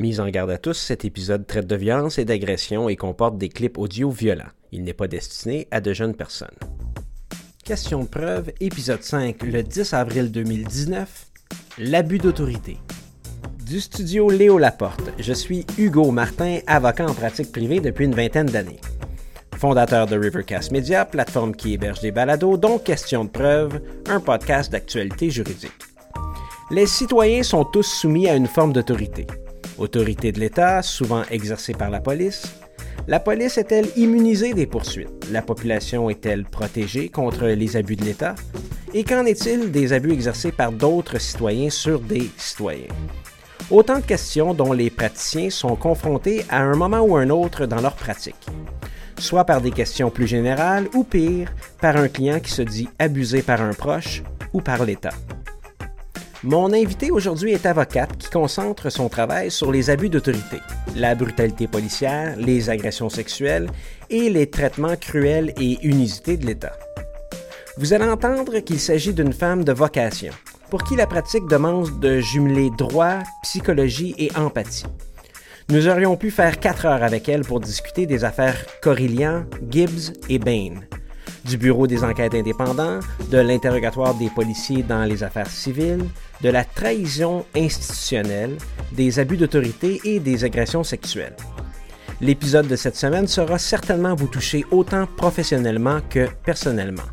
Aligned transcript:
Mise 0.00 0.18
en 0.18 0.30
garde 0.30 0.50
à 0.50 0.56
tous, 0.56 0.78
cet 0.78 1.04
épisode 1.04 1.46
traite 1.46 1.66
de 1.66 1.76
violence 1.76 2.18
et 2.18 2.24
d'agression 2.24 2.88
et 2.88 2.96
comporte 2.96 3.36
des 3.36 3.50
clips 3.50 3.76
audio 3.76 4.08
violents. 4.08 4.48
Il 4.72 4.82
n'est 4.82 4.94
pas 4.94 5.08
destiné 5.08 5.68
à 5.70 5.82
de 5.82 5.92
jeunes 5.92 6.14
personnes. 6.14 6.56
Question 7.66 8.04
de 8.04 8.08
preuve, 8.08 8.50
épisode 8.60 9.02
5, 9.02 9.42
le 9.42 9.62
10 9.62 9.92
avril 9.92 10.32
2019. 10.32 11.26
L'abus 11.76 12.16
d'autorité. 12.16 12.78
Du 13.66 13.78
studio 13.78 14.30
Léo 14.30 14.56
Laporte, 14.56 15.12
je 15.18 15.34
suis 15.34 15.66
Hugo 15.76 16.10
Martin, 16.12 16.60
avocat 16.66 17.06
en 17.06 17.12
pratique 17.12 17.52
privée 17.52 17.80
depuis 17.80 18.06
une 18.06 18.14
vingtaine 18.14 18.46
d'années. 18.46 18.80
Fondateur 19.58 20.06
de 20.06 20.16
Rivercast 20.16 20.72
Media, 20.72 21.04
plateforme 21.04 21.54
qui 21.54 21.74
héberge 21.74 22.00
des 22.00 22.10
balados, 22.10 22.56
dont 22.56 22.78
Question 22.78 23.26
de 23.26 23.30
preuve, 23.30 23.82
un 24.08 24.20
podcast 24.20 24.72
d'actualité 24.72 25.28
juridique. 25.28 25.72
Les 26.70 26.86
citoyens 26.86 27.42
sont 27.42 27.66
tous 27.66 27.82
soumis 27.82 28.28
à 28.30 28.34
une 28.34 28.46
forme 28.46 28.72
d'autorité. 28.72 29.26
Autorité 29.80 30.30
de 30.30 30.38
l'État, 30.40 30.82
souvent 30.82 31.22
exercée 31.30 31.72
par 31.72 31.88
la 31.88 32.00
police. 32.00 32.42
La 33.08 33.18
police 33.18 33.56
est-elle 33.56 33.88
immunisée 33.96 34.52
des 34.52 34.66
poursuites? 34.66 35.26
La 35.32 35.40
population 35.40 36.10
est-elle 36.10 36.44
protégée 36.44 37.08
contre 37.08 37.46
les 37.46 37.76
abus 37.78 37.96
de 37.96 38.04
l'État? 38.04 38.34
Et 38.92 39.04
qu'en 39.04 39.24
est-il 39.24 39.72
des 39.72 39.94
abus 39.94 40.12
exercés 40.12 40.52
par 40.52 40.70
d'autres 40.70 41.18
citoyens 41.18 41.70
sur 41.70 41.98
des 41.98 42.30
citoyens? 42.36 42.92
Autant 43.70 44.00
de 44.00 44.04
questions 44.04 44.52
dont 44.52 44.74
les 44.74 44.90
praticiens 44.90 45.48
sont 45.48 45.76
confrontés 45.76 46.44
à 46.50 46.60
un 46.60 46.76
moment 46.76 47.00
ou 47.00 47.16
un 47.16 47.30
autre 47.30 47.64
dans 47.64 47.80
leur 47.80 47.94
pratique. 47.94 48.46
Soit 49.18 49.44
par 49.44 49.62
des 49.62 49.70
questions 49.70 50.10
plus 50.10 50.26
générales 50.26 50.88
ou 50.92 51.04
pire, 51.04 51.54
par 51.80 51.96
un 51.96 52.08
client 52.08 52.40
qui 52.40 52.50
se 52.50 52.60
dit 52.60 52.90
abusé 52.98 53.40
par 53.40 53.62
un 53.62 53.72
proche 53.72 54.22
ou 54.52 54.60
par 54.60 54.84
l'État. 54.84 55.14
Mon 56.42 56.72
invité 56.72 57.10
aujourd'hui 57.10 57.52
est 57.52 57.66
avocate 57.66 58.16
qui 58.16 58.30
concentre 58.30 58.88
son 58.88 59.10
travail 59.10 59.50
sur 59.50 59.70
les 59.70 59.90
abus 59.90 60.08
d'autorité, 60.08 60.56
la 60.96 61.14
brutalité 61.14 61.68
policière, 61.68 62.34
les 62.38 62.70
agressions 62.70 63.10
sexuelles 63.10 63.68
et 64.08 64.30
les 64.30 64.48
traitements 64.48 64.96
cruels 64.96 65.52
et 65.60 65.76
inusités 65.86 66.38
de 66.38 66.46
l'État. 66.46 66.72
Vous 67.76 67.92
allez 67.92 68.06
entendre 68.06 68.58
qu'il 68.60 68.80
s'agit 68.80 69.12
d'une 69.12 69.34
femme 69.34 69.64
de 69.64 69.72
vocation, 69.72 70.32
pour 70.70 70.82
qui 70.82 70.96
la 70.96 71.06
pratique 71.06 71.46
demande 71.46 72.00
de 72.00 72.20
jumeler 72.20 72.70
droit, 72.70 73.18
psychologie 73.42 74.14
et 74.16 74.30
empathie. 74.34 74.86
Nous 75.68 75.88
aurions 75.88 76.16
pu 76.16 76.30
faire 76.30 76.58
quatre 76.58 76.86
heures 76.86 77.02
avec 77.02 77.28
elle 77.28 77.42
pour 77.42 77.60
discuter 77.60 78.06
des 78.06 78.24
affaires 78.24 78.56
Corillian, 78.80 79.44
Gibbs 79.68 80.14
et 80.30 80.38
Bain, 80.38 80.80
du 81.44 81.58
Bureau 81.58 81.86
des 81.86 82.02
enquêtes 82.02 82.34
indépendants, 82.34 83.00
de 83.30 83.38
l'interrogatoire 83.38 84.14
des 84.14 84.30
policiers 84.30 84.82
dans 84.82 85.04
les 85.04 85.22
affaires 85.22 85.50
civiles, 85.50 86.06
de 86.42 86.48
la 86.48 86.64
trahison 86.64 87.44
institutionnelle, 87.54 88.56
des 88.92 89.18
abus 89.18 89.36
d'autorité 89.36 90.00
et 90.04 90.20
des 90.20 90.44
agressions 90.44 90.84
sexuelles. 90.84 91.36
L'épisode 92.20 92.68
de 92.68 92.76
cette 92.76 92.96
semaine 92.96 93.26
sera 93.26 93.58
certainement 93.58 94.14
vous 94.14 94.26
toucher 94.26 94.64
autant 94.70 95.06
professionnellement 95.06 96.00
que 96.10 96.28
personnellement. 96.44 97.08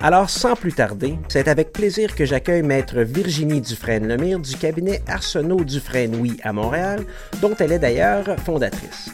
Alors, 0.00 0.28
sans 0.28 0.54
plus 0.54 0.72
tarder, 0.72 1.18
c'est 1.28 1.48
avec 1.48 1.72
plaisir 1.72 2.14
que 2.14 2.24
j'accueille 2.24 2.62
Maître 2.62 3.00
Virginie 3.00 3.60
Dufresne-Lemire 3.60 4.38
du 4.38 4.54
cabinet 4.56 5.02
Arsenault 5.08 5.64
Dufresne-Oui 5.64 6.36
à 6.42 6.52
Montréal, 6.52 7.04
dont 7.40 7.54
elle 7.58 7.72
est 7.72 7.78
d'ailleurs 7.78 8.38
fondatrice. 8.44 9.10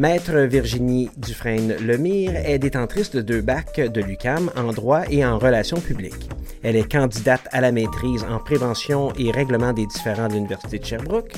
Maître 0.00 0.38
Virginie 0.46 1.10
Dufresne-Lemire 1.18 2.34
est 2.34 2.58
détentrice 2.58 3.10
de 3.10 3.20
deux 3.20 3.42
bacs 3.42 3.78
de 3.78 4.00
l'UCAM 4.00 4.50
en 4.56 4.72
droit 4.72 5.02
et 5.10 5.26
en 5.26 5.38
relations 5.38 5.78
publiques. 5.78 6.30
Elle 6.62 6.76
est 6.76 6.90
candidate 6.90 7.46
à 7.52 7.60
la 7.60 7.70
maîtrise 7.70 8.24
en 8.24 8.38
prévention 8.38 9.12
et 9.18 9.30
règlement 9.30 9.74
des 9.74 9.84
différends 9.84 10.28
de 10.28 10.32
l'Université 10.32 10.78
de 10.78 10.86
Sherbrooke. 10.86 11.34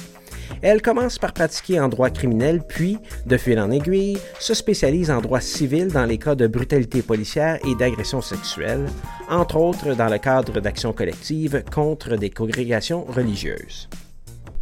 Elle 0.62 0.80
commence 0.80 1.18
par 1.18 1.32
pratiquer 1.32 1.80
en 1.80 1.88
droit 1.88 2.10
criminel, 2.10 2.62
puis, 2.62 2.98
de 3.26 3.36
fil 3.36 3.58
en 3.58 3.72
aiguille, 3.72 4.18
se 4.38 4.54
spécialise 4.54 5.10
en 5.10 5.20
droit 5.20 5.40
civil 5.40 5.88
dans 5.88 6.06
les 6.06 6.18
cas 6.18 6.36
de 6.36 6.46
brutalité 6.46 7.02
policière 7.02 7.58
et 7.66 7.74
d'agression 7.74 8.20
sexuelle, 8.20 8.86
entre 9.28 9.56
autres 9.56 9.96
dans 9.96 10.08
le 10.08 10.18
cadre 10.18 10.60
d'actions 10.60 10.92
collectives 10.92 11.64
contre 11.74 12.14
des 12.16 12.30
congrégations 12.30 13.02
religieuses. 13.06 13.88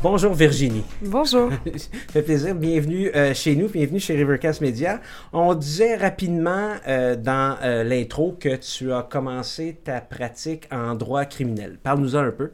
Bonjour 0.02 0.32
Virginie. 0.32 0.82
Bonjour. 1.02 1.50
Ça 1.50 1.58
fait 2.12 2.22
plaisir. 2.22 2.54
Bienvenue 2.54 3.10
euh, 3.14 3.34
chez 3.34 3.54
nous, 3.54 3.68
bienvenue 3.68 4.00
chez 4.00 4.16
Rivercast 4.16 4.62
Media. 4.62 4.98
On 5.30 5.54
disait 5.54 5.94
rapidement 5.94 6.72
euh, 6.88 7.16
dans 7.16 7.58
euh, 7.62 7.84
l'intro 7.84 8.34
que 8.40 8.56
tu 8.56 8.94
as 8.94 9.02
commencé 9.02 9.78
ta 9.84 10.00
pratique 10.00 10.66
en 10.72 10.94
droit 10.94 11.26
criminel. 11.26 11.78
Parle-nous-en 11.82 12.20
un 12.20 12.30
peu. 12.30 12.50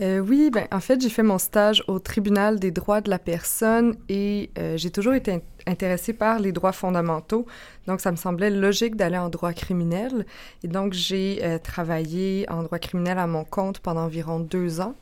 oui, 0.00 0.50
ben, 0.52 0.66
en 0.70 0.80
fait, 0.80 1.00
j'ai 1.00 1.08
fait 1.08 1.22
mon 1.22 1.38
stage 1.38 1.82
au 1.88 1.98
tribunal 1.98 2.60
des 2.60 2.72
droits 2.72 3.00
de 3.00 3.08
la 3.08 3.18
personne 3.18 3.96
et 4.10 4.50
j'ai 4.76 4.90
toujours 4.90 5.14
été 5.14 5.42
intéressée 5.66 6.12
par 6.12 6.40
les 6.40 6.52
droits 6.52 6.72
fondamentaux. 6.72 7.46
Donc, 7.86 8.02
ça 8.02 8.10
me 8.10 8.16
semblait 8.16 8.50
logique 8.50 8.96
d'aller 8.96 9.18
en 9.18 9.30
droit 9.30 9.54
criminel. 9.54 10.26
Et 10.62 10.68
donc, 10.68 10.92
j'ai 10.92 11.58
travaillé 11.62 12.44
en 12.50 12.62
droit 12.64 12.78
criminel 12.78 13.18
à 13.18 13.26
mon 13.26 13.44
compte 13.44 13.80
pendant 13.80 14.02
environ 14.02 14.40
deux 14.40 14.82
ans 14.82 14.94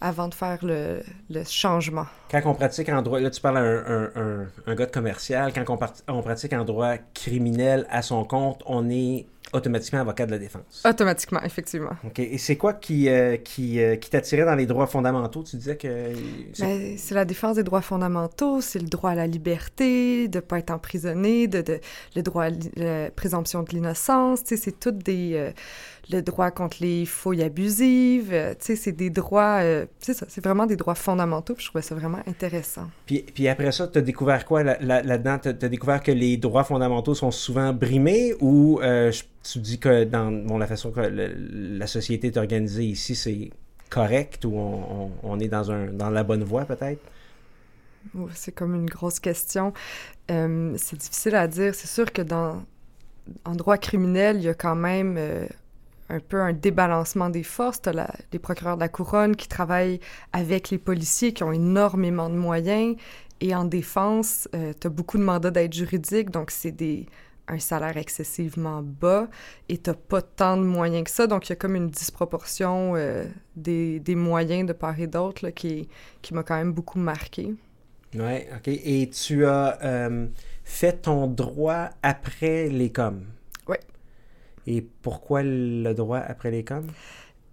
avant 0.00 0.28
de 0.28 0.34
faire 0.34 0.58
le, 0.64 1.02
le, 1.30 1.44
changement. 1.44 2.06
Quand 2.30 2.40
on 2.44 2.54
pratique 2.54 2.88
en 2.88 3.02
droit, 3.02 3.20
là 3.20 3.30
tu 3.30 3.40
parles 3.40 3.58
à 3.58 3.60
un, 3.60 4.10
un, 4.14 4.46
un, 4.66 4.74
gars 4.74 4.86
de 4.86 4.90
commercial, 4.90 5.52
quand 5.52 5.64
on, 5.68 6.14
on, 6.14 6.22
pratique 6.22 6.52
en 6.52 6.64
droit 6.64 6.96
criminel 7.14 7.86
à 7.90 8.02
son 8.02 8.24
compte, 8.24 8.62
on 8.66 8.88
est 8.90 9.26
automatiquement 9.52 10.00
avocat 10.00 10.26
de 10.26 10.30
la 10.32 10.38
défense. 10.38 10.82
Automatiquement, 10.84 11.40
effectivement. 11.42 11.92
OK. 12.04 12.18
Et 12.18 12.38
c'est 12.38 12.56
quoi 12.56 12.74
qui, 12.74 13.08
euh, 13.08 13.36
qui, 13.36 13.80
euh, 13.80 13.96
qui 13.96 14.10
t'attirait 14.10 14.44
dans 14.44 14.54
les 14.54 14.66
droits 14.66 14.86
fondamentaux? 14.86 15.42
Tu 15.42 15.56
disais 15.56 15.76
que... 15.76 16.12
Ben, 16.58 16.96
c'est 16.98 17.14
la 17.14 17.24
défense 17.24 17.56
des 17.56 17.62
droits 17.62 17.80
fondamentaux, 17.80 18.60
c'est 18.60 18.78
le 18.78 18.88
droit 18.88 19.10
à 19.10 19.14
la 19.14 19.26
liberté, 19.26 20.28
de 20.28 20.38
ne 20.38 20.40
pas 20.40 20.58
être 20.58 20.70
emprisonné, 20.70 21.46
de, 21.46 21.62
de, 21.62 21.80
le 22.14 22.22
droit 22.22 22.44
à 22.44 22.50
la 22.76 23.10
présomption 23.10 23.62
de 23.62 23.72
l'innocence, 23.72 24.40
c'est 24.44 24.78
toutes 24.78 24.98
des... 24.98 25.32
Euh, 25.34 25.50
le 26.10 26.22
droit 26.22 26.50
contre 26.50 26.78
les 26.80 27.04
fouilles 27.04 27.42
abusives, 27.42 28.30
tu 28.30 28.56
sais, 28.60 28.76
c'est 28.76 28.92
des 28.92 29.10
droits... 29.10 29.60
c'est 29.98 30.14
ça, 30.14 30.26
c'est 30.28 30.42
vraiment 30.42 30.66
des 30.66 30.76
droits 30.76 30.94
fondamentaux, 30.94 31.54
puis 31.54 31.64
je 31.64 31.70
trouvais 31.70 31.82
ça 31.82 31.94
vraiment 31.94 32.20
intéressant. 32.26 32.88
Puis, 33.06 33.22
puis 33.22 33.48
après 33.48 33.72
ça, 33.72 33.88
tu 33.88 33.98
as 33.98 34.02
découvert 34.02 34.44
quoi 34.44 34.62
là-dedans? 34.62 35.38
tu 35.38 35.48
as 35.48 35.68
découvert 35.68 36.02
que 36.02 36.12
les 36.12 36.36
droits 36.36 36.64
fondamentaux 36.64 37.14
sont 37.14 37.30
souvent 37.30 37.72
brimés 37.72 38.34
ou 38.40 38.80
tu 39.42 39.58
dis 39.58 39.78
que 39.78 40.04
dans 40.04 40.30
bon, 40.30 40.58
la 40.58 40.66
façon 40.66 40.90
que 40.90 41.00
la 41.00 41.86
société 41.86 42.28
est 42.28 42.36
organisée 42.36 42.84
ici, 42.84 43.14
c'est 43.14 43.50
correct 43.88 44.44
ou 44.44 44.54
on, 45.22 45.40
est 45.40 45.48
dans, 45.48 45.70
un, 45.70 45.86
dans 45.86 46.10
la 46.10 46.24
bonne 46.24 46.44
voie 46.44 46.64
peut-être? 46.64 47.00
C'est 48.34 48.52
comme 48.52 48.74
une 48.74 48.88
grosse 48.88 49.20
question. 49.20 49.72
Euh, 50.30 50.74
c'est 50.76 50.96
difficile 50.96 51.34
à 51.34 51.46
dire. 51.46 51.74
C'est 51.74 51.88
sûr 51.88 52.12
que 52.12 52.22
dans 52.22 52.62
en 53.44 53.54
droit 53.54 53.76
criminel, 53.76 54.36
il 54.36 54.44
y 54.44 54.48
a 54.48 54.54
quand 54.54 54.76
même 54.76 55.16
euh, 55.18 55.46
un 56.08 56.20
peu 56.20 56.40
un 56.40 56.52
débalancement 56.52 57.30
des 57.30 57.42
forces. 57.42 57.82
Tu 57.82 57.90
as 57.90 58.16
les 58.32 58.38
procureurs 58.38 58.76
de 58.76 58.80
la 58.80 58.88
couronne 58.88 59.36
qui 59.36 59.48
travaillent 59.48 60.00
avec 60.32 60.70
les 60.70 60.78
policiers 60.78 61.32
qui 61.32 61.42
ont 61.42 61.52
énormément 61.52 62.30
de 62.30 62.36
moyens. 62.36 62.96
Et 63.40 63.54
en 63.54 63.64
défense, 63.64 64.48
euh, 64.54 64.72
tu 64.78 64.86
as 64.86 64.90
beaucoup 64.90 65.18
de 65.18 65.22
mandats 65.22 65.50
d'aide 65.50 65.72
juridique, 65.72 66.30
donc 66.30 66.50
c'est 66.50 66.72
des 66.72 67.06
un 67.48 67.58
salaire 67.58 67.96
excessivement 67.96 68.82
bas 68.82 69.28
et 69.68 69.78
t'as 69.78 69.94
pas 69.94 70.22
tant 70.22 70.56
de 70.56 70.64
moyens 70.64 71.04
que 71.04 71.10
ça. 71.10 71.26
Donc, 71.26 71.46
il 71.46 71.50
y 71.50 71.52
a 71.52 71.56
comme 71.56 71.76
une 71.76 71.88
disproportion 71.88 72.94
euh, 72.94 73.24
des, 73.56 74.00
des, 74.00 74.14
moyens 74.14 74.66
de 74.66 74.72
part 74.72 75.00
et 75.00 75.06
d'autre 75.06 75.48
qui, 75.50 75.88
qui 76.22 76.34
m'a 76.34 76.42
quand 76.42 76.56
même 76.56 76.72
beaucoup 76.72 76.98
marqué. 76.98 77.54
Oui, 78.14 78.40
OK. 78.54 78.68
Et 78.68 79.10
tu 79.10 79.44
as 79.46 79.78
euh, 79.82 80.26
fait 80.64 81.02
ton 81.02 81.26
droit 81.26 81.90
après 82.02 82.68
l'école. 82.68 83.20
Oui. 83.20 83.37
Et 84.68 84.82
pourquoi 84.82 85.42
le 85.42 85.94
droit 85.94 86.18
après 86.18 86.50
l'école? 86.50 86.84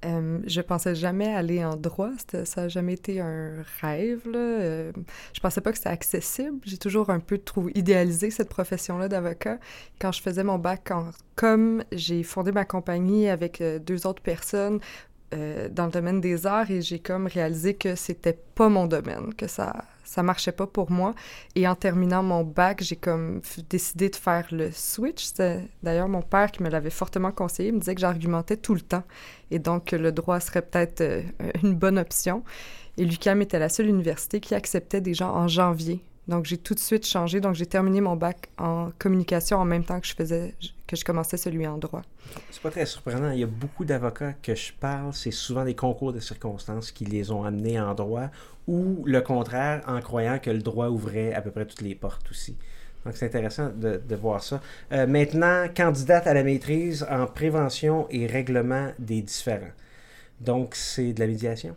Euh, 0.03 0.39
je 0.45 0.59
pensais 0.59 0.93
jamais 0.93 1.33
aller 1.33 1.63
en 1.63 1.77
droit, 1.77 2.11
ça 2.43 2.63
n'a 2.63 2.67
jamais 2.67 2.93
été 2.93 3.21
un 3.21 3.63
rêve. 3.79 4.27
Là. 4.29 4.37
Euh, 4.37 4.91
je 5.31 5.39
pensais 5.39 5.61
pas 5.61 5.71
que 5.71 5.77
c'était 5.77 5.89
accessible. 5.89 6.59
J'ai 6.65 6.77
toujours 6.77 7.09
un 7.09 7.21
peu 7.21 7.37
trop 7.37 7.69
idéalisé 7.73 8.31
cette 8.31 8.49
profession-là 8.49 9.07
d'avocat. 9.07 9.59
Quand 9.97 10.11
je 10.11 10.21
faisais 10.21 10.43
mon 10.43 10.59
bac 10.59 10.91
en 10.91 11.11
com, 11.37 11.85
j'ai 11.93 12.21
fondé 12.23 12.51
ma 12.51 12.65
compagnie 12.65 13.29
avec 13.29 13.61
euh, 13.61 13.79
deux 13.79 14.05
autres 14.05 14.21
personnes 14.21 14.81
euh, 15.33 15.69
dans 15.69 15.85
le 15.85 15.91
domaine 15.91 16.19
des 16.19 16.45
arts 16.45 16.69
et 16.69 16.81
j'ai 16.81 16.99
comme 16.99 17.27
réalisé 17.27 17.75
que 17.75 17.95
c'était 17.95 18.37
pas 18.55 18.67
mon 18.67 18.87
domaine, 18.87 19.33
que 19.33 19.47
ça 19.47 19.85
ça 20.05 20.23
marchait 20.23 20.51
pas 20.51 20.67
pour 20.67 20.91
moi. 20.91 21.13
Et 21.55 21.67
en 21.67 21.75
terminant 21.75 22.23
mon 22.23 22.43
bac, 22.43 22.81
j'ai 22.81 22.95
comme 22.95 23.41
décidé 23.69 24.09
de 24.09 24.15
faire 24.15 24.47
le 24.51 24.71
switch. 24.71 25.33
D'ailleurs 25.83 26.07
mon 26.07 26.21
père 26.21 26.51
qui 26.51 26.63
me 26.63 26.69
l'avait 26.69 26.89
fortement 26.89 27.31
conseillé. 27.31 27.69
Il 27.69 27.75
me 27.75 27.79
disait 27.79 27.95
que 27.95 28.01
j'argumentais 28.01 28.57
tout 28.57 28.73
le 28.73 28.81
temps 28.81 29.03
et 29.51 29.59
donc 29.59 29.91
le 29.91 30.11
droit 30.11 30.39
serait 30.39 30.61
peut-être 30.61 31.01
euh, 31.01 31.21
une 31.63 31.75
bonne 31.75 31.97
option. 31.99 32.43
Et 32.97 33.05
l'UQAM 33.05 33.41
était 33.41 33.59
la 33.59 33.69
seule 33.69 33.87
université 33.87 34.39
qui 34.39 34.55
acceptait 34.55 35.01
des 35.01 35.13
gens 35.13 35.33
en 35.33 35.47
janvier 35.47 36.01
Donc, 36.27 36.45
j'ai 36.45 36.57
tout 36.57 36.73
de 36.73 36.79
suite 36.79 37.05
changé. 37.05 37.41
Donc, 37.41 37.55
j'ai 37.55 37.65
terminé 37.65 37.99
mon 38.01 38.15
bac 38.15 38.49
en 38.57 38.91
communication 38.97 39.57
en 39.57 39.65
même 39.65 39.83
temps 39.83 39.99
que 39.99 40.07
je 40.07 40.15
faisais, 40.15 40.55
que 40.87 40.95
je 40.95 41.03
commençais 41.03 41.37
celui 41.37 41.65
en 41.65 41.77
droit. 41.77 42.03
C'est 42.51 42.61
pas 42.61 42.71
très 42.71 42.85
surprenant. 42.85 43.31
Il 43.31 43.39
y 43.39 43.43
a 43.43 43.47
beaucoup 43.47 43.85
d'avocats 43.85 44.33
que 44.33 44.55
je 44.55 44.71
parle, 44.73 45.13
c'est 45.13 45.31
souvent 45.31 45.65
des 45.65 45.75
concours 45.75 46.13
de 46.13 46.19
circonstances 46.19 46.91
qui 46.91 47.05
les 47.05 47.31
ont 47.31 47.43
amenés 47.43 47.79
en 47.79 47.93
droit 47.93 48.29
ou 48.67 49.03
le 49.05 49.21
contraire 49.21 49.81
en 49.87 49.99
croyant 50.01 50.39
que 50.39 50.49
le 50.49 50.61
droit 50.61 50.87
ouvrait 50.87 51.33
à 51.33 51.41
peu 51.41 51.51
près 51.51 51.65
toutes 51.65 51.81
les 51.81 51.95
portes 51.95 52.29
aussi. 52.31 52.55
Donc, 53.05 53.15
c'est 53.17 53.27
intéressant 53.27 53.69
de, 53.69 54.15
voir 54.15 54.43
ça. 54.43 54.61
Euh, 54.91 55.05
maintenant, 55.05 55.67
candidate 55.75 56.25
à 56.25 56.33
la 56.33 56.43
maîtrise 56.43 57.05
en 57.09 57.27
prévention 57.27 58.07
et 58.09 58.25
règlement 58.25 58.91
des 58.97 59.21
différends. 59.21 59.71
Donc, 60.41 60.73
c'est 60.73 61.13
de 61.13 61.19
la 61.19 61.27
médiation? 61.27 61.75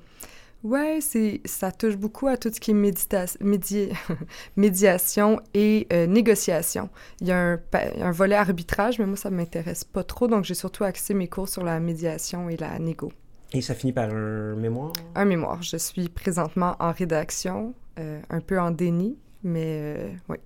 Ouais, 0.65 0.99
c'est 1.01 1.41
ça 1.45 1.71
touche 1.71 1.97
beaucoup 1.97 2.27
à 2.27 2.37
tout 2.37 2.51
ce 2.53 2.59
qui 2.59 2.73
est 2.73 3.35
médi... 3.41 3.89
médiation 4.57 5.41
et 5.55 5.87
euh, 5.93 6.07
négociation. 6.07 6.91
Il 7.21 7.29
y 7.29 7.33
a 7.33 7.53
un, 7.53 7.61
un, 8.01 8.11
volet 8.11 8.35
arbitrage, 8.35 8.99
mais 8.99 9.07
moi 9.07 9.17
ça 9.17 9.31
m'intéresse 9.31 9.85
pas 9.85 10.03
trop, 10.03 10.27
donc 10.27 10.45
j'ai 10.45 10.55
surtout 10.55 10.83
axé 10.85 11.15
mes 11.15 11.29
cours 11.29 11.49
sur 11.49 11.63
la 11.63 11.79
médiation 11.79 12.49
et 12.49 12.57
la 12.57 12.79
négo. 12.79 13.13
Et 13.53 13.63
ça 13.63 13.75
finit 13.75 13.93
par 13.93 14.11
un 14.11 14.57
mémoire? 14.57 14.93
Un 15.15 15.25
mémoire. 15.25 15.63
Je 15.63 15.77
suis 15.77 16.09
présentement 16.09 16.77
en 16.81 16.93
rédaction, 16.93 17.75
euh, 17.99 18.21
un 18.29 18.41
peu 18.41 18.61
en 18.61 18.73
déni, 18.73 19.17
mais 19.45 19.97
euh, 19.97 20.11
oui. 20.29 20.37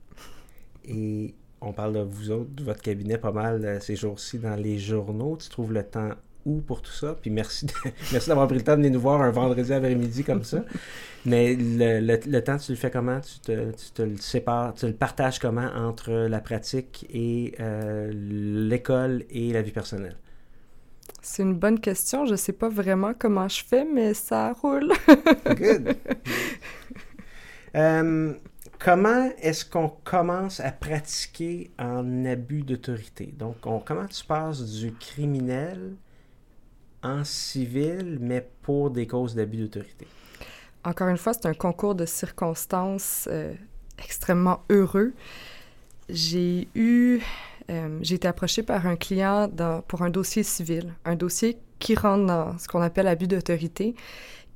Et 0.85 1.35
on 1.63 1.73
parle 1.73 1.95
de 1.95 2.01
vous 2.01 2.31
autres, 2.31 2.51
de 2.51 2.65
votre 2.65 2.83
cabinet 2.83 3.17
pas 3.17 3.33
mal 3.33 3.81
ces 3.81 3.97
jours-ci 3.97 4.39
dans 4.39 4.57
les 4.57 4.79
journaux. 4.79 5.37
Tu 5.37 5.49
trouves 5.49 5.73
le 5.73 5.83
temps 5.83 6.11
où 6.45 6.61
pour 6.61 6.83
tout 6.83 6.93
ça. 6.93 7.17
Puis 7.21 7.31
merci, 7.31 7.67
merci 8.13 8.29
d'avoir 8.29 8.47
pris 8.47 8.57
le 8.59 8.65
temps 8.65 8.73
de 8.73 8.79
venir 8.79 8.93
nous 8.93 9.01
voir 9.01 9.21
un 9.23 9.31
vendredi 9.31 9.73
après-midi 9.73 10.25
comme 10.25 10.45
ça. 10.45 10.65
Mais 11.25 11.55
le, 11.55 12.01
le, 12.01 12.45
temps, 12.45 12.57
tu 12.57 12.73
le 12.73 12.77
fais 12.77 12.91
comment? 12.91 13.21
Tu 13.21 13.39
te, 13.39 13.71
tu 13.71 13.91
te, 13.93 14.03
le 14.03 14.17
sépares, 14.17 14.75
tu 14.75 14.87
le 14.87 14.93
partages 14.93 15.39
comment 15.39 15.69
entre 15.77 16.11
la 16.13 16.41
pratique 16.41 17.07
et 17.11 17.55
euh, 17.61 18.11
l'école 18.13 19.25
et 19.31 19.53
la 19.53 19.63
vie 19.63 19.71
personnelle? 19.71 20.17
C'est 21.21 21.45
une 21.45 21.55
bonne 21.55 21.79
question. 21.79 22.27
Je 22.27 22.35
sais 22.35 22.53
pas 22.53 22.69
vraiment 22.69 23.13
comment 23.17 23.49
je 23.49 23.65
fais, 23.65 23.85
mais 23.85 24.15
ça 24.15 24.53
roule. 24.53 24.93
Good. 25.47 25.97
Euh, 27.77 28.35
comment 28.79 29.31
est-ce 29.41 29.65
qu'on 29.65 29.89
commence 29.89 30.59
à 30.61 30.73
pratiquer 30.73 31.71
en 31.79 32.25
abus 32.25 32.63
d'autorité? 32.63 33.33
Donc, 33.39 33.65
on, 33.65 33.79
comment 33.79 34.07
tu 34.07 34.25
passes 34.25 34.63
du 34.73 34.93
criminel 34.93 35.95
en 37.03 37.25
civil, 37.25 38.19
mais 38.21 38.47
pour 38.63 38.91
des 38.91 39.07
causes 39.07 39.35
d'abus 39.35 39.59
d'autorité. 39.59 40.07
Encore 40.85 41.09
une 41.09 41.17
fois, 41.17 41.33
c'est 41.33 41.47
un 41.47 41.55
concours 41.55 41.95
de 41.95 42.07
circonstances 42.07 43.29
euh, 43.31 43.55
extrêmement 43.99 44.63
heureux. 44.71 45.13
J'ai 46.09 46.69
eu, 46.75 47.21
euh, 47.71 47.99
j'ai 48.03 48.17
été 48.17 48.27
approchée 48.27 48.63
par 48.63 48.87
un 48.87 48.97
client 48.97 49.49
pour 49.87 50.03
un 50.03 50.11
dossier 50.11 50.43
civil, 50.43 50.93
un 51.05 51.15
dossier 51.15 51.59
qui 51.79 51.95
rentre 51.95 52.27
dans 52.27 52.59
ce 52.59 52.69
qu'on 52.69 52.81
appelle 52.81 53.07
abus 53.07 53.29
d'autorité 53.29 53.95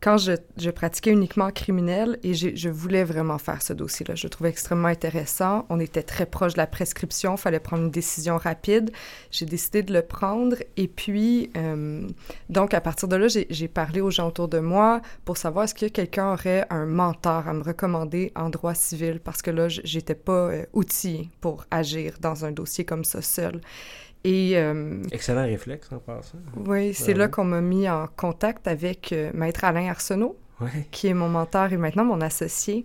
quand 0.01 0.19
je, 0.19 0.71
pratiquais 0.71 1.11
uniquement 1.11 1.51
criminel 1.51 2.19
et 2.23 2.35
je 2.35 2.69
voulais 2.69 3.03
vraiment 3.03 3.39
faire 3.39 3.63
ce 3.63 3.73
dossier-là, 3.73 4.15
je 4.15 4.25
le 4.25 4.31
trouvais 4.31 4.51
extrêmement 4.51 4.89
intéressant. 4.89 5.67
On 5.69 5.81
était 5.81 6.03
très 6.03 6.27
proche 6.27 6.53
de 6.53 6.59
la 6.59 6.67
prescription, 6.67 7.35
il 7.35 7.41
fallait 7.41 7.61
prendre 7.61 7.85
une 7.85 7.91
décision 7.91 8.37
rapide. 8.37 8.91
J'ai 9.31 9.47
décidé 9.47 9.83
de 9.83 9.93
le 9.93 10.03
prendre 10.03 10.57
et 10.77 10.87
puis, 10.87 11.51
euh, 11.57 12.07
donc 12.51 12.75
à 12.75 12.81
partir 12.81 13.09
de 13.09 13.17
là, 13.17 13.27
j'ai 13.29 13.69
parlé 13.69 14.01
aux 14.01 14.11
gens 14.11 14.29
autour 14.29 14.49
de 14.49 14.59
moi 14.59 15.01
pour 15.25 15.37
savoir 15.37 15.65
est-ce 15.65 15.75
que 15.75 15.87
quelqu'un 15.87 16.33
aurait 16.33 16.67
un 16.71 16.87
mentor 16.87 17.49
à 17.49 17.55
me 17.55 17.63
recommander 17.63 18.33
en 18.37 18.51
droit 18.51 18.75
civil? 18.75 19.21
Parce 19.21 19.43
que 19.43 19.51
là, 19.51 19.69
j'étais 19.69 20.15
pas 20.15 20.51
euh, 20.51 20.65
pour 21.41 21.65
agir 21.71 22.15
dans 22.21 22.45
un 22.45 22.53
dossier 22.53 22.85
comme 22.85 23.05
ça 23.05 23.23
seul. 23.23 23.61
Et, 24.27 24.57
euh, 24.57 25.03
Excellent 25.13 25.45
réflexe 25.45 25.89
en 25.93 25.99
passant. 25.99 26.39
Oui, 26.57 26.93
c'est 26.95 27.15
là 27.15 27.29
qu'on 27.29 27.45
m'a 27.45 27.61
mis 27.61 27.89
en 27.89 28.09
contact 28.09 28.67
avec 28.67 29.13
euh, 29.13 29.31
Maître 29.33 29.63
Alain 29.63 29.89
Arsenault, 29.89 30.37
qui 30.91 31.07
est 31.07 31.15
mon 31.15 31.29
mentor 31.29 31.73
et 31.73 31.77
maintenant 31.77 32.05
mon 32.05 32.21
associé. 32.21 32.85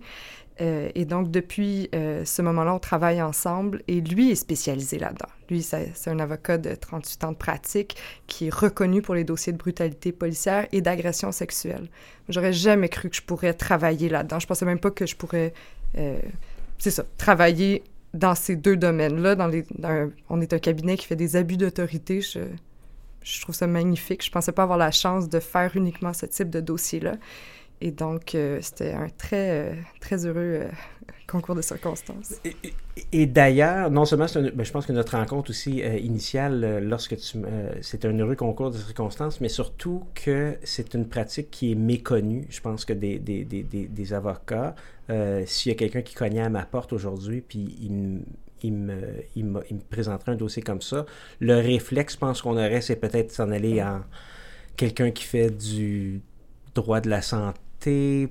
Euh, 0.60 0.90
et 0.94 1.04
donc, 1.04 1.32
depuis 1.32 1.90
ce 1.92 2.42
moment-là, 2.42 2.74
on 2.74 2.78
travaille 2.78 3.20
ensemble 3.20 3.82
et 3.88 4.00
lui 4.00 4.30
est 4.30 4.36
spécialisé 4.36 5.00
là-dedans. 5.00 5.28
Lui, 5.50 5.62
c'est 5.62 5.92
un 6.06 6.20
avocat 6.20 6.58
de 6.58 6.76
38 6.76 7.24
ans 7.24 7.32
de 7.32 7.36
pratique 7.36 7.96
qui 8.28 8.46
est 8.46 8.54
reconnu 8.54 9.02
pour 9.02 9.16
les 9.16 9.24
dossiers 9.24 9.52
de 9.52 9.58
brutalité 9.58 10.12
policière 10.12 10.68
et 10.70 10.80
d'agression 10.80 11.32
sexuelle. 11.32 11.88
J'aurais 12.28 12.52
jamais 12.52 12.88
cru 12.88 13.10
que 13.10 13.16
je 13.16 13.22
pourrais 13.22 13.54
travailler 13.54 14.08
là-dedans. 14.08 14.38
Je 14.38 14.46
pensais 14.46 14.64
même 14.64 14.78
pas 14.78 14.92
que 14.92 15.06
je 15.06 15.16
pourrais, 15.16 15.52
c'est 16.78 16.90
ça, 16.92 17.04
travailler 17.18 17.82
dans 18.14 18.34
ces 18.34 18.56
deux 18.56 18.76
domaines-là, 18.76 19.36
on 20.28 20.40
est 20.40 20.52
un 20.52 20.58
cabinet 20.58 20.96
qui 20.96 21.06
fait 21.06 21.16
des 21.16 21.36
abus 21.36 21.56
d'autorité. 21.56 22.20
Je, 22.20 22.40
je, 23.22 23.40
trouve 23.40 23.54
ça 23.54 23.66
magnifique. 23.66 24.24
Je 24.24 24.30
pensais 24.30 24.52
pas 24.52 24.64
avoir 24.64 24.78
la 24.78 24.90
chance 24.90 25.28
de 25.28 25.40
faire 25.40 25.76
uniquement 25.76 26.12
ce 26.12 26.26
type 26.26 26.50
de 26.50 26.60
dossier-là. 26.60 27.16
Et 27.84 27.90
donc, 27.90 28.36
euh, 28.36 28.60
c'était 28.62 28.92
un 28.92 29.08
très, 29.08 29.50
euh, 29.50 29.74
très 30.00 30.24
heureux 30.24 30.36
euh, 30.38 30.68
concours 31.26 31.56
de 31.56 31.62
circonstances. 31.62 32.40
Et, 33.10 33.26
d'ailleurs, 33.26 33.90
non 33.90 34.04
seulement, 34.04 34.26
ben, 34.54 34.62
je 34.62 34.70
pense 34.70 34.86
que 34.86 34.92
notre 34.92 35.16
rencontre 35.16 35.50
aussi 35.50 35.78
initiale, 35.80 36.78
lorsque 36.86 37.16
tu... 37.16 37.38
c'est 37.80 38.04
un 38.04 38.16
heureux 38.16 38.36
concours 38.36 38.70
de 38.70 38.76
circonstances, 38.76 39.40
mais 39.40 39.48
surtout 39.48 40.04
que 40.14 40.56
c'est 40.62 40.94
une 40.94 41.08
pratique 41.08 41.50
qui 41.50 41.72
est 41.72 41.74
méconnue. 41.74 42.46
Je 42.50 42.60
pense 42.60 42.84
que 42.84 42.92
des, 42.92 43.18
des, 43.18 43.44
des, 43.44 43.64
des 43.64 44.12
avocats, 44.14 44.76
s'il 45.46 45.72
y 45.72 45.74
a 45.74 45.78
quelqu'un 45.78 46.02
qui 46.02 46.14
cognait 46.14 46.42
à 46.42 46.50
ma 46.50 46.64
porte 46.64 46.92
aujourd'hui, 46.92 47.40
puis 47.40 47.76
il 47.80 48.20
il 48.64 48.72
me, 48.72 49.02
il, 49.34 49.44
me, 49.44 49.64
il 49.70 49.76
me 49.76 49.80
présenterait 49.80 50.30
un 50.32 50.36
dossier 50.36 50.62
comme 50.62 50.82
ça, 50.82 51.04
le 51.40 51.56
réflexe, 51.56 52.12
je 52.12 52.18
pense 52.18 52.42
qu'on 52.42 52.52
aurait, 52.52 52.80
c'est 52.80 52.94
peut-être 52.94 53.32
s'en 53.32 53.50
aller 53.50 53.82
en 53.82 54.02
quelqu'un 54.76 55.10
qui 55.10 55.24
fait 55.24 55.50
du 55.50 56.20
droit 56.72 57.00
de 57.00 57.10
la 57.10 57.22
santé 57.22 57.58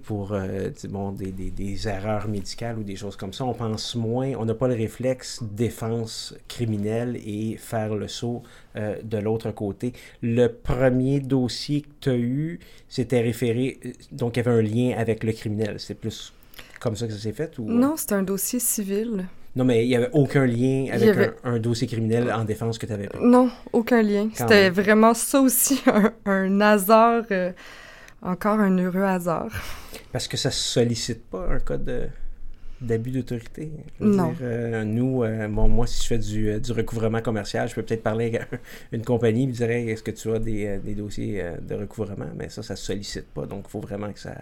pour 0.03 0.33
euh, 0.33 0.69
bon, 0.89 1.11
des, 1.11 1.31
des, 1.31 1.51
des, 1.51 1.87
erreurs 1.87 2.27
médicales 2.27 2.77
ou 2.79 2.83
des 2.83 2.95
choses 2.95 3.15
comme 3.17 3.33
ça. 3.33 3.43
On 3.43 3.53
pense 3.53 3.95
moins, 3.95 4.31
on 4.37 4.45
n'a 4.45 4.53
pas 4.53 4.67
le 4.67 4.75
réflexe 4.75 5.43
défense 5.43 6.33
criminelle 6.47 7.17
et 7.25 7.57
faire 7.57 7.95
le 7.95 8.07
saut 8.07 8.43
euh, 8.77 8.95
de 9.03 9.17
l'autre 9.17 9.51
côté. 9.51 9.93
Le 10.21 10.47
premier 10.47 11.19
dossier 11.19 11.81
que 11.81 11.87
tu 11.99 12.09
as 12.09 12.15
eu, 12.15 12.59
c'était 12.87 13.21
référé, 13.21 13.79
euh, 13.85 13.91
donc 14.11 14.37
il 14.37 14.45
y 14.45 14.47
avait 14.47 14.57
un 14.57 14.61
lien 14.61 14.95
avec 14.97 15.23
le 15.23 15.33
criminel. 15.33 15.75
C'est 15.79 15.95
plus 15.95 16.33
comme 16.79 16.95
ça 16.95 17.07
que 17.07 17.13
ça 17.13 17.19
s'est 17.19 17.33
fait? 17.33 17.59
Ou... 17.59 17.69
Non, 17.69 17.95
c'était 17.97 18.15
un 18.15 18.23
dossier 18.23 18.59
civil. 18.59 19.25
Non, 19.53 19.65
mais 19.65 19.83
il 19.83 19.89
n'y 19.89 19.97
avait 19.97 20.09
aucun 20.13 20.45
lien 20.45 20.87
avec 20.93 21.33
un, 21.43 21.59
dossier 21.59 21.85
criminel 21.85 22.31
en 22.31 22.45
défense 22.45 22.77
que 22.77 22.85
tu 22.85 22.93
avais 22.93 23.09
Non, 23.19 23.49
aucun 23.73 24.01
lien. 24.01 24.29
C'était 24.33 24.69
vraiment 24.69 25.13
ça 25.13 25.41
aussi, 25.41 25.81
un, 25.87 26.13
un 26.25 26.61
hasard 26.61 27.25
encore 28.21 28.59
un 28.59 28.77
heureux 28.77 29.03
hasard. 29.03 29.51
Parce 30.11 30.27
que 30.27 30.37
ça 30.37 30.49
ne 30.49 30.53
sollicite 30.53 31.25
pas 31.25 31.47
un 31.49 31.59
cas 31.59 31.77
d'abus 32.79 33.11
d'autorité? 33.11 33.71
Non. 33.99 34.33
Euh, 34.41 34.83
nous, 34.83 35.23
euh, 35.23 35.47
bon, 35.47 35.67
moi, 35.67 35.87
si 35.87 36.03
je 36.03 36.07
fais 36.07 36.17
du, 36.17 36.49
euh, 36.49 36.59
du 36.59 36.71
recouvrement 36.71 37.21
commercial, 37.21 37.69
je 37.69 37.75
peux 37.75 37.83
peut-être 37.83 38.03
parler 38.03 38.37
à 38.37 38.45
une 38.91 39.03
compagnie 39.03 39.43
et 39.43 39.47
me 39.47 39.51
dirais 39.51 39.85
est-ce 39.85 40.03
que 40.03 40.11
tu 40.11 40.31
as 40.31 40.39
des, 40.39 40.77
des 40.79 40.95
dossiers 40.95 41.43
de 41.61 41.75
recouvrement? 41.75 42.29
Mais 42.35 42.49
ça, 42.49 42.63
ça 42.63 42.73
ne 42.73 42.79
sollicite 42.79 43.27
pas. 43.27 43.45
Donc, 43.45 43.65
il 43.67 43.71
faut 43.71 43.79
vraiment 43.81 44.11
que 44.11 44.19
ça, 44.19 44.35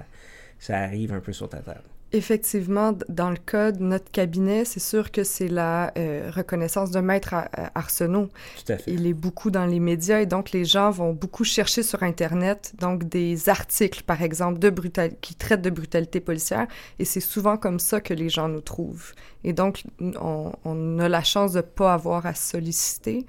ça 0.57 0.77
arrive 0.77 1.13
un 1.13 1.19
peu 1.19 1.33
sur 1.33 1.50
ta 1.50 1.59
table. 1.59 1.83
Effectivement, 2.11 2.97
dans 3.07 3.29
le 3.29 3.37
cas 3.37 3.71
de 3.71 3.83
notre 3.83 4.09
cabinet, 4.09 4.65
c'est 4.65 4.79
sûr 4.79 5.11
que 5.11 5.23
c'est 5.23 5.47
la 5.47 5.93
euh, 5.95 6.31
reconnaissance 6.33 6.89
de 6.89 6.99
maître 6.99 7.35
Arsenault. 7.75 8.29
Tout 8.65 8.73
à 8.73 8.77
fait. 8.77 8.91
Il 8.91 9.05
est 9.05 9.13
beaucoup 9.13 9.51
dans 9.51 9.67
les 9.67 9.79
médias 9.79 10.19
et 10.19 10.25
donc 10.25 10.51
les 10.51 10.65
gens 10.65 10.89
vont 10.89 11.13
beaucoup 11.13 11.43
chercher 11.43 11.83
sur 11.83 12.01
Internet 12.01 12.73
donc 12.79 13.03
des 13.03 13.47
articles, 13.47 14.03
par 14.03 14.23
exemple, 14.23 14.57
de 14.57 14.71
brutal 14.71 15.11
qui 15.21 15.35
traitent 15.35 15.61
de 15.61 15.69
brutalité 15.69 16.19
policière 16.19 16.67
et 16.97 17.05
c'est 17.05 17.19
souvent 17.19 17.57
comme 17.57 17.77
ça 17.79 18.01
que 18.01 18.15
les 18.15 18.29
gens 18.29 18.47
nous 18.47 18.61
trouvent. 18.61 19.13
Et 19.43 19.53
donc, 19.53 19.83
on, 19.99 20.51
on 20.65 20.99
a 20.99 21.09
la 21.09 21.23
chance 21.23 21.53
de 21.53 21.57
ne 21.57 21.61
pas 21.61 21.93
avoir 21.93 22.25
à 22.25 22.33
solliciter, 22.33 23.27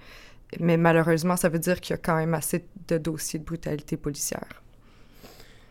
mais 0.59 0.79
malheureusement, 0.79 1.37
ça 1.37 1.51
veut 1.51 1.59
dire 1.59 1.81
qu'il 1.81 1.93
y 1.93 1.99
a 1.99 2.03
quand 2.03 2.17
même 2.17 2.35
assez 2.35 2.65
de 2.89 2.97
dossiers 2.99 3.39
de 3.39 3.45
brutalité 3.45 3.97
policière. 3.99 4.63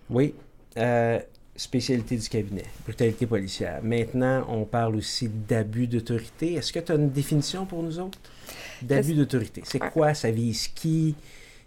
Oui. 0.10 0.36
Euh, 0.78 1.20
spécialité 1.60 2.16
du 2.16 2.30
cabinet, 2.30 2.64
brutalité 2.86 3.26
policière. 3.26 3.82
Maintenant, 3.84 4.46
on 4.48 4.64
parle 4.64 4.96
aussi 4.96 5.28
d'abus 5.28 5.88
d'autorité. 5.88 6.54
Est-ce 6.54 6.72
que 6.72 6.80
tu 6.80 6.94
as 6.94 6.96
une 6.96 7.10
définition 7.10 7.66
pour 7.66 7.84
nous 7.84 8.00
autres? 8.00 8.18
D'abus 8.82 9.14
d'autorité? 9.14 9.62
C'est 9.66 9.80
quoi? 9.80 10.14
Ça 10.14 10.32
vise 10.32 10.70
qui? 10.70 11.16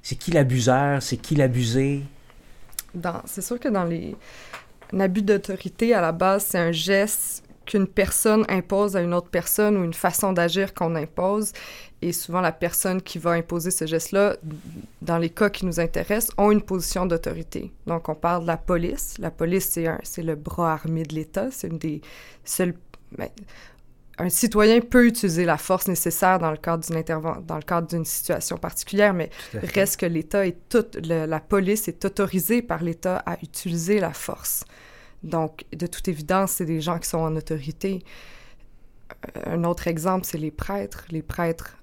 C'est 0.03 0.17
qui 0.17 0.31
l'abuseur? 0.31 1.03
C'est 1.03 1.19
qui 1.19 1.35
l'abusé? 1.35 2.01
C'est 3.27 3.43
sûr 3.43 3.61
que 3.61 3.69
dans 3.69 3.85
les... 3.85 4.17
Un 4.95 5.01
abus 5.01 5.23
d'autorité, 5.23 5.95
à 5.95 6.01
la 6.01 6.13
base, 6.13 6.47
c'est 6.49 6.59
un 6.59 6.73
geste 6.73 7.42
qu'une 7.65 7.87
personne 7.87 8.45
impose 8.49 8.97
à 8.97 9.01
une 9.01 9.15
autre 9.15 9.29
personne 9.31 9.77
ou 9.77 9.85
une 9.85 9.95
façon 9.95 10.33
d'agir 10.33 10.75
qu'on 10.75 10.95
impose. 10.95 11.53
Et 12.01 12.13
souvent, 12.13 12.41
la 12.41 12.53
personne 12.53 13.01
qui 13.01 13.19
va 13.19 13.33
imposer 13.33 13.71
ce 13.71 13.87
geste-là, 13.87 14.37
dans 15.03 15.19
les 15.19 15.31
cas 15.31 15.51
qui 15.51 15.65
nous 15.67 15.79
intéressent, 15.79 16.35
ont 16.37 16.51
une 16.51 16.63
position 16.63 17.07
d'autorité. 17.07 17.73
Donc, 17.87 18.09
on 18.09 18.15
parle 18.15 18.43
de 18.43 18.49
la 18.49 18.57
police. 18.57 19.15
La 19.19 19.31
police, 19.31 19.79
c'est 20.03 20.23
le 20.23 20.35
bras 20.35 20.73
armé 20.73 21.05
de 21.05 21.15
l'État. 21.15 21.51
C'est 21.51 21.69
une 21.69 21.79
des 21.79 22.01
seules 22.45 22.75
ben, 23.17 23.29
un 24.19 24.29
citoyen 24.29 24.81
peut 24.81 25.07
utiliser 25.07 25.45
la 25.45 25.57
force 25.57 25.89
nécessaire 25.89 26.39
dans 26.39 26.51
le 26.51 26.57
cadre 26.57 26.85
d'une 26.87 27.03
dans 27.03 27.57
le 27.57 27.63
cadre 27.63 27.89
d'une 27.89 28.05
situation 28.05 28.57
particulière, 28.57 29.15
mais 29.15 29.31
reste 29.55 29.99
que 29.99 30.07
l'État 30.07 30.47
est 30.47 30.69
toute, 30.69 30.97
la 31.07 31.41
police 31.41 31.89
est 31.89 32.05
autorisée 32.05 32.63
par 32.63 32.83
l'État 32.83 33.23
à 33.27 33.37
utiliser 33.43 34.01
la 34.01 34.13
force. 34.13 34.65
Donc, 35.23 35.65
de 35.73 35.87
toute 35.87 36.09
évidence, 36.09 36.53
c'est 36.53 36.65
des 36.65 36.81
gens 36.81 36.99
qui 36.99 37.09
sont 37.09 37.19
en 37.19 37.37
autorité. 37.37 38.03
Euh, 39.37 39.55
un 39.55 39.65
autre 39.65 39.89
exemple, 39.89 40.27
c'est 40.27 40.39
les 40.39 40.51
prêtres. 40.51 41.05
Les 41.11 41.23
prêtres 41.23 41.77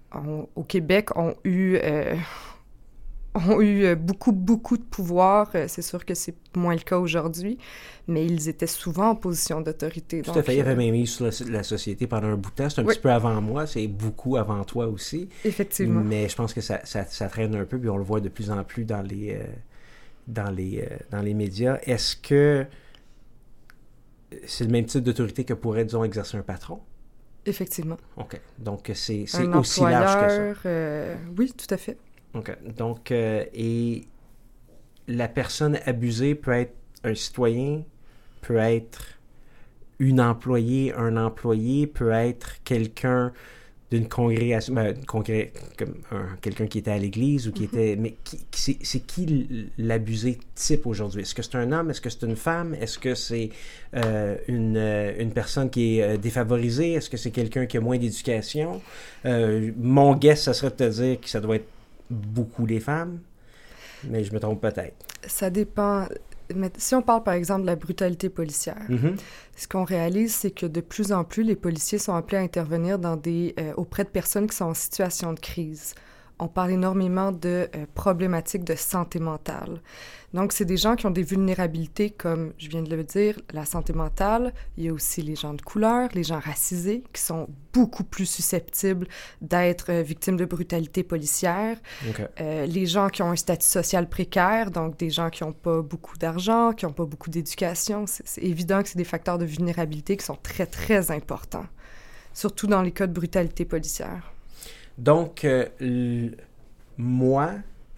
au 0.56 0.64
Québec 0.64 1.16
ont 1.16 1.36
eu, 1.44 1.78
euh, 1.84 2.16
ont 3.36 3.62
eu 3.62 3.86
euh, 3.86 3.96
beaucoup, 3.96 4.34
beaucoup 4.34 4.78
de 4.78 4.84
pouvoir. 4.84 5.52
C'est 5.68 5.82
sûr 5.82 6.04
que 6.04 6.16
c'est 6.16 6.36
moins 6.56 6.74
le 6.74 6.82
cas 6.82 6.98
aujourd'hui, 6.98 7.58
mais 8.08 8.26
ils 8.26 8.50
étaient 8.50 8.68
souvent 8.68 9.12
en 9.12 9.16
position 9.16 9.62
d'autorité. 9.62 10.22
Tout 10.22 10.32
à 10.32 10.44
fait. 10.44 10.58
Il 10.58 10.62
avait 10.62 10.76
même 10.76 11.06
sur 11.06 11.30
la, 11.50 11.64
société 11.64 12.08
pendant 12.08 12.28
un 12.28 12.36
bout 12.36 12.50
de 12.50 12.56
temps. 12.56 12.70
C'est 12.70 12.82
un 12.82 12.86
petit 12.86 13.00
peu 13.00 13.12
avant 13.12 13.40
moi, 13.40 13.68
c'est 13.68 13.88
beaucoup 13.88 14.36
avant 14.36 14.66
toi 14.66 14.88
aussi. 14.88 15.30
Effectivement. 15.46 16.02
Mais 16.04 16.28
je 16.28 16.36
pense 16.36 16.54
que 16.54 16.62
ça, 16.62 16.82
ça, 16.84 17.06
ça, 17.06 17.28
traîne 17.30 17.56
un 17.56 17.66
peu, 17.66 17.80
puis 17.80 17.90
on 17.90 17.98
le 17.98 18.04
voit 18.04 18.20
de 18.20 18.30
plus 18.30 18.52
en 18.52 18.66
plus 18.66 18.84
dans 18.84 19.02
les, 19.02 19.40
dans 20.28 20.52
les, 20.52 20.86
dans 21.10 21.22
les 21.22 21.34
médias. 21.34 21.78
Est-ce 21.84 22.18
que 22.18 22.66
c'est 24.46 24.64
le 24.64 24.72
même 24.72 24.86
type 24.86 25.04
d'autorité 25.04 25.44
que 25.44 25.54
pourrait, 25.54 25.86
disons, 25.86 26.04
exercer 26.04 26.38
un 26.38 26.42
patron? 26.42 26.80
Effectivement. 27.46 27.98
OK. 28.18 28.40
Donc, 28.58 28.92
c'est 28.94 29.26
aussi 29.56 29.82
large 29.82 30.28
que 30.28 30.54
ça. 30.62 30.70
Euh, 30.70 31.16
oui, 31.38 31.52
tout 31.52 31.74
à 31.74 31.78
fait. 31.78 31.98
OK. 32.34 32.56
Donc, 32.78 33.12
euh, 33.12 33.46
et 33.54 34.06
la 35.08 35.28
personne 35.28 35.80
abusée 35.86 36.36
peut 36.36 36.52
être 36.52 36.76
un 37.04 37.16
citoyen, 37.16 37.84
peut 38.42 38.58
être 38.58 39.20
une 40.00 40.22
employée, 40.22 40.94
un 40.94 41.18
employé, 41.18 41.88
peut 41.88 42.12
être 42.12 42.62
quelqu'un 42.64 43.34
d'une 43.92 44.08
congrégation, 44.08 44.74
ben, 44.74 44.96
congré, 45.06 45.52
comme 45.78 45.96
quelqu'un 46.42 46.68
qui 46.68 46.78
était 46.78 46.92
à 46.92 46.98
l'église 46.98 47.48
ou 47.48 47.52
qui 47.52 47.64
mhm. 47.64 47.68
était. 47.68 47.96
Mais 47.96 48.16
qui, 48.24 48.78
c'est 48.84 49.00
qui 49.00 49.70
l'abusé 49.78 50.38
type 50.56 50.86
aujourd'hui? 50.86 51.22
Est-ce 51.22 51.34
que 51.34 51.42
c'est 51.42 51.56
un 51.56 51.72
homme? 51.72 51.90
Est-ce 51.90 52.02
que 52.02 52.10
c'est 52.10 52.26
une 52.26 52.36
femme? 52.36 52.76
Est-ce 52.76 53.00
que 53.00 53.16
c'est 53.16 53.50
euh, 53.96 54.36
une, 54.48 54.78
euh, 54.78 55.14
une, 55.18 55.32
personne 55.32 55.70
qui 55.70 55.98
est 55.98 56.04
euh, 56.04 56.18
défavorisée? 56.18 56.94
Est-ce 56.94 57.10
que 57.10 57.18
c'est 57.18 57.32
quelqu'un 57.32 57.66
qui 57.66 57.78
a 57.78 57.82
moins 57.82 57.98
d'éducation? 57.98 58.82
mon 59.24 60.16
guess, 60.16 60.44
ça 60.44 60.54
serait 60.54 60.72
de 60.72 60.76
te 60.76 60.90
dire 60.90 61.20
que 61.20 61.30
ça 61.30 61.40
doit 61.40 61.58
être 61.58 61.68
beaucoup 62.10 62.66
les 62.66 62.80
femmes, 62.80 63.20
mais 64.06 64.24
je 64.24 64.34
me 64.34 64.40
trompe 64.40 64.62
peut-être. 64.62 64.96
Ça 65.28 65.50
dépend 65.50 66.06
mais 66.56 66.72
si 66.78 66.96
on 66.96 67.02
parle 67.02 67.24
par 67.24 67.34
exemple 67.34 67.62
de 67.62 67.68
la 67.68 67.76
brutalité 67.76 68.30
policière, 68.30 68.82
mm-hmm. 68.90 69.20
ce 69.56 69.68
qu'on 69.68 69.84
réalise, 69.84 70.34
c'est 70.34 70.52
que 70.52 70.66
de 70.66 70.82
plus 70.82 71.12
en 71.12 71.24
plus, 71.24 71.44
les 71.44 71.56
policiers 71.56 72.00
sont 72.00 72.14
appelés 72.14 72.38
à 72.38 72.42
intervenir 72.42 73.00
dans 73.00 73.16
des, 73.16 73.54
euh, 73.60 73.74
auprès 73.78 74.04
de 74.04 74.10
personnes 74.10 74.48
qui 74.48 74.56
sont 74.56 74.66
en 74.66 74.74
situation 74.74 75.34
de 75.34 75.40
crise 75.40 75.94
on 76.40 76.48
parle 76.48 76.72
énormément 76.72 77.32
de 77.32 77.70
euh, 77.76 77.86
problématiques 77.94 78.64
de 78.64 78.76
santé 78.76 79.20
mentale. 79.20 79.82
Donc, 80.34 80.54
c'est 80.54 80.66
des 80.66 80.78
gens 80.78 80.96
qui 80.96 81.08
ont 81.08 81.12
des 81.12 81.24
vulnérabilités, 81.24 82.12
comme 82.12 82.54
je 82.60 82.70
viens 82.70 82.84
de 82.84 82.96
le 82.96 83.04
dire, 83.04 83.40
la 83.52 83.66
santé 83.66 83.94
mentale. 83.94 84.54
Il 84.78 84.86
y 84.86 84.90
a 84.90 84.94
aussi 84.94 85.22
les 85.22 85.36
gens 85.36 85.54
de 85.54 85.62
couleur, 85.62 86.10
les 86.14 86.24
gens 86.24 86.40
racisés, 86.40 87.04
qui 87.14 87.22
sont 87.22 87.48
beaucoup 87.74 88.04
plus 88.04 88.28
susceptibles 88.28 89.08
d'être 89.42 89.92
euh, 89.92 90.02
victimes 90.02 90.38
de 90.38 90.46
brutalité 90.46 91.04
policière. 91.04 91.78
Euh, 92.40 92.66
les 92.66 92.86
gens 92.86 93.10
qui 93.10 93.22
ont 93.24 93.32
un 93.32 93.36
statut 93.36 93.66
social 93.66 94.08
précaire, 94.08 94.72
donc 94.72 94.98
des 94.98 95.10
gens 95.10 95.30
qui 95.30 95.44
n'ont 95.44 95.52
pas 95.52 95.82
beaucoup 95.82 96.18
d'argent, 96.18 96.74
qui 96.74 96.86
n'ont 96.86 96.94
pas 96.94 97.06
beaucoup 97.06 97.30
d'éducation. 97.30 98.06
C'est 98.08 98.44
évident 98.44 98.82
que 98.82 98.90
c'est 98.90 98.98
des 98.98 99.04
facteurs 99.04 99.40
de 99.40 99.46
vulnérabilité 99.46 100.16
qui 100.16 100.26
sont 100.26 100.38
très, 100.42 100.68
très 100.68 101.12
importants, 101.12 101.66
surtout 102.34 102.68
dans 102.68 102.82
les 102.82 102.92
cas 102.92 103.08
de 103.08 103.14
brutalité 103.14 103.66
policière. 103.66 104.32
Donc, 105.00 105.46
euh, 105.46 106.30
moi, 106.98 107.54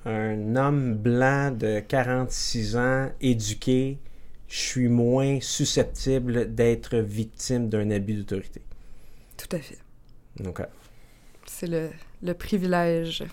un 0.05 0.55
homme 0.55 0.93
blanc 0.93 1.49
de 1.49 1.79
46 1.79 2.77
ans, 2.77 3.09
éduqué, 3.19 3.97
je 4.47 4.59
suis 4.59 4.87
moins 4.87 5.39
susceptible 5.41 6.53
d'être 6.53 6.97
victime 6.97 7.69
d'un 7.69 7.89
abus 7.89 8.13
d'autorité. 8.13 8.61
Tout 9.35 9.55
à 9.55 9.59
fait. 9.59 9.79
OK. 10.45 10.61
C'est 11.47 11.65
le, 11.65 11.89
le 12.21 12.35
privilège. 12.35 13.23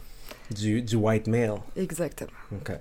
Du, 0.50 0.80
du, 0.80 0.96
white 0.96 1.26
male. 1.26 1.56
Exactement. 1.76 2.30
OK. 2.52 2.72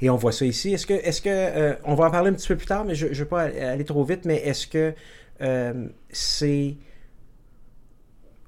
Et 0.00 0.10
on 0.10 0.16
voit 0.16 0.32
ça 0.32 0.44
ici. 0.44 0.72
Est-ce 0.72 0.86
que, 0.88 0.94
est-ce 0.94 1.22
que 1.22 1.28
euh, 1.30 1.74
on 1.84 1.94
va 1.94 2.06
en 2.06 2.10
parler 2.10 2.30
un 2.30 2.34
petit 2.34 2.48
peu 2.48 2.56
plus 2.56 2.66
tard, 2.66 2.84
mais 2.84 2.96
je 2.96 3.06
ne 3.06 3.14
veux 3.14 3.26
pas 3.26 3.42
aller 3.42 3.84
trop 3.84 4.02
vite, 4.02 4.24
mais 4.24 4.38
est-ce 4.38 4.66
que 4.66 4.92
euh, 5.40 5.86
c'est 6.10 6.74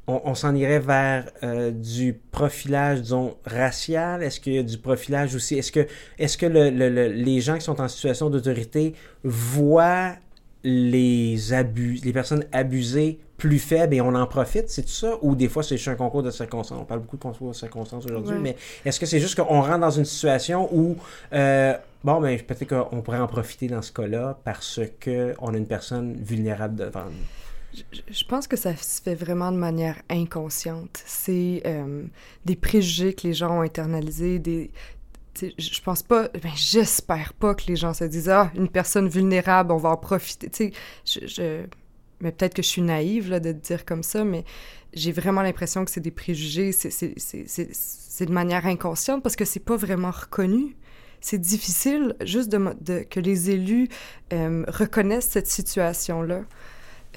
on, 0.07 0.35
s'en 0.35 0.55
irait 0.55 0.81
vers 0.81 1.31
euh, 1.43 1.71
du 1.71 2.19
profilage, 2.31 3.03
disons, 3.03 3.37
racial? 3.47 4.23
Est-ce 4.23 4.39
qu'il 4.39 4.55
y 4.55 4.59
a 4.59 4.63
du 4.63 4.77
profilage 4.79 5.35
aussi? 5.35 5.57
Est-ce 5.57 5.73
que, 5.73 5.87
est 6.19 6.37
que 6.37 6.47
les 6.47 7.41
gens 7.41 7.55
qui 7.55 7.63
sont 7.63 7.81
en 7.81 7.89
situation 7.89 8.29
d'autorité 8.29 8.95
voient 9.23 10.15
les 10.63 11.53
abus, 11.53 12.01
les 12.05 12.13
personnes 12.13 12.45
abusées 12.53 13.19
plus 13.37 13.59
faibles 13.59 13.95
et 13.95 14.01
on 14.01 14.15
en 14.15 14.27
profite, 14.27 14.69
c'est 14.69 14.83
tout 14.83 14.89
ça? 14.89 15.19
Ou 15.23 15.35
des 15.35 15.49
fois, 15.49 15.63
c'est 15.63 15.77
juste 15.77 15.89
un 15.89 15.95
concours 15.95 16.23
de 16.23 16.31
circonstances? 16.31 16.79
On 16.79 16.85
parle 16.85 17.01
beaucoup 17.01 17.17
de 17.17 17.23
concours 17.23 17.49
de 17.49 17.55
circonstances 17.55 18.05
aujourd'hui, 18.05 18.37
mais 18.41 18.57
est-ce 18.85 19.01
que 19.01 19.07
c'est 19.07 19.21
juste 19.21 19.37
qu'on 19.37 19.63
rentre 19.63 19.79
dans 19.79 19.91
une 19.91 20.05
situation 20.05 20.69
où, 20.71 20.97
euh, 21.33 21.75
bon, 22.03 22.21
ben, 22.21 22.39
peut-être 22.41 22.67
qu'on 22.67 23.01
pourrait 23.01 23.19
en 23.19 23.27
profiter 23.27 23.69
dans 23.69 23.83
ce 23.83 23.93
cas-là 23.93 24.39
parce 24.45 24.81
qu'on 25.03 25.55
a 25.55 25.57
une 25.57 25.67
personne 25.67 26.15
vulnérable 26.23 26.77
devant 26.77 27.05
nous? 27.05 27.44
Je 28.11 28.25
pense 28.25 28.47
que 28.47 28.57
ça 28.57 28.77
se 28.77 29.03
fait 29.03 29.15
vraiment 29.15 29.51
de 29.51 29.57
manière 29.57 30.01
inconsciente. 30.09 31.03
C'est 31.07 31.63
euh, 31.67 32.05
des 32.45 32.57
préjugés 32.57 33.15
que 33.15 33.27
les 33.27 33.35
gens 33.35 33.59
ont 33.59 33.63
internalisés, 33.63 34.39
des, 34.39 34.71
je 35.41 35.81
pense 35.81 36.03
pas, 36.03 36.29
ben, 36.29 36.53
j'espère 36.55 37.33
pas 37.35 37.55
que 37.55 37.65
les 37.67 37.77
gens 37.77 37.95
se 37.95 38.05
disent 38.05 38.29
ah 38.29 38.51
une 38.55 38.69
personne 38.69 39.09
vulnérable, 39.09 39.73
on 39.73 39.79
va 39.79 39.91
en 39.91 39.97
profiter. 39.97 40.73
Mais 42.21 42.33
peut-être 42.33 42.55
que 42.55 42.63
je 42.63 42.69
suis 42.69 42.83
naïve 42.83 43.29
là, 43.29 43.41
de 43.41 43.53
dire 43.53 43.85
comme 43.85 44.03
ça, 44.03 44.25
mais 44.25 44.45
j'ai 44.93 45.13
vraiment 45.13 45.43
l'impression 45.43 45.85
que 45.85 45.91
c'est 45.91 46.01
des 46.01 46.13
préjugés, 46.13 46.73
c'est 46.73 48.27
de 48.27 48.33
manière 48.33 48.67
inconsciente 48.67 49.23
parce 49.23 49.37
que 49.37 49.45
c'est 49.45 49.61
pas 49.61 49.77
vraiment 49.77 50.13
reconnu. 50.13 50.77
C'est 51.21 51.41
difficile 51.41 52.15
juste 52.21 52.53
que 53.11 53.21
les 53.21 53.51
élus 53.51 53.89
euh, 54.33 54.65
reconnaissent 54.69 55.31
cette 55.31 55.47
situation-là. 55.47 56.43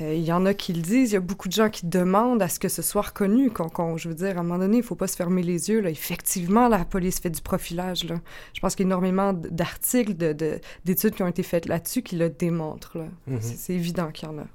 Euh, 0.01 0.13
il 0.13 0.23
y 0.23 0.31
en 0.31 0.45
a 0.45 0.53
qui 0.53 0.73
le 0.73 0.81
disent, 0.81 1.11
il 1.11 1.13
y 1.13 1.17
a 1.17 1.21
beaucoup 1.21 1.47
de 1.47 1.53
gens 1.53 1.69
qui 1.69 1.85
demandent 1.85 2.41
à 2.41 2.47
ce 2.47 2.59
que 2.59 2.69
ce 2.69 2.81
soit 2.81 3.01
reconnu. 3.01 3.49
Qu'on, 3.49 3.97
je 3.97 4.09
veux 4.09 4.15
dire, 4.15 4.37
à 4.37 4.41
un 4.41 4.43
moment 4.43 4.59
donné, 4.59 4.77
il 4.77 4.81
ne 4.81 4.85
faut 4.85 4.95
pas 4.95 5.07
se 5.07 5.15
fermer 5.15 5.43
les 5.43 5.69
yeux. 5.69 5.81
Là. 5.81 5.89
Effectivement, 5.89 6.67
la 6.67 6.85
police 6.85 7.19
fait 7.19 7.29
du 7.29 7.41
profilage. 7.41 8.03
Là. 8.03 8.15
Je 8.53 8.59
pense 8.59 8.75
qu'il 8.75 8.85
y 8.85 8.87
a 8.87 8.89
énormément 8.89 9.33
d'articles, 9.33 10.15
de, 10.15 10.59
d'études 10.85 11.15
qui 11.15 11.23
ont 11.23 11.27
été 11.27 11.43
faites 11.43 11.67
là-dessus 11.67 12.01
qui 12.01 12.15
le 12.15 12.29
démontrent. 12.29 12.97
Là. 12.97 13.05
Mm-hmm. 13.29 13.41
c'est, 13.41 13.73
évident 13.73 14.11
qu'il 14.11 14.27
y 14.27 14.31
en 14.31 14.37
a. 14.39 14.47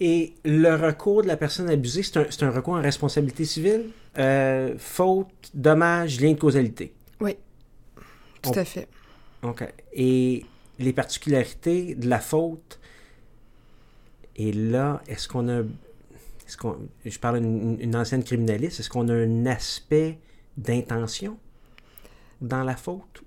Et 0.00 0.34
le 0.44 0.74
recours 0.74 1.22
de 1.22 1.28
la 1.28 1.36
personne 1.36 1.68
abusée, 1.68 2.02
c'est 2.02 2.18
un, 2.18 2.26
c'est 2.30 2.44
un 2.44 2.50
recours 2.50 2.74
en 2.74 2.82
responsabilité 2.82 3.44
civile, 3.44 3.86
euh, 4.18 4.74
faute, 4.78 5.28
dommage, 5.54 6.20
lien 6.20 6.32
de 6.32 6.38
causalité? 6.38 6.92
Oui, 7.20 7.36
tout 8.42 8.52
à 8.54 8.64
fait. 8.64 8.86
OK. 9.42 9.64
Et 9.92 10.44
les 10.78 10.92
particularités 10.92 11.94
de 11.94 12.08
la 12.08 12.20
faute, 12.20 12.77
et 14.38 14.52
là, 14.52 15.02
est-ce 15.08 15.28
qu'on 15.28 15.48
a. 15.48 15.62
Est-ce 16.46 16.56
qu'on, 16.56 16.78
je 17.04 17.18
parle 17.18 17.40
d'une 17.40 17.94
ancienne 17.94 18.24
criminaliste, 18.24 18.80
est-ce 18.80 18.88
qu'on 18.88 19.08
a 19.08 19.12
un 19.12 19.44
aspect 19.44 20.18
d'intention 20.56 21.36
dans 22.40 22.64
la 22.64 22.74
faute? 22.74 23.22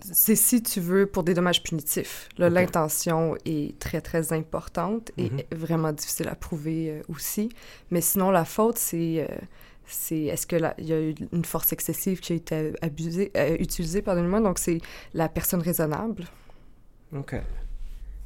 C'est 0.00 0.34
si 0.34 0.60
tu 0.62 0.80
veux 0.80 1.06
pour 1.06 1.22
des 1.22 1.34
dommages 1.34 1.62
punitifs. 1.62 2.28
Là, 2.38 2.50
l'intention 2.50 3.36
est 3.44 3.78
très, 3.78 4.00
très 4.00 4.32
importante 4.32 5.12
et 5.16 5.28
mm-hmm. 5.28 5.54
vraiment 5.54 5.92
difficile 5.92 6.28
à 6.28 6.34
prouver 6.34 6.90
euh, 6.90 7.02
aussi. 7.08 7.50
Mais 7.92 8.00
sinon, 8.00 8.30
la 8.30 8.44
faute, 8.44 8.78
c'est. 8.78 9.26
Euh, 9.30 9.36
c'est 9.90 10.24
est-ce 10.24 10.46
qu'il 10.46 10.70
y 10.80 10.92
a 10.92 11.00
eu 11.00 11.14
une 11.32 11.46
force 11.46 11.72
excessive 11.72 12.20
qui 12.20 12.34
a 12.34 12.36
été 12.36 12.72
abusée, 12.82 13.32
euh, 13.38 13.56
utilisée, 13.58 14.02
pardonnez-moi, 14.02 14.40
donc 14.40 14.58
c'est 14.58 14.82
la 15.14 15.30
personne 15.30 15.62
raisonnable. 15.62 16.24
OK 17.16 17.36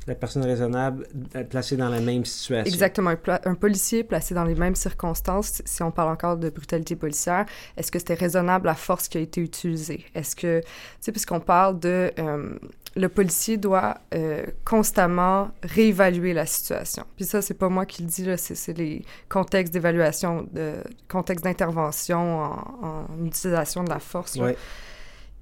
la 0.07 0.15
personne 0.15 0.45
raisonnable 0.45 1.07
euh, 1.37 1.45
placée 1.45 1.77
dans 1.77 1.89
la 1.89 2.01
même 2.01 2.25
situation. 2.25 2.73
Exactement. 2.73 3.15
Un, 3.45 3.55
policier 3.55 4.05
placé 4.05 4.35
dans 4.35 4.45
les 4.45 4.55
mêmes 4.55 4.75
circonstances, 4.75 5.63
si 5.65 5.83
on 5.83 5.91
parle 5.91 6.11
encore 6.11 6.37
de 6.37 6.51
brutalité 6.51 6.97
policière, 6.97 7.47
est-ce 7.77 7.93
que 7.93 7.99
c'était 7.99 8.15
raisonnable 8.15 8.67
la 8.67 8.75
force 8.75 9.09
qui 9.09 9.19
a 9.19 9.21
été 9.21 9.41
utilisée? 9.41 10.05
Est-ce 10.15 10.35
que, 10.35 10.61
tu 10.61 10.67
sais, 11.01 11.13
puisqu'on 11.13 11.41
parle 11.41 11.79
de... 11.79 12.13
Euh, 12.19 12.55
le 12.95 13.09
policier 13.09 13.57
doit 13.57 13.99
euh, 14.15 14.45
constamment 14.65 15.51
réévaluer 15.63 16.35
la 16.35 16.45
situation. 16.45 17.05
Puis 17.17 17.25
ça, 17.25 17.41
c'est 17.41 17.55
pas 17.55 17.69
moi 17.69 17.87
qui 17.87 18.03
le 18.03 18.09
dis, 18.09 18.25
là, 18.25 18.37
c'est 18.37 18.77
les 18.77 19.03
contextes 19.29 19.73
d'évaluation, 19.73 20.47
de 20.53 20.75
contexte 21.09 21.45
d'intervention 21.45 22.43
en, 22.43 23.07
utilisation 23.25 23.83
de 23.85 23.91
la 23.91 23.99
force. 23.99 24.37
Ouais. 24.37 24.57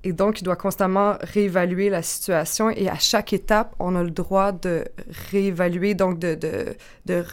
Et 0.02 0.12
donc, 0.12 0.40
il 0.40 0.44
doit 0.44 0.56
constamment 0.56 1.16
réévaluer 1.20 1.90
la 1.90 2.02
situation 2.02 2.70
et 2.70 2.88
à 2.88 2.98
chaque 2.98 3.32
étape, 3.32 3.74
on 3.78 3.94
a 3.96 4.02
le 4.02 4.10
droit 4.10 4.52
de 4.52 4.84
réévaluer, 5.30 5.94
donc 5.94 6.18
de, 6.18 6.34
de, 6.34 6.74
de 7.06 7.24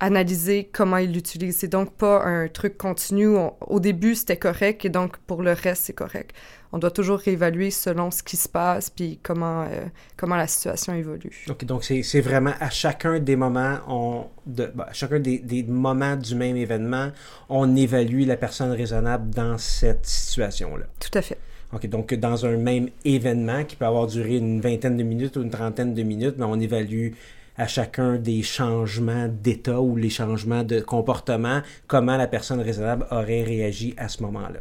analyser 0.00 0.68
comment 0.72 0.96
ils 0.96 1.12
l'utilisent. 1.12 1.58
C'est 1.58 1.68
donc 1.68 1.92
pas 1.94 2.24
un 2.24 2.48
truc 2.48 2.76
continu. 2.76 3.28
au 3.60 3.80
début, 3.80 4.14
c'était 4.14 4.38
correct 4.38 4.84
et 4.84 4.88
donc 4.88 5.18
pour 5.18 5.42
le 5.42 5.52
reste, 5.52 5.84
c'est 5.84 5.92
correct. 5.92 6.34
On 6.72 6.78
doit 6.78 6.90
toujours 6.90 7.18
réévaluer 7.18 7.70
selon 7.70 8.10
ce 8.10 8.22
qui 8.22 8.36
se 8.36 8.48
passe 8.48 8.90
puis 8.90 9.18
comment, 9.22 9.62
euh, 9.62 9.84
comment 10.16 10.36
la 10.36 10.46
situation 10.46 10.94
évolue. 10.94 11.44
OK, 11.48 11.64
donc 11.64 11.84
c'est 11.84 12.20
vraiment 12.20 12.52
à 12.60 12.70
chacun 12.70 13.18
des 13.18 13.36
moments, 13.36 13.78
on, 13.88 14.26
de, 14.46 14.70
bah, 14.74 14.86
à 14.88 14.92
chacun 14.92 15.18
des, 15.18 15.38
des, 15.38 15.64
moments 15.64 16.16
du 16.16 16.34
même 16.34 16.56
événement, 16.56 17.10
on 17.48 17.74
évalue 17.76 18.24
la 18.24 18.36
personne 18.36 18.70
raisonnable 18.70 19.30
dans 19.30 19.58
cette 19.58 20.06
situation-là. 20.06 20.86
Tout 21.00 21.18
à 21.18 21.22
fait. 21.22 21.38
OK, 21.72 21.86
donc 21.86 22.12
dans 22.14 22.46
un 22.46 22.56
même 22.56 22.88
événement 23.04 23.64
qui 23.64 23.76
peut 23.76 23.84
avoir 23.84 24.06
duré 24.06 24.36
une 24.36 24.60
vingtaine 24.60 24.96
de 24.96 25.02
minutes 25.02 25.36
ou 25.36 25.42
une 25.42 25.50
trentaine 25.50 25.94
de 25.94 26.02
minutes, 26.02 26.34
mais 26.36 26.44
on 26.44 26.58
évalue 26.58 27.12
à 27.56 27.66
chacun 27.66 28.16
des 28.16 28.42
changements 28.42 29.28
d'état 29.28 29.80
ou 29.80 29.94
les 29.96 30.08
changements 30.08 30.64
de 30.64 30.80
comportement, 30.80 31.60
comment 31.86 32.16
la 32.16 32.26
personne 32.26 32.60
raisonnable 32.60 33.06
aurait 33.10 33.42
réagi 33.42 33.94
à 33.98 34.08
ce 34.08 34.22
moment-là. 34.22 34.60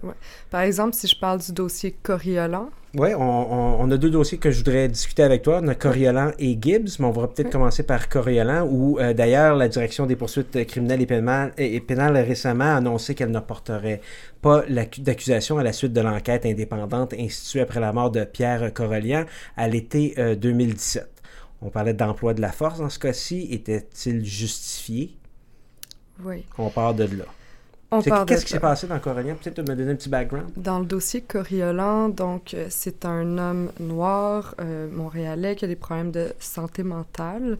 Par 0.49 0.61
exemple, 0.61 0.95
si 0.95 1.07
je 1.07 1.17
parle 1.17 1.39
du 1.39 1.53
dossier 1.53 1.95
Coriolan. 2.03 2.69
Oui, 2.95 3.13
on, 3.13 3.21
on, 3.81 3.91
a 3.91 3.97
deux 3.97 4.09
dossiers 4.09 4.39
que 4.39 4.49
je 4.49 4.57
voudrais 4.57 4.87
discuter 4.87 5.21
avec 5.21 5.43
toi. 5.43 5.59
On 5.61 5.67
a 5.67 5.75
Coriolan 5.75 6.31
et 6.39 6.57
Gibbs, 6.59 6.97
mais 6.97 7.05
on 7.05 7.11
va 7.11 7.27
peut-être 7.27 7.51
commencer 7.51 7.83
par 7.83 8.09
Coriolan, 8.09 8.67
où 8.67 8.97
euh, 8.97 9.13
d'ailleurs 9.13 9.55
la 9.55 9.67
direction 9.67 10.07
des 10.07 10.15
poursuites 10.15 10.65
criminelles 10.65 11.03
et 11.03 11.05
pénales, 11.05 11.53
et 11.57 11.79
pénales 11.81 12.17
récemment 12.17 12.63
a 12.63 12.77
annoncé 12.77 13.13
qu'elle 13.13 13.29
ne 13.29 13.39
porterait 13.39 14.01
pas 14.41 14.63
d'accusation 14.67 15.59
à 15.59 15.63
la 15.63 15.71
suite 15.71 15.93
de 15.93 16.01
l'enquête 16.01 16.47
indépendante 16.47 17.13
instituée 17.13 17.61
après 17.61 17.79
la 17.79 17.93
mort 17.93 18.09
de 18.09 18.23
Pierre 18.23 18.73
Corolian 18.73 19.25
à 19.55 19.67
l'été 19.67 20.15
2017. 20.37 21.03
Euh, 21.03 21.05
on 21.61 21.69
parlait 21.69 21.93
d'emploi 21.93 22.33
de 22.33 22.41
la 22.41 22.51
force 22.51 22.79
dans 22.79 22.89
ce 22.89 22.97
cas-ci. 22.97 23.49
Était-il 23.51 24.25
justifié? 24.25 25.15
Oui. 26.23 26.43
On 26.57 26.69
part 26.69 26.95
de 26.95 27.03
là. 27.03 27.25
Qu'est-ce 27.91 28.45
qui 28.45 28.51
s'est 28.51 28.59
passé 28.59 28.85
dans 28.85 28.99
Coriolan? 28.99 29.35
Peut-être 29.35 29.67
me 29.67 29.75
donner 29.75 29.91
un 29.91 29.95
petit 29.95 30.09
background. 30.09 30.51
Dans 30.55 30.79
le 30.79 30.85
dossier 30.85 31.21
Coriolan, 31.21 32.09
donc, 32.09 32.53
euh, 32.53 32.67
c'est 32.69 33.03
un 33.03 33.37
homme 33.39 33.71
noir, 33.79 34.53
euh, 34.61 34.87
montréalais, 34.91 35.55
qui 35.55 35.65
a 35.65 35.67
des 35.67 35.75
problèmes 35.75 36.11
de 36.11 36.33
santé 36.39 36.83
mentale 36.83 37.57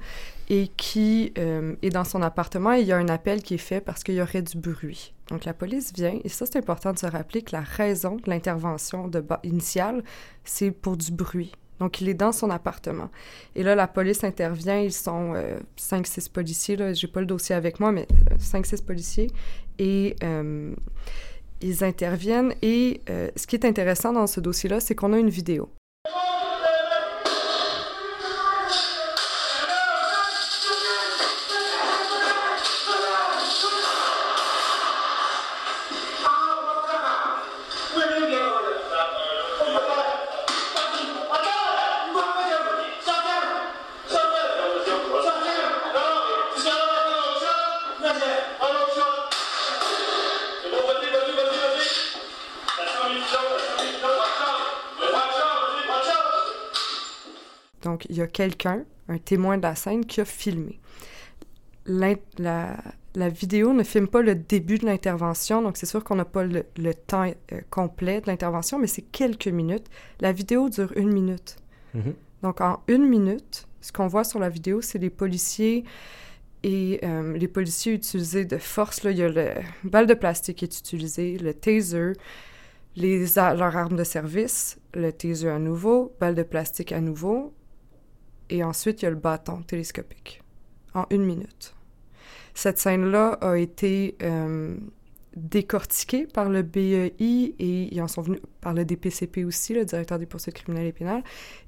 et 0.47 0.69
qui 0.77 1.33
euh, 1.39 1.75
est 1.81 1.89
dans 1.89 2.03
son 2.03 2.21
appartement 2.21 2.73
et 2.73 2.81
il 2.81 2.87
y 2.87 2.91
a 2.91 2.97
un 2.97 3.09
appel 3.09 3.41
qui 3.41 3.55
est 3.55 3.57
fait 3.57 3.81
parce 3.81 4.03
qu'il 4.03 4.15
y 4.15 4.21
aurait 4.21 4.43
du 4.43 4.57
bruit. 4.57 5.13
Donc, 5.29 5.45
la 5.45 5.53
police 5.53 5.93
vient, 5.93 6.19
et 6.23 6.29
ça, 6.29 6.45
c'est 6.45 6.59
important 6.59 6.93
de 6.93 6.99
se 6.99 7.07
rappeler 7.07 7.41
que 7.41 7.55
la 7.55 7.61
raison 7.61 8.15
de 8.15 8.29
l'intervention 8.29 9.09
initiale, 9.43 10.03
c'est 10.43 10.71
pour 10.71 10.95
du 10.95 11.11
bruit. 11.11 11.51
Donc, 11.79 12.01
il 12.01 12.09
est 12.09 12.13
dans 12.13 12.31
son 12.31 12.49
appartement. 12.49 13.09
Et 13.55 13.63
là, 13.63 13.75
la 13.75 13.87
police 13.87 14.23
intervient. 14.23 14.79
Ils 14.79 14.93
sont 14.93 15.33
euh, 15.35 15.59
cinq, 15.75 16.07
six 16.07 16.27
policiers. 16.27 16.75
Là, 16.75 16.93
j'ai 16.93 17.07
pas 17.07 17.21
le 17.21 17.25
dossier 17.25 17.55
avec 17.55 17.79
moi, 17.79 17.91
mais 17.91 18.07
euh, 18.11 18.35
cinq, 18.39 18.65
six 18.65 18.81
policiers. 18.81 19.31
Et 19.77 20.15
euh, 20.23 20.73
ils 21.61 21.83
interviennent. 21.83 22.53
Et 22.61 23.01
ce 23.35 23.47
qui 23.47 23.55
est 23.55 23.65
intéressant 23.65 24.13
dans 24.13 24.27
ce 24.27 24.39
dossier-là, 24.39 24.79
c'est 24.79 24.95
qu'on 24.95 25.13
a 25.13 25.17
une 25.17 25.29
vidéo. 25.29 25.69
Donc, 57.99 58.05
il 58.09 58.15
y 58.15 58.21
a 58.21 58.27
quelqu'un, 58.27 58.85
un 59.09 59.17
témoin 59.17 59.57
de 59.57 59.63
la 59.63 59.75
scène, 59.75 60.05
qui 60.05 60.21
a 60.21 60.25
filmé. 60.25 60.79
La, 61.85 62.15
la, 62.37 63.29
vidéo 63.29 63.73
ne 63.73 63.83
filme 63.83 64.07
pas 64.07 64.21
le 64.21 64.35
début 64.35 64.77
de 64.77 64.85
l'intervention, 64.85 65.61
donc 65.61 65.75
c'est 65.75 65.85
sûr 65.85 66.01
qu'on 66.05 66.15
n'a 66.15 66.23
pas 66.23 66.45
le, 66.45 66.63
temps 66.93 67.29
euh, 67.51 67.59
complet 67.69 68.21
de 68.21 68.27
l'intervention, 68.27 68.79
mais 68.79 68.87
c'est 68.87 69.01
quelques 69.01 69.47
minutes. 69.47 69.87
La 70.21 70.31
vidéo 70.31 70.69
dure 70.69 70.93
une 70.95 71.11
minute. 71.11 71.57
Mm-hmm. 71.93 72.13
Donc, 72.43 72.61
en 72.61 72.79
une 72.87 73.05
minute, 73.05 73.67
ce 73.81 73.91
qu'on 73.91 74.07
voit 74.07 74.23
sur 74.23 74.39
la 74.39 74.47
vidéo, 74.47 74.79
c'est 74.79 74.99
les 74.99 75.09
policiers 75.09 75.83
et 76.63 77.01
euh, 77.03 77.37
les 77.37 77.49
policiers 77.49 77.93
utilisés 77.93 78.45
de 78.45 78.57
force. 78.57 79.03
Là, 79.03 79.11
il 79.11 79.17
y 79.17 79.23
a 79.23 79.29
le 79.29 79.55
balle 79.83 80.07
de 80.07 80.13
plastique 80.13 80.59
qui 80.59 80.65
est 80.65 80.79
utilisé, 80.79 81.37
le 81.37 81.53
taser, 81.53 82.13
les, 82.95 83.25
leur 83.35 83.75
arme 83.75 83.97
de 83.97 84.05
service, 84.05 84.79
le 84.93 85.11
taser 85.11 85.49
à 85.49 85.59
nouveau, 85.59 86.15
balle 86.21 86.35
de 86.35 86.43
plastique 86.43 86.93
à 86.93 87.01
nouveau, 87.01 87.53
et 88.49 88.63
ensuite 88.63 89.01
il 89.01 89.05
y 89.05 89.07
a 89.07 89.11
le 89.11 89.15
bâton 89.15 89.61
télescopique 89.61 90.41
en 90.93 91.05
une 91.09 91.23
minute. 91.23 91.75
Cette 92.53 92.77
scène-là 92.77 93.37
a 93.41 93.57
été 93.57 94.17
euh, 94.21 94.75
décortiquée 95.35 96.27
par 96.27 96.49
le 96.49 96.61
BEI 96.61 97.13
et 97.17 97.95
ils 97.95 98.01
en 98.01 98.07
sont 98.07 98.21
venus 98.21 98.41
par 98.61 98.73
le 98.73 98.83
DPCP 98.85 99.45
aussi, 99.45 99.73
le 99.73 99.85
directeur 99.85 100.19
des 100.19 100.25
poursuites 100.25 100.55
criminelles 100.55 100.87
et 100.87 100.91
pénales, 100.91 101.23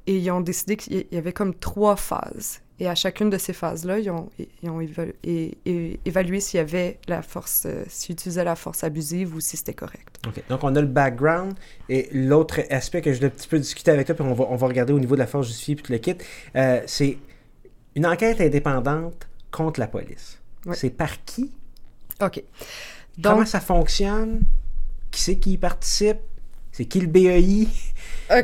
et 0.08 0.17
ils 0.17 0.32
ont 0.32 0.41
décidé 0.41 0.78
qu'il 0.78 1.06
y 1.12 1.17
avait 1.17 1.34
comme 1.34 1.56
trois 1.56 1.96
phases. 1.96 2.62
Et 2.82 2.88
à 2.88 2.96
chacune 2.96 3.30
de 3.30 3.38
ces 3.38 3.54
phases-là, 3.54 4.00
ils 4.00 4.10
ont, 4.10 4.32
ils 4.63 4.70
ont 4.72 4.82
évalué, 4.82 6.39
s'il 6.39 6.58
y 6.58 6.62
avait 6.62 6.98
la 7.08 7.22
force, 7.22 7.67
euh, 7.67 7.84
s'ils 7.88 8.13
utilisaient 8.13 8.44
la 8.44 8.56
force 8.56 8.84
abusive 8.84 9.36
ou 9.36 9.39
si 9.39 9.56
c'était 9.56 9.76
correct. 9.76 10.20
OK. 10.26 10.41
Donc, 10.50 10.63
on 10.63 10.76
a 10.76 10.82
le 10.82 10.88
background. 10.88 11.54
Et 11.89 12.10
l'autre 12.12 12.62
aspect 12.72 13.04
que 13.04 13.12
je 13.13 13.17
voulais 13.17 13.28
un 13.28 13.36
petit 13.36 13.48
peu 13.48 13.60
discuter 13.60 13.91
avec 13.91 14.08
toi, 14.08 14.15
puis 14.15 14.24
on 14.24 14.34
va, 14.34 14.46
on 14.50 14.56
va 14.56 14.67
regarder 14.67 14.94
au 14.94 15.00
niveau 15.00 15.13
de 15.13 15.20
la 15.20 15.28
force 15.28 15.46
justifiée 15.46 15.76
puis 15.76 15.94
le 15.94 16.00
kit, 16.00 16.15
euh, 16.56 16.82
c'est 16.88 17.20
une 17.94 18.08
enquête 18.08 18.41
indépendante 18.41 19.28
contre 19.52 19.80
la 19.80 19.86
police. 19.86 20.39
C'est 20.74 20.89
par 20.89 21.24
qui? 21.24 21.52
OK. 22.20 22.44
Donc, 23.20 23.34
Comment 23.34 23.46
ça 23.46 23.60
fonctionne? 23.60 24.41
Qui 25.12 25.22
c'est 25.22 25.36
qui 25.36 25.52
y 25.52 25.58
participe? 25.60 26.17
C'est 26.71 26.86
qui 26.86 27.01
le 27.01 27.07
BEI? 27.07 27.67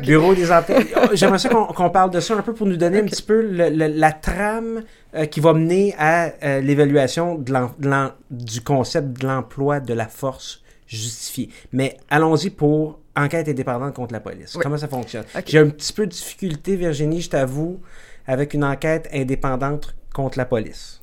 Bureau 0.02 0.34
des 0.34 0.52
enquêtes. 0.52 0.88
Oh, 0.96 1.08
j'aimerais 1.14 1.38
ça 1.38 1.48
qu'on 1.48 1.90
parle 1.90 2.10
de 2.10 2.20
ça 2.20 2.34
un 2.34 2.42
peu 2.42 2.52
pour 2.52 2.66
nous 2.66 2.76
donner 2.76 2.98
un 2.98 3.04
petit 3.04 3.22
peu 3.22 3.40
la 3.40 4.12
trame 4.12 4.82
euh, 5.14 5.24
qui 5.26 5.40
va 5.40 5.54
mener 5.54 5.94
à 5.98 6.32
euh, 6.42 6.60
l'évaluation 6.60 7.42
du 8.30 8.60
concept 8.60 9.20
de 9.20 9.26
l'emploi 9.26 9.80
de 9.80 9.94
la 9.94 10.06
force 10.06 10.62
justifiée. 10.86 11.48
Mais 11.72 11.96
allons-y 12.10 12.50
pour 12.50 13.00
enquête 13.16 13.48
indépendante 13.48 13.94
contre 13.94 14.12
la 14.12 14.20
police. 14.20 14.56
Comment 14.60 14.78
ça 14.78 14.88
fonctionne? 14.88 15.24
J'ai 15.46 15.58
un 15.58 15.68
petit 15.68 15.92
peu 15.92 16.06
de 16.06 16.10
difficulté, 16.10 16.76
Virginie, 16.76 17.20
je 17.20 17.30
t'avoue, 17.30 17.80
avec 18.26 18.54
une 18.54 18.64
enquête 18.64 19.08
indépendante 19.12 19.94
contre 20.14 20.38
la 20.38 20.44
police. 20.44 21.00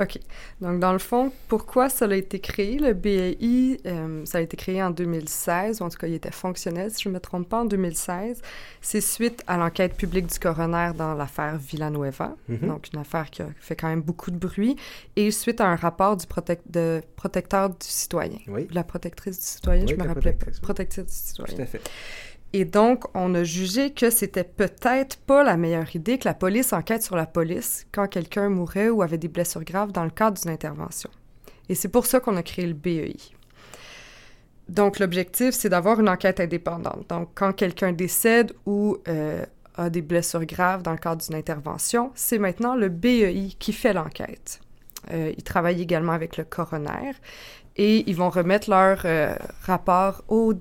OK. 0.00 0.18
Donc, 0.60 0.80
dans 0.80 0.92
le 0.92 0.98
fond, 0.98 1.32
pourquoi 1.48 1.88
ça 1.88 2.06
a 2.06 2.14
été 2.14 2.40
créé? 2.40 2.78
Le 2.78 2.94
BAI, 2.94 3.78
euh, 3.86 4.24
ça 4.24 4.38
a 4.38 4.40
été 4.40 4.56
créé 4.56 4.82
en 4.82 4.90
2016, 4.90 5.80
ou 5.80 5.84
en 5.84 5.88
tout 5.88 5.98
cas, 5.98 6.06
il 6.06 6.14
était 6.14 6.32
fonctionnel, 6.32 6.90
si 6.90 7.02
je 7.04 7.08
ne 7.08 7.14
me 7.14 7.20
trompe 7.20 7.48
pas, 7.48 7.60
en 7.60 7.64
2016. 7.64 8.42
C'est 8.80 9.00
suite 9.00 9.42
à 9.46 9.56
l'enquête 9.56 9.96
publique 9.96 10.26
du 10.26 10.38
coroner 10.38 10.90
dans 10.96 11.14
l'affaire 11.14 11.56
Villanueva, 11.58 12.34
mm-hmm. 12.50 12.66
donc 12.66 12.88
une 12.92 13.00
affaire 13.00 13.30
qui 13.30 13.42
a 13.42 13.48
fait 13.60 13.76
quand 13.76 13.88
même 13.88 14.02
beaucoup 14.02 14.30
de 14.30 14.38
bruit, 14.38 14.76
et 15.16 15.30
suite 15.30 15.60
à 15.60 15.66
un 15.66 15.76
rapport 15.76 16.16
du 16.16 16.26
de 16.66 17.02
protecteur 17.16 17.70
du 17.70 17.76
citoyen. 17.80 18.38
Oui. 18.48 18.66
La 18.72 18.82
protectrice 18.82 19.38
du 19.38 19.44
citoyen, 19.44 19.86
je 19.86 19.94
me 19.94 20.06
rappelais 20.06 20.32
pas. 20.32 20.46
Protectrice 20.60 21.06
du 21.06 21.12
citoyen. 21.12 21.54
Tout 21.54 21.62
à 21.62 21.66
fait. 21.66 21.80
Et 22.56 22.64
donc, 22.64 23.04
on 23.14 23.34
a 23.34 23.42
jugé 23.42 23.90
que 23.90 24.10
c'était 24.10 24.44
peut-être 24.44 25.16
pas 25.16 25.42
la 25.42 25.56
meilleure 25.56 25.96
idée 25.96 26.18
que 26.18 26.28
la 26.28 26.34
police 26.34 26.72
enquête 26.72 27.02
sur 27.02 27.16
la 27.16 27.26
police 27.26 27.84
quand 27.90 28.06
quelqu'un 28.06 28.48
mourait 28.48 28.90
ou 28.90 29.02
avait 29.02 29.18
des 29.18 29.26
blessures 29.26 29.64
graves 29.64 29.90
dans 29.90 30.04
le 30.04 30.10
cadre 30.10 30.40
d'une 30.40 30.52
intervention. 30.52 31.10
Et 31.68 31.74
c'est 31.74 31.88
pour 31.88 32.06
ça 32.06 32.20
qu'on 32.20 32.36
a 32.36 32.44
créé 32.44 32.64
le 32.64 32.74
BEI. 32.74 33.16
Donc, 34.68 35.00
l'objectif, 35.00 35.52
c'est 35.52 35.68
d'avoir 35.68 35.98
une 35.98 36.08
enquête 36.08 36.38
indépendante. 36.38 37.08
Donc, 37.08 37.30
quand 37.34 37.52
quelqu'un 37.52 37.90
décède 37.90 38.52
ou 38.66 38.98
euh, 39.08 39.44
a 39.74 39.90
des 39.90 40.02
blessures 40.02 40.44
graves 40.44 40.84
dans 40.84 40.92
le 40.92 40.98
cadre 40.98 41.26
d'une 41.26 41.34
intervention, 41.34 42.12
c'est 42.14 42.38
maintenant 42.38 42.76
le 42.76 42.88
BEI 42.88 43.56
qui 43.58 43.72
fait 43.72 43.92
l'enquête. 43.92 44.60
Euh, 45.12 45.32
ils 45.36 45.42
travaillent 45.42 45.82
également 45.82 46.12
avec 46.12 46.36
le 46.36 46.44
coroner 46.44 47.14
et 47.76 48.08
ils 48.08 48.14
vont 48.14 48.30
remettre 48.30 48.70
leur 48.70 49.00
euh, 49.06 49.34
rapport 49.62 50.22
au 50.28 50.54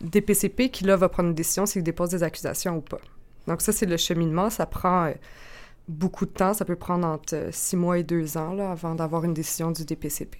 DPCP 0.00 0.70
qui, 0.70 0.84
là, 0.84 0.96
va 0.96 1.08
prendre 1.08 1.30
une 1.30 1.34
décision 1.34 1.66
s'il 1.66 1.82
dépose 1.82 2.10
des 2.10 2.22
accusations 2.22 2.76
ou 2.76 2.80
pas. 2.80 3.00
Donc 3.46 3.62
ça, 3.62 3.72
c'est 3.72 3.86
le 3.86 3.96
cheminement. 3.96 4.50
Ça 4.50 4.66
prend 4.66 5.06
euh, 5.06 5.12
beaucoup 5.88 6.26
de 6.26 6.30
temps. 6.30 6.54
Ça 6.54 6.64
peut 6.64 6.76
prendre 6.76 7.06
entre 7.06 7.34
euh, 7.34 7.48
six 7.52 7.76
mois 7.76 7.98
et 7.98 8.02
deux 8.02 8.36
ans 8.36 8.58
avant 8.70 8.94
d'avoir 8.94 9.24
une 9.24 9.34
décision 9.34 9.70
du 9.70 9.84
DPCP. 9.84 10.38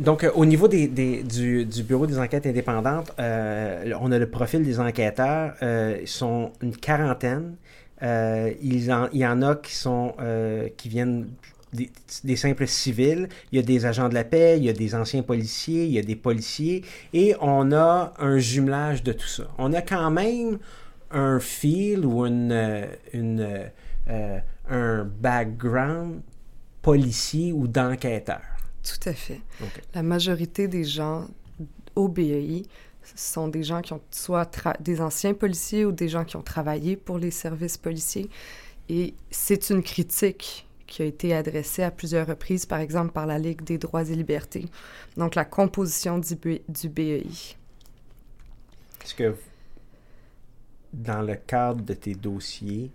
Donc, 0.00 0.24
euh, 0.24 0.30
au 0.34 0.46
niveau 0.46 0.66
des, 0.66 0.88
du, 0.88 1.66
Bureau 1.82 2.06
des 2.06 2.18
enquêtes 2.18 2.46
indépendantes, 2.46 3.12
on 3.18 4.12
a 4.12 4.18
le 4.18 4.26
profil 4.30 4.62
des 4.64 4.80
enquêteurs. 4.80 5.54
ils 5.62 6.08
sont 6.08 6.52
une 6.62 6.74
quarantaine. 6.74 7.56
il, 8.02 8.84
y 9.12 9.26
en 9.26 9.42
a 9.42 9.56
qui 9.56 10.88
viennent 10.88 11.28
des, 11.72 12.36
simples 12.36 12.66
civils, 12.66 13.28
il 13.52 13.56
y 13.56 13.58
a 13.58 13.62
des 13.62 13.86
agents 13.86 14.08
de 14.08 14.14
la 14.14 14.24
paix, 14.24 14.56
il 14.58 14.64
y 14.64 14.68
a 14.68 14.72
des 14.72 14.94
anciens 14.94 15.22
policiers, 15.22 15.84
il 15.84 15.92
y 15.92 15.98
a 15.98 16.02
des 16.02 16.16
policiers, 16.16 16.84
et 17.12 17.34
on 17.40 17.72
a 17.72 18.12
un 18.18 18.38
jumelage 18.38 19.02
de 19.02 19.12
tout 19.12 19.26
ça. 19.26 19.44
On 19.58 19.72
a 19.72 19.82
quand 19.82 20.10
même 20.10 20.58
un 21.10 21.40
fil 21.40 22.04
ou 22.04 22.26
une, 22.26 22.52
euh, 22.52 22.86
une, 23.12 23.70
euh, 24.08 24.38
un 24.68 25.04
background 25.04 26.20
policier 26.82 27.52
ou 27.52 27.66
d'enquêteur. 27.66 28.40
Tout 28.82 29.08
à 29.08 29.12
fait. 29.12 29.40
La 29.94 30.02
majorité 30.02 30.66
des 30.66 30.84
gens 30.84 31.26
au 31.94 32.08
BEI 32.08 32.62
sont 33.14 33.48
des 33.48 33.62
gens 33.62 33.82
qui 33.82 33.92
ont 33.92 34.00
soit 34.10 34.50
des 34.80 35.00
anciens 35.00 35.34
policiers 35.34 35.84
ou 35.84 35.92
des 35.92 36.08
gens 36.08 36.24
qui 36.24 36.36
ont 36.36 36.42
travaillé 36.42 36.96
pour 36.96 37.18
les 37.18 37.30
services 37.30 37.76
policiers. 37.76 38.30
Et 38.88 39.14
c'est 39.30 39.70
une 39.70 39.82
critique 39.82 40.66
qui 40.90 41.02
a 41.02 41.04
été 41.06 41.32
adressée 41.32 41.84
à 41.84 41.90
plusieurs 41.90 42.26
reprises, 42.26 42.66
par 42.66 42.80
exemple 42.80 43.12
par 43.12 43.24
la 43.24 43.38
Ligue 43.38 43.62
des 43.62 43.78
droits 43.78 44.02
et 44.02 44.14
libertés. 44.14 44.66
Donc 45.16 45.36
la 45.36 45.46
composition 45.46 46.18
du, 46.18 46.36
du 46.68 46.88
BEI. 46.88 47.24
Est-ce 49.02 49.14
que 49.14 49.34
dans 50.92 51.22
le 51.22 51.36
cadre 51.36 51.82
de 51.82 51.94
tes 51.94 52.14
dossiers 52.14 52.90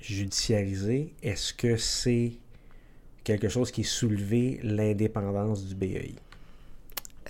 judiciarisés, 0.00 1.12
est-ce 1.22 1.52
que 1.52 1.76
c'est 1.76 2.32
quelque 3.24 3.48
chose 3.48 3.72
qui 3.72 3.80
est 3.80 3.84
soulevé 3.84 4.60
l'indépendance 4.62 5.66
du 5.66 5.74
BEI? 5.74 6.14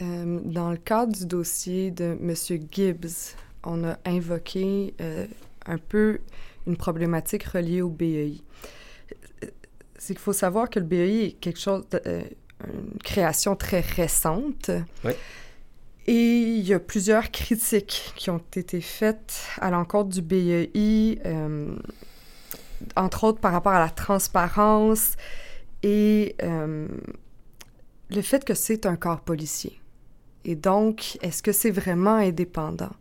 Euh, 0.02 0.40
dans 0.44 0.70
le 0.70 0.76
cadre 0.76 1.16
du 1.16 1.26
dossier 1.26 1.90
de 1.90 2.16
M. 2.20 2.34
Gibbs, 2.70 3.34
on 3.64 3.84
a 3.84 3.98
invoqué 4.04 4.94
euh, 5.00 5.26
un 5.64 5.78
peu 5.78 6.20
une 6.66 6.76
problématique 6.76 7.44
reliée 7.44 7.80
au 7.80 7.88
BEI. 7.88 8.34
C'est 9.98 10.14
qu'il 10.14 10.22
faut 10.22 10.32
savoir 10.32 10.70
que 10.70 10.78
le 10.78 10.86
BEI 10.86 11.26
est 11.26 11.32
quelque 11.32 11.60
chose, 11.60 11.84
de, 11.90 12.00
euh, 12.06 12.22
une 12.66 12.98
création 13.04 13.56
très 13.56 13.80
récente. 13.80 14.70
Oui. 15.04 15.12
Et 16.06 16.14
il 16.14 16.66
y 16.66 16.72
a 16.72 16.80
plusieurs 16.80 17.30
critiques 17.30 18.14
qui 18.16 18.30
ont 18.30 18.42
été 18.56 18.80
faites 18.80 19.44
à 19.60 19.70
l'encontre 19.70 20.08
du 20.08 20.22
BEI, 20.22 21.20
entre 22.96 23.24
autres 23.24 23.40
par 23.40 23.52
rapport 23.52 23.72
à 23.72 23.78
la 23.78 23.90
transparence 23.90 25.16
et 25.82 26.34
le 26.40 28.22
fait 28.22 28.44
que 28.44 28.54
c'est 28.54 28.86
un 28.86 28.96
corps 28.96 29.20
policier. 29.20 29.80
Et 30.44 30.54
donc, 30.54 31.18
est-ce 31.20 31.42
que 31.42 31.52
c'est 31.52 31.70
vraiment 31.70 32.14
indépendant? 32.14 32.92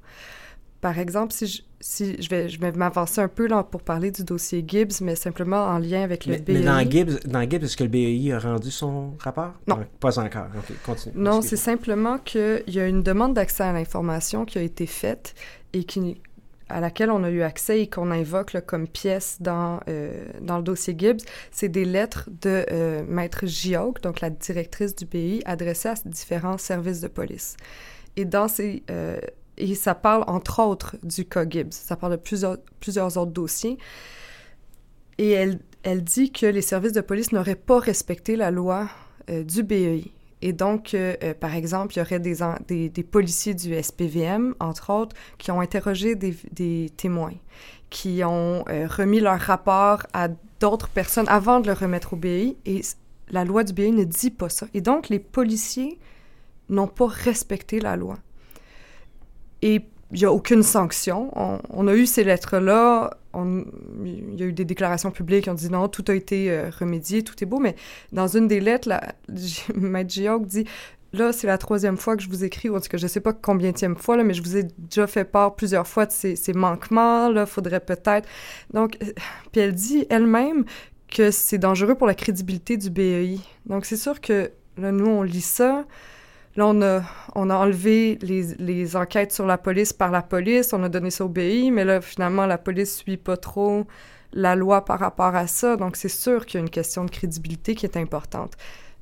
Par 0.82 1.00
exemple, 1.00 1.34
si 1.34 1.48
je, 1.48 1.62
si 1.80 2.22
je 2.22 2.30
vais, 2.30 2.50
je 2.50 2.60
vais 2.60 2.72
m'avancer 2.72 3.20
un 3.20 3.28
peu 3.28 3.48
là 3.48 3.64
pour 3.64 3.82
parler 3.82 4.12
du 4.12 4.24
dossier 4.24 4.64
Gibbs, 4.68 5.02
mais 5.02 5.16
simplement 5.16 5.66
en 5.66 5.80
lien 5.80 6.04
avec 6.04 6.26
le 6.26 6.38
BEI. 6.38 6.54
Mais 6.54 6.62
dans 6.62 6.80
Gibbs, 6.90 7.20
dans 7.26 7.50
Gibbs 7.50 7.64
est-ce 7.64 7.76
que 7.76 7.84
le 7.84 7.90
BEI 7.90 8.32
a 8.34 8.40
rendu 8.40 8.70
son 8.70 9.14
rapport? 9.20 9.54
Non. 9.68 9.80
pas 10.00 10.20
encore. 10.20 10.48
continue. 10.86 11.16
Non, 11.18 11.42
c'est 11.42 11.58
simplement 11.58 12.20
qu'il 12.20 12.64
y 12.68 12.80
a 12.80 12.88
une 12.88 13.02
demande 13.02 13.34
d'accès 13.34 13.64
à 13.64 13.74
l'information 13.74 14.46
qui 14.46 14.60
a 14.60 14.62
été 14.62 14.86
faite 14.86 15.34
et 15.74 15.84
qui, 15.84 16.22
à 16.70 16.80
laquelle 16.80 17.10
on 17.10 17.24
a 17.24 17.32
eu 17.32 17.42
accès 17.42 17.82
et 17.82 17.88
qu'on 17.88 18.12
invoque 18.12 18.56
comme 18.68 18.88
pièce 18.88 19.38
dans, 19.40 19.80
euh, 19.90 20.26
dans 20.42 20.58
le 20.58 20.64
dossier 20.64 20.96
Gibbs, 20.96 21.24
c'est 21.52 21.70
des 21.70 21.86
lettres 21.86 22.30
de 22.42 22.66
euh, 22.72 23.04
Maître 23.08 23.48
Giaug, 23.48 24.00
donc 24.02 24.22
la 24.22 24.30
directrice 24.30 24.96
du 24.96 25.08
pays, 25.08 25.42
adressées 25.46 25.90
à 25.90 25.96
différents 26.06 26.60
services 26.60 27.02
de 27.02 27.08
police. 27.08 27.58
Et 28.16 28.26
dans 28.26 28.48
ces... 28.48 28.84
Euh, 28.92 29.20
et 29.58 29.76
ça 29.76 29.96
parle 29.96 30.24
entre 30.28 30.62
autres 30.62 30.96
du 31.04 31.26
cas 31.26 31.48
Gibbs. 31.48 31.74
Ça 31.74 31.96
parle 31.96 32.14
de 32.14 32.18
plusieurs, 32.18 32.58
plusieurs 32.80 33.18
autres 33.18 33.32
dossiers. 33.32 33.78
Et 35.18 35.32
elle, 35.32 35.60
elle 35.84 36.04
dit 36.04 36.32
que 36.32 36.46
les 36.46 36.62
services 36.62 36.94
de 36.94 37.02
police 37.02 37.32
n'auraient 37.32 37.56
pas 37.56 37.80
respecté 37.80 38.36
la 38.36 38.52
loi 38.52 38.88
du 39.28 39.64
BEI. 39.64 40.12
Et 40.42 40.54
donc, 40.54 40.94
euh, 40.94 41.16
euh, 41.24 41.34
par 41.34 41.56
exemple, 41.56 41.96
il 41.96 42.00
y 42.00 42.02
aurait 42.02 42.20
des, 42.20 42.90
des, 42.90 43.04
policiers 43.04 43.56
du 43.56 43.74
SPVM, 43.82 44.54
entre 44.60 44.92
autres, 44.92 45.16
qui 45.38 45.50
ont 45.52 45.60
interrogé 45.60 46.16
des, 46.16 46.36
des 46.52 46.92
témoins, 46.96 47.34
qui 47.90 48.24
ont 48.24 48.64
euh, 48.70 48.88
remis 48.88 49.20
leur 49.20 49.40
rapport 49.40 50.06
à 50.14 50.28
d'autres 50.60 50.90
personnes 50.90 51.28
avant 51.28 51.60
de 51.60 51.68
le 51.68 51.74
remettre 51.74 52.14
au 52.14 52.18
BI, 52.18 52.56
et 52.66 52.82
la 53.30 53.46
loi 53.46 53.64
du 53.64 53.74
BI 53.74 53.92
ne 53.92 54.04
dit 54.04 54.30
pas 54.30 54.50
ça. 54.50 54.68
Et 54.76 54.82
donc, 54.82 55.10
les 55.10 55.20
policiers 55.20 55.98
n'ont 56.70 56.88
pas 56.88 57.08
respecté 57.08 57.80
la 57.80 57.96
loi. 57.96 58.18
Et 59.62 59.82
il 60.12 60.20
n'y 60.20 60.26
a 60.26 60.32
aucune 60.32 60.64
sanction. 60.64 61.32
On, 61.70 61.88
a 61.88 61.94
eu 61.94 62.06
ces 62.06 62.24
lettres-là. 62.24 63.18
Il 63.36 64.40
y 64.40 64.44
a 64.44 64.46
eu 64.46 64.54
des 64.54 64.66
déclarations 64.66 65.12
publiques 65.12 65.48
ont 65.50 65.54
dit 65.54 65.70
non, 65.70 65.90
tout 65.90 66.06
a 66.08 66.14
été 66.14 66.50
euh, 66.50 66.70
remédié, 66.80 67.24
tout 67.24 67.36
est 67.42 67.46
beau. 67.46 67.60
Mais 67.60 67.76
dans 68.14 68.28
une 68.28 68.48
des 68.48 68.60
lettres, 68.60 68.88
la, 68.88 69.02
Maître 69.76 70.40
dit 70.46 70.66
là, 71.14 71.34
c'est 71.34 71.48
la 71.48 71.58
troisième 71.58 71.98
fois 71.98 72.16
que 72.16 72.24
je 72.24 72.30
vous 72.30 72.44
écris, 72.44 72.70
ou 72.70 72.76
en 72.76 72.80
tout 72.80 72.90
cas, 72.90 72.98
je 72.98 73.04
ne 73.04 73.10
sais 73.10 73.20
pas 73.20 73.34
combien 73.34 73.74
fois, 73.98 74.18
là, 74.18 74.24
mais 74.24 74.34
je 74.34 74.42
vous 74.42 74.58
ai 74.58 74.64
déjà 74.64 75.08
fait 75.08 75.26
part 75.26 75.56
plusieurs 75.56 75.88
fois 75.88 76.06
de 76.06 76.12
ces, 76.12 76.36
ces 76.36 76.54
manquements. 76.54 77.30
Là, 77.30 77.46
faudrait 77.46 77.82
peut-être. 77.82 78.28
Donc, 78.74 78.98
euh, 79.04 79.08
puis 79.52 79.62
elle 79.62 79.74
dit 79.74 80.06
elle-même 80.10 80.64
que 81.10 81.32
c'est 81.32 81.58
dangereux 81.58 81.96
pour 81.96 82.08
la 82.08 82.16
crédibilité 82.16 82.78
du 82.78 82.90
BEI. 82.90 83.40
Donc, 83.66 83.86
c'est 83.86 83.98
sûr 83.98 84.22
que 84.22 84.52
là, 84.78 84.92
nous, 84.92 85.08
on 85.08 85.24
lit 85.24 85.42
ça. 85.42 85.86
Là, 86.58 86.66
on 86.68 86.82
a, 86.82 87.04
on 87.36 87.52
a 87.52 87.56
enlevé 87.56 88.18
les, 88.24 88.56
les, 88.56 88.96
enquêtes 88.96 89.32
sur 89.32 89.46
la 89.46 89.60
police 89.60 89.94
par 89.94 90.10
la 90.10 90.24
police, 90.24 90.74
on 90.74 90.82
a 90.82 90.90
donné 90.90 91.12
ça 91.12 91.24
au 91.24 91.30
BI, 91.30 91.70
mais 91.70 91.86
là, 91.86 92.02
finalement, 92.02 92.48
la 92.48 92.58
police 92.58 92.98
suit 92.98 93.18
pas 93.18 93.38
trop 93.38 93.86
la 94.34 94.56
loi 94.56 94.84
par 94.84 95.00
rapport 95.00 95.36
à 95.36 95.46
ça. 95.46 95.78
Donc, 95.78 95.96
c'est 95.96 96.10
sûr 96.10 96.48
qu'il 96.48 96.60
y 96.60 96.62
a 96.62 96.66
une 96.66 96.72
question 96.72 97.06
de 97.06 97.12
crédibilité 97.12 97.76
qui 97.76 97.86
est 97.86 97.96
importante. 97.96 98.54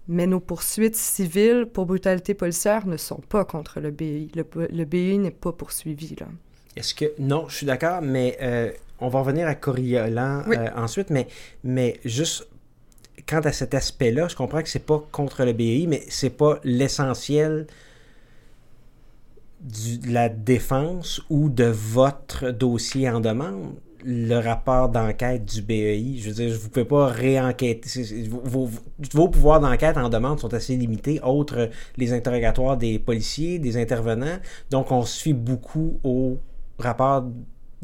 Mais 0.10 0.28
nos 0.28 0.42
poursuites 0.42 0.98
civiles 0.98 1.66
pour 1.66 1.86
brutalité 1.86 2.34
policière 2.34 2.86
ne 2.86 2.98
sont 2.98 3.22
pas 3.30 3.46
contre 3.46 3.80
le 3.80 3.90
BI. 3.90 4.30
Le, 4.36 4.46
le 4.70 4.84
BI 4.84 5.18
n'est 5.18 5.32
pas 5.32 5.54
poursuivi, 5.54 6.16
là. 6.20 6.28
Est-ce 6.76 6.94
que... 6.94 7.06
Non, 7.20 7.46
je 7.48 7.56
suis 7.56 7.66
d'accord, 7.66 8.02
mais 8.02 8.38
euh, 8.42 8.70
on 9.00 9.08
va 9.08 9.20
revenir 9.20 9.48
à 9.48 9.56
Coriolan 9.56 10.44
euh, 10.50 10.68
ensuite, 10.76 11.10
mais, 11.10 11.28
mais 11.64 12.00
juste 12.04 12.48
quant 13.28 13.42
à 13.42 13.52
cet 13.52 13.74
aspect-là, 13.74 14.28
je 14.28 14.36
comprends 14.36 14.62
que 14.62 14.70
c'est 14.70 14.86
pas 14.86 15.04
contre 15.12 15.44
le 15.44 15.54
BI, 15.54 15.88
mais 15.88 16.04
c'est 16.10 16.30
pas 16.30 16.60
l'essentiel 16.64 17.68
de 19.62 20.12
la 20.12 20.30
défense 20.30 21.22
ou 21.30 21.50
de 21.50 21.66
votre 21.66 22.52
dossier 22.52 23.10
en 23.10 23.20
demande 23.20 23.74
le 24.04 24.38
rapport 24.38 24.90
d'enquête 24.90 25.46
du 25.46 25.64
BEI. 25.64 26.18
Je 26.20 26.30
veux 26.30 26.36
dire, 26.36 26.56
vous 26.56 26.66
ne 26.66 26.70
pouvez 26.70 26.86
pas 26.86 27.08
réenquêter. 27.08 27.90
Vos, 28.30 29.28
pouvoirs 29.30 29.60
d'enquête 29.60 29.98
en 29.98 30.10
demande 30.10 30.40
sont 30.40 30.54
assez 30.54 30.76
limités, 30.76 31.20
autres 31.24 31.72
les 31.98 32.14
interrogatoires 32.14 32.78
des 32.78 33.00
policiers, 33.00 33.58
des 33.58 33.78
intervenants. 33.78 34.38
Donc, 34.70 34.92
on 34.92 35.04
se 35.04 35.24
fie 35.24 35.34
beaucoup 35.34 36.00
au 36.04 36.38
rapport 36.78 37.26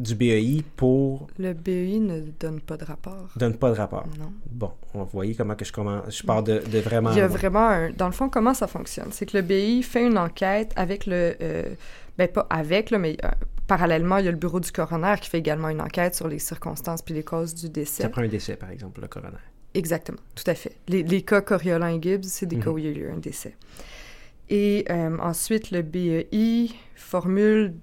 du 0.02 0.16
BEI 0.16 0.64
pour... 0.76 1.28
Le 1.38 1.54
BEI 1.54 2.00
ne 2.00 2.22
donne 2.40 2.60
pas 2.60 2.78
de 2.78 2.86
rapport. 2.86 3.30
Donne 3.36 3.56
pas 3.56 3.70
de 3.70 3.76
rapport. 3.76 4.06
Non. 4.20 4.32
Bon, 4.50 4.72
on 4.94 5.04
voyez 5.04 5.36
comment 5.36 5.56
que 5.56 5.66
je 5.66 5.72
commence. 5.72 6.18
Je 6.18 6.24
pars 6.24 6.44
de, 6.44 6.60
de 6.60 6.80
vraiment... 6.80 7.12
Il 7.12 7.18
y 7.18 7.22
a 7.22 7.28
vraiment 7.28 7.68
un... 7.68 7.92
Dans 7.92 8.08
le 8.08 8.12
fond, 8.14 8.30
comment 8.30 8.54
ça 8.54 8.68
fonctionne? 8.68 9.10
C'est 9.12 9.26
que 9.26 9.38
le 9.38 9.44
BEI 9.44 9.82
fait 9.82 10.06
une 10.06 10.18
enquête 10.18 10.74
avec 10.76 11.06
le... 11.06 11.36
Euh, 11.42 11.76
ben, 12.18 12.28
pas 12.28 12.46
avec, 12.50 12.90
là, 12.90 12.98
mais 12.98 13.16
euh, 13.24 13.30
parallèlement, 13.68 14.18
il 14.18 14.26
y 14.26 14.28
a 14.28 14.32
le 14.32 14.38
bureau 14.38 14.60
du 14.60 14.72
coroner 14.72 15.16
qui 15.22 15.30
fait 15.30 15.40
également 15.40 15.70
une 15.70 15.82
enquête 15.82 16.14
sur 16.16 16.28
les 16.28 16.40
circonstances 16.40 17.02
puis 17.02 17.14
les 17.14 17.24
causes 17.24 17.56
du 17.56 17.70
décès. 17.70 18.04
Après 18.04 18.24
un 18.24 18.28
décès, 18.28 18.56
par 18.56 18.70
exemple, 18.70 19.02
le 19.02 19.08
coroner. 19.08 19.38
Exactement, 19.74 20.20
tout 20.36 20.44
à 20.48 20.54
fait. 20.54 20.76
Les, 20.90 21.04
les 21.04 21.22
cas 21.22 21.42
Coriolan 21.42 21.88
et 21.88 22.02
Gibbs, 22.02 22.26
c'est 22.26 22.46
des 22.46 22.58
cas 22.58 22.70
mhm. 22.70 22.76
où 22.76 22.78
il 22.80 22.86
y 22.86 22.88
a 22.90 22.92
eu 22.92 23.10
un 23.10 23.18
décès. 23.18 23.56
Et 24.54 24.84
euh, 24.90 25.18
ensuite, 25.20 25.72
le 25.72 25.82
BEI 25.82 26.72
formule 26.94 27.74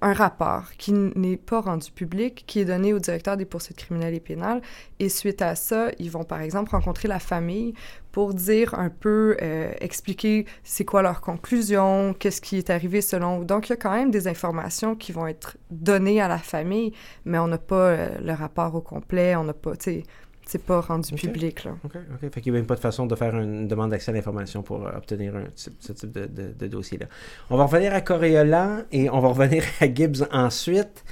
un 0.00 0.12
rapport 0.14 0.72
qui 0.78 0.92
n'est 0.92 1.36
pas 1.36 1.60
rendu 1.60 1.90
public, 1.90 2.44
qui 2.46 2.60
est 2.60 2.64
donné 2.64 2.94
au 2.94 2.98
directeur 2.98 3.36
des 3.36 3.44
poursuites 3.44 3.76
criminelles 3.76 4.14
et 4.14 4.20
pénales. 4.20 4.62
Et 4.98 5.10
suite 5.10 5.42
à 5.42 5.54
ça, 5.54 5.90
ils 5.98 6.10
vont 6.10 6.24
par 6.24 6.40
exemple 6.40 6.70
rencontrer 6.70 7.06
la 7.06 7.18
famille 7.18 7.74
pour 8.12 8.32
dire 8.32 8.74
un 8.74 8.88
peu, 8.88 9.36
euh, 9.42 9.72
expliquer 9.80 10.46
c'est 10.62 10.86
quoi 10.86 11.02
leur 11.02 11.20
conclusion, 11.20 12.14
qu'est-ce 12.18 12.40
qui 12.40 12.56
est 12.56 12.70
arrivé 12.70 13.02
selon. 13.02 13.40
Donc, 13.42 13.68
il 13.68 13.70
y 13.70 13.74
a 13.74 13.76
quand 13.76 13.92
même 13.94 14.10
des 14.10 14.26
informations 14.26 14.96
qui 14.96 15.12
vont 15.12 15.26
être 15.26 15.58
données 15.70 16.20
à 16.22 16.28
la 16.28 16.38
famille, 16.38 16.92
mais 17.26 17.38
on 17.38 17.48
n'a 17.48 17.58
pas 17.58 17.74
euh, 17.74 18.08
le 18.22 18.32
rapport 18.32 18.74
au 18.74 18.80
complet, 18.80 19.36
on 19.36 19.44
n'a 19.44 19.52
pas, 19.52 19.76
tu 19.76 19.84
sais, 19.84 20.02
c'est 20.46 20.62
pas 20.62 20.80
rendu 20.80 21.14
public. 21.14 21.64
Là. 21.64 21.76
OK, 21.84 21.96
OK. 21.96 22.30
Fait 22.32 22.40
qu'il 22.40 22.52
n'y 22.52 22.58
a 22.58 22.60
même 22.60 22.66
pas 22.66 22.74
de 22.74 22.80
façon 22.80 23.06
de 23.06 23.14
faire 23.14 23.34
une 23.36 23.66
demande 23.66 23.90
d'accès 23.90 24.10
à 24.10 24.14
l'information 24.14 24.62
pour 24.62 24.86
euh, 24.86 24.90
obtenir 24.96 25.34
un, 25.36 25.44
ce 25.54 25.92
type 25.92 26.12
de, 26.12 26.26
de, 26.26 26.66
dossier-là. 26.66 27.06
On 27.50 27.56
va 27.56 27.64
revenir 27.64 27.94
à 27.94 28.00
Coriolan 28.00 28.82
et 28.92 29.08
on 29.08 29.20
va 29.20 29.28
revenir 29.28 29.64
à 29.80 29.92
Gibbs 29.92 30.26
ensuite. 30.32 31.04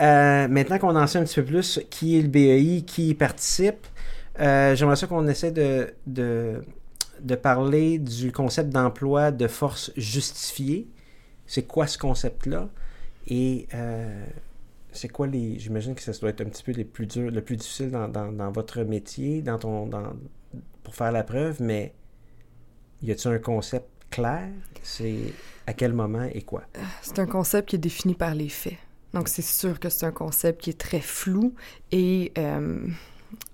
Euh, 0.00 0.48
maintenant 0.48 0.78
qu'on 0.78 0.96
en 0.96 1.06
sait 1.06 1.18
un 1.18 1.24
petit 1.24 1.40
peu 1.40 1.44
plus 1.44 1.80
qui 1.90 2.18
est 2.18 2.22
le 2.22 2.28
BEI, 2.28 2.82
qui 2.82 3.10
y 3.10 3.14
participe, 3.14 3.86
euh, 4.40 4.74
j'aimerais 4.74 4.96
ça 4.96 5.06
qu'on 5.06 5.28
essaie 5.28 5.52
de, 5.52 5.92
de, 6.06 6.62
de, 7.20 7.34
parler 7.34 7.98
du 7.98 8.32
concept 8.32 8.70
d'emploi 8.70 9.30
de 9.30 9.46
force 9.46 9.92
justifiée. 9.96 10.88
C'est 11.46 11.64
quoi 11.64 11.86
ce 11.86 11.98
concept-là? 11.98 12.68
Et 13.28 13.68
c'est 14.92 15.08
quoi 15.08 15.26
les. 15.26 15.58
J'imagine 15.58 15.94
que 15.94 16.02
ça 16.02 16.12
doit 16.12 16.30
être 16.30 16.40
un 16.42 16.46
petit 16.48 16.62
peu 16.62 16.72
les 16.72 16.84
plus 16.84 17.06
durs, 17.06 17.30
le 17.30 17.42
plus 17.42 17.56
difficile 17.56 17.90
dans, 17.90 18.08
dans, 18.08 18.52
votre 18.52 18.82
métier, 18.82 19.42
dans 19.42 19.58
ton. 19.58 19.86
Dans, 19.86 20.12
pour 20.82 20.94
faire 20.94 21.12
la 21.12 21.24
preuve, 21.24 21.62
mais 21.62 21.94
y 23.02 23.10
a-t-il 23.10 23.34
un 23.34 23.38
concept 23.38 23.88
clair? 24.10 24.48
C'est 24.82 25.32
à 25.66 25.72
quel 25.72 25.92
moment 25.92 26.24
et 26.24 26.42
quoi? 26.42 26.64
C'est 27.02 27.18
un 27.18 27.26
concept 27.26 27.70
qui 27.70 27.76
est 27.76 27.78
défini 27.80 28.14
par 28.14 28.34
les 28.34 28.48
faits. 28.48 28.78
Donc, 29.14 29.28
c'est 29.28 29.42
sûr 29.42 29.78
que 29.78 29.88
c'est 29.88 30.06
un 30.06 30.12
concept 30.12 30.62
qui 30.62 30.70
est 30.70 30.78
très 30.78 31.00
flou 31.00 31.54
et. 31.90 32.32
Euh, 32.38 32.86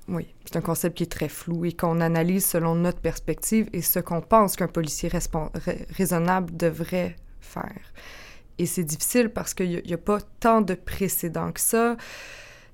oui, 0.09 0.27
c'est 0.45 0.57
un 0.57 0.63
concept 0.63 0.97
qui 0.97 1.03
est 1.03 1.13
très 1.13 1.29
flou 1.29 1.65
et 1.67 1.73
qu'on 1.73 2.01
analyse 2.01 2.47
selon 2.47 2.75
notre 2.75 3.01
perspective 3.01 3.69
et 3.73 3.83
ce 3.83 3.99
qu'on 4.01 4.23
pense 4.23 4.57
qu'un 4.57 4.67
policier 4.67 5.11
raisonnable 5.91 6.57
devrait 6.57 7.15
faire. 7.41 7.93
Et 8.59 8.67
c'est 8.67 8.85
difficile 8.85 9.31
parce 9.31 9.55
qu'il 9.55 9.83
n'y 9.85 9.95
a, 9.95 9.99
pas 9.99 10.19
tant 10.41 10.61
de 10.61 10.75
précédents 10.75 11.53
que 11.53 11.61
ça. 11.61 11.97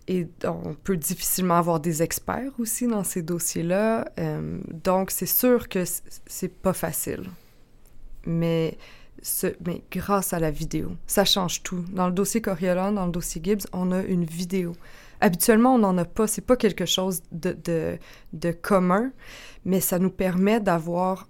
Et 0.07 0.29
on 0.44 0.75
peut 0.75 0.97
difficilement 0.97 1.57
avoir 1.57 1.81
des 1.81 2.03
experts 2.03 2.53
aussi 2.59 2.87
dans 2.87 3.05
ces 3.05 3.23
dossiers-là. 3.23 4.07
Euh, 4.18 4.61
donc, 4.73 5.11
c'est 5.11 5.27
sûr 5.27 5.68
que 5.68 5.85
c'est 6.27 6.49
pas 6.49 6.73
facile. 6.75 7.25
Mais, 8.27 8.77
mais 9.64 9.83
grâce 9.90 10.33
à 10.33 10.38
la 10.38 10.51
vidéo, 10.51 10.92
ça 11.07 11.25
change 11.25 11.62
tout. 11.62 11.85
Dans 11.90 12.07
le 12.07 12.12
dossier 12.12 12.42
Coriolan, 12.42 12.92
dans 12.92 13.07
le 13.07 13.12
dossier 13.12 13.40
Gibbs, 13.42 13.66
on 13.73 13.92
a 13.92 14.03
une 14.03 14.25
vidéo. 14.25 14.75
Habituellement, 15.20 15.75
on 15.75 15.79
n'en 15.79 15.97
a 15.97 16.05
pas. 16.05 16.27
C'est 16.27 16.42
pas 16.42 16.57
quelque 16.57 16.85
chose 16.85 17.23
de, 17.33 17.57
de, 17.64 17.99
de 18.35 18.53
commun, 18.53 19.11
mais 19.64 19.81
ça 19.81 19.99
nous 19.99 20.11
permet 20.11 20.61
d'avoir 20.61 21.29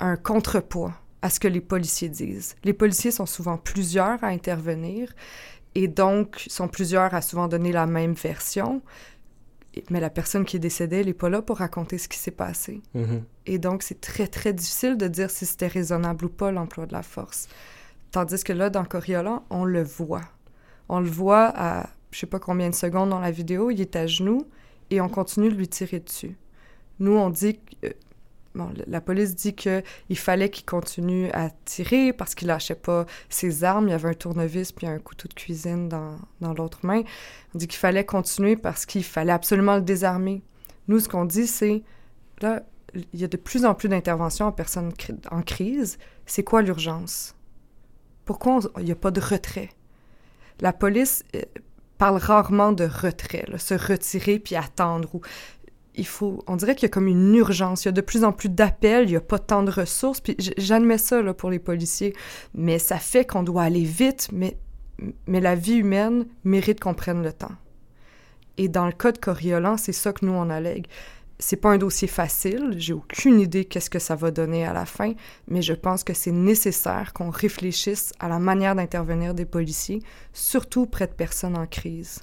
un 0.00 0.16
contrepoids 0.16 0.94
à 1.22 1.30
ce 1.30 1.40
que 1.40 1.48
les 1.48 1.60
policiers 1.60 2.08
disent. 2.08 2.56
Les 2.64 2.72
policiers 2.72 3.10
sont 3.10 3.26
souvent 3.26 3.56
plusieurs 3.56 4.22
à 4.22 4.28
intervenir 4.28 5.12
et 5.74 5.88
donc 5.88 6.44
sont 6.48 6.68
plusieurs 6.68 7.14
à 7.14 7.22
souvent 7.22 7.48
donner 7.48 7.72
la 7.72 7.86
même 7.86 8.12
version. 8.12 8.82
Mais 9.88 10.00
la 10.00 10.10
personne 10.10 10.44
qui 10.44 10.56
est 10.56 10.60
décédée, 10.60 11.00
elle 11.00 11.06
n'est 11.06 11.14
pas 11.14 11.30
là 11.30 11.40
pour 11.40 11.58
raconter 11.58 11.96
ce 11.96 12.08
qui 12.08 12.18
s'est 12.18 12.30
passé. 12.30 12.82
Mm-hmm. 12.94 13.22
Et 13.46 13.58
donc, 13.58 13.82
c'est 13.82 14.02
très, 14.02 14.26
très 14.26 14.52
difficile 14.52 14.98
de 14.98 15.08
dire 15.08 15.30
si 15.30 15.46
c'était 15.46 15.66
raisonnable 15.66 16.26
ou 16.26 16.28
pas 16.28 16.52
l'emploi 16.52 16.84
de 16.84 16.92
la 16.92 17.02
force. 17.02 17.48
Tandis 18.10 18.44
que 18.44 18.52
là, 18.52 18.68
dans 18.68 18.84
Coriolan, 18.84 19.44
on 19.48 19.64
le 19.64 19.82
voit. 19.82 20.28
On 20.90 21.00
le 21.00 21.08
voit 21.08 21.50
à 21.56 21.88
je 22.12 22.18
sais 22.18 22.26
pas 22.26 22.38
combien 22.38 22.68
de 22.70 22.74
secondes 22.74 23.10
dans 23.10 23.20
la 23.20 23.30
vidéo, 23.30 23.70
il 23.70 23.80
est 23.80 23.96
à 23.96 24.06
genoux 24.06 24.46
et 24.90 25.00
on 25.00 25.08
continue 25.08 25.48
de 25.48 25.56
lui 25.56 25.68
tirer 25.68 25.98
dessus. 25.98 26.36
Nous, 26.98 27.12
on 27.12 27.30
dit 27.30 27.58
la 28.54 29.00
police 29.00 29.34
dit 29.34 29.54
qu'il 29.54 29.82
fallait 30.14 30.50
qu'il 30.50 30.64
continue 30.64 31.30
à 31.32 31.50
tirer 31.64 32.12
parce 32.12 32.34
qu'il 32.34 32.48
lâchait 32.48 32.74
pas 32.74 33.06
ses 33.28 33.64
armes. 33.64 33.88
Il 33.88 33.92
y 33.92 33.94
avait 33.94 34.10
un 34.10 34.14
tournevis 34.14 34.72
puis 34.72 34.86
un 34.86 34.98
couteau 34.98 35.28
de 35.28 35.34
cuisine 35.34 35.88
dans, 35.88 36.16
dans 36.40 36.52
l'autre 36.52 36.80
main. 36.84 37.02
On 37.54 37.58
dit 37.58 37.66
qu'il 37.66 37.78
fallait 37.78 38.04
continuer 38.04 38.56
parce 38.56 38.86
qu'il 38.86 39.04
fallait 39.04 39.32
absolument 39.32 39.76
le 39.76 39.82
désarmer. 39.82 40.42
Nous, 40.88 41.00
ce 41.00 41.08
qu'on 41.08 41.24
dit, 41.24 41.46
c'est 41.46 41.82
là, 42.40 42.62
il 42.94 43.20
y 43.20 43.24
a 43.24 43.28
de 43.28 43.36
plus 43.36 43.64
en 43.64 43.74
plus 43.74 43.88
d'interventions 43.88 44.46
en 44.46 44.52
personnes 44.52 44.92
en 45.30 45.42
crise. 45.42 45.98
C'est 46.26 46.44
quoi 46.44 46.62
l'urgence? 46.62 47.34
Pourquoi 48.24 48.60
il 48.78 48.84
n'y 48.84 48.92
a 48.92 48.96
pas 48.96 49.10
de 49.10 49.20
retrait? 49.20 49.70
La 50.60 50.72
police 50.72 51.24
euh, 51.34 51.42
parle 51.98 52.18
rarement 52.18 52.72
de 52.72 52.84
retrait, 52.84 53.46
se 53.58 53.74
retirer 53.74 54.38
puis 54.38 54.56
attendre. 54.56 55.14
Ou 55.14 55.20
il 55.94 56.06
faut, 56.06 56.42
on 56.46 56.56
dirait 56.56 56.74
qu'il 56.74 56.84
y 56.84 56.90
a 56.90 56.90
comme 56.90 57.08
une 57.08 57.34
urgence. 57.34 57.84
Il 57.84 57.88
y 57.88 57.90
a 57.90 57.92
de 57.92 58.00
plus 58.00 58.24
en 58.24 58.32
plus 58.32 58.48
d'appels, 58.48 59.04
il 59.04 59.10
n'y 59.10 59.16
a 59.16 59.20
pas 59.20 59.38
tant 59.38 59.62
de 59.62 59.70
ressources. 59.70 60.20
Puis 60.20 60.36
j'admets 60.56 60.98
ça 60.98 61.22
là, 61.22 61.34
pour 61.34 61.50
les 61.50 61.58
policiers, 61.58 62.14
mais 62.54 62.78
ça 62.78 62.98
fait 62.98 63.26
qu'on 63.26 63.42
doit 63.42 63.62
aller 63.62 63.84
vite. 63.84 64.28
Mais, 64.32 64.56
mais 65.26 65.40
la 65.40 65.54
vie 65.54 65.76
humaine 65.76 66.26
mérite 66.44 66.80
qu'on 66.80 66.94
prenne 66.94 67.22
le 67.22 67.32
temps. 67.32 67.52
Et 68.58 68.68
dans 68.68 68.86
le 68.86 68.92
cas 68.92 69.12
de 69.12 69.18
Coriolan, 69.18 69.76
c'est 69.76 69.92
ça 69.92 70.12
que 70.12 70.24
nous 70.24 70.32
on 70.32 70.50
allègue 70.50 70.86
c'est 71.42 71.56
pas 71.56 71.70
un 71.70 71.78
dossier 71.78 72.08
facile, 72.08 72.74
j'ai 72.78 72.92
aucune 72.92 73.40
idée 73.40 73.64
qu'est-ce 73.64 73.90
que 73.90 73.98
ça 73.98 74.14
va 74.14 74.30
donner 74.30 74.64
à 74.64 74.72
la 74.72 74.86
fin, 74.86 75.12
mais 75.48 75.60
je 75.60 75.72
pense 75.72 76.04
que 76.04 76.14
c'est 76.14 76.30
nécessaire 76.30 77.12
qu'on 77.12 77.30
réfléchisse 77.30 78.12
à 78.20 78.28
la 78.28 78.38
manière 78.38 78.74
d'intervenir 78.74 79.34
des 79.34 79.44
policiers, 79.44 80.02
surtout 80.32 80.86
près 80.86 81.06
de 81.06 81.12
personnes 81.12 81.56
en 81.56 81.66
crise. 81.66 82.20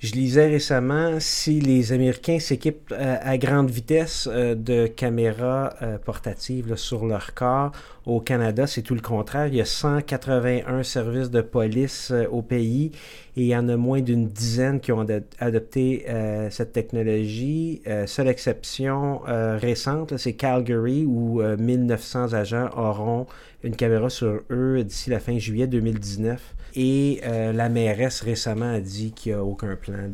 Je 0.00 0.12
lisais 0.12 0.48
récemment 0.48 1.18
si 1.18 1.60
les 1.60 1.92
Américains 1.92 2.38
s'équipent 2.38 2.92
euh, 2.92 3.16
à 3.22 3.38
grande 3.38 3.70
vitesse 3.70 4.28
euh, 4.30 4.54
de 4.54 4.86
caméras 4.86 5.74
euh, 5.80 5.98
portatives 5.98 6.76
sur 6.76 7.06
leur 7.06 7.32
corps. 7.32 7.72
Au 8.04 8.20
Canada, 8.20 8.66
c'est 8.66 8.82
tout 8.82 8.94
le 8.94 9.00
contraire. 9.00 9.46
Il 9.46 9.54
y 9.54 9.60
a 9.62 9.64
181 9.64 10.82
services 10.82 11.30
de 11.30 11.40
police 11.40 12.12
au 12.30 12.42
pays 12.42 12.90
et 13.36 13.42
il 13.42 13.46
y 13.46 13.56
en 13.56 13.66
a 13.70 13.76
moins 13.76 14.02
d'une 14.02 14.28
dizaine 14.28 14.78
qui 14.78 14.92
ont 14.92 15.06
adopté 15.38 16.04
cette 16.50 16.74
technologie. 16.74 17.80
seule 18.04 18.28
exception 18.28 19.20
récente, 19.24 20.18
c'est 20.18 20.34
Calgary 20.34 21.06
où 21.06 21.40
1900 21.42 22.34
agents 22.34 22.68
auront 22.76 23.26
une 23.62 23.74
caméra 23.74 24.10
sur 24.10 24.42
eux 24.50 24.84
d'ici 24.84 25.08
la 25.08 25.18
fin 25.18 25.38
juillet 25.38 25.66
2019. 25.66 26.54
Et 26.74 27.20
euh, 27.24 27.52
la 27.52 27.68
mairesse 27.68 28.20
récemment 28.20 28.72
a 28.72 28.80
dit 28.80 29.12
qu'il 29.12 29.32
n'y 29.32 29.38
a 29.38 29.44
aucun 29.44 29.76
plan 29.76 30.10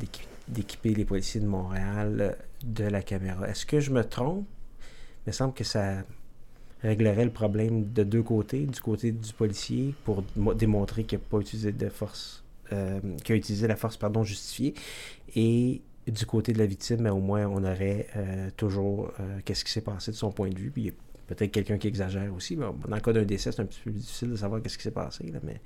d'équiper 0.49 0.95
les 0.95 1.05
policiers 1.05 1.41
de 1.41 1.47
Montréal 1.47 2.17
euh, 2.21 2.33
de 2.65 2.85
la 2.85 3.03
caméra. 3.03 3.49
Est-ce 3.49 3.65
que 3.65 3.81
je 3.81 3.91
me 3.91 4.05
trompe? 4.05 4.47
Il 5.27 5.31
me 5.31 5.33
semble 5.33 5.55
que 5.55 5.65
ça 5.65 6.05
réglerait 6.83 7.25
le 7.25 7.31
problème 7.31 7.91
de 7.93 8.03
deux 8.03 8.23
côtés, 8.23 8.67
du 8.67 8.81
côté 8.81 9.13
du 9.13 9.33
policier 9.33 9.95
pour 10.05 10.23
démontrer 10.55 11.05
qu'il 11.05 11.19
n'a 11.19 11.25
pas 11.25 11.39
utilisé 11.39 11.73
de 11.73 11.89
force, 11.89 12.45
euh, 12.73 13.01
qu'il 13.25 13.35
a 13.35 13.37
utilisé 13.37 13.67
la 13.67 13.77
force 13.77 13.97
pardon 13.97 14.23
justifiée, 14.25 14.75
et 15.37 15.83
du 16.07 16.27
côté 16.27 16.53
de 16.53 16.59
la 16.59 16.67
victime, 16.67 17.03
mais 17.03 17.11
au 17.11 17.19
moins 17.19 17.47
on 17.47 17.65
aurait 17.65 18.07
toujours 18.57 19.13
qu'est-ce 19.45 19.65
qui 19.65 19.71
s'est 19.71 19.83
passé 19.83 20.11
de 20.11 20.17
son 20.17 20.33
point 20.33 20.49
de 20.49 20.59
vue. 20.59 20.71
Puis 20.71 20.93
peut-être 21.27 21.53
quelqu'un 21.53 21.79
qui 21.79 21.87
exagère 21.87 22.35
aussi. 22.35 22.57
dans 22.57 22.75
le 22.89 23.01
cas 23.01 23.13
d'un 23.13 23.23
décès, 23.23 23.53
c'est 23.53 23.61
un 23.61 23.67
petit 23.67 23.81
peu 23.85 23.91
difficile 23.91 24.31
de 24.31 24.37
savoir 24.37 24.63
qu'est-ce 24.63 24.79
qui 24.79 24.83
s'est 24.83 24.91
passé, 24.91 25.31
là, 25.31 25.39
mais 25.45 25.61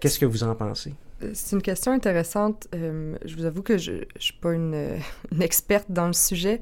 Qu'est-ce 0.00 0.18
que 0.18 0.26
vous 0.26 0.42
en 0.42 0.54
pensez? 0.54 0.94
Euh, 1.22 1.30
c'est 1.34 1.56
une 1.56 1.62
question 1.62 1.92
intéressante. 1.92 2.66
Euh, 2.74 3.16
je 3.24 3.36
vous 3.36 3.44
avoue 3.44 3.62
que 3.62 3.78
je 3.78 3.92
ne 3.92 4.04
suis 4.18 4.34
pas 4.34 4.52
une, 4.52 4.98
une, 5.32 5.42
experte 5.42 5.86
dans 5.90 6.06
le 6.06 6.12
sujet, 6.12 6.60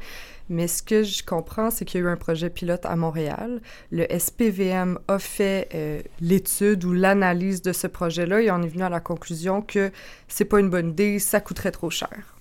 mais 0.48 0.68
ce 0.68 0.82
que 0.82 1.02
je 1.02 1.22
comprends, 1.24 1.70
c'est 1.70 1.84
qu'il 1.84 2.00
y 2.00 2.02
a 2.02 2.06
eu 2.06 2.10
un 2.10 2.16
projet 2.16 2.50
pilote 2.50 2.84
à 2.84 2.96
Montréal. 2.96 3.60
Le 3.90 4.06
SPVM 4.16 4.98
a 5.08 5.18
fait 5.18 5.68
euh, 5.74 6.02
l'étude 6.20 6.84
ou 6.84 6.92
l'analyse 6.92 7.62
de 7.62 7.72
ce 7.72 7.86
projet-là 7.86 8.42
et 8.42 8.50
on 8.50 8.62
est 8.62 8.68
venu 8.68 8.82
à 8.82 8.88
la 8.88 9.00
conclusion 9.00 9.62
que 9.62 9.90
c'est 10.26 10.44
pas 10.44 10.60
une 10.60 10.70
bonne 10.70 10.90
idée, 10.90 11.18
ça 11.18 11.40
coûterait 11.40 11.72
trop 11.72 11.90
cher. 11.90 12.36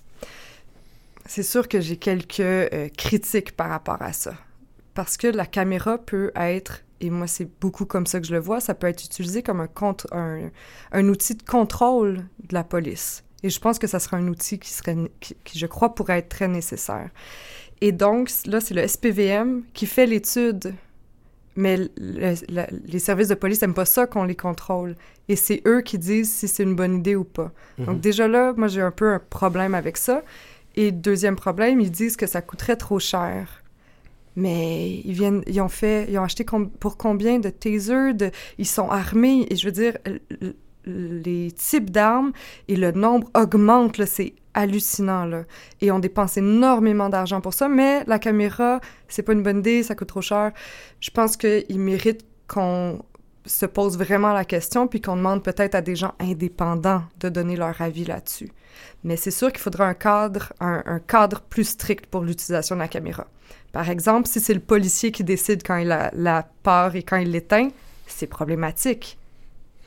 C'est 1.26 1.42
sûr 1.42 1.68
que 1.68 1.80
j'ai 1.80 1.98
quelques 1.98 2.96
critiques 2.96 3.54
par 3.54 3.68
rapport 3.68 4.00
à 4.00 4.14
ça. 4.14 4.32
Parce 4.94 5.18
que 5.18 5.26
la 5.26 5.44
caméra 5.44 5.98
peut 5.98 6.32
être 6.34 6.80
et 7.00 7.10
moi, 7.10 7.26
c'est 7.26 7.48
beaucoup 7.60 7.84
comme 7.84 8.06
ça 8.06 8.20
que 8.20 8.26
je 8.26 8.32
le 8.32 8.40
vois, 8.40 8.60
ça 8.60 8.74
peut 8.74 8.86
être 8.86 9.04
utilisé 9.04 9.42
comme 9.42 9.60
un, 9.60 9.68
un, 10.12 10.50
un, 10.92 11.08
outil 11.08 11.34
de 11.34 11.42
contrôle 11.42 12.24
de 12.48 12.54
la 12.54 12.64
police. 12.64 13.24
Et 13.42 13.50
je 13.50 13.60
pense 13.60 13.78
que 13.78 13.86
ça 13.86 14.00
serait 14.00 14.16
un 14.16 14.26
outil 14.26 14.58
qui, 14.58 14.70
serait, 14.70 14.96
qui, 15.20 15.58
je 15.58 15.66
crois, 15.66 15.94
pourrait 15.94 16.18
être 16.18 16.28
très 16.28 16.48
nécessaire. 16.48 17.10
Et 17.80 17.92
donc, 17.92 18.30
là, 18.46 18.60
c'est 18.60 18.74
le 18.74 18.86
SPVM 18.86 19.62
qui 19.74 19.86
fait 19.86 20.06
l'étude, 20.06 20.74
mais 21.54 21.88
les 21.96 22.98
services 22.98 23.28
de 23.28 23.34
police 23.34 23.62
n'aiment 23.62 23.74
pas 23.74 23.84
ça 23.84 24.06
qu'on 24.06 24.24
les 24.24 24.34
contrôle. 24.34 24.96
Et 25.28 25.36
c'est 25.36 25.62
eux 25.66 25.82
qui 25.82 25.98
disent 25.98 26.32
si 26.32 26.48
c'est 26.48 26.64
une 26.64 26.74
bonne 26.74 26.98
idée 26.98 27.14
ou 27.14 27.24
pas. 27.24 27.52
Mm-hmm. 27.78 27.84
Donc 27.84 28.00
déjà 28.00 28.26
là, 28.26 28.52
moi, 28.56 28.66
j'ai 28.66 28.80
un 28.80 28.90
peu 28.90 29.12
un 29.12 29.18
problème 29.18 29.74
avec 29.74 29.96
ça. 29.96 30.22
Et 30.74 30.90
deuxième 30.90 31.36
problème, 31.36 31.80
ils 31.80 31.90
disent 31.90 32.16
que 32.16 32.26
ça 32.26 32.42
coûterait 32.42 32.76
trop 32.76 32.98
cher. 32.98 33.62
Mais 34.40 35.00
ils 35.04 35.14
viennent, 35.14 35.42
ils 35.48 35.60
ont 35.60 35.68
fait, 35.68 36.06
ils 36.08 36.16
ont 36.16 36.22
acheté 36.22 36.46
pour 36.78 36.96
combien 36.96 37.40
de 37.40 37.50
tasers, 37.50 38.30
ils 38.56 38.66
sont 38.68 38.88
armés, 38.88 39.46
et 39.50 39.56
je 39.56 39.66
veux 39.66 39.72
dire, 39.72 39.94
les 40.84 41.50
types 41.50 41.90
d'armes 41.90 42.30
et 42.68 42.76
le 42.76 42.92
nombre 42.92 43.28
augmente, 43.34 44.04
c'est 44.04 44.34
hallucinant, 44.54 45.24
là. 45.24 45.42
Et 45.80 45.90
on 45.90 45.98
dépense 45.98 46.36
énormément 46.36 47.08
d'argent 47.08 47.40
pour 47.40 47.52
ça, 47.52 47.68
mais 47.68 48.04
la 48.06 48.20
caméra, 48.20 48.80
c'est 49.08 49.24
pas 49.24 49.32
une 49.32 49.42
bonne 49.42 49.58
idée, 49.58 49.82
ça 49.82 49.96
coûte 49.96 50.08
trop 50.08 50.22
cher. 50.22 50.52
Je 51.00 51.10
pense 51.10 51.36
qu'il 51.36 51.80
mérite 51.80 52.24
qu'on 52.46 53.02
se 53.44 53.66
pose 53.66 53.98
vraiment 53.98 54.32
la 54.32 54.44
question, 54.44 54.86
puis 54.86 55.00
qu'on 55.00 55.16
demande 55.16 55.42
peut-être 55.42 55.74
à 55.74 55.80
des 55.80 55.96
gens 55.96 56.14
indépendants 56.20 57.02
de 57.18 57.28
donner 57.28 57.56
leur 57.56 57.82
avis 57.82 58.04
là-dessus. 58.04 58.52
Mais 59.02 59.16
c'est 59.16 59.32
sûr 59.32 59.50
qu'il 59.50 59.60
faudra 59.60 59.86
un 59.86 59.94
cadre, 59.94 60.52
un 60.60 61.00
cadre 61.00 61.40
plus 61.40 61.64
strict 61.64 62.06
pour 62.06 62.22
l'utilisation 62.22 62.76
de 62.76 62.80
la 62.82 62.88
caméra. 62.88 63.26
Par 63.72 63.90
exemple, 63.90 64.28
si 64.28 64.40
c'est 64.40 64.54
le 64.54 64.60
policier 64.60 65.12
qui 65.12 65.24
décide 65.24 65.62
quand 65.62 65.76
il 65.76 65.92
a 65.92 66.10
la 66.14 66.48
part 66.62 66.96
et 66.96 67.02
quand 67.02 67.16
il 67.16 67.30
l'éteint, 67.30 67.68
c'est 68.06 68.26
problématique. 68.26 69.18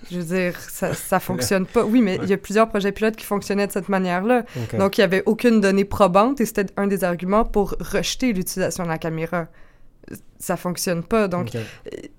Je 0.10 0.20
veux 0.20 0.36
dire, 0.36 0.60
ça, 0.60 0.94
ça 0.94 1.20
fonctionne 1.30 1.65
pas. 1.65 1.84
Oui, 1.84 2.02
mais 2.02 2.20
il 2.24 2.30
y 2.30 2.34
a 2.34 2.38
plusieurs 2.38 2.67
projets 2.70 2.91
pilotes 2.91 3.15
qui 3.15 3.26
fonctionnaient 3.26 3.67
de 3.67 3.72
cette 3.72 3.89
manière-là. 3.89 4.46
Donc, 4.78 4.98
il 4.98 5.02
n'y 5.02 5.06
avait 5.06 5.24
aucune 5.26 5.62
donnée 5.62 5.86
probante 5.86 6.41
et 6.41 6.46
c'était 6.46 6.67
un 6.78 6.88
des 6.88 7.04
arguments 7.04 7.46
pour 7.46 7.76
rejeter 7.80 8.34
l'utilisation 8.34 8.84
de 8.84 8.89
la 8.89 8.98
caméra. 8.98 9.48
Ça 10.39 10.57
fonctionne 10.57 11.03
pas. 11.03 11.27
Donc, 11.27 11.51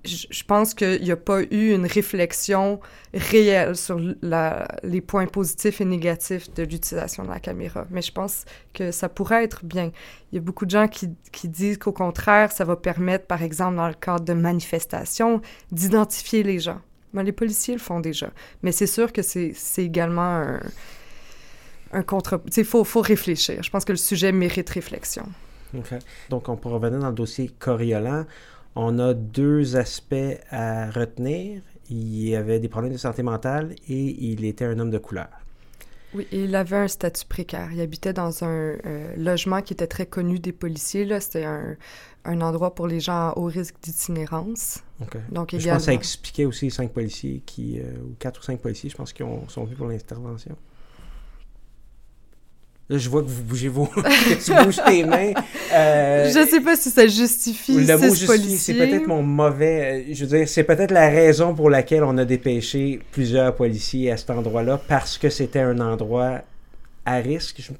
je 0.05 0.43
pense 0.45 0.73
qu'il 0.73 1.01
n'y 1.01 1.11
a 1.11 1.17
pas 1.17 1.41
eu 1.41 1.73
une 1.73 1.85
réflexion 1.85 2.79
réelle 3.13 3.75
sur 3.75 3.99
la, 4.21 4.67
les 4.83 5.01
points 5.01 5.27
positifs 5.27 5.81
et 5.81 5.85
négatifs 5.85 6.51
de 6.53 6.63
l'utilisation 6.63 7.23
de 7.23 7.29
la 7.29 7.39
caméra. 7.39 7.85
Mais 7.91 8.01
je 8.01 8.11
pense 8.11 8.45
que 8.73 8.91
ça 8.91 9.09
pourrait 9.09 9.43
être 9.43 9.65
bien. 9.65 9.91
Il 10.31 10.35
y 10.35 10.37
a 10.37 10.41
beaucoup 10.41 10.65
de 10.65 10.71
gens 10.71 10.87
qui, 10.87 11.09
qui 11.31 11.49
disent 11.49 11.77
qu'au 11.77 11.91
contraire, 11.91 12.51
ça 12.51 12.63
va 12.63 12.75
permettre, 12.75 13.25
par 13.25 13.43
exemple, 13.43 13.75
dans 13.75 13.87
le 13.87 13.93
cadre 13.93 14.23
de 14.23 14.33
manifestations, 14.33 15.41
d'identifier 15.71 16.43
les 16.43 16.59
gens. 16.59 16.81
Ben, 17.13 17.23
les 17.23 17.33
policiers 17.33 17.75
le 17.75 17.79
font 17.79 17.99
déjà. 17.99 18.31
Mais 18.63 18.71
c'est 18.71 18.87
sûr 18.87 19.11
que 19.13 19.21
c'est 19.21 19.53
également 19.77 20.21
un, 20.21 20.59
un 21.91 22.03
contre... 22.03 22.41
Il 22.55 22.65
faut, 22.65 22.83
faut 22.83 23.01
réfléchir. 23.01 23.61
Je 23.61 23.69
pense 23.69 23.85
que 23.85 23.91
le 23.91 23.97
sujet 23.97 24.31
mérite 24.31 24.69
réflexion. 24.69 25.27
Donc, 26.29 26.49
on 26.49 26.55
pourra 26.55 26.75
revenir 26.75 26.99
dans 26.99 27.09
le 27.09 27.15
dossier 27.15 27.49
Coriolan. 27.59 28.25
On 28.75 28.99
a 28.99 29.13
deux 29.13 29.75
aspects 29.75 30.15
à 30.49 30.89
retenir. 30.91 31.61
Il 31.89 32.35
avait 32.35 32.59
des 32.59 32.69
problèmes 32.69 32.93
de 32.93 32.97
santé 32.97 33.23
mentale 33.23 33.75
et 33.87 34.31
il 34.31 34.45
était 34.45 34.65
un 34.65 34.79
homme 34.79 34.91
de 34.91 34.97
couleur. 34.97 35.29
Oui, 36.15 36.27
il 36.31 36.55
avait 36.55 36.77
un 36.77 36.87
statut 36.87 37.25
précaire. 37.25 37.69
Il 37.71 37.81
habitait 37.81 38.13
dans 38.13 38.43
un 38.43 38.77
euh, 38.85 39.15
logement 39.17 39.61
qui 39.61 39.73
était 39.73 39.87
très 39.87 40.05
connu 40.05 40.37
des 40.39 40.51
policiers. 40.51 41.19
C'était 41.19 41.45
un, 41.45 41.75
un 42.23 42.41
endroit 42.41 42.75
pour 42.75 42.87
les 42.87 42.99
gens 42.99 43.29
à 43.29 43.33
haut 43.35 43.45
risque 43.45 43.75
d'itinérance. 43.81 44.83
Donc, 45.31 45.51
Je 45.51 45.57
également... 45.57 45.73
pense 45.73 45.81
que 45.81 45.85
ça 45.85 45.93
expliquait 45.93 46.45
aussi 46.45 46.65
les 46.65 46.71
cinq 46.71 46.91
policiers 46.91 47.41
qui, 47.45 47.79
euh, 47.79 47.93
ou 48.03 48.15
quatre 48.19 48.39
ou 48.41 48.43
cinq 48.43 48.59
policiers, 48.59 48.91
je 48.91 48.95
pense, 48.95 49.11
qui 49.11 49.23
ont, 49.23 49.49
sont 49.49 49.63
venus 49.63 49.77
pour 49.77 49.87
l'intervention. 49.87 50.55
Là, 52.89 52.97
je 52.97 53.09
vois 53.09 53.21
que 53.23 53.27
vous 53.29 53.43
bougez 53.43 53.69
vos... 53.69 53.85
que 53.87 54.43
tu 54.43 54.63
bouges 54.65 54.81
tes 54.85 55.05
mains. 55.05 55.31
Euh, 55.73 56.27
Je 56.29 56.49
sais 56.49 56.59
pas 56.59 56.75
si 56.75 56.89
ça 56.89 57.07
justifie 57.07 57.79
Le 57.85 57.97
mot 57.97 58.13
c'est 58.13 58.73
peut-être 58.73 59.07
mon 59.07 59.23
mauvais. 59.23 60.03
euh, 60.09 60.13
Je 60.13 60.25
veux 60.25 60.37
dire, 60.37 60.49
c'est 60.49 60.63
peut-être 60.65 60.91
la 60.91 61.09
raison 61.09 61.55
pour 61.55 61.69
laquelle 61.69 62.03
on 62.03 62.17
a 62.17 62.25
dépêché 62.25 62.99
plusieurs 63.11 63.55
policiers 63.55 64.11
à 64.11 64.17
cet 64.17 64.29
endroit-là, 64.31 64.81
parce 64.87 65.17
que 65.17 65.29
c'était 65.29 65.59
un 65.61 65.79
endroit 65.79 66.41
à 67.05 67.15
risque. 67.17 67.61
Je- 67.61 67.71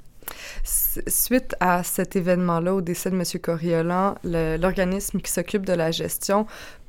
Suite 1.08 1.54
à 1.60 1.84
cet 1.84 2.16
événement-là, 2.16 2.74
au 2.76 2.82
décès 2.82 3.12
de 3.12 3.16
M. 3.16 3.24
Coriolan, 3.42 4.16
l'organisme 4.24 5.20
qui 5.20 5.32
s'occupe 5.32 5.66
de 5.66 5.74
la 5.74 5.92
gestion 5.92 6.46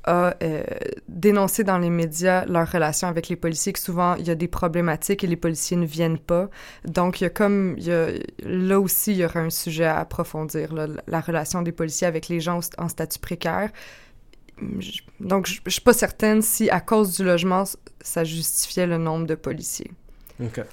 a 0.07 0.35
euh, 0.43 0.63
dénoncé 1.09 1.65
dans 1.65 1.79
les 1.79 1.91
médias 1.91 2.45
leur 2.47 2.71
relation 2.71 3.09
avec 3.09 3.29
les 3.29 3.37
policiers, 3.37 3.73
que 3.73 3.79
souvent 3.79 4.15
il 4.17 4.27
y 4.27 4.31
a 4.31 4.35
des 4.35 4.49
problématiques 4.49 5.25
et 5.25 5.27
les 5.27 5.37
policiers 5.37 5.77
ne 5.77 5.87
viennent 5.87 6.19
pas. 6.19 6.49
Donc, 6.85 7.21
il 7.21 7.25
y 7.25 7.27
a 7.27 7.31
comme, 7.31 7.75
il 7.79 7.85
y 7.85 7.93
a- 7.93 8.09
là 8.43 8.81
aussi, 8.81 9.13
il 9.13 9.19
y 9.19 9.25
aura 9.25 9.41
un 9.41 9.51
sujet 9.51 9.85
à 9.87 9.99
approfondir, 10.01 10.73
là, 10.75 10.87
la 11.07 11.21
relation 11.21 11.63
des 11.63 11.73
policiers 11.73 12.07
avec 12.07 12.29
les 12.29 12.41
gens 12.41 12.61
en 12.79 12.89
statut 12.89 13.19
précaire. 13.19 13.71
Donc, 15.21 15.47
je 15.47 15.61
je 15.65 15.71
suis 15.71 15.81
pas 15.81 15.93
certaine 15.93 16.43
si, 16.43 16.71
à 16.71 16.81
cause 16.81 17.17
du 17.17 17.25
logement, 17.25 17.65
ça 18.01 18.23
justifiait 18.25 18.87
le 18.87 18.99
nombre 18.99 19.27
de 19.27 19.35
policiers. 19.35 19.91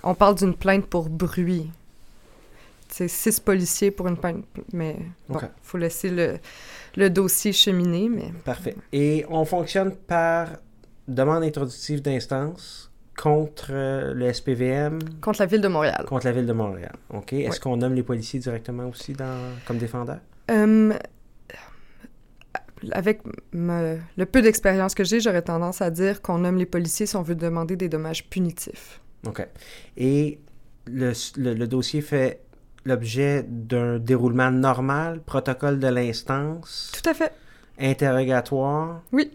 On 0.04 0.14
parle 0.16 0.36
d'une 0.36 0.54
plainte 0.56 0.86
pour 0.86 1.10
bruit. 1.10 1.72
C'est 2.94 3.08
six 3.08 3.40
policiers 3.40 3.90
pour 3.92 4.08
une 4.08 4.18
plainte, 4.18 4.44
mais 4.74 4.98
bon, 5.30 5.36
Ok. 5.38 5.44
faut 5.62 5.78
laisser 5.78 6.10
le, 6.10 6.38
le 6.98 7.10
dossier 7.10 7.54
cheminer, 7.54 8.10
mais... 8.10 8.32
Parfait. 8.44 8.76
Et 8.92 9.26
on 9.30 9.46
fonctionne 9.46 9.96
par 9.96 10.50
demande 11.08 11.44
introductive 11.44 12.02
d'instance 12.02 12.92
contre 13.18 13.68
euh, 13.72 14.14
le 14.14 14.32
SPVM, 14.34 15.00
Contre 15.22 15.42
la 15.42 15.46
Ville 15.46 15.62
de 15.62 15.68
Montréal. 15.70 16.06
contre 16.08 16.26
la 16.26 16.32
ville 16.34 16.46
de 16.46 16.54
Montréal. 16.54 16.94
OK. 17.12 17.34
Est-ce 17.34 17.60
qu'on 17.60 17.78
nomme 17.78 17.94
les 17.94 18.04
policiers 18.04 18.40
directement 18.40 18.88
aussi 18.90 19.14
dans... 19.14 19.40
comme 19.66 19.78
défendeurs? 19.78 20.20
Euh, 20.50 20.94
avec 22.92 23.22
me- 23.54 24.00
le 24.18 24.26
peu 24.26 24.42
d'expérience 24.42 24.96
que 24.96 25.04
j'ai, 25.04 25.20
j'aurais 25.20 25.44
tendance 25.44 25.82
à 25.82 25.92
dire 25.92 26.22
qu'on 26.22 26.40
nomme 26.40 26.58
les 26.58 26.66
policiers 26.66 27.06
si 27.06 27.16
on 27.16 27.22
veut 27.22 27.36
demander 27.36 27.76
des 27.76 27.90
dommages 27.90 28.28
punitifs. 28.30 29.00
OK. 29.28 29.48
Et 29.98 30.40
le, 30.88 31.14
le- 31.38 31.54
le 31.54 31.68
dossier 31.68 32.02
fait 32.02 32.42
l'objet 32.86 33.44
d'un 33.48 34.00
déroulement 34.00 34.52
normal, 34.52 35.22
protocole 35.22 35.80
de 35.80 35.88
l'instance, 35.88 36.92
Tout 36.94 37.10
à 37.10 37.14
fait. 37.14 37.32
interrogatoire, 37.80 39.02
Oui. 39.12 39.32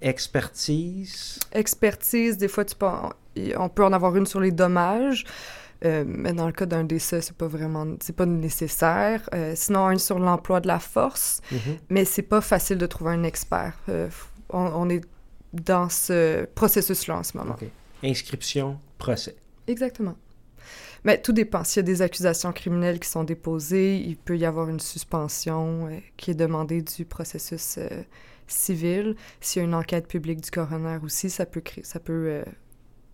expertise. 0.00 1.38
Expertise, 1.52 2.36
des 2.38 2.48
fois, 2.48 2.64
tu 2.64 2.74
peux 2.76 2.86
en- 2.86 3.12
on 3.56 3.68
peut 3.68 3.84
en 3.84 3.92
avoir 3.92 4.16
une 4.16 4.26
sur 4.26 4.40
les 4.40 4.50
dommages, 4.50 5.24
euh, 5.84 6.04
mais 6.06 6.32
dans 6.32 6.46
le 6.46 6.52
cas 6.52 6.66
d'un 6.66 6.84
décès, 6.84 7.20
c'est 7.20 7.36
pas 7.36 7.46
vraiment, 7.46 7.86
c'est 8.00 8.14
pas 8.14 8.26
nécessaire. 8.26 9.28
Euh, 9.34 9.52
sinon, 9.56 9.86
un 9.86 9.98
sur 9.98 10.18
l'emploi 10.18 10.60
de 10.60 10.66
la 10.68 10.78
force, 10.78 11.40
Mhm. 11.52 11.58
mais 11.90 12.04
c'est 12.04 12.22
pas 12.22 12.40
facile 12.40 12.78
de 12.78 12.86
trouver 12.86 13.12
un 13.12 13.22
expert. 13.22 13.74
Euh, 13.88 14.08
on, 14.50 14.60
on 14.74 14.88
est 14.88 15.02
dans 15.52 15.88
ce 15.88 16.44
processus-là 16.54 17.18
en 17.18 17.22
ce 17.22 17.36
moment. 17.36 17.54
OK. 17.60 17.68
Inscription, 18.04 18.78
procès. 18.98 19.36
Exactement. 19.66 20.16
Mais 21.04 21.20
tout 21.20 21.32
dépend. 21.32 21.64
S'il 21.64 21.80
y 21.80 21.80
a 21.80 21.82
des 21.84 22.02
accusations 22.02 22.52
criminelles 22.52 22.98
qui 23.00 23.08
sont 23.08 23.24
déposées, 23.24 23.96
il 23.98 24.16
peut 24.16 24.36
y 24.36 24.44
avoir 24.44 24.68
une 24.68 24.80
suspension 24.80 25.88
euh, 25.88 25.98
qui 26.16 26.30
est 26.32 26.34
demandée 26.34 26.82
du 26.82 27.04
processus 27.04 27.78
euh, 27.78 28.02
civil. 28.46 29.14
S'il 29.40 29.60
y 29.60 29.64
a 29.64 29.68
une 29.68 29.74
enquête 29.74 30.08
publique 30.08 30.40
du 30.40 30.50
coroner 30.50 30.98
aussi, 31.02 31.30
ça 31.30 31.46
peut, 31.46 31.60
créer, 31.60 31.84
ça 31.84 32.00
peut 32.00 32.26
euh, 32.28 32.44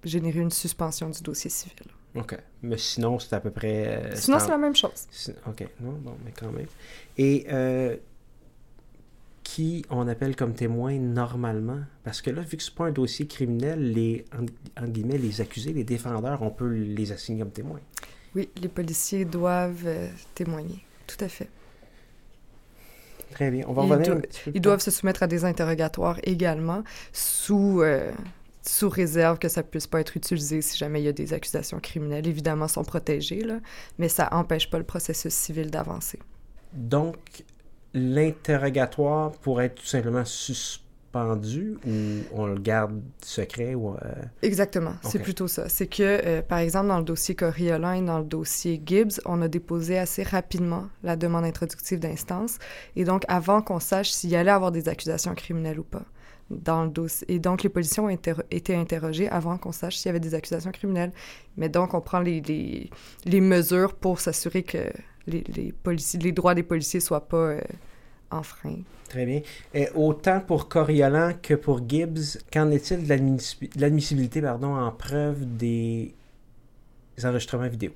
générer 0.04 0.40
une 0.40 0.50
suspension 0.50 1.10
du 1.10 1.20
dossier 1.22 1.50
civil. 1.50 1.86
OK. 2.14 2.36
Mais 2.62 2.78
sinon, 2.78 3.18
c'est 3.18 3.34
à 3.34 3.40
peu 3.40 3.50
près... 3.50 3.86
euh, 3.88 4.14
Sinon, 4.14 4.38
c'est 4.38 4.48
la 4.48 4.58
même 4.58 4.76
chose. 4.76 5.06
OK. 5.46 5.66
Non, 5.80 5.92
bon, 5.92 6.16
mais 6.24 6.32
quand 6.38 6.52
même. 6.52 6.66
Et 7.18 7.46
euh, 7.50 7.96
qui 9.44 9.84
on 9.90 10.08
appelle 10.08 10.34
comme 10.34 10.54
témoin 10.54 10.98
normalement? 10.98 11.78
Parce 12.02 12.20
que 12.20 12.30
là, 12.30 12.42
vu 12.42 12.56
que 12.56 12.62
c'est 12.62 12.74
pas 12.74 12.86
un 12.86 12.90
dossier 12.92 13.26
criminel, 13.28 13.92
les, 13.92 14.24
en, 14.36 14.82
en 14.82 14.88
guillemets, 14.88 15.18
les 15.18 15.40
accusés, 15.40 15.72
les 15.72 15.84
défendeurs, 15.84 16.42
on 16.42 16.50
peut 16.50 16.68
les 16.72 17.12
assigner 17.12 17.40
comme 17.42 17.52
témoins. 17.52 17.80
Oui, 18.34 18.48
les 18.60 18.68
policiers 18.68 19.24
doivent 19.24 19.84
euh, 19.86 20.08
témoigner. 20.34 20.84
Tout 21.06 21.22
à 21.24 21.28
fait. 21.28 21.48
Très 23.30 23.50
bien. 23.50 23.64
On 23.68 23.72
va 23.72 23.84
Ils 23.84 23.92
revenir 23.92 24.16
do- 24.16 24.22
Ils 24.54 24.60
doivent 24.60 24.80
se 24.80 24.90
soumettre 24.90 25.22
à 25.22 25.26
des 25.26 25.44
interrogatoires 25.44 26.18
également, 26.24 26.82
sous, 27.12 27.80
euh, 27.82 28.10
sous 28.62 28.88
réserve 28.88 29.38
que 29.38 29.48
ça 29.48 29.62
ne 29.62 29.66
puisse 29.66 29.86
pas 29.86 30.00
être 30.00 30.16
utilisé 30.16 30.62
si 30.62 30.76
jamais 30.78 31.00
il 31.00 31.04
y 31.04 31.08
a 31.08 31.12
des 31.12 31.32
accusations 31.32 31.80
criminelles. 31.80 32.26
Évidemment, 32.26 32.66
ils 32.66 32.72
sont 32.72 32.84
protégés, 32.84 33.42
là, 33.42 33.60
mais 33.98 34.08
ça 34.08 34.28
n'empêche 34.32 34.70
pas 34.70 34.78
le 34.78 34.84
processus 34.84 35.34
civil 35.34 35.70
d'avancer. 35.70 36.18
Donc, 36.72 37.16
l'interrogatoire 37.94 39.32
pourrait 39.32 39.66
être 39.66 39.76
tout 39.76 39.86
simplement 39.86 40.24
suspendu 40.24 41.76
ou 41.86 41.92
on 42.32 42.46
le 42.46 42.58
garde 42.58 43.00
secret 43.22 43.76
ou... 43.76 43.90
euh, 43.90 43.96
Exactement, 44.42 44.94
c'est 45.02 45.20
plutôt 45.20 45.46
ça. 45.46 45.68
C'est 45.68 45.86
que, 45.86 46.02
euh, 46.02 46.42
par 46.42 46.58
exemple, 46.58 46.88
dans 46.88 46.98
le 46.98 47.04
dossier 47.04 47.36
Coriolan 47.36 47.92
et 47.92 48.02
dans 48.02 48.18
le 48.18 48.24
dossier 48.24 48.82
Gibbs, 48.84 49.20
on 49.24 49.40
a 49.40 49.46
déposé 49.46 49.96
assez 49.96 50.24
rapidement 50.24 50.88
la 51.04 51.14
demande 51.14 51.44
introductive 51.44 52.00
d'instance, 52.00 52.58
et 52.96 53.04
donc 53.04 53.22
avant 53.28 53.62
qu'on 53.62 53.78
sache 53.78 54.10
s'il 54.10 54.30
y 54.30 54.36
allait 54.36 54.50
avoir 54.50 54.72
des 54.72 54.88
accusations 54.88 55.34
criminelles 55.36 55.78
ou 55.78 55.84
pas 55.84 56.02
dans 56.50 56.84
le 56.84 56.90
dossier. 56.90 57.26
Et 57.32 57.38
donc, 57.38 57.62
les 57.62 57.70
policiers 57.70 58.02
ont 58.02 58.10
été 58.10 58.74
interrogés 58.74 59.28
avant 59.30 59.56
qu'on 59.56 59.72
sache 59.72 59.96
s'il 59.96 60.08
y 60.08 60.10
avait 60.10 60.20
des 60.20 60.34
accusations 60.34 60.72
criminelles. 60.72 61.12
Mais 61.56 61.70
donc, 61.70 61.94
on 61.94 62.02
prend 62.02 62.20
les, 62.20 62.42
les, 62.42 62.90
les 63.24 63.40
mesures 63.40 63.94
pour 63.94 64.20
s'assurer 64.20 64.62
que 64.62 64.78
les, 65.26 65.44
les, 65.54 65.72
policiers, 65.72 66.20
les 66.20 66.32
droits 66.32 66.54
des 66.54 66.62
policiers 66.62 67.00
soient 67.00 67.26
pas 67.28 67.36
euh, 67.36 67.60
enfreints. 68.30 68.82
Très 69.08 69.26
bien. 69.26 69.42
Et 69.72 69.88
autant 69.94 70.40
pour 70.40 70.68
Coriolan 70.68 71.32
que 71.40 71.54
pour 71.54 71.88
Gibbs, 71.88 72.38
qu'en 72.52 72.70
est-il 72.70 73.04
de 73.04 73.08
l'admissi- 73.08 73.68
de 73.74 73.80
l'admissibilité 73.80 74.40
pardon, 74.42 74.74
en 74.74 74.90
preuve 74.90 75.44
des 75.56 76.14
enregistrements 77.22 77.68
vidéo? 77.68 77.92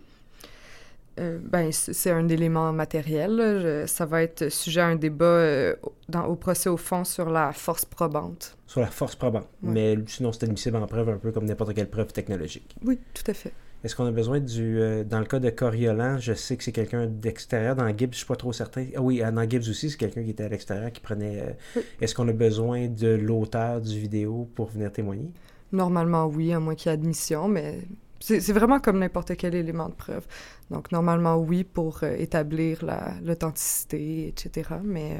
Euh, 1.18 1.38
ben, 1.42 1.72
c'est 1.72 2.12
un 2.12 2.28
élément 2.28 2.72
matériel. 2.72 3.32
Je- 3.60 3.86
ça 3.88 4.06
va 4.06 4.22
être 4.22 4.48
sujet 4.50 4.80
à 4.80 4.86
un 4.86 4.94
débat 4.94 5.24
euh, 5.24 5.74
dans, 6.08 6.26
au 6.26 6.36
procès 6.36 6.68
au 6.68 6.76
fond 6.76 7.02
sur 7.02 7.28
la 7.28 7.52
force 7.52 7.84
probante. 7.84 8.56
Sur 8.68 8.80
la 8.82 8.86
force 8.86 9.16
probante. 9.16 9.48
Ouais. 9.64 9.72
Mais 9.72 9.96
sinon, 10.06 10.30
c'est 10.30 10.44
admissible 10.44 10.76
en 10.76 10.86
preuve 10.86 11.08
un 11.08 11.16
peu 11.16 11.32
comme 11.32 11.46
n'importe 11.46 11.74
quelle 11.74 11.90
preuve 11.90 12.12
technologique. 12.12 12.76
Oui, 12.84 13.00
tout 13.14 13.28
à 13.28 13.34
fait. 13.34 13.52
Est-ce 13.84 13.94
qu'on 13.94 14.06
a 14.06 14.10
besoin 14.10 14.40
du... 14.40 14.80
euh, 14.80 15.04
dans 15.04 15.20
le 15.20 15.24
cas 15.24 15.38
de 15.38 15.50
Coriolan, 15.50 16.18
je 16.18 16.32
sais 16.32 16.56
que 16.56 16.64
c'est 16.64 16.72
quelqu'un 16.72 17.06
d'extérieur. 17.06 17.76
Dans 17.76 17.88
Gibbs, 17.96 18.12
je 18.12 18.18
suis 18.18 18.26
pas 18.26 18.36
trop 18.36 18.52
certain. 18.52 18.86
Ah 18.96 19.00
oui, 19.02 19.22
euh, 19.22 19.30
dans 19.30 19.48
Gibbs 19.48 19.68
aussi, 19.70 19.90
c'est 19.90 19.96
quelqu'un 19.96 20.24
qui 20.24 20.30
était 20.30 20.44
à 20.44 20.48
l'extérieur, 20.48 20.90
qui 20.92 21.00
prenait... 21.00 21.40
euh, 21.40 21.52
Oui. 21.76 21.82
Est-ce 22.00 22.14
qu'on 22.14 22.26
a 22.28 22.32
besoin 22.32 22.88
de 22.88 23.08
l'auteur 23.08 23.80
du 23.80 23.98
vidéo 24.00 24.48
pour 24.54 24.66
venir 24.70 24.92
témoigner? 24.92 25.30
Normalement, 25.72 26.26
oui, 26.26 26.52
à 26.52 26.58
moins 26.60 26.74
qu'il 26.74 26.90
y 26.90 26.92
ait 26.92 26.98
admission, 26.98 27.46
mais 27.46 27.80
c'est 28.20 28.52
vraiment 28.52 28.80
comme 28.80 28.98
n'importe 28.98 29.36
quel 29.36 29.54
élément 29.54 29.88
de 29.88 29.94
preuve. 29.94 30.26
Donc, 30.70 30.90
normalement, 30.90 31.36
oui, 31.36 31.62
pour 31.62 32.00
euh, 32.02 32.16
établir 32.18 32.84
la- 32.84 33.14
l'authenticité, 33.22 34.28
etc. 34.28 34.70
Mais 34.82 35.18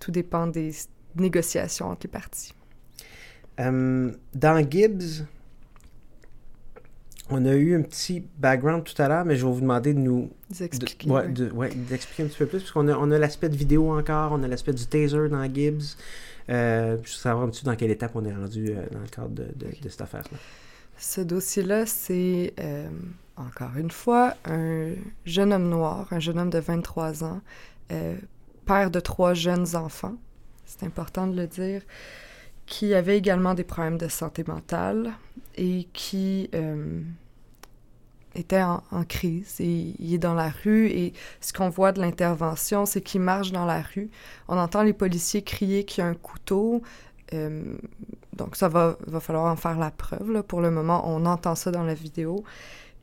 tout 0.00 0.10
dépend 0.10 0.46
des 0.48 0.72
négociations 1.14 1.90
entre 1.90 2.06
les 2.06 2.10
parties. 2.10 2.52
Dans 3.58 4.70
Gibbs, 4.70 5.24
On 7.28 7.44
a 7.44 7.54
eu 7.54 7.76
un 7.76 7.82
petit 7.82 8.22
background 8.38 8.84
tout 8.84 9.00
à 9.02 9.08
l'heure, 9.08 9.24
mais 9.24 9.34
je 9.36 9.44
vais 9.44 9.52
vous 9.52 9.60
demander 9.60 9.92
de 9.94 9.98
nous 9.98 10.30
D'expliquer. 10.50 11.08
de- 11.08 11.12
ouais, 11.12 11.24
oui. 11.26 11.32
de- 11.32 11.50
ouais, 11.50 11.70
d'expliquer 11.74 12.22
un 12.22 12.26
petit 12.26 12.38
peu 12.38 12.46
plus, 12.46 12.58
parce 12.60 12.70
qu'on 12.70 12.86
a, 12.88 12.96
on 12.96 13.10
a 13.10 13.18
l'aspect 13.18 13.48
de 13.48 13.56
vidéo 13.56 13.90
encore, 13.98 14.30
on 14.32 14.42
a 14.44 14.48
l'aspect 14.48 14.72
du 14.72 14.86
taser 14.86 15.28
dans 15.28 15.44
Gibbs. 15.52 15.96
Euh, 16.48 16.92
je 17.02 17.08
veux 17.10 17.16
savoir 17.16 17.44
un 17.46 17.50
petit 17.50 17.64
peu 17.64 17.70
dans 17.70 17.76
quelle 17.76 17.90
étape 17.90 18.12
on 18.14 18.24
est 18.24 18.32
rendu 18.34 18.68
euh, 18.70 18.86
dans 18.92 19.00
le 19.00 19.08
cadre 19.08 19.30
de, 19.30 19.42
de- 19.56 19.82
de 19.82 19.88
cette 19.88 20.00
affaire-là. 20.02 20.38
Ce 20.98 21.20
dossier-là, 21.20 21.84
c'est 21.84 22.54
euh, 22.60 22.88
encore 23.36 23.76
une 23.76 23.90
fois 23.90 24.34
un 24.44 24.90
jeune 25.24 25.52
homme 25.52 25.68
noir, 25.68 26.06
un 26.12 26.20
jeune 26.20 26.38
homme 26.38 26.50
de 26.50 26.60
23 26.60 27.24
ans, 27.24 27.40
euh, 27.90 28.14
père 28.66 28.90
de 28.92 29.00
trois 29.00 29.34
jeunes 29.34 29.74
enfants, 29.74 30.14
c'est 30.64 30.84
important 30.84 31.26
de 31.26 31.36
le 31.36 31.46
dire, 31.48 31.82
qui 32.66 32.94
avait 32.94 33.16
également 33.16 33.54
des 33.54 33.64
problèmes 33.64 33.96
de 33.96 34.08
santé 34.08 34.44
mentale 34.46 35.12
et 35.56 35.86
qui 35.92 36.50
euh, 36.54 37.00
était 38.34 38.62
en, 38.62 38.82
crise. 39.08 39.60
Et 39.60 39.94
il 39.98 40.14
est 40.14 40.18
dans 40.18 40.34
la 40.34 40.50
rue 40.50 40.88
et 40.88 41.12
ce 41.40 41.52
qu'on 41.52 41.70
voit 41.70 41.92
de 41.92 42.00
l'intervention, 42.00 42.84
c'est 42.84 43.00
qu'il 43.00 43.20
marche 43.20 43.52
dans 43.52 43.64
la 43.64 43.82
rue. 43.82 44.10
On 44.48 44.58
entend 44.58 44.82
les 44.82 44.92
policiers 44.92 45.42
crier 45.42 45.84
qu'il 45.84 46.02
y 46.02 46.06
a 46.06 46.10
un 46.10 46.14
couteau. 46.14 46.82
Euh, 47.32 47.76
donc, 48.34 48.56
ça 48.56 48.68
va, 48.68 48.98
va 49.06 49.20
falloir 49.20 49.50
en 49.50 49.56
faire 49.56 49.78
la 49.78 49.90
preuve. 49.90 50.32
Là. 50.32 50.42
Pour 50.42 50.60
le 50.60 50.70
moment, 50.70 51.08
on 51.08 51.24
entend 51.24 51.54
ça 51.54 51.70
dans 51.70 51.84
la 51.84 51.94
vidéo. 51.94 52.44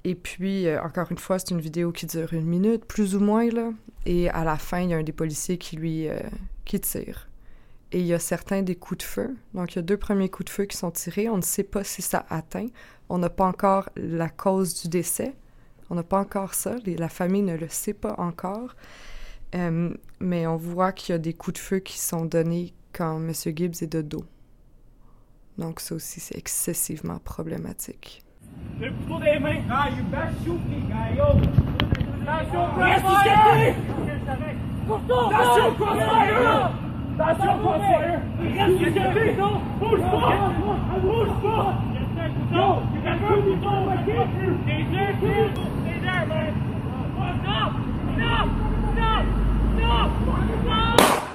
Et 0.03 0.16
puis, 0.16 0.68
euh, 0.68 0.82
encore 0.84 1.09
une 1.11 1.18
fois, 1.18 1.39
c'est 1.39 1.51
une 1.51 1.61
vidéo 1.61 1.93
qui 1.93 2.05
dure 2.05 2.34
une 2.34 2.45
minute, 2.45 2.84
plus 2.86 3.16
ou 3.16 3.22
moins. 3.22 3.49
Là. 3.49 3.72
Et 4.05 4.30
à 4.30 4.43
la 4.43 4.57
fin, 4.57 4.82
il 4.82 4.89
y 4.89 4.93
a 4.93 4.97
un 4.97 5.03
des 5.03 5.14
policiers 5.14 5.57
qui 5.57 5.78
lui 5.78 6.09
qui 6.66 6.80
tire. 6.82 7.28
Et 7.93 7.99
il 7.99 8.05
y 8.05 8.13
a 8.13 8.19
certains 8.19 8.63
des 8.63 8.75
coups 8.75 8.99
de 8.99 9.03
feu. 9.03 9.35
Donc, 9.53 9.73
il 9.73 9.75
y 9.75 9.79
a 9.79 9.83
deux 9.83 9.97
premiers 9.97 10.29
coups 10.29 10.45
de 10.45 10.49
feu 10.49 10.65
qui 10.65 10.75
sont 10.75 10.89
tirés. 10.89 11.29
On 11.29 11.37
ne 11.37 11.43
sait 11.43 11.63
pas 11.63 11.83
si 11.83 12.01
ça 12.01 12.25
atteint. 12.29 12.67
On 13.07 13.19
n'a 13.19 13.29
pas 13.29 13.45
encore 13.45 13.87
la 13.95 14.29
cause 14.29 14.81
du 14.81 14.87
décès. 14.87 15.35
On 15.91 15.95
n'a 15.95 16.03
pas 16.03 16.19
encore 16.19 16.55
ça. 16.55 16.75
La 16.85 17.07
famille 17.07 17.43
ne 17.43 17.55
le 17.55 17.69
sait 17.69 17.93
pas 17.93 18.15
encore. 18.17 18.75
Euh, 19.53 19.93
mais 20.19 20.47
on 20.47 20.55
voit 20.55 20.91
qu'il 20.91 21.13
y 21.13 21.15
a 21.15 21.19
des 21.19 21.33
coups 21.33 21.59
de 21.59 21.63
feu 21.63 21.79
qui 21.79 21.99
sont 21.99 22.25
donnés 22.25 22.73
quand 22.93 23.17
M. 23.17 23.31
Gibbs 23.31 23.83
est 23.83 23.91
de 23.91 24.01
dos. 24.01 24.25
Donc 25.59 25.79
ça 25.79 25.93
aussi, 25.93 26.19
c'est 26.19 26.37
excessivement 26.37 27.19
problématique. 27.19 28.23
Le 37.16 37.26
couteau 37.26 37.47
des 37.47 37.61
mains. 37.64 38.22
Ah, 38.39 38.43
you 38.43 38.55
back 38.55 38.80
shoot 38.80 38.89
me, 38.89 38.89
guy, 38.89 38.89
yo. 38.89 38.89
Attention, 38.89 38.89
crossfire! 38.89 38.89
Attention, 38.89 38.89
crossfire! 38.89 38.89
Attention, 38.89 38.89
crossfire! 38.89 38.97
Reste 39.03 39.22
ici, 39.22 39.38
Bouge 39.80 40.01
pas! 40.01 40.51
Bouge 41.01 41.36
pas! 41.43 41.74
Yo, 42.51 42.66
il 42.93 43.01
reste 43.03 43.24
un 43.24 43.38
bouton, 43.41 43.78
ok? 43.88 44.09
Stay 44.64 44.82
there, 44.91 45.14
kid. 45.20 45.49
Stay 45.53 45.97
there, 46.01 46.26
man. 46.28 46.53
Stop! 47.43 47.74
Stop! 48.16 48.47
Stop! 48.93 49.26
Stop! 49.78 50.09
Stop! 50.64 51.32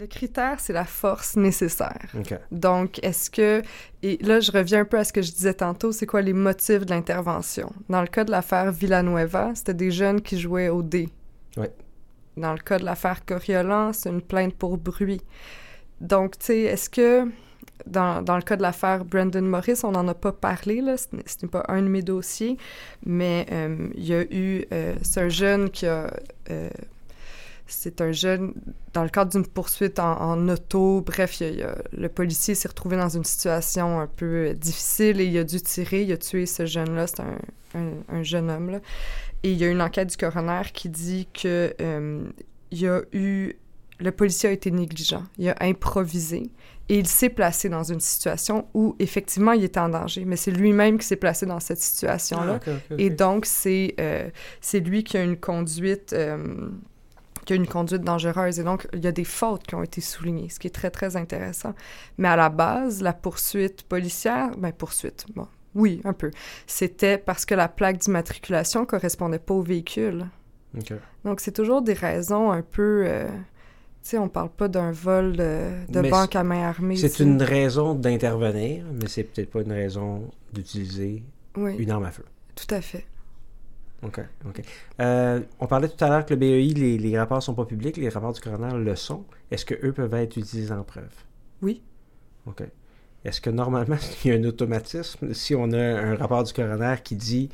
Le 0.00 0.06
critère, 0.06 0.60
c'est 0.60 0.72
la 0.72 0.86
force 0.86 1.36
nécessaire. 1.36 2.06
Donc, 2.50 3.04
est-ce 3.04 3.30
que... 3.30 3.62
Et 4.02 4.16
là, 4.22 4.40
je 4.40 4.50
reviens 4.50 4.80
un 4.80 4.84
peu 4.86 4.98
à 4.98 5.04
ce 5.04 5.12
que 5.12 5.20
je 5.20 5.30
disais 5.30 5.52
tantôt, 5.52 5.92
c'est 5.92 6.06
quoi 6.06 6.22
les 6.22 6.32
motifs 6.32 6.86
de 6.86 6.90
l'intervention? 6.90 7.70
Dans 7.90 8.00
le 8.00 8.06
cas 8.06 8.24
de 8.24 8.30
l'affaire 8.30 8.72
Villanueva, 8.72 9.50
c'était 9.54 9.74
des 9.74 9.90
jeunes 9.90 10.22
qui 10.22 10.40
jouaient 10.40 10.70
au 10.70 10.82
dé. 10.82 11.10
Ouais. 11.58 11.70
Dans 12.38 12.52
le 12.54 12.60
cas 12.60 12.78
de 12.78 12.84
l'affaire 12.86 13.26
Coriolan, 13.26 13.92
c'est 13.92 14.08
une 14.08 14.22
plainte 14.22 14.54
pour 14.54 14.78
bruit. 14.78 15.20
Donc, 16.00 16.38
tu 16.38 16.46
sais, 16.46 16.60
est-ce 16.60 16.88
que... 16.88 17.30
Dans, 17.86 18.22
dans 18.22 18.36
le 18.36 18.42
cas 18.42 18.56
de 18.56 18.62
l'affaire 18.62 19.04
Brandon 19.04 19.42
Morris, 19.42 19.80
on 19.84 19.92
n'en 19.92 20.08
a 20.08 20.14
pas 20.14 20.32
parlé, 20.32 20.80
là, 20.80 20.96
ce 20.96 21.14
n'est 21.14 21.22
ce 21.26 21.44
pas 21.44 21.64
un 21.68 21.82
de 21.82 21.88
mes 21.88 22.02
dossiers, 22.02 22.56
mais 23.04 23.44
euh, 23.52 23.88
il 23.94 24.06
y 24.06 24.14
a 24.14 24.22
eu... 24.22 24.64
euh, 24.72 24.94
c'est 25.02 25.20
un 25.20 25.28
jeune 25.28 25.68
qui 25.68 25.86
a... 25.86 26.10
euh, 26.50 26.70
c'est 27.72 28.00
un 28.00 28.12
jeune, 28.12 28.54
dans 28.92 29.02
le 29.02 29.08
cadre 29.08 29.30
d'une 29.30 29.46
poursuite 29.46 29.98
en, 29.98 30.20
en 30.20 30.48
auto, 30.48 31.00
bref, 31.00 31.40
il 31.40 31.46
y 31.46 31.46
a- 31.48 31.52
il 31.52 31.58
y 31.58 31.62
a- 31.62 31.78
le 31.92 32.08
policier 32.08 32.54
s'est 32.54 32.68
retrouvé 32.68 32.96
dans 32.96 33.08
une 33.08 33.24
situation 33.24 34.00
un 34.00 34.06
peu 34.06 34.48
euh, 34.48 34.54
difficile 34.54 35.20
et 35.20 35.26
il 35.26 35.38
a 35.38 35.44
dû 35.44 35.60
tirer, 35.60 36.02
il 36.02 36.12
a 36.12 36.16
tué 36.16 36.46
ce 36.46 36.66
jeune-là, 36.66 37.06
c'est 37.06 37.20
un, 37.20 37.38
un- 37.74 38.16
un 38.18 38.22
jeune 38.22 38.50
homme, 38.50 38.70
là. 38.70 38.80
Et 39.42 39.52
il 39.52 39.58
y 39.58 39.64
a 39.64 39.68
une 39.68 39.80
enquête 39.80 40.08
du 40.10 40.16
coroner 40.16 40.62
qui 40.74 40.88
dit 40.88 41.26
que 41.32 41.74
euh, 41.80 42.24
il 42.70 42.80
y 42.80 42.86
a 42.88 43.00
eu... 43.12 43.54
Le 44.02 44.12
policier 44.12 44.48
a 44.48 44.52
été 44.52 44.70
négligent, 44.70 45.22
il 45.36 45.46
a 45.50 45.56
improvisé 45.60 46.50
et 46.88 46.98
il 46.98 47.06
s'est 47.06 47.28
placé 47.28 47.68
dans 47.68 47.82
une 47.82 48.00
situation 48.00 48.66
où, 48.72 48.96
effectivement, 48.98 49.52
il 49.52 49.62
était 49.62 49.78
en 49.78 49.90
danger, 49.90 50.24
mais 50.24 50.36
c'est 50.36 50.50
lui-même 50.50 50.96
qui 50.96 51.06
s'est 51.06 51.16
placé 51.16 51.44
dans 51.44 51.60
cette 51.60 51.80
situation-là. 51.80 52.60
Ah. 52.66 52.70
Et 52.96 53.10
donc, 53.10 53.44
c'est 53.44 53.94
euh, 54.00 54.30
c'est 54.62 54.80
lui 54.80 55.04
qui 55.04 55.18
a 55.18 55.22
une 55.22 55.36
conduite... 55.36 56.14
euh, 56.14 56.70
qui 57.50 57.54
a 57.54 57.56
une 57.56 57.66
conduite 57.66 58.02
dangereuse. 58.02 58.60
Et 58.60 58.62
donc, 58.62 58.86
il 58.92 59.02
y 59.02 59.08
a 59.08 59.12
des 59.12 59.24
fautes 59.24 59.66
qui 59.66 59.74
ont 59.74 59.82
été 59.82 60.00
soulignées, 60.00 60.48
ce 60.50 60.60
qui 60.60 60.68
est 60.68 60.70
très, 60.70 60.90
très 60.90 61.16
intéressant. 61.16 61.74
Mais 62.16 62.28
à 62.28 62.36
la 62.36 62.48
base, 62.48 63.02
la 63.02 63.12
poursuite 63.12 63.82
policière, 63.82 64.56
ben 64.56 64.70
poursuite, 64.70 65.26
bon, 65.34 65.48
oui, 65.74 66.00
un 66.04 66.12
peu, 66.12 66.30
c'était 66.68 67.18
parce 67.18 67.44
que 67.44 67.56
la 67.56 67.66
plaque 67.66 67.98
d'immatriculation 67.98 68.86
correspondait 68.86 69.40
pas 69.40 69.54
au 69.54 69.62
véhicule. 69.62 70.26
Donc, 71.24 71.40
c'est 71.40 71.50
toujours 71.50 71.82
des 71.82 71.94
raisons 71.94 72.52
un 72.52 72.62
peu... 72.62 73.02
euh, 73.04 73.26
tu 73.26 74.10
sais, 74.10 74.18
on 74.18 74.28
parle 74.28 74.50
pas 74.50 74.68
d'un 74.68 74.92
vol 74.92 75.36
de, 75.36 76.08
banque 76.08 76.36
à 76.36 76.44
main 76.44 76.68
armée. 76.68 76.94
C'est 76.94 77.18
une 77.18 77.42
raison 77.42 77.94
d'intervenir, 77.94 78.84
mais 78.94 79.08
c'est 79.08 79.24
peut-être 79.24 79.50
pas 79.50 79.62
une 79.62 79.72
raison 79.72 80.30
d'utiliser 80.52 81.24
Oui, 81.56 81.74
une 81.78 81.90
arme 81.90 82.04
à 82.04 82.12
feu. 82.12 82.24
tout 82.54 82.72
à 82.72 82.80
fait. 82.80 83.06
OK, 84.02 84.20
OK. 84.46 84.62
Euh, 85.00 85.40
on 85.58 85.66
parlait 85.66 85.88
tout 85.88 86.02
à 86.02 86.08
l'heure 86.08 86.24
que 86.24 86.32
le 86.32 86.40
BEI, 86.40 86.68
les, 86.74 86.98
les 86.98 87.18
rapports 87.18 87.42
sont 87.42 87.54
pas 87.54 87.66
publics, 87.66 87.96
les 87.96 88.08
rapports 88.08 88.32
du 88.32 88.40
coroner 88.40 88.78
le 88.78 88.96
sont. 88.96 89.24
Est-ce 89.50 89.64
que 89.64 89.74
eux 89.86 89.92
peuvent 89.92 90.14
être 90.14 90.36
utilisés 90.36 90.72
en 90.72 90.84
preuve? 90.84 91.12
Oui. 91.60 91.82
OK. 92.46 92.62
Est-ce 93.24 93.40
que 93.40 93.50
normalement, 93.50 93.96
il 94.24 94.30
y 94.30 94.34
a 94.34 94.38
un 94.38 94.44
automatisme 94.44 95.34
si 95.34 95.54
on 95.54 95.70
a 95.72 95.78
un 95.78 96.16
rapport 96.16 96.44
du 96.44 96.52
coroner 96.52 96.96
qui 97.04 97.16
dit 97.16 97.50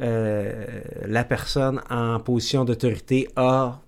euh, 0.00 0.80
la 1.06 1.24
personne 1.24 1.80
en 1.88 2.18
position 2.20 2.64
d'autorité 2.64 3.28
a 3.36 3.80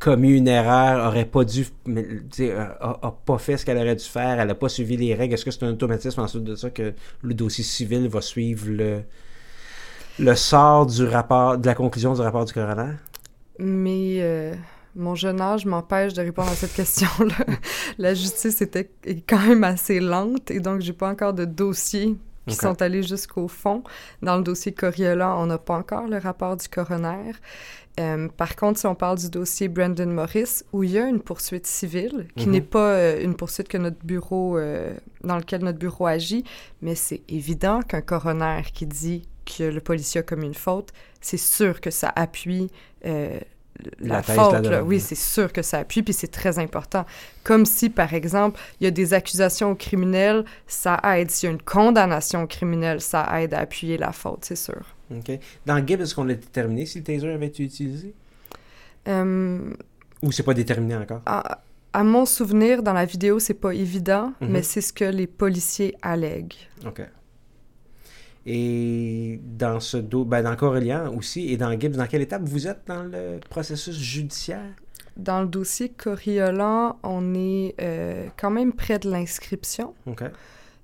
commis 0.00 0.36
une 0.36 0.48
erreur, 0.48 1.06
aurait 1.06 1.24
pas 1.24 1.44
dû, 1.44 1.64
a, 2.50 2.98
a 3.06 3.10
pas 3.24 3.38
fait 3.38 3.56
ce 3.56 3.64
qu'elle 3.64 3.78
aurait 3.78 3.96
dû 3.96 4.04
faire, 4.04 4.38
elle 4.38 4.50
a 4.50 4.54
pas 4.54 4.68
suivi 4.68 4.96
les 4.96 5.14
règles. 5.14 5.32
Est-ce 5.32 5.44
que 5.44 5.50
c'est 5.50 5.62
un 5.62 5.70
automatisme 5.70 6.20
ensuite 6.20 6.44
de 6.44 6.56
ça 6.56 6.68
que 6.70 6.92
le 7.22 7.34
dossier 7.34 7.64
civil 7.64 8.08
va 8.08 8.20
suivre 8.20 8.68
le, 8.68 9.04
le 10.18 10.34
sort 10.34 10.86
du 10.86 11.04
rapport, 11.06 11.58
de 11.58 11.66
la 11.66 11.74
conclusion 11.74 12.14
du 12.14 12.20
rapport 12.20 12.44
du 12.44 12.52
coroner? 12.52 12.92
Mais 13.58 14.18
euh, 14.20 14.54
mon 14.96 15.14
jeune 15.14 15.40
âge 15.40 15.64
m'empêche 15.66 16.12
de 16.14 16.22
répondre 16.22 16.50
à 16.50 16.54
cette 16.54 16.74
question-là. 16.74 17.34
La 17.98 18.14
justice 18.14 18.60
était 18.62 18.90
est 19.04 19.20
quand 19.28 19.40
même 19.46 19.64
assez 19.64 20.00
lente 20.00 20.50
et 20.50 20.60
donc 20.60 20.80
j'ai 20.80 20.92
pas 20.92 21.08
encore 21.08 21.34
de 21.34 21.44
dossiers 21.44 22.16
qui 22.46 22.56
sont 22.56 22.82
allés 22.82 23.02
jusqu'au 23.02 23.48
fond. 23.48 23.82
Dans 24.20 24.36
le 24.36 24.42
dossier 24.42 24.72
Coriolan, 24.72 25.42
on 25.42 25.46
n'a 25.46 25.56
pas 25.56 25.76
encore 25.78 26.06
le 26.08 26.18
rapport 26.18 26.56
du 26.58 26.68
coroner. 26.68 27.32
Euh, 27.98 28.28
par 28.36 28.54
contre, 28.56 28.78
si 28.80 28.86
on 28.86 28.94
parle 28.94 29.16
du 29.18 29.30
dossier 29.30 29.68
Brandon 29.68 30.08
Morris, 30.08 30.62
où 30.74 30.82
il 30.82 30.90
y 30.90 30.98
a 30.98 31.06
une 31.06 31.20
poursuite 31.20 31.66
civile, 31.66 32.26
qui 32.36 32.46
Mhm. 32.46 32.52
n'est 32.52 32.60
pas 32.60 32.90
euh, 32.90 33.22
une 33.22 33.34
poursuite 33.34 33.68
que 33.68 33.78
notre 33.78 34.04
bureau, 34.04 34.58
euh, 34.58 34.92
dans 35.22 35.36
lequel 35.38 35.62
notre 35.64 35.78
bureau 35.78 36.06
agit, 36.06 36.44
mais 36.82 36.94
c'est 36.96 37.22
évident 37.30 37.80
qu'un 37.80 38.02
coroner 38.02 38.62
qui 38.74 38.84
dit 38.86 39.22
que 39.44 39.64
le 39.64 39.80
policier 39.80 40.20
a 40.20 40.22
commis 40.22 40.46
une 40.46 40.54
faute, 40.54 40.90
c'est 41.20 41.36
sûr 41.36 41.80
que 41.80 41.90
ça 41.90 42.12
appuie 42.16 42.70
euh, 43.06 43.38
la, 44.00 44.16
La 44.16 44.22
thèse 44.22 44.36
faute. 44.36 44.52
la 44.52 44.60
là. 44.60 44.82
Oui, 44.84 45.00
c'est 45.00 45.14
sûr 45.16 45.52
que 45.52 45.60
ça 45.62 45.78
appuie, 45.78 46.02
puis 46.02 46.12
c'est 46.12 46.28
très 46.30 46.58
important. 46.58 47.04
Comme 47.42 47.66
si, 47.66 47.90
par 47.90 48.14
exemple, 48.14 48.60
il 48.80 48.84
y 48.84 48.86
a 48.86 48.90
des 48.90 49.14
accusations 49.14 49.72
au 49.72 49.74
criminel, 49.74 50.44
ça 50.66 51.00
aide. 51.16 51.30
S'il 51.30 51.48
y 51.48 51.50
a 51.50 51.54
une 51.54 51.62
condamnation 51.62 52.42
au 52.44 52.46
criminel, 52.46 53.00
ça 53.00 53.28
aide 53.42 53.52
à 53.54 53.58
appuyer 53.60 53.96
la 53.98 54.12
faute, 54.12 54.44
c'est 54.44 54.56
sûr. 54.56 54.80
OK. 55.10 55.32
Dans 55.66 55.84
Gibbs, 55.86 56.00
est-ce 56.02 56.14
qu'on 56.14 56.28
a 56.28 56.34
déterminé 56.34 56.86
si 56.86 56.98
le 56.98 57.04
taser 57.04 57.30
avait 57.30 57.46
été 57.48 57.62
utilisé? 57.64 58.14
Euh, 59.08 59.58
Ou 60.22 60.32
c'est 60.32 60.42
pas 60.42 60.54
déterminé 60.54 60.96
encore? 60.96 61.20
à, 61.26 61.60
à 61.92 62.02
mon 62.04 62.24
souvenir, 62.26 62.82
dans 62.82 62.92
la 62.94 63.04
vidéo, 63.04 63.38
c'est 63.38 63.54
pas 63.54 63.72
évident, 63.74 64.32
Mhm. 64.40 64.48
mais 64.50 64.62
c'est 64.62 64.80
ce 64.80 64.92
que 64.92 65.04
les 65.04 65.26
policiers 65.26 65.94
allèguent. 66.02 66.54
OK. 66.86 67.02
Et 68.46 69.40
dans 69.42 69.80
ce 69.80 69.96
dos, 69.96 70.24
ben 70.24 70.42
dans 70.42 70.56
Corélien 70.56 71.08
aussi, 71.10 71.50
et 71.50 71.56
dans 71.56 71.78
Gibbs, 71.78 71.96
dans 71.96 72.06
quelle 72.06 72.22
étape 72.22 72.42
vous 72.44 72.66
êtes 72.66 72.82
dans 72.86 73.02
le 73.02 73.40
processus 73.48 73.96
judiciaire? 73.96 74.74
Dans 75.16 75.42
le 75.42 75.48
dossier 75.48 75.88
Coriolan, 75.88 76.98
on 77.02 77.34
est 77.34 77.74
euh, 77.80 78.26
quand 78.36 78.50
même 78.50 78.72
près 78.72 78.98
de 78.98 79.10
l'inscription. 79.10 79.94
OK. 80.06 80.24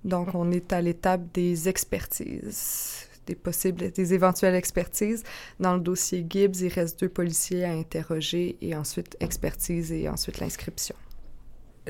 Donc, 0.05 0.35
on 0.35 0.51
est 0.51 0.73
à 0.73 0.81
l'étape 0.81 1.21
des 1.35 1.69
expertises, 1.69 3.09
des 3.27 3.35
possibles, 3.35 3.91
des 3.91 4.15
éventuelles 4.15 4.55
expertises. 4.55 5.25
Dans 5.59 5.75
le 5.75 5.81
dossier 5.81 6.25
Gibbs, 6.29 6.63
il 6.63 6.69
reste 6.69 7.01
deux 7.01 7.09
policiers 7.09 7.65
à 7.65 7.73
interroger 7.73 8.57
et 8.63 8.75
ensuite 8.75 9.17
expertise 9.21 9.93
et 9.93 10.09
ensuite 10.09 10.41
l'inscription. 10.41 10.95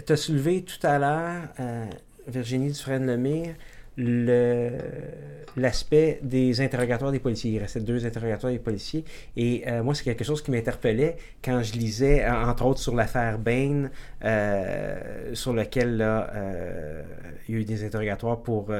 Tu 0.05 0.13
as 0.13 0.17
soulevé 0.17 0.65
tout 0.65 0.85
à 0.85 0.99
l'heure, 0.99 1.43
euh, 1.61 1.87
Virginie 2.27 2.69
Dufresne-Lemire, 2.73 3.55
l'aspect 3.97 6.21
des 6.23 6.61
interrogatoires 6.61 7.13
des 7.13 7.19
policiers. 7.19 7.53
Il 7.53 7.59
restait 7.59 7.81
deux 7.81 8.07
interrogatoires 8.07 8.53
des 8.53 8.59
policiers. 8.59 9.05
Et 9.37 9.65
euh, 9.67 9.83
moi, 9.83 9.95
c'est 9.95 10.05
quelque 10.05 10.25
chose 10.25 10.43
qui 10.43 10.51
m'interpellait 10.51 11.17
quand 11.45 11.63
je 11.63 11.75
lisais, 11.75 12.27
entre 12.29 12.67
autres 12.67 12.81
sur 12.81 12.95
l'affaire 12.95 13.39
Bain, 13.39 13.91
euh, 14.25 15.35
sur 15.35 15.53
lequel 15.53 15.97
là, 15.97 16.31
euh, 16.35 17.03
il 17.49 17.55
y 17.55 17.59
a 17.59 17.61
eu 17.61 17.65
des 17.65 17.85
interrogatoires 17.85 18.41
pour 18.41 18.73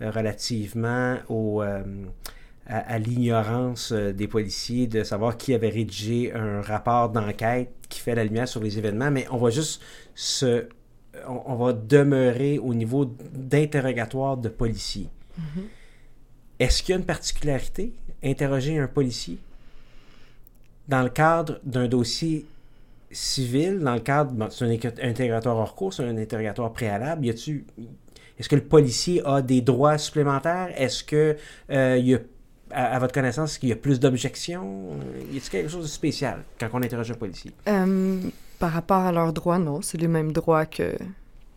relativement 0.00 1.16
à, 1.30 1.82
à 2.66 2.98
l'ignorance 2.98 3.92
des 3.92 4.28
policiers 4.28 4.86
de 4.86 5.02
savoir 5.02 5.38
qui 5.38 5.54
avait 5.54 5.70
rédigé 5.70 6.32
un 6.34 6.60
rapport 6.60 7.08
d'enquête 7.08 7.70
qui 7.88 8.00
fait 8.00 8.14
la 8.14 8.24
lumière 8.24 8.46
sur 8.46 8.62
les 8.62 8.78
événements. 8.78 9.10
Mais 9.10 9.26
on 9.30 9.38
va 9.38 9.50
juste 9.50 9.82
se 10.14 10.68
on, 11.26 11.54
va 11.56 11.72
demeurer 11.72 12.58
au 12.58 12.74
niveau 12.74 13.04
d'interrogatoire 13.32 14.36
de 14.36 14.48
policiers. 14.48 15.08
Mm-hmm. 15.38 15.62
Est-ce 16.60 16.82
qu'il 16.82 16.92
y 16.92 16.96
a 16.96 16.98
une 16.98 17.06
particularité, 17.06 17.92
interroger 18.22 18.78
un 18.78 18.88
policier, 18.88 19.38
dans 20.88 21.02
le 21.02 21.10
cadre 21.10 21.60
d'un 21.64 21.86
dossier 21.86 22.46
civil, 23.10 23.78
dans 23.80 23.94
le 23.94 24.00
cadre, 24.00 24.48
c'est 24.50 24.64
un 24.64 25.08
interrogatoire 25.08 25.56
hors 25.56 25.74
cours, 25.74 25.92
c'est 25.92 26.04
un 26.04 26.16
interrogatoire 26.16 26.72
préalable, 26.72 27.26
y 27.26 27.30
a-tu, 27.30 27.64
est-ce 28.38 28.48
que 28.48 28.56
le 28.56 28.64
policier 28.64 29.22
a 29.24 29.42
des 29.42 29.60
droits 29.60 29.98
supplémentaires? 29.98 30.72
Est-ce 30.76 31.02
que 31.02 31.36
euh, 31.70 31.98
y 31.98 32.14
a, 32.14 32.18
à, 32.70 32.98
votre 32.98 33.12
connaissance, 33.12 33.58
qu'il 33.58 33.68
y 33.68 33.72
a 33.72 33.76
plus 33.76 33.98
d'objections? 33.98 34.90
Y 35.32 35.36
a-t-il 35.36 35.50
quelque 35.50 35.70
chose 35.70 35.84
de 35.84 35.90
spécial 35.90 36.44
quand 36.58 36.68
on 36.72 36.82
interroge 36.82 37.10
un 37.10 37.14
policier? 37.14 37.52
Euh, 37.66 38.20
par 38.58 38.72
rapport 38.72 39.02
à 39.02 39.12
leurs 39.12 39.32
droits, 39.32 39.58
non. 39.58 39.82
C'est 39.82 39.98
les 39.98 40.08
mêmes 40.08 40.32
droits 40.32 40.66
que, 40.66 40.96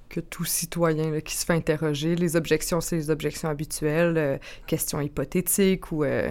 que 0.09 0.19
tout 0.19 0.45
citoyen 0.45 1.19
qui 1.21 1.35
se 1.35 1.45
fait 1.45 1.53
interroger. 1.53 2.15
Les 2.15 2.35
objections, 2.35 2.81
c'est 2.81 2.95
les 2.95 3.09
objections 3.09 3.49
habituelles, 3.49 4.17
euh, 4.17 4.37
questions 4.67 5.01
hypothétiques 5.01 5.91
ou 5.91 6.03
euh, 6.03 6.29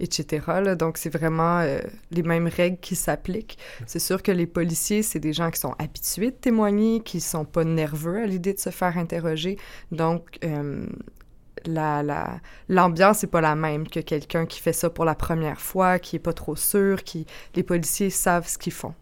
etc. 0.00 0.74
Donc, 0.78 0.98
c'est 0.98 1.10
vraiment 1.10 1.60
euh, 1.60 1.80
les 2.10 2.22
mêmes 2.22 2.48
règles 2.48 2.78
qui 2.80 2.96
s'appliquent. 2.96 3.58
C'est 3.86 3.98
sûr 3.98 4.22
que 4.22 4.32
les 4.32 4.46
policiers, 4.46 5.02
c'est 5.02 5.20
des 5.20 5.32
gens 5.32 5.50
qui 5.50 5.60
sont 5.60 5.74
habitués 5.78 6.32
de 6.32 6.36
témoigner, 6.36 7.00
qui 7.00 7.20
sont 7.20 7.44
pas 7.44 7.64
nerveux 7.64 8.22
à 8.22 8.26
l'idée 8.26 8.52
de 8.52 8.60
se 8.60 8.70
faire 8.70 8.98
interroger. 8.98 9.56
Donc, 9.92 10.38
la, 11.66 12.02
la, 12.02 12.40
l'ambiance 12.68 13.22
n'est 13.22 13.28
pas 13.28 13.40
la 13.40 13.54
même 13.54 13.86
que 13.86 14.00
quelqu'un 14.00 14.46
qui 14.46 14.60
fait 14.60 14.72
ça 14.72 14.90
pour 14.90 15.04
la 15.04 15.14
première 15.14 15.60
fois, 15.60 15.98
qui 15.98 16.16
est 16.16 16.20
pas 16.20 16.32
trop 16.32 16.56
sûr, 16.56 17.04
qui... 17.04 17.26
Les 17.54 17.62
policiers 17.62 18.10
savent 18.10 18.48
ce 18.48 18.58
qu'ils 18.58 18.72
font. 18.72 18.94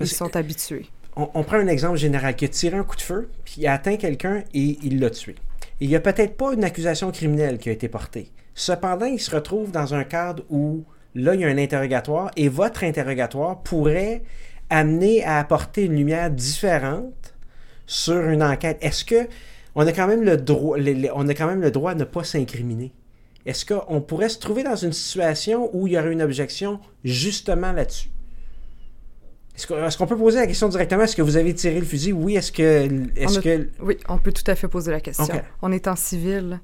Ils 0.00 0.06
sont 0.06 0.36
habitués. 0.36 0.86
On, 1.16 1.42
prend 1.44 1.56
un 1.56 1.68
exemple 1.68 1.96
général 1.96 2.36
qui 2.36 2.44
a 2.44 2.48
tiré 2.48 2.76
un 2.76 2.84
coup 2.84 2.96
de 2.96 3.00
feu, 3.00 3.30
puis 3.44 3.54
il 3.58 3.66
a 3.66 3.72
atteint 3.72 3.96
quelqu'un 3.96 4.44
et 4.52 4.78
il 4.82 5.00
l'a 5.00 5.08
tué. 5.08 5.34
il 5.80 5.88
n'y 5.88 5.96
a 5.96 6.00
peut-être 6.00 6.36
pas 6.36 6.52
une 6.52 6.62
accusation 6.62 7.10
criminelle 7.10 7.58
qui 7.58 7.70
a 7.70 7.72
été 7.72 7.88
portée. 7.88 8.30
Cependant, 8.54 9.06
il 9.06 9.18
se 9.18 9.34
retrouve 9.34 9.70
dans 9.70 9.94
un 9.94 10.04
cadre 10.04 10.42
où 10.50 10.84
là, 11.14 11.34
il 11.34 11.40
y 11.40 11.44
a 11.44 11.48
un 11.48 11.56
interrogatoire 11.56 12.30
et 12.36 12.48
votre 12.48 12.84
interrogatoire 12.84 13.62
pourrait 13.62 14.22
amener 14.68 15.24
à 15.24 15.38
apporter 15.38 15.84
une 15.84 15.96
lumière 15.96 16.30
différente 16.30 17.34
sur 17.86 18.28
une 18.28 18.42
enquête. 18.42 18.76
Est-ce 18.82 19.04
que 19.04 19.28
on 19.74 19.86
a 19.86 19.92
quand 19.92 20.06
même 20.06 20.22
le 20.22 20.36
droit, 20.36 20.76
on 21.14 21.28
a 21.28 21.34
quand 21.34 21.46
même 21.46 21.62
le 21.62 21.70
droit 21.70 21.94
de 21.94 22.00
ne 22.00 22.04
pas 22.04 22.24
s'incriminer? 22.24 22.92
Est-ce 23.46 23.64
qu'on 23.64 24.00
pourrait 24.00 24.28
se 24.28 24.38
trouver 24.38 24.64
dans 24.64 24.76
une 24.76 24.92
situation 24.92 25.70
où 25.72 25.86
il 25.86 25.94
y 25.94 25.98
aurait 25.98 26.12
une 26.12 26.22
objection 26.22 26.80
justement 27.04 27.72
là-dessus? 27.72 28.10
Est-ce 29.56 29.96
qu'on 29.96 30.06
peut 30.06 30.16
poser 30.16 30.38
la 30.38 30.46
question 30.46 30.68
directement? 30.68 31.04
Est-ce 31.04 31.16
que 31.16 31.22
vous 31.22 31.36
avez 31.36 31.54
tiré 31.54 31.80
le 31.80 31.86
fusil? 31.86 32.12
Oui. 32.12 32.36
Est-ce 32.36 32.52
que, 32.52 32.62
est 33.16 33.42
que... 33.42 33.68
Oui, 33.80 33.96
on 34.08 34.18
peut 34.18 34.32
tout 34.32 34.48
à 34.50 34.54
fait 34.54 34.68
poser 34.68 34.90
la 34.90 35.00
question. 35.00 35.26
On 35.62 35.72
est 35.72 35.88
en 35.88 35.96
civil, 35.96 36.60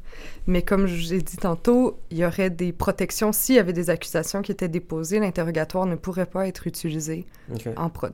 mais 0.47 0.62
comme 0.62 0.86
j'ai 0.86 1.22
dit 1.22 1.38
tantôt, 1.38 1.99
il 2.11 2.18
y 2.18 2.26
aurait 2.26 2.51
des 2.51 2.72
protections. 2.72 3.32
S'il 3.32 3.55
y 3.55 3.59
avait 3.59 3.72
des 3.72 3.88
accusations 3.88 4.43
qui 4.43 4.53
étaient 4.53 4.68
déposées, 4.68 5.20
l'interrogatoire 5.20 5.86
ne 5.86 5.97
pourrait 5.97 6.26
pas 6.26 6.47
être 6.47 6.66
utilisé 6.66 7.24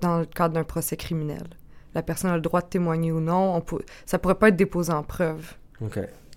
dans 0.01 0.19
le 0.19 0.27
cadre 0.27 0.55
d'un 0.55 0.65
procès 0.65 0.97
criminel. 0.97 1.45
La 1.95 2.03
personne 2.03 2.31
a 2.31 2.37
le 2.37 2.43
droit 2.43 2.61
de 2.61 2.69
témoigner 2.69 3.11
ou 3.11 3.21
non. 3.21 3.57
On 3.57 3.61
peut... 3.61 3.81
Ça 4.07 4.19
pourrait 4.19 4.37
pas 4.37 4.49
être 4.49 4.57
déposé 4.57 4.93
en 4.93 5.03
preuve. 5.03 5.55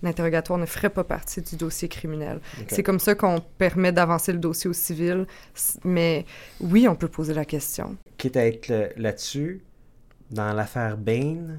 L'interrogatoire 0.02 0.58
ne 0.58 0.66
ferait 0.66 0.90
pas 0.90 1.04
partie 1.04 1.42
du 1.42 1.54
dossier 1.54 1.88
criminel. 1.88 2.40
C'est 2.66 2.82
comme 2.82 2.98
ça 2.98 3.14
qu'on 3.14 3.40
permet 3.58 3.92
d'avancer 3.92 4.32
le 4.32 4.38
dossier 4.38 4.68
au 4.68 4.72
civil, 4.72 5.28
mais 5.84 6.26
oui, 6.60 6.88
on 6.88 6.96
peut 6.96 7.06
poser 7.06 7.34
la 7.34 7.44
question. 7.44 7.96
Quitte 8.22 8.36
à 8.36 8.46
être 8.46 8.92
là-dessus, 8.96 9.64
dans 10.30 10.52
l'affaire 10.52 10.96
Bain. 10.96 11.58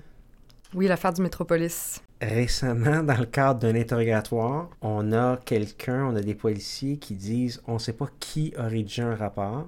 Oui, 0.73 0.87
l'affaire 0.87 1.11
du 1.11 1.21
Métropolis. 1.21 2.01
Récemment, 2.21 3.03
dans 3.03 3.17
le 3.17 3.25
cadre 3.25 3.59
d'un 3.59 3.75
interrogatoire, 3.75 4.69
on 4.81 5.11
a 5.11 5.35
quelqu'un, 5.43 6.05
on 6.05 6.15
a 6.15 6.21
des 6.21 6.35
policiers 6.35 6.95
qui 6.95 7.15
disent 7.15 7.61
on 7.67 7.73
ne 7.73 7.79
sait 7.79 7.91
pas 7.91 8.07
qui 8.17 8.53
a 8.55 8.63
rédigé 8.63 9.01
un 9.01 9.13
rapport, 9.13 9.67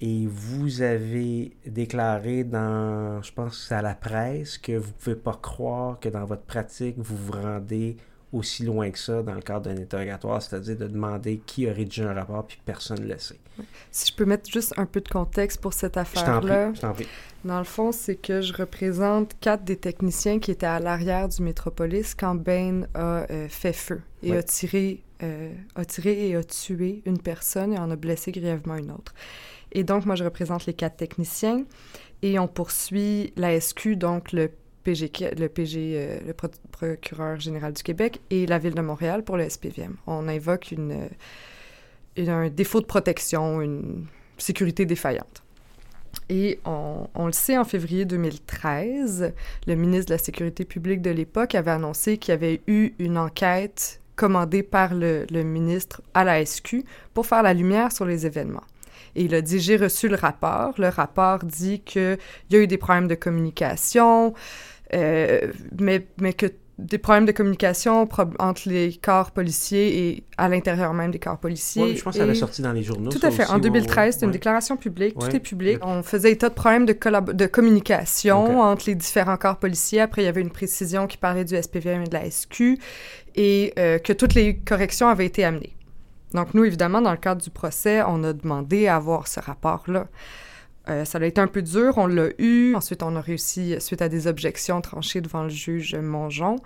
et 0.00 0.28
vous 0.28 0.82
avez 0.82 1.56
déclaré 1.66 2.44
dans, 2.44 3.20
je 3.22 3.32
pense 3.32 3.58
que 3.58 3.64
c'est 3.64 3.74
à 3.74 3.82
la 3.82 3.96
presse, 3.96 4.56
que 4.56 4.78
vous 4.78 4.86
ne 4.86 5.02
pouvez 5.02 5.16
pas 5.16 5.36
croire 5.42 5.98
que 5.98 6.10
dans 6.10 6.26
votre 6.26 6.44
pratique, 6.44 6.94
vous 6.96 7.16
vous 7.16 7.32
rendez 7.32 7.96
aussi 8.32 8.64
loin 8.64 8.90
que 8.90 8.98
ça 8.98 9.22
dans 9.22 9.34
le 9.34 9.40
cadre 9.40 9.66
d'un 9.72 9.80
interrogatoire, 9.80 10.40
c'est-à-dire 10.40 10.76
de 10.76 10.86
demander 10.86 11.40
qui 11.44 11.68
a 11.68 11.72
rédigé 11.72 12.04
un 12.04 12.14
rapport, 12.14 12.46
puis 12.46 12.58
personne 12.64 13.00
ne 13.00 13.12
le 13.12 13.18
sait. 13.18 13.38
Si 13.90 14.10
je 14.10 14.14
peux 14.14 14.24
mettre 14.24 14.50
juste 14.50 14.72
un 14.76 14.86
peu 14.86 15.00
de 15.00 15.08
contexte 15.08 15.60
pour 15.60 15.72
cette 15.72 15.96
affaire-là. 15.96 16.72
Dans 17.44 17.58
le 17.58 17.64
fond, 17.64 17.90
c'est 17.90 18.16
que 18.16 18.40
je 18.42 18.52
représente 18.52 19.34
quatre 19.40 19.64
des 19.64 19.76
techniciens 19.76 20.38
qui 20.38 20.50
étaient 20.50 20.66
à 20.66 20.78
l'arrière 20.78 21.28
du 21.28 21.42
Métropolis 21.42 22.14
quand 22.14 22.34
Bain 22.34 22.82
a 22.94 23.30
euh, 23.30 23.48
fait 23.48 23.72
feu 23.72 24.02
et 24.22 24.36
a, 24.36 24.42
tiré, 24.42 25.02
euh, 25.22 25.50
a 25.74 25.84
tiré 25.86 26.28
et 26.28 26.36
a 26.36 26.44
tué 26.44 27.02
une 27.06 27.18
personne 27.18 27.72
et 27.72 27.78
en 27.78 27.90
a 27.90 27.96
blessé 27.96 28.30
grièvement 28.30 28.76
une 28.76 28.90
autre. 28.90 29.14
Et 29.72 29.84
donc, 29.84 30.04
moi, 30.04 30.16
je 30.16 30.24
représente 30.24 30.66
les 30.66 30.74
quatre 30.74 30.96
techniciens 30.96 31.64
et 32.22 32.38
on 32.38 32.46
poursuit 32.48 33.32
la 33.36 33.58
SQ, 33.58 33.96
donc 33.96 34.32
le 34.32 34.50
Le, 34.92 35.48
PG, 35.48 35.92
euh, 35.94 36.18
le 36.26 36.34
procureur 36.70 37.38
général 37.38 37.72
du 37.72 37.82
Québec 37.82 38.20
et 38.30 38.46
la 38.46 38.58
Ville 38.58 38.74
de 38.74 38.80
Montréal 38.80 39.22
pour 39.24 39.36
le 39.36 39.48
SPVM. 39.48 39.96
On 40.06 40.28
invoque 40.28 40.72
une, 40.72 41.08
un 42.16 42.48
défaut 42.48 42.80
de 42.80 42.86
protection, 42.86 43.60
une 43.60 44.06
sécurité 44.38 44.86
défaillante. 44.86 45.42
Et 46.28 46.58
on, 46.64 47.06
on, 47.14 47.26
le 47.26 47.32
sait, 47.32 47.56
en 47.56 47.64
février 47.64 48.04
2013, 48.04 49.32
le 49.66 49.74
ministre 49.74 50.06
de 50.06 50.14
la 50.14 50.18
Sécurité 50.18 50.64
publique 50.64 51.02
de 51.02 51.10
l'époque 51.10 51.54
avait 51.54 51.70
annoncé 51.70 52.18
qu'il 52.18 52.32
y 52.32 52.34
avait 52.34 52.60
eu 52.66 52.92
une 52.98 53.16
enquête 53.18 54.00
commandée 54.16 54.62
par 54.62 54.94
le, 54.94 55.26
le 55.30 55.42
ministre 55.42 56.02
à 56.14 56.24
la 56.24 56.44
SQ 56.44 56.84
pour 57.14 57.26
faire 57.26 57.42
la 57.42 57.54
lumière 57.54 57.90
sur 57.90 58.04
les 58.04 58.26
événements. 58.26 58.64
Et 59.16 59.24
il 59.24 59.34
a 59.34 59.40
dit, 59.40 59.58
j'ai 59.60 59.76
reçu 59.76 60.08
le 60.08 60.16
rapport. 60.16 60.74
Le 60.78 60.88
rapport 60.88 61.40
dit 61.40 61.80
qu'il 61.80 62.18
y 62.50 62.56
a 62.56 62.58
eu 62.58 62.66
des 62.66 62.78
problèmes 62.78 63.08
de 63.08 63.14
communication, 63.14 64.34
euh, 64.94 65.52
mais, 65.78 66.06
mais 66.20 66.32
que 66.32 66.46
des 66.80 66.98
problèmes 66.98 67.26
de 67.26 67.32
communication 67.32 68.08
entre 68.38 68.68
les 68.68 68.94
corps 68.94 69.30
policiers 69.32 70.08
et 70.08 70.24
à 70.38 70.48
l'intérieur 70.48 70.94
même 70.94 71.10
des 71.10 71.18
corps 71.18 71.38
policiers. 71.38 71.82
Oui, 71.82 71.96
je 71.96 72.02
pense 72.02 72.14
que 72.14 72.18
ça 72.18 72.24
avait 72.24 72.34
sorti 72.34 72.62
dans 72.62 72.72
les 72.72 72.82
journaux. 72.82 73.10
Tout 73.10 73.20
à 73.22 73.30
fait. 73.30 73.46
en 73.46 73.58
2013, 73.58 74.14
c'était 74.14 74.26
une 74.26 74.32
déclaration 74.32 74.76
publique, 74.76 75.18
tout 75.18 75.34
est 75.34 75.40
public. 75.40 75.78
On 75.82 76.02
faisait 76.02 76.32
état 76.32 76.48
de 76.48 76.54
problèmes 76.54 76.86
de, 76.86 77.32
de 77.32 77.46
communication 77.46 78.60
entre 78.60 78.84
les 78.86 78.94
différents 78.94 79.36
corps 79.36 79.58
policiers. 79.58 80.00
Après, 80.00 80.22
il 80.22 80.24
y 80.24 80.28
avait 80.28 80.40
une 80.40 80.50
précision 80.50 81.06
qui 81.06 81.16
parlait 81.16 81.44
du 81.44 81.60
SPVM 81.60 82.02
et 82.02 82.08
de 82.08 82.14
la 82.14 82.30
SQ 82.30 82.78
et 83.36 83.72
euh, 83.78 83.98
que 83.98 84.12
toutes 84.12 84.34
les 84.34 84.56
corrections 84.56 85.08
avaient 85.08 85.26
été 85.26 85.44
amenées. 85.44 85.76
Donc, 86.32 86.54
nous, 86.54 86.64
évidemment, 86.64 87.02
dans 87.02 87.10
le 87.10 87.16
cadre 87.16 87.42
du 87.42 87.50
procès, 87.50 88.02
on 88.06 88.22
a 88.24 88.32
demandé 88.32 88.86
à 88.86 88.96
avoir 88.96 89.26
ce 89.26 89.40
rapport-là. 89.40 90.06
Euh, 90.90 91.04
ça 91.04 91.18
a 91.18 91.24
été 91.24 91.40
un 91.40 91.46
peu 91.46 91.62
dur, 91.62 91.94
on 91.96 92.06
l'a 92.06 92.28
eu. 92.38 92.74
Ensuite, 92.74 93.02
on 93.02 93.14
a 93.16 93.20
réussi, 93.20 93.76
suite 93.80 94.02
à 94.02 94.08
des 94.08 94.26
objections 94.26 94.80
tranchées 94.80 95.20
devant 95.20 95.44
le 95.44 95.48
juge 95.48 95.94
Mongeon, 95.94 96.56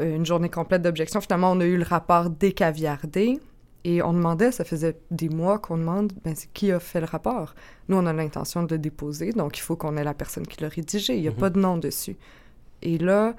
euh, 0.00 0.16
une 0.16 0.26
journée 0.26 0.50
complète 0.50 0.82
d'objections. 0.82 1.20
Finalement, 1.20 1.52
on 1.52 1.60
a 1.60 1.64
eu 1.64 1.76
le 1.76 1.84
rapport 1.84 2.30
décaviardé. 2.30 3.38
Et 3.84 4.00
on 4.00 4.12
demandait, 4.12 4.52
ça 4.52 4.62
faisait 4.64 4.96
des 5.10 5.28
mois 5.28 5.58
qu'on 5.58 5.76
demande, 5.76 6.12
ben, 6.22 6.36
c'est 6.36 6.52
qui 6.52 6.70
a 6.70 6.78
fait 6.78 7.00
le 7.00 7.06
rapport? 7.06 7.56
Nous, 7.88 7.96
on 7.96 8.06
a 8.06 8.12
l'intention 8.12 8.62
de 8.62 8.76
le 8.76 8.78
déposer, 8.78 9.32
donc 9.32 9.58
il 9.58 9.60
faut 9.60 9.74
qu'on 9.74 9.96
ait 9.96 10.04
la 10.04 10.14
personne 10.14 10.46
qui 10.46 10.62
l'a 10.62 10.68
rédigé. 10.68 11.16
Il 11.16 11.22
n'y 11.22 11.26
a 11.26 11.32
mm-hmm. 11.32 11.34
pas 11.34 11.50
de 11.50 11.58
nom 11.58 11.78
dessus. 11.78 12.16
Et 12.82 12.96
là, 12.98 13.34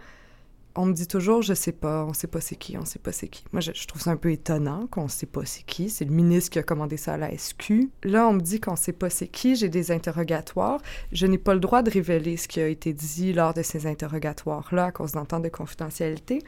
on 0.76 0.86
me 0.88 0.94
dit 0.94 1.08
toujours, 1.08 1.42
je 1.42 1.54
sais 1.54 1.72
pas, 1.72 2.04
on 2.06 2.14
sait 2.14 2.28
pas 2.28 2.42
c'est 2.42 2.56
qui, 2.56 2.78
on 2.78 2.86
sait 2.86 3.00
pas 3.00 3.12
c'est 3.12 3.28
qui. 3.28 3.44
Moi, 3.52 3.62
je, 3.62 3.72
trouve 3.86 4.02
ça 4.02 4.12
un 4.12 4.18
peu 4.18 4.32
étonnant 4.32 4.88
qu'on 4.88 5.08
sait 5.08 5.28
pas 5.28 5.46
c'est 5.46 5.64
qui. 5.64 5.90
C'est 5.90 6.06
le 6.06 6.12
ministre 6.12 6.52
qui 6.52 6.60
a 6.60 6.64
commandé 6.64 6.98
ça 6.98 7.14
à 7.14 7.18
la 7.18 7.36
SQ. 7.38 7.90
Là, 8.04 8.28
on 8.28 8.34
me 8.34 8.42
dit 8.42 8.60
qu'on 8.60 8.76
sait 8.76 8.94
pas 8.94 9.10
c'est 9.10 9.28
qui, 9.28 9.56
j'ai 9.56 9.70
des 9.70 9.92
interrogatoires. 9.92 10.82
Je 11.12 11.28
n'ai 11.28 11.38
pas 11.38 11.54
le 11.54 11.60
droit 11.60 11.84
de 11.84 11.92
révéler 11.92 12.38
ce 12.38 12.48
qui 12.48 12.60
a 12.60 12.68
été 12.68 12.94
dit 12.94 13.34
lors 13.34 13.54
de 13.54 13.62
ces 13.62 13.86
interrogatoires-là 13.86 14.86
à 14.86 14.92
cause 14.92 15.12
d'entente 15.12 15.44
de 15.44 15.50
confidentialité. 15.50 16.42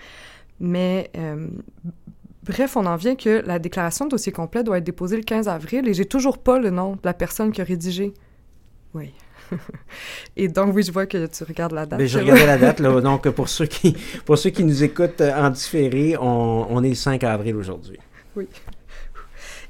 Mais 0.59 1.11
euh, 1.17 1.47
bref, 2.43 2.77
on 2.77 2.85
en 2.85 2.95
vient 2.95 3.15
que 3.15 3.43
la 3.45 3.59
déclaration 3.59 4.05
de 4.05 4.11
dossier 4.11 4.31
complet 4.31 4.63
doit 4.63 4.79
être 4.79 4.83
déposée 4.83 5.17
le 5.17 5.23
15 5.23 5.47
avril 5.47 5.87
et 5.87 5.93
j'ai 5.93 6.05
toujours 6.05 6.39
pas 6.39 6.57
le 6.57 6.71
nom 6.71 6.93
de 6.93 7.01
la 7.03 7.13
personne 7.13 7.51
qui 7.51 7.61
a 7.61 7.63
rédigé. 7.63 8.13
Oui. 8.95 9.13
et 10.37 10.47
donc, 10.47 10.75
oui, 10.75 10.83
je 10.83 10.91
vois 10.91 11.05
que 11.05 11.25
tu 11.27 11.43
regardes 11.43 11.73
la 11.73 11.85
date. 11.85 11.99
Mais 11.99 12.07
je 12.07 12.19
regardais 12.19 12.45
la 12.45 12.57
date, 12.57 12.79
là. 12.79 12.99
Donc, 13.01 13.29
pour 13.29 13.49
ceux 13.49 13.65
qui, 13.65 13.95
pour 14.25 14.37
ceux 14.37 14.49
qui 14.49 14.63
nous 14.63 14.83
écoutent 14.83 15.21
en 15.21 15.49
différé, 15.49 16.17
on, 16.17 16.67
on 16.69 16.83
est 16.83 16.89
le 16.89 16.95
5 16.95 17.23
avril 17.23 17.55
aujourd'hui. 17.55 17.99
Oui. 18.35 18.47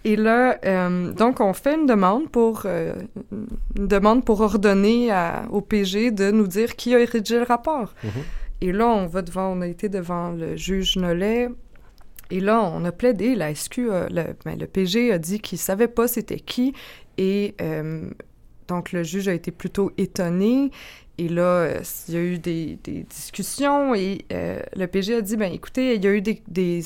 Et 0.04 0.16
là, 0.16 0.60
euh, 0.66 1.12
donc, 1.14 1.40
on 1.40 1.54
fait 1.54 1.74
une 1.76 1.88
demande 1.88 2.30
pour, 2.30 2.64
euh, 2.66 2.94
une 3.76 3.88
demande 3.88 4.24
pour 4.24 4.42
ordonner 4.42 5.12
à, 5.12 5.46
au 5.50 5.62
PG 5.62 6.12
de 6.12 6.30
nous 6.30 6.48
dire 6.48 6.76
qui 6.76 6.94
a 6.94 7.00
rédigé 7.00 7.38
le 7.38 7.44
rapport. 7.44 7.94
Mhm. 8.04 8.10
Et 8.62 8.72
là, 8.72 8.88
on 8.88 9.08
va 9.08 9.22
devant, 9.24 9.48
on 9.52 9.62
a 9.62 9.68
été 9.68 9.90
devant 9.90 10.30
le 10.32 10.56
juge 10.56 10.96
Nollet. 10.98 11.50
Et 12.32 12.40
là, 12.40 12.62
on 12.64 12.86
a 12.86 12.92
plaidé, 12.92 13.36
la 13.36 13.54
SQ, 13.54 13.80
a- 13.92 14.08
le, 14.10 14.24
ben, 14.46 14.58
le 14.60 14.68
PG 14.68 15.12
a 15.12 15.18
dit 15.18 15.40
qu'il 15.40 15.58
savait 15.58 15.88
pas 15.88 16.08
c'était 16.08 16.40
qui. 16.40 16.74
Et 17.18 17.56
euh, 17.62 18.10
donc, 18.68 18.92
le 18.92 19.04
juge 19.04 19.28
a 19.28 19.34
été 19.34 19.52
plutôt 19.52 19.92
étonné. 19.98 20.72
Et 21.18 21.30
là, 21.30 21.44
euh, 21.44 21.82
il 22.10 22.14
y 22.14 22.18
a 22.18 22.22
eu 22.22 22.38
des, 22.38 22.78
discussions 23.10 23.96
et 23.96 24.26
euh, 24.34 24.60
le 24.76 24.86
PG 24.86 25.16
a 25.16 25.22
dit, 25.22 25.38
ben 25.38 25.52
écoutez, 25.52 25.96
il 25.96 26.04
y 26.04 26.08
a 26.08 26.12
eu 26.12 26.22
des, 26.22 26.42
des 26.48 26.84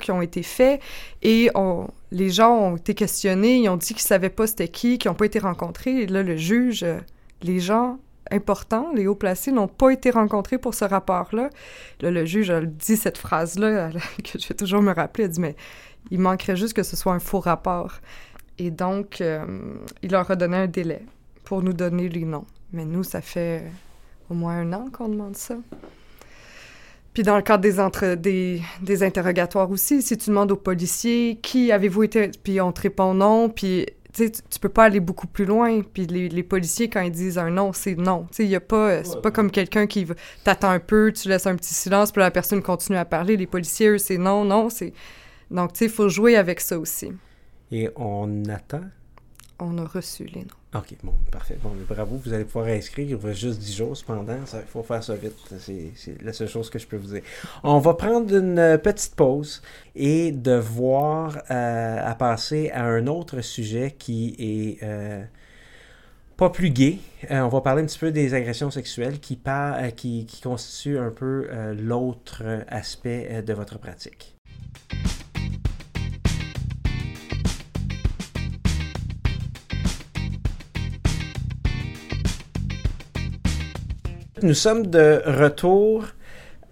qui 0.00 0.10
ont 0.10 0.20
été 0.20 0.42
faits 0.42 0.82
et 1.22 1.50
on, 1.54 1.88
les 2.10 2.28
gens 2.28 2.54
ont 2.54 2.76
été 2.76 2.94
questionnés, 2.94 3.56
ils 3.56 3.68
ont 3.70 3.78
dit 3.78 3.94
qu'ils 3.94 4.02
savaient 4.02 4.28
pas 4.28 4.46
c'était 4.46 4.68
qui, 4.68 4.98
qu'ils 4.98 5.10
n'ont 5.10 5.14
pas 5.14 5.24
été 5.24 5.38
rencontrés. 5.38 6.02
Et 6.02 6.06
là, 6.06 6.22
le 6.22 6.36
juge, 6.36 6.82
euh, 6.82 6.98
les 7.42 7.60
gens 7.60 7.98
importants, 8.30 8.90
les 8.94 9.06
hauts 9.06 9.14
placés, 9.14 9.52
n'ont 9.52 9.68
pas 9.68 9.90
été 9.90 10.10
rencontrés 10.10 10.58
pour 10.58 10.74
ce 10.74 10.84
rapport-là. 10.84 11.48
Là, 12.02 12.10
le 12.10 12.26
juge 12.26 12.50
a 12.50 12.60
dit 12.60 12.96
cette 12.98 13.16
phrase-là 13.16 13.90
que 14.24 14.38
je 14.38 14.48
vais 14.48 14.54
toujours 14.54 14.82
me 14.82 14.92
rappeler. 14.92 15.24
Il 15.24 15.26
a 15.26 15.30
dit, 15.30 15.40
mais 15.40 15.56
il 16.10 16.20
manquerait 16.20 16.56
juste 16.56 16.74
que 16.74 16.82
ce 16.82 16.94
soit 16.94 17.14
un 17.14 17.20
faux 17.20 17.40
rapport. 17.40 18.00
Et 18.58 18.70
donc, 18.70 19.20
euh, 19.20 19.44
il 20.02 20.10
leur 20.10 20.30
a 20.30 20.36
donné 20.36 20.56
un 20.56 20.66
délai 20.66 21.02
pour 21.44 21.62
nous 21.62 21.72
donner 21.72 22.08
les 22.08 22.24
noms. 22.24 22.46
Mais 22.72 22.84
nous, 22.84 23.02
ça 23.02 23.20
fait 23.20 23.64
au 24.30 24.34
moins 24.34 24.58
un 24.58 24.72
an 24.72 24.88
qu'on 24.92 25.08
demande 25.08 25.36
ça. 25.36 25.56
Puis 27.12 27.22
dans 27.22 27.36
le 27.36 27.42
cadre 27.42 27.62
des, 27.62 27.78
entre, 27.78 28.14
des, 28.14 28.62
des 28.80 29.02
interrogatoires 29.02 29.70
aussi, 29.70 30.00
si 30.00 30.16
tu 30.16 30.30
demandes 30.30 30.52
aux 30.52 30.56
policiers 30.56 31.38
qui 31.42 31.70
avez-vous 31.70 32.04
été, 32.04 32.30
puis 32.42 32.60
on 32.60 32.72
te 32.72 32.80
répond 32.80 33.12
non, 33.12 33.50
puis 33.50 33.86
tu 34.14 34.30
tu 34.30 34.58
peux 34.60 34.68
pas 34.68 34.84
aller 34.84 35.00
beaucoup 35.00 35.26
plus 35.26 35.44
loin. 35.44 35.82
Puis 35.82 36.06
les, 36.06 36.30
les 36.30 36.42
policiers, 36.42 36.88
quand 36.88 37.02
ils 37.02 37.12
disent 37.12 37.36
un 37.38 37.50
non, 37.50 37.72
c'est 37.74 37.96
non. 37.96 38.26
Tu 38.30 38.36
sais, 38.36 38.46
y 38.46 38.56
a 38.56 38.60
pas, 38.60 39.04
c'est 39.04 39.20
pas 39.20 39.30
comme 39.30 39.50
quelqu'un 39.50 39.86
qui 39.86 40.06
t'attend 40.44 40.70
un 40.70 40.80
peu, 40.80 41.12
tu 41.12 41.28
laisses 41.28 41.46
un 41.46 41.56
petit 41.56 41.74
silence, 41.74 42.12
puis 42.12 42.20
la 42.20 42.30
personne 42.30 42.62
continue 42.62 42.98
à 42.98 43.04
parler. 43.04 43.36
Les 43.36 43.46
policiers, 43.46 43.88
eux, 43.88 43.98
c'est 43.98 44.18
non, 44.18 44.44
non, 44.44 44.70
c'est... 44.70 44.94
Donc, 45.50 45.74
tu 45.74 45.80
sais, 45.80 45.84
il 45.86 45.90
faut 45.90 46.08
jouer 46.08 46.36
avec 46.36 46.60
ça 46.60 46.78
aussi. 46.78 47.12
Et 47.72 47.90
on 47.96 48.44
attend? 48.44 48.82
On 49.58 49.78
a 49.78 49.84
reçu 49.84 50.24
les 50.26 50.42
noms. 50.42 50.78
OK, 50.78 50.94
bon, 51.02 51.14
parfait. 51.30 51.58
Bon, 51.62 51.70
mais 51.76 51.84
bravo, 51.84 52.20
vous 52.24 52.32
allez 52.32 52.44
pouvoir 52.44 52.66
inscrire. 52.66 53.08
Il 53.08 53.16
reste 53.16 53.40
juste 53.40 53.58
10 53.58 53.76
jours 53.76 53.96
cependant. 53.96 54.36
Il 54.52 54.60
faut 54.68 54.82
faire 54.84 55.02
ça 55.02 55.14
vite. 55.16 55.34
C'est 55.58 56.22
la 56.22 56.32
seule 56.32 56.48
chose 56.48 56.70
que 56.70 56.78
je 56.78 56.86
peux 56.86 56.96
vous 56.96 57.14
dire. 57.14 57.22
On 57.64 57.78
va 57.78 57.94
prendre 57.94 58.34
une 58.34 58.58
euh, 58.58 58.78
petite 58.78 59.14
pause 59.16 59.62
et 59.96 60.30
de 60.30 60.54
voir 60.54 61.42
euh, 61.50 61.98
à 62.04 62.14
passer 62.14 62.70
à 62.70 62.84
un 62.84 63.06
autre 63.06 63.40
sujet 63.40 63.94
qui 63.98 64.36
est 64.38 64.84
euh, 64.84 65.24
pas 66.36 66.50
plus 66.50 66.70
gai. 66.70 66.98
Euh, 67.30 67.40
on 67.42 67.48
va 67.48 67.60
parler 67.60 67.82
un 67.82 67.86
petit 67.86 67.98
peu 67.98 68.10
des 68.10 68.34
agressions 68.34 68.70
sexuelles 68.70 69.20
qui, 69.20 69.36
par, 69.36 69.76
euh, 69.76 69.90
qui, 69.90 70.26
qui 70.26 70.40
constituent 70.40 70.98
un 70.98 71.10
peu 71.10 71.46
euh, 71.50 71.74
l'autre 71.74 72.42
aspect 72.68 73.42
de 73.42 73.52
votre 73.52 73.78
pratique. 73.78 74.34
Nous 84.42 84.54
sommes 84.54 84.88
de 84.88 85.22
retour 85.24 86.04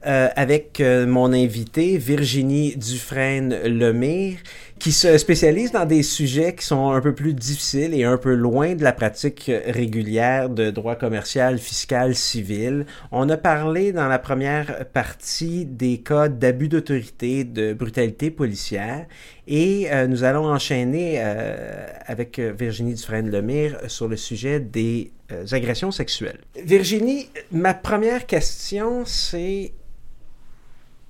euh, 0.05 0.29
avec 0.35 0.81
euh, 0.81 1.07
mon 1.07 1.33
invité 1.33 1.99
Virginie 1.99 2.75
Dufresne-Lemire, 2.77 4.39
qui 4.81 4.93
se 4.93 5.18
spécialise 5.18 5.72
dans 5.72 5.85
des 5.85 6.03
sujets 6.03 6.55
qui 6.55 6.64
sont 6.64 6.91
un 6.91 7.03
peu 7.03 7.14
plus 7.14 7.35
difficiles 7.35 7.93
et 7.93 8.05
un 8.05 8.16
peu 8.16 8.35
loin 8.35 8.74
de 8.74 8.83
la 8.83 8.95
pratique 8.95 9.51
régulière 9.66 10.49
de 10.49 10.70
droit 10.70 10.97
commercial, 10.97 11.59
fiscal, 11.59 12.14
civil. 12.14 12.87
On 13.12 13.28
a 13.28 13.37
parlé 13.37 13.93
dans 13.93 14.09
la 14.09 14.18
première 14.18 14.87
partie 14.87 15.66
des 15.66 15.99
cas 15.99 16.28
d'abus 16.28 16.68
d'autorité, 16.68 17.45
de 17.45 17.74
brutalité 17.74 18.31
policière, 18.31 19.07
et 19.47 19.93
euh, 19.93 20.07
nous 20.07 20.24
allons 20.24 20.47
enchaîner 20.47 21.16
euh, 21.18 21.87
avec 22.07 22.39
Virginie 22.39 22.95
Dufresne-Lemire 22.95 23.78
sur 23.89 24.09
le 24.09 24.16
sujet 24.16 24.61
des 24.61 25.12
euh, 25.31 25.45
agressions 25.53 25.91
sexuelles. 25.91 26.41
Virginie, 26.64 27.28
ma 27.53 27.74
première 27.74 28.26
question, 28.26 29.05
c'est 29.05 29.72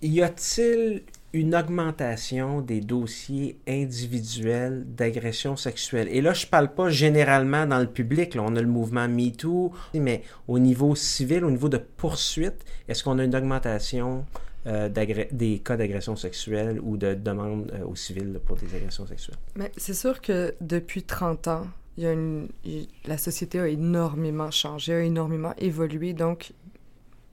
y 0.02 0.22
a-t-il 0.22 1.02
une 1.32 1.54
augmentation 1.54 2.60
des 2.60 2.80
dossiers 2.80 3.58
individuels 3.68 4.84
d'agression 4.86 5.56
sexuelle? 5.56 6.08
Et 6.10 6.20
là, 6.20 6.32
je 6.32 6.46
parle 6.46 6.74
pas 6.74 6.90
généralement 6.90 7.66
dans 7.66 7.78
le 7.78 7.86
public, 7.86 8.36
on 8.38 8.56
a 8.56 8.60
le 8.60 8.68
mouvement 8.68 9.08
MeToo, 9.08 9.72
mais 9.94 10.22
au 10.48 10.58
niveau 10.58 10.94
civil, 10.94 11.44
au 11.44 11.50
niveau 11.50 11.68
de 11.68 11.78
poursuite, 11.78 12.64
est-ce 12.88 13.04
qu'on 13.04 13.18
a 13.18 13.24
une 13.24 13.36
augmentation 13.36 14.24
euh, 14.66 14.88
des 14.88 15.58
cas 15.60 15.76
d'agression 15.76 16.16
sexuelle 16.16 16.80
ou 16.82 16.96
de 16.96 17.14
demandes 17.14 17.72
euh, 17.74 17.84
au 17.86 17.94
civil 17.94 18.40
pour 18.44 18.56
des 18.56 18.74
agressions 18.74 19.06
sexuelles? 19.06 19.38
Mais 19.56 19.70
c'est 19.76 19.94
sûr 19.94 20.20
que 20.20 20.54
depuis 20.60 21.02
30 21.02 21.48
ans, 21.48 21.66
la 21.96 23.18
société 23.18 23.60
a 23.60 23.68
énormément 23.68 24.50
changé, 24.50 24.94
a 24.94 25.00
énormément 25.00 25.54
évolué. 25.58 26.12
Donc, 26.12 26.52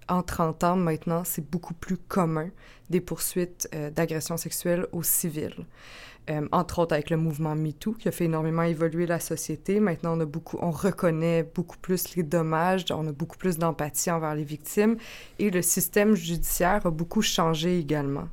en 0.09 0.23
30 0.23 0.63
ans 0.63 0.75
maintenant, 0.75 1.23
c'est 1.25 1.47
beaucoup 1.49 1.73
plus 1.73 1.97
commun 1.97 2.49
des 2.89 3.01
poursuites 3.01 3.67
euh, 3.73 3.89
d'agressions 3.89 4.37
sexuelles 4.37 4.87
au 4.91 5.03
civil. 5.03 5.53
Euh, 6.29 6.45
entre 6.51 6.79
autres 6.79 6.93
avec 6.93 7.09
le 7.09 7.15
mouvement 7.15 7.55
MeToo, 7.55 7.93
qui 7.93 8.09
a 8.09 8.11
fait 8.11 8.25
énormément 8.25 8.63
évoluer 8.63 9.05
la 9.05 9.19
société. 9.19 9.79
Maintenant, 9.79 10.17
on, 10.17 10.19
a 10.19 10.25
beaucoup, 10.25 10.57
on 10.61 10.71
reconnaît 10.71 11.43
beaucoup 11.43 11.77
plus 11.77 12.15
les 12.15 12.23
dommages, 12.23 12.83
on 12.89 13.07
a 13.07 13.13
beaucoup 13.13 13.37
plus 13.37 13.57
d'empathie 13.57 14.11
envers 14.11 14.35
les 14.35 14.43
victimes 14.43 14.97
et 15.39 15.49
le 15.49 15.61
système 15.61 16.15
judiciaire 16.15 16.85
a 16.85 16.91
beaucoup 16.91 17.21
changé 17.21 17.79
également. 17.79 18.27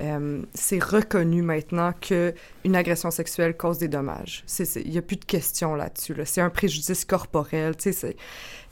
Euh, 0.00 0.42
c'est 0.54 0.82
reconnu 0.82 1.42
maintenant 1.42 1.92
que 2.00 2.34
une 2.64 2.76
agression 2.76 3.10
sexuelle 3.10 3.56
cause 3.56 3.78
des 3.78 3.88
dommages. 3.88 4.44
Il 4.76 4.90
n'y 4.90 4.98
a 4.98 5.02
plus 5.02 5.16
de 5.16 5.24
question 5.24 5.74
là-dessus. 5.74 6.14
Là. 6.14 6.24
C'est 6.24 6.40
un 6.40 6.50
préjudice 6.50 7.04
corporel. 7.04 7.74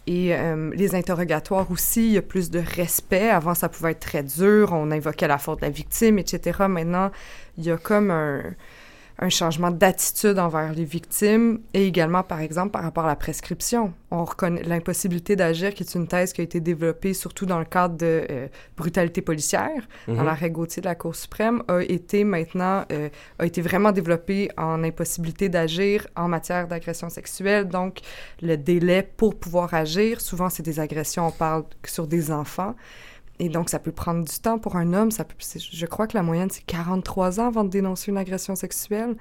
Et 0.06 0.34
euh, 0.34 0.70
les 0.74 0.94
interrogatoires 0.94 1.70
aussi, 1.70 2.08
il 2.08 2.12
y 2.12 2.18
a 2.18 2.22
plus 2.22 2.50
de 2.50 2.58
respect. 2.58 3.30
Avant, 3.30 3.54
ça 3.54 3.68
pouvait 3.68 3.92
être 3.92 4.00
très 4.00 4.22
dur. 4.22 4.72
On 4.72 4.90
invoquait 4.90 5.28
la 5.28 5.38
faute 5.38 5.60
de 5.60 5.66
la 5.66 5.70
victime, 5.70 6.18
etc. 6.18 6.64
Maintenant, 6.68 7.10
il 7.56 7.64
y 7.64 7.70
a 7.70 7.78
comme 7.78 8.10
un, 8.10 8.42
un 9.18 9.28
changement 9.28 9.70
d'attitude 9.70 10.38
envers 10.38 10.72
les 10.72 10.84
victimes 10.84 11.60
et 11.72 11.86
également, 11.86 12.22
par 12.22 12.40
exemple, 12.40 12.72
par 12.72 12.82
rapport 12.82 13.04
à 13.04 13.08
la 13.08 13.16
prescription. 13.16 13.92
On 14.10 14.24
reconnaît 14.24 14.62
l'impossibilité 14.64 15.36
d'agir, 15.36 15.72
qui 15.72 15.84
est 15.84 15.94
une 15.94 16.08
thèse 16.08 16.32
qui 16.32 16.40
a 16.40 16.44
été 16.44 16.60
développée 16.60 17.14
surtout 17.14 17.46
dans 17.46 17.58
le 17.60 17.64
cadre 17.64 17.96
de 17.96 18.26
euh, 18.28 18.48
brutalité 18.76 19.22
policière, 19.22 19.86
dans 20.08 20.14
Mhm. 20.14 20.24
l'arrêt 20.24 20.50
Gauthier 20.50 20.80
de 20.80 20.86
la 20.86 20.94
Cour 20.96 21.14
suprême, 21.14 21.62
a 21.68 21.80
été 21.80 22.24
maintenant, 22.24 22.84
euh, 22.92 23.08
a 23.38 23.46
été 23.46 23.62
vraiment 23.62 23.92
développée 23.92 24.50
en 24.56 24.82
impossibilité 24.82 25.48
d'agir 25.48 26.06
en 26.16 26.28
matière 26.28 26.66
d'agression 26.66 27.08
sexuelle. 27.08 27.68
Donc, 27.68 28.00
le 28.42 28.56
délai 28.56 29.02
pour 29.16 29.36
pouvoir 29.38 29.74
agir, 29.74 30.20
souvent, 30.20 30.50
c'est 30.50 30.62
des 30.64 30.80
agressions, 30.80 31.28
on 31.28 31.30
parle 31.30 31.64
sur 31.86 32.06
des 32.06 32.30
enfants. 32.32 32.74
Et 33.40 33.48
donc, 33.48 33.68
ça 33.68 33.78
peut 33.80 33.92
prendre 33.92 34.24
du 34.24 34.38
temps 34.38 34.58
pour 34.58 34.76
un 34.76 34.92
homme. 34.92 35.10
Ça 35.10 35.24
peut, 35.24 35.34
je 35.38 35.86
crois 35.86 36.06
que 36.06 36.16
la 36.16 36.22
moyenne, 36.22 36.50
c'est 36.50 36.64
43 36.66 37.40
ans 37.40 37.48
avant 37.48 37.64
de 37.64 37.68
dénoncer 37.68 38.10
une 38.12 38.16
agression 38.18 38.54
sexuelle. 38.54 39.16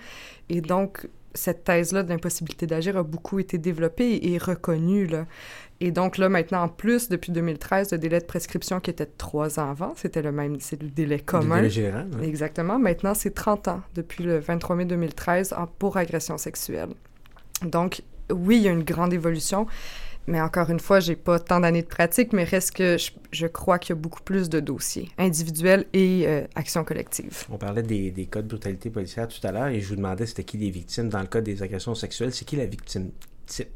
Et 0.50 0.62
donc, 0.62 1.08
cette 1.34 1.64
thèse-là 1.64 2.04
de 2.04 2.10
l'impossibilité 2.10 2.68
d'agir 2.68 2.96
a 2.96 3.02
beaucoup 3.02 3.40
été 3.40 3.58
développée 3.58 4.20
et 4.32 4.38
reconnue. 4.38 5.08
Là. 5.08 5.26
Et 5.80 5.90
donc, 5.90 6.20
là, 6.20 6.30
maintenant, 6.30 6.62
en 6.62 6.70
plus, 6.70 7.10
depuis 7.10 7.32
2013, 7.32 7.92
le 7.92 7.98
délai 7.98 8.20
de 8.20 8.26
prescription 8.26 8.80
qui 8.80 8.92
était 8.92 9.06
de 9.08 9.12
trois 9.18 9.60
ans 9.60 9.72
avant, 9.72 9.94
c'était 9.96 10.22
le 10.22 10.32
même, 10.32 10.60
c'est 10.60 10.80
le 10.80 10.90
délai 10.90 11.20
commun. 11.20 11.56
Le 11.56 11.62
délai 11.64 11.70
général, 11.72 12.08
ouais. 12.20 12.28
Exactement. 12.28 12.78
Maintenant, 12.78 13.16
c'est 13.16 13.34
30 13.34 13.68
ans 13.68 13.82
depuis 13.96 14.24
le 14.24 14.38
23 14.38 14.76
mai 14.76 14.86
2013 14.86 15.54
en- 15.58 15.66
pour 15.66 15.98
agression 15.98 16.38
sexuelle. 16.38 16.90
Donc, 17.64 18.04
oui, 18.32 18.58
il 18.58 18.62
y 18.64 18.68
a 18.68 18.72
une 18.72 18.84
grande 18.84 19.12
évolution, 19.14 19.66
mais 20.28 20.42
encore 20.42 20.70
une 20.70 20.80
fois, 20.80 21.00
j'ai 21.00 21.16
pas 21.16 21.40
tant 21.40 21.60
d'années 21.60 21.82
de 21.82 21.88
pratique, 21.88 22.34
mais 22.34 22.44
reste 22.44 22.72
que 22.72 22.98
je, 22.98 23.12
je 23.32 23.48
crois 23.48 23.80
qu'il 23.80 23.96
y 23.96 23.98
a 23.98 24.02
beaucoup 24.02 24.22
plus 24.22 24.50
de 24.50 24.60
dossiers 24.60 25.10
individuels 25.18 25.86
et 25.94 26.24
euh, 26.28 26.46
actions 26.56 26.84
collectives. 26.84 27.44
On 27.50 27.58
parlait 27.58 27.84
des, 27.84 28.12
des 28.12 28.26
cas 28.26 28.42
de 28.42 28.48
brutalité 28.48 28.90
policière 28.90 29.28
tout 29.28 29.46
à 29.46 29.52
l'heure 29.52 29.68
et 29.68 29.80
je 29.82 29.90
vous 29.90 29.96
demandais 29.96 30.26
c'était 30.26 30.44
qui 30.44 30.58
les 30.58 30.70
victimes. 30.70 31.10
Dans 31.10 31.22
le 31.22 31.28
cas 31.28 31.42
des 31.42 31.62
agressions 31.62 31.96
sexuelles, 31.96 32.34
c'est 32.34 32.46
qui 32.46 32.56
la 32.56 32.66
victime 32.66 33.12
type? 33.46 33.70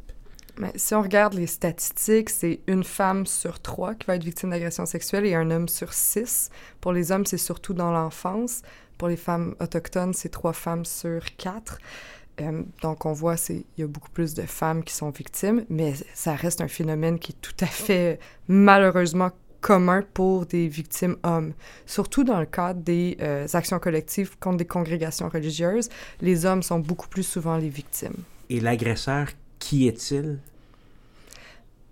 Mais 0.59 0.71
si 0.75 0.95
on 0.95 1.03
regarde 1.03 1.35
les 1.35 1.45
statistiques, 1.45 2.31
c'est 2.31 2.61
une 2.65 2.83
femme 2.83 3.27
sur 3.27 3.59
trois 3.59 3.93
qui 3.93 4.07
va 4.07 4.15
être 4.15 4.23
victime 4.23 4.49
d'agression 4.49 4.87
sexuelle 4.87 5.25
et 5.27 5.35
un 5.35 5.51
homme 5.51 5.67
sur 5.67 5.93
six. 5.93 6.49
Pour 6.81 6.93
les 6.93 7.11
hommes, 7.11 7.27
c'est 7.27 7.37
surtout 7.37 7.75
dans 7.75 7.91
l'enfance. 7.91 8.63
Pour 8.97 9.07
les 9.07 9.17
femmes 9.17 9.53
autochtones, 9.59 10.15
c'est 10.15 10.29
trois 10.29 10.53
femmes 10.53 10.83
sur 10.83 11.23
quatre. 11.37 11.77
Euh, 12.41 12.63
donc, 12.81 13.05
on 13.05 13.13
voit 13.13 13.35
qu'il 13.35 13.63
y 13.77 13.83
a 13.83 13.88
beaucoup 13.88 14.11
plus 14.11 14.33
de 14.33 14.43
femmes 14.43 14.83
qui 14.83 14.93
sont 14.93 15.09
victimes, 15.09 15.65
mais 15.69 15.93
ça 16.13 16.35
reste 16.35 16.61
un 16.61 16.67
phénomène 16.67 17.19
qui 17.19 17.31
est 17.31 17.41
tout 17.41 17.55
à 17.61 17.65
fait, 17.65 18.19
malheureusement, 18.47 19.31
commun 19.61 20.03
pour 20.13 20.45
des 20.45 20.67
victimes 20.67 21.17
hommes. 21.23 21.53
Surtout 21.85 22.23
dans 22.23 22.39
le 22.39 22.45
cadre 22.45 22.81
des 22.81 23.17
euh, 23.21 23.47
actions 23.53 23.79
collectives 23.79 24.38
contre 24.39 24.57
des 24.57 24.65
congrégations 24.65 25.29
religieuses, 25.29 25.89
les 26.21 26.45
hommes 26.45 26.63
sont 26.63 26.79
beaucoup 26.79 27.07
plus 27.07 27.23
souvent 27.23 27.57
les 27.57 27.69
victimes. 27.69 28.23
Et 28.49 28.59
l'agresseur, 28.59 29.27
qui 29.59 29.88
est-il? 29.88 30.39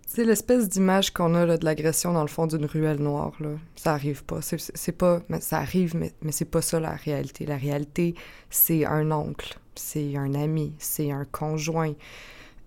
C'est 0.08 0.24
l'espèce 0.24 0.70
d'image 0.70 1.12
qu'on 1.12 1.36
a 1.36 1.46
là, 1.46 1.58
de 1.58 1.66
l'agression 1.66 2.14
dans 2.14 2.22
le 2.22 2.30
fond 2.30 2.48
d'une 2.48 2.66
ruelle 2.66 3.00
noire. 3.00 3.34
Là. 3.42 3.50
Ça 3.76 3.94
arrive 3.94 4.24
pas. 4.24 4.40
C'est 4.42 4.92
pas. 4.94 5.22
Mais 5.28 5.42
ça 5.42 5.58
arrive, 5.58 5.98
mais, 5.98 6.14
mais 6.22 6.32
c'est 6.32 6.46
pas 6.46 6.62
ça 6.62 6.80
la 6.80 6.92
réalité. 6.92 7.46
La 7.46 7.58
réalité, 7.58 8.16
c'est 8.50 8.86
un 8.86 9.12
oncle, 9.12 9.60
c'est 9.76 10.16
un 10.16 10.34
ami, 10.34 10.74
c'est 10.80 11.12
un 11.12 11.26
conjoint. 11.26 11.94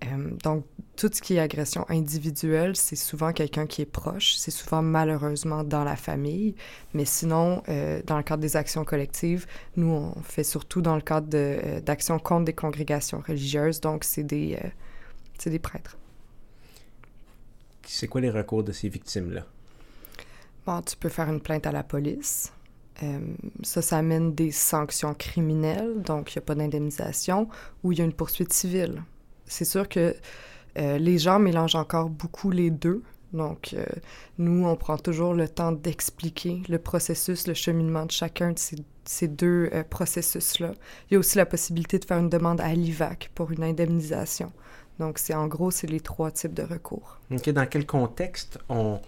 Euh, 0.04 0.30
donc, 0.44 0.64
tout 0.96 1.10
ce 1.12 1.20
qui 1.20 1.34
est 1.34 1.40
agression 1.40 1.84
individuelle, 1.88 2.76
c'est 2.76 2.96
souvent 2.96 3.32
quelqu'un 3.32 3.66
qui 3.66 3.82
est 3.82 3.86
proche, 3.86 4.34
c'est 4.36 4.50
souvent 4.50 4.82
malheureusement 4.82 5.64
dans 5.64 5.84
la 5.84 5.96
famille, 5.96 6.54
mais 6.94 7.04
sinon, 7.04 7.62
euh, 7.68 8.00
dans 8.06 8.16
le 8.16 8.22
cadre 8.22 8.42
des 8.42 8.56
actions 8.56 8.84
collectives, 8.84 9.46
nous, 9.76 9.90
on 9.90 10.22
fait 10.22 10.44
surtout 10.44 10.82
dans 10.82 10.94
le 10.94 11.02
cadre 11.02 11.28
euh, 11.34 11.80
d'actions 11.80 12.18
contre 12.18 12.44
des 12.44 12.52
congrégations 12.52 13.22
religieuses, 13.26 13.80
donc 13.80 14.04
c'est 14.04 14.22
des, 14.22 14.58
c'est 15.38 15.50
des 15.50 15.58
prêtres. 15.58 15.96
C'est 17.84 18.06
quoi 18.06 18.20
les 18.20 18.30
recours 18.30 18.62
de 18.62 18.72
ces 18.72 18.88
victimes-là? 18.88 19.46
Bon, 20.66 20.82
tu 20.82 20.96
peux 20.96 21.08
faire 21.08 21.28
une 21.30 21.40
plainte 21.40 21.66
à 21.66 21.72
la 21.72 21.82
police. 21.82 22.52
Ça, 23.62 23.80
ça 23.80 23.98
amène 23.98 24.34
des 24.34 24.50
sanctions 24.50 25.14
criminelles, 25.14 26.02
donc 26.02 26.34
il 26.34 26.38
n'y 26.38 26.42
a 26.42 26.46
pas 26.46 26.54
d'indemnisation, 26.54 27.48
ou 27.82 27.92
il 27.92 27.98
y 27.98 28.02
a 28.02 28.04
une 28.04 28.12
poursuite 28.12 28.52
civile 28.52 29.02
c'est 29.48 29.64
sûr 29.64 29.88
que 29.88 30.14
euh, 30.78 30.98
les 30.98 31.18
gens 31.18 31.38
mélangent 31.38 31.74
encore 31.74 32.08
beaucoup 32.08 32.50
les 32.50 32.70
deux. 32.70 33.02
Donc, 33.32 33.74
euh, 33.74 33.84
nous, 34.38 34.66
on 34.66 34.76
prend 34.76 34.96
toujours 34.96 35.34
le 35.34 35.48
temps 35.48 35.72
d'expliquer 35.72 36.62
le 36.68 36.78
processus, 36.78 37.46
le 37.46 37.54
cheminement 37.54 38.06
de 38.06 38.10
chacun 38.10 38.52
de 38.52 38.58
ces, 39.04 39.28
deux 39.28 39.70
euh, 39.72 39.84
processus-là. 39.84 40.72
Il 41.10 41.14
y 41.14 41.16
a 41.16 41.20
aussi 41.20 41.36
la 41.36 41.44
possibilité 41.44 41.98
de 41.98 42.04
faire 42.04 42.18
une 42.18 42.30
demande 42.30 42.60
à 42.60 42.72
l'IVAC 42.72 43.30
pour 43.34 43.50
une 43.50 43.64
indemnisation. 43.64 44.52
Donc, 44.98 45.18
c'est 45.18 45.34
en 45.34 45.46
gros, 45.46 45.70
c'est 45.70 45.86
les 45.86 46.00
trois 46.00 46.30
types 46.30 46.54
de 46.54 46.62
recours. 46.62 47.18
OK. 47.30 47.50
Dans 47.50 47.66
quel 47.66 47.86
contexte 47.86 48.58
on, 48.68 49.00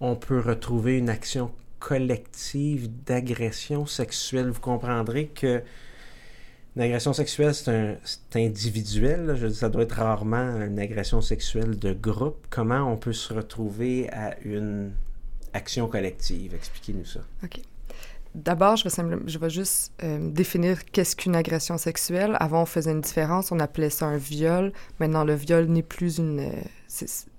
on 0.00 0.16
peut 0.16 0.40
retrouver 0.40 0.96
une 0.96 1.10
action 1.10 1.52
collective 1.86 2.88
d'agression 3.04 3.86
sexuelle? 3.86 4.50
Vous 4.50 4.60
comprendrez 4.60 5.28
que 5.28 5.62
L'agression 6.74 7.14
sexuelle, 7.14 7.54
c'est 7.54 7.98
individuel. 8.34 9.34
Je 9.40 9.46
dis, 9.46 9.54
ça 9.54 9.70
doit 9.70 9.84
être 9.84 9.96
rarement 9.96 10.60
une 10.60 10.78
agression 10.78 11.22
sexuelle 11.22 11.78
de 11.78 11.94
groupe. 11.94 12.46
Comment 12.50 12.92
on 12.92 12.98
peut 12.98 13.14
se 13.14 13.32
retrouver 13.32 14.10
à 14.12 14.36
une 14.44 14.92
action 15.54 15.88
collective? 15.88 16.54
Expliquez-nous 16.54 17.06
ça. 17.06 17.20
OK. 17.42 17.62
D'abord, 18.34 18.76
je 18.76 18.86
vais, 18.86 19.16
je 19.26 19.38
vais 19.38 19.48
juste 19.48 19.94
euh, 20.02 20.30
définir 20.30 20.84
qu'est-ce 20.84 21.16
qu'une 21.16 21.34
agression 21.34 21.78
sexuelle. 21.78 22.36
Avant, 22.40 22.60
on 22.60 22.66
faisait 22.66 22.92
une 22.92 23.00
différence, 23.00 23.52
on 23.52 23.58
appelait 23.58 23.88
ça 23.88 24.04
un 24.04 24.18
viol. 24.18 24.70
Maintenant, 25.00 25.24
le 25.24 25.34
viol 25.34 25.64
n'est 25.64 25.82
plus 25.82 26.18
une... 26.18 26.40
Euh, 26.40 26.52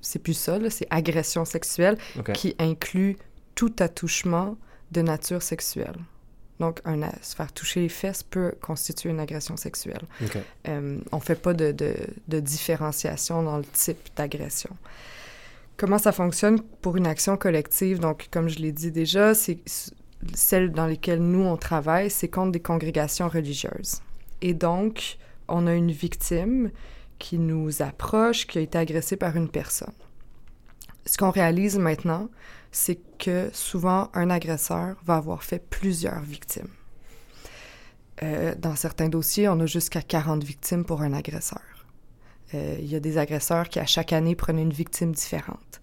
c'est 0.02 0.20
plus 0.20 0.34
ça, 0.34 0.58
c'est 0.72 0.88
agression 0.90 1.46
sexuelle 1.46 1.98
qui 2.34 2.56
inclut 2.58 3.18
tout 3.58 3.74
attouchement 3.80 4.56
de 4.92 5.02
nature 5.02 5.42
sexuelle. 5.42 5.98
Donc, 6.60 6.80
un, 6.86 7.02
se 7.22 7.36
faire 7.36 7.52
toucher 7.52 7.82
les 7.82 7.90
fesses 7.90 8.24
peut 8.24 8.54
constituer 8.62 9.10
une 9.10 9.20
agression 9.20 9.58
sexuelle. 9.58 10.04
Euh, 10.68 11.00
on 11.12 11.18
ne 11.18 11.22
fait 11.22 11.36
pas 11.36 11.54
de, 11.54 11.72
de, 11.72 12.40
différenciation 12.40 13.44
dans 13.44 13.58
le 13.58 13.66
type 13.66 14.10
d'agression. 14.16 14.76
Comment 15.76 15.98
ça 15.98 16.12
fonctionne 16.12 16.62
pour 16.82 16.98
une 16.98 17.08
action 17.08 17.36
collective? 17.36 18.00
Donc, 18.00 18.28
comme 18.32 18.48
je 18.48 18.60
l'ai 18.60 18.72
dit 18.72 18.92
déjà, 18.92 19.34
c'est 19.34 19.60
celle 20.34 20.72
dans 20.72 20.88
lesquelles 20.88 21.22
nous, 21.22 21.44
on 21.44 21.58
travaille, 21.58 22.10
c'est 22.10 22.28
contre 22.28 22.52
des 22.52 22.60
congrégations 22.60 23.28
religieuses. 23.28 24.02
Et 24.42 24.54
donc, 24.54 25.18
on 25.48 25.66
a 25.66 25.74
une 25.74 25.92
victime 25.92 26.72
qui 27.18 27.40
nous 27.40 27.82
approche, 27.82 28.46
qui 28.46 28.60
a 28.60 28.62
été 28.62 28.78
agressée 28.78 29.18
par 29.18 29.36
une 29.36 29.50
personne. 29.50 29.94
Ce 31.06 31.18
qu'on 31.18 31.32
réalise 31.32 31.78
maintenant, 31.78 32.30
c'est 32.78 33.00
que 33.18 33.50
souvent 33.54 34.10
un 34.14 34.30
agresseur 34.30 34.98
va 35.04 35.16
avoir 35.16 35.44
fait 35.44 35.58
plusieurs 35.58 36.22
victimes. 36.22 36.70
Euh, 38.22 38.54
dans 38.56 38.76
certains 38.76 39.10
dossiers, 39.10 39.50
on 39.50 39.60
a 39.60 39.66
jusqu'à 39.66 40.02
40 40.04 40.44
victimes 40.44 40.86
pour 40.86 41.02
un 41.02 41.12
agresseur. 41.14 41.88
Euh, 42.54 42.78
il 42.80 42.86
y 42.86 42.96
a 42.96 43.00
des 43.00 43.18
agresseurs 43.18 43.68
qui, 43.68 43.80
à 43.80 43.88
chaque 43.88 44.14
année, 44.14 44.36
prenaient 44.36 44.62
une 44.62 44.72
victime 44.72 45.12
différente. 45.12 45.82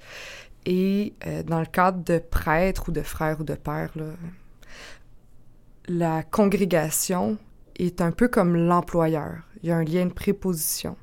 Et 0.66 1.14
euh, 1.26 1.42
dans 1.42 1.59
le 1.59 1.66
cadre 1.66 2.03
de 2.05 2.18
prêtres 2.18 2.88
ou 2.88 2.92
de 2.92 3.03
frères 3.03 3.40
ou 3.40 3.45
de 3.45 3.55
pères, 3.55 3.92
la 5.88 6.22
congrégation 6.22 7.38
est 7.76 8.01
un 8.01 8.12
peu 8.12 8.28
comme 8.28 8.57
l'employeur. 8.57 9.38
Il 9.62 9.68
y 9.68 9.72
a 9.72 9.76
un 9.76 9.84
lien 9.84 10.07
de 10.07 10.12
préposition. 10.12 10.97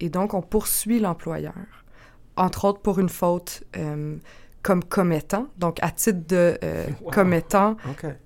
Et 0.00 0.10
donc, 0.10 0.34
on 0.34 0.42
poursuit 0.42 1.00
l'employeur, 1.00 1.84
entre 2.36 2.66
autres 2.66 2.80
pour 2.80 2.98
une 2.98 3.08
faute 3.08 3.64
comme 4.62 4.84
commettant. 4.84 5.46
Donc, 5.58 5.78
à 5.80 5.90
titre 5.90 6.20
de 6.28 6.58
euh, 6.62 6.86
commettant, 7.12 7.76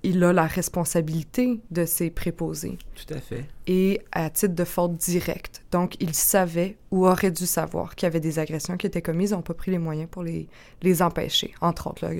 il 0.03 0.23
a 0.23 0.33
la 0.33 0.45
responsabilité 0.45 1.61
de 1.71 1.85
ses 1.85 2.09
préposés. 2.09 2.77
Tout 2.95 3.13
à 3.13 3.19
fait. 3.19 3.45
Et 3.67 4.01
à 4.11 4.29
titre 4.29 4.53
de 4.53 4.63
faute 4.63 4.95
directe. 4.95 5.63
Donc, 5.71 5.95
il 6.01 6.13
savait 6.13 6.77
ou 6.91 7.07
aurait 7.07 7.31
dû 7.31 7.45
savoir 7.45 7.95
qu'il 7.95 8.05
y 8.05 8.07
avait 8.07 8.19
des 8.19 8.39
agressions 8.39 8.77
qui 8.77 8.87
étaient 8.87 9.01
commises. 9.01 9.33
On 9.33 9.37
n'a 9.37 9.43
pas 9.43 9.53
pris 9.53 9.71
les 9.71 9.79
moyens 9.79 10.09
pour 10.09 10.23
les, 10.23 10.47
les 10.81 11.01
empêcher, 11.01 11.53
entre 11.61 11.87
autres. 11.87 12.05
Là, 12.05 12.11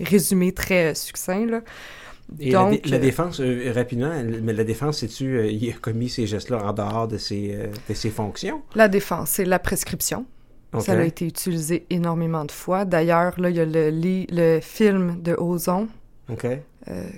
résumé 0.00 0.52
très 0.52 0.90
euh, 0.90 0.94
succinct, 0.94 1.46
là. 1.46 1.60
Et 2.40 2.52
Donc, 2.52 2.86
la, 2.86 2.96
euh, 2.96 3.00
défense, 3.00 3.40
rapidement, 3.74 4.10
mais 4.42 4.54
la 4.54 4.64
défense, 4.64 5.00
c'est-tu, 5.00 5.46
il 5.46 5.70
a 5.70 5.74
commis 5.74 6.08
ces 6.08 6.26
gestes-là 6.26 6.64
en 6.64 6.72
dehors 6.72 7.06
de 7.06 7.18
ses, 7.18 7.54
de 7.86 7.94
ses 7.94 8.08
fonctions? 8.08 8.62
La 8.74 8.88
défense, 8.88 9.30
c'est 9.30 9.44
la 9.44 9.58
prescription. 9.58 10.24
Ça 10.80 10.92
a 10.92 11.02
été 11.02 11.26
utilisé 11.26 11.86
énormément 11.90 12.44
de 12.44 12.52
fois. 12.52 12.84
D'ailleurs, 12.84 13.38
là, 13.40 13.50
il 13.50 13.56
y 13.56 13.60
a 13.60 13.64
le, 13.64 13.90
le 14.30 14.60
film 14.60 15.22
de 15.22 15.34
Ozon. 15.34 15.88
Euh, 16.88 17.08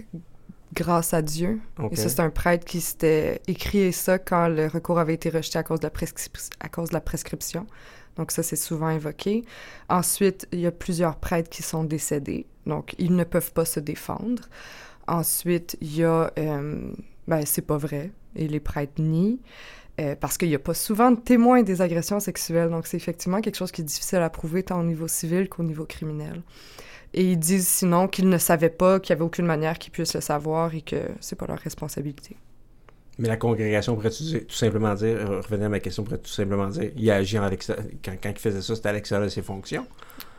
grâce 0.74 1.14
à 1.14 1.22
Dieu. 1.22 1.60
Et 1.90 1.96
ça, 1.96 2.08
c'est 2.08 2.20
un 2.20 2.30
prêtre 2.30 2.64
qui 2.64 2.80
s'était 2.80 3.40
écrit 3.46 3.92
ça 3.92 4.18
quand 4.18 4.48
le 4.48 4.66
recours 4.66 4.98
avait 4.98 5.14
été 5.14 5.30
rejeté 5.30 5.58
à 5.58 5.62
cause 5.62 5.80
de 5.80 5.86
la, 5.88 5.92
à 6.60 6.68
cause 6.68 6.88
de 6.90 6.94
la 6.94 7.00
prescription. 7.00 7.66
Donc 8.16 8.30
ça, 8.30 8.42
c'est 8.42 8.56
souvent 8.56 8.90
évoqué. 8.90 9.44
Ensuite, 9.88 10.48
il 10.52 10.60
y 10.60 10.66
a 10.66 10.72
plusieurs 10.72 11.16
prêtres 11.16 11.50
qui 11.50 11.62
sont 11.62 11.84
décédés. 11.84 12.46
Donc, 12.66 12.94
ils 12.98 13.14
ne 13.14 13.24
peuvent 13.24 13.52
pas 13.52 13.64
se 13.64 13.80
défendre. 13.80 14.42
Ensuite, 15.06 15.76
il 15.80 15.96
y 15.96 16.04
a... 16.04 16.30
Euh, 16.38 16.90
ben, 17.28 17.42
c'est 17.44 17.62
pas 17.62 17.76
vrai. 17.76 18.10
Et 18.34 18.48
les 18.48 18.60
prêtres 18.60 19.00
nient. 19.00 19.38
Euh, 19.98 20.14
parce 20.14 20.36
qu'il 20.36 20.48
n'y 20.48 20.54
a 20.54 20.58
pas 20.58 20.74
souvent 20.74 21.10
de 21.10 21.18
témoins 21.18 21.62
des 21.62 21.80
agressions 21.80 22.20
sexuelles. 22.20 22.68
Donc, 22.68 22.86
c'est 22.86 22.98
effectivement 22.98 23.40
quelque 23.40 23.56
chose 23.56 23.72
qui 23.72 23.80
est 23.80 23.84
difficile 23.84 24.18
à 24.18 24.28
prouver 24.28 24.62
tant 24.62 24.80
au 24.80 24.84
niveau 24.84 25.08
civil 25.08 25.48
qu'au 25.48 25.62
niveau 25.62 25.86
criminel. 25.86 26.42
Et 27.14 27.24
ils 27.32 27.38
disent 27.38 27.66
sinon 27.66 28.06
qu'ils 28.06 28.28
ne 28.28 28.36
savaient 28.36 28.68
pas, 28.68 29.00
qu'il 29.00 29.14
n'y 29.14 29.18
avait 29.18 29.24
aucune 29.24 29.46
manière 29.46 29.78
qu'ils 29.78 29.92
puissent 29.92 30.14
le 30.14 30.20
savoir 30.20 30.74
et 30.74 30.82
que 30.82 30.96
c'est 31.20 31.36
pas 31.36 31.46
leur 31.46 31.58
responsabilité. 31.58 32.36
Mais 33.18 33.28
la 33.28 33.38
congrégation 33.38 33.94
pourrait 33.94 34.10
tout 34.10 34.54
simplement 34.54 34.94
dire, 34.94 35.16
euh, 35.16 35.40
revenir 35.40 35.66
à 35.66 35.68
ma 35.70 35.80
question, 35.80 36.04
pourrait 36.04 36.18
tout 36.18 36.28
simplement 36.28 36.68
dire, 36.68 36.90
il 36.94 37.10
a 37.10 37.14
agi 37.16 37.38
quand, 37.38 38.12
quand 38.22 38.30
il 38.30 38.38
faisait 38.38 38.60
ça, 38.60 38.74
c'était 38.74 38.90
à 38.90 38.92
l'extérieur 38.92 39.24
de 39.24 39.30
ses 39.30 39.40
fonctions? 39.40 39.86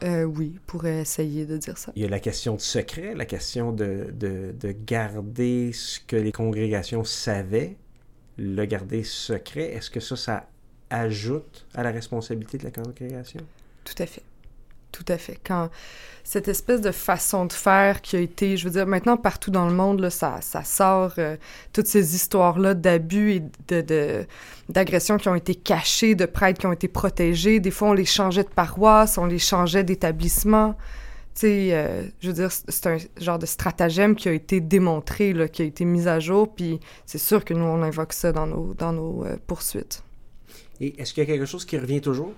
Euh, 0.03 0.25
oui, 0.25 0.59
pourrait 0.67 0.99
essayer 0.99 1.47
de 1.47 1.57
dire 1.57 1.79
ça. 1.79 1.91
Il 1.95 2.03
y 2.03 2.05
a 2.05 2.09
la 2.09 2.19
question 2.19 2.53
du 2.53 2.63
secret, 2.63 3.15
la 3.15 3.25
question 3.25 3.71
de, 3.71 4.13
de, 4.13 4.53
de 4.59 4.75
garder 4.85 5.71
ce 5.73 5.99
que 5.99 6.15
les 6.15 6.31
congrégations 6.31 7.03
savaient 7.03 7.77
le 8.37 8.65
garder 8.65 9.03
secret, 9.03 9.73
est-ce 9.73 9.89
que 9.89 9.99
ça, 9.99 10.15
ça 10.15 10.47
ajoute 10.89 11.65
à 11.73 11.83
la 11.83 11.91
responsabilité 11.91 12.57
de 12.57 12.63
la 12.63 12.71
congrégation? 12.71 13.41
Tout 13.83 14.01
à 14.01 14.05
fait. 14.05 14.23
Tout 14.91 15.05
à 15.09 15.17
fait. 15.17 15.39
Quand 15.45 15.69
cette 16.23 16.47
espèce 16.47 16.81
de 16.81 16.91
façon 16.91 17.45
de 17.45 17.53
faire 17.53 18.01
qui 18.01 18.15
a 18.15 18.19
été, 18.19 18.57
je 18.57 18.65
veux 18.65 18.71
dire, 18.71 18.87
maintenant 18.87 19.15
partout 19.15 19.51
dans 19.51 19.67
le 19.67 19.73
monde, 19.73 20.09
ça, 20.09 20.39
ça 20.41 20.63
sort 20.63 21.13
euh, 21.19 21.37
toutes 21.71 21.87
ces 21.87 22.15
histoires-là 22.15 22.73
d'abus 22.73 23.33
et 23.33 23.43
de, 23.67 24.25
d'agressions 24.69 25.17
qui 25.17 25.29
ont 25.29 25.35
été 25.35 25.55
cachées, 25.55 26.15
de 26.15 26.25
prêtres 26.25 26.59
qui 26.59 26.67
ont 26.67 26.73
été 26.73 26.87
protégés. 26.87 27.59
Des 27.59 27.71
fois, 27.71 27.89
on 27.89 27.93
les 27.93 28.05
changeait 28.05 28.43
de 28.43 28.49
paroisse, 28.49 29.17
on 29.17 29.25
les 29.25 29.39
changeait 29.39 29.83
d'établissement. 29.83 30.75
Euh, 31.43 32.03
je 32.19 32.27
veux 32.27 32.33
dire, 32.33 32.51
c'est 32.51 32.87
un 32.87 32.97
genre 33.19 33.39
de 33.39 33.45
stratagème 33.45 34.15
qui 34.15 34.29
a 34.29 34.33
été 34.33 34.59
démontré, 34.59 35.33
là, 35.33 35.47
qui 35.47 35.61
a 35.61 35.65
été 35.65 35.85
mis 35.85 36.07
à 36.07 36.19
jour, 36.19 36.53
puis 36.53 36.79
c'est 37.05 37.17
sûr 37.17 37.45
que 37.45 37.53
nous, 37.53 37.65
on 37.65 37.81
invoque 37.83 38.13
ça 38.13 38.31
dans 38.31 38.47
nos, 38.47 38.73
dans 38.73 38.93
nos 38.93 39.25
euh, 39.25 39.37
poursuites. 39.45 40.03
Et 40.79 40.99
est-ce 41.01 41.13
qu'il 41.13 41.23
y 41.23 41.27
a 41.27 41.27
quelque 41.27 41.45
chose 41.45 41.65
qui 41.65 41.77
revient 41.77 42.01
toujours? 42.01 42.33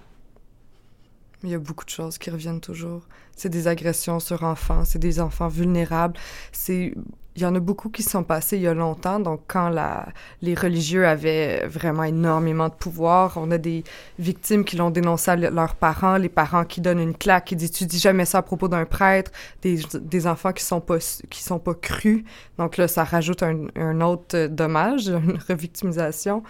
Il 1.44 1.50
y 1.50 1.54
a 1.54 1.60
beaucoup 1.60 1.86
de 1.86 1.90
choses 1.90 2.18
qui 2.18 2.30
reviennent 2.30 2.60
toujours. 2.60 3.04
C'est 3.36 3.50
des 3.50 3.68
agressions 3.68 4.20
sur 4.20 4.44
enfants, 4.44 4.84
c'est 4.84 5.00
des 5.00 5.22
enfants 5.22 5.48
vulnérables, 5.48 6.20
c'est 6.52 6.94
il 7.36 7.44
y 7.44 7.46
en 7.46 7.56
a 7.56 7.60
beaucoup 7.60 7.90
qui 7.90 8.04
sont 8.04 8.24
passés 8.24 8.58
il 8.58 8.64
y 8.64 8.68
a 8.68 8.74
longtemps. 8.74 9.20
Donc, 9.20 9.42
quand 9.48 9.74
les 10.42 10.56
religieux 10.56 11.08
avaient 11.08 11.66
vraiment 11.68 12.04
énormément 12.04 12.68
de 12.68 12.74
pouvoir, 12.74 13.38
on 13.38 13.50
a 13.52 13.58
des 13.58 13.84
victimes 14.18 14.66
qui 14.66 14.76
l'ont 14.76 14.90
dénoncé 14.90 15.32
à 15.32 15.36
leurs 15.36 15.76
parents, 15.76 16.18
les 16.18 16.30
parents 16.30 16.66
qui 16.66 16.82
donnent 16.82 17.00
une 17.00 17.16
claque, 17.16 17.46
qui 17.46 17.56
disent 17.56 17.72
«tu 17.72 17.86
dis 17.86 18.00
jamais 18.00 18.26
ça 18.26 18.40
à 18.40 18.42
propos 18.42 18.68
d'un 18.68 18.86
prêtre», 18.86 19.32
des, 19.62 20.28
enfants 20.28 20.52
qui 20.52 20.64
sont 20.64 20.82
pas 20.82 20.98
qui 21.30 21.42
sont 21.42 21.60
pas 21.60 21.76
crus. 21.76 22.24
Donc 22.58 22.78
là, 22.78 22.88
ça 22.88 23.04
rajoute 23.04 23.44
un, 23.44 24.02
autre 24.02 24.48
dommage, 24.48 25.08
une 25.08 25.40
revictimisation. 25.48 26.44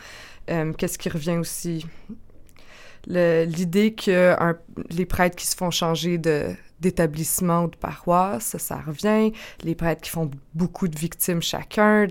Euh, 0.50 0.74
Qu'est-ce 0.74 0.98
qui 0.98 1.10
revient 1.10 1.38
aussi? 1.38 1.86
L'idée 3.06 3.94
que 3.94 4.36
les 4.90 5.06
prêtres 5.06 5.36
qui 5.36 5.46
se 5.46 5.56
font 5.56 5.72
changer 5.72 6.18
de 6.18 6.48
d'établissement 6.80 7.66
ou 7.66 7.68
de 7.68 7.76
paroisse, 7.76 8.58
ça, 8.58 8.78
revient. 8.82 9.32
Les 9.64 9.76
prêtres 9.76 10.02
qui 10.02 10.10
font 10.10 10.30
beaucoup 10.54 10.88
de 10.88 10.98
victimes 10.98 11.42
chacun. 11.42 12.08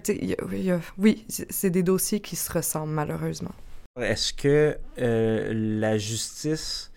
Oui, 0.99 1.25
c'est 1.29 1.71
des 1.71 1.83
dossiers 1.83 2.21
qui 2.21 2.37
se 2.37 2.53
ressemblent 2.53 2.93
malheureusement. 2.93 3.55
Est-ce 4.01 4.33
que 4.33 4.79
euh, 4.99 5.53
la 5.81 5.99
justice 5.99 6.93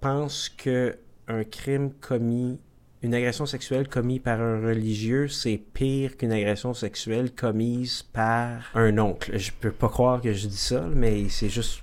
pense 0.00 0.50
que 0.50 0.98
un 1.28 1.42
crime 1.42 1.90
commis, 2.00 2.60
une 3.02 3.14
agression 3.14 3.46
sexuelle 3.46 3.88
commise 3.88 4.20
par 4.20 4.40
un 4.40 4.60
religieux, 4.60 5.28
c'est 5.28 5.56
pire 5.56 6.16
qu'une 6.16 6.32
agression 6.32 6.74
sexuelle 6.74 7.32
commise 7.34 8.02
par 8.12 8.70
un 8.74 8.98
oncle? 8.98 9.38
Je 9.38 9.52
peux 9.58 9.72
pas 9.72 9.88
croire 9.88 10.20
que 10.20 10.32
je 10.32 10.48
dis 10.48 10.56
ça, 10.56 10.82
mais 10.94 11.28
c'est 11.28 11.48
juste 11.48 11.82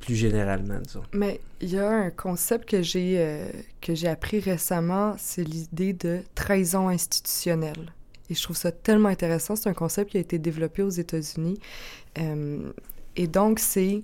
plus 0.00 0.14
généralement, 0.14 0.78
disons. 0.80 1.02
Mais 1.12 1.40
il 1.60 1.70
y 1.70 1.78
a 1.78 1.88
un 1.88 2.10
concept 2.10 2.68
que 2.68 2.82
j'ai 2.82 3.16
euh, 3.18 3.48
que 3.80 3.94
j'ai 3.94 4.08
appris 4.08 4.40
récemment, 4.40 5.14
c'est 5.18 5.44
l'idée 5.44 5.92
de 5.92 6.20
trahison 6.34 6.88
institutionnelle. 6.88 7.92
Et 8.28 8.34
je 8.34 8.42
trouve 8.42 8.56
ça 8.56 8.70
tellement 8.70 9.08
intéressant. 9.08 9.56
C'est 9.56 9.68
un 9.68 9.74
concept 9.74 10.12
qui 10.12 10.16
a 10.16 10.20
été 10.20 10.38
développé 10.38 10.82
aux 10.82 10.90
États-Unis. 10.90 11.58
Euh, 12.18 12.70
et 13.16 13.26
donc, 13.26 13.58
c'est 13.58 14.02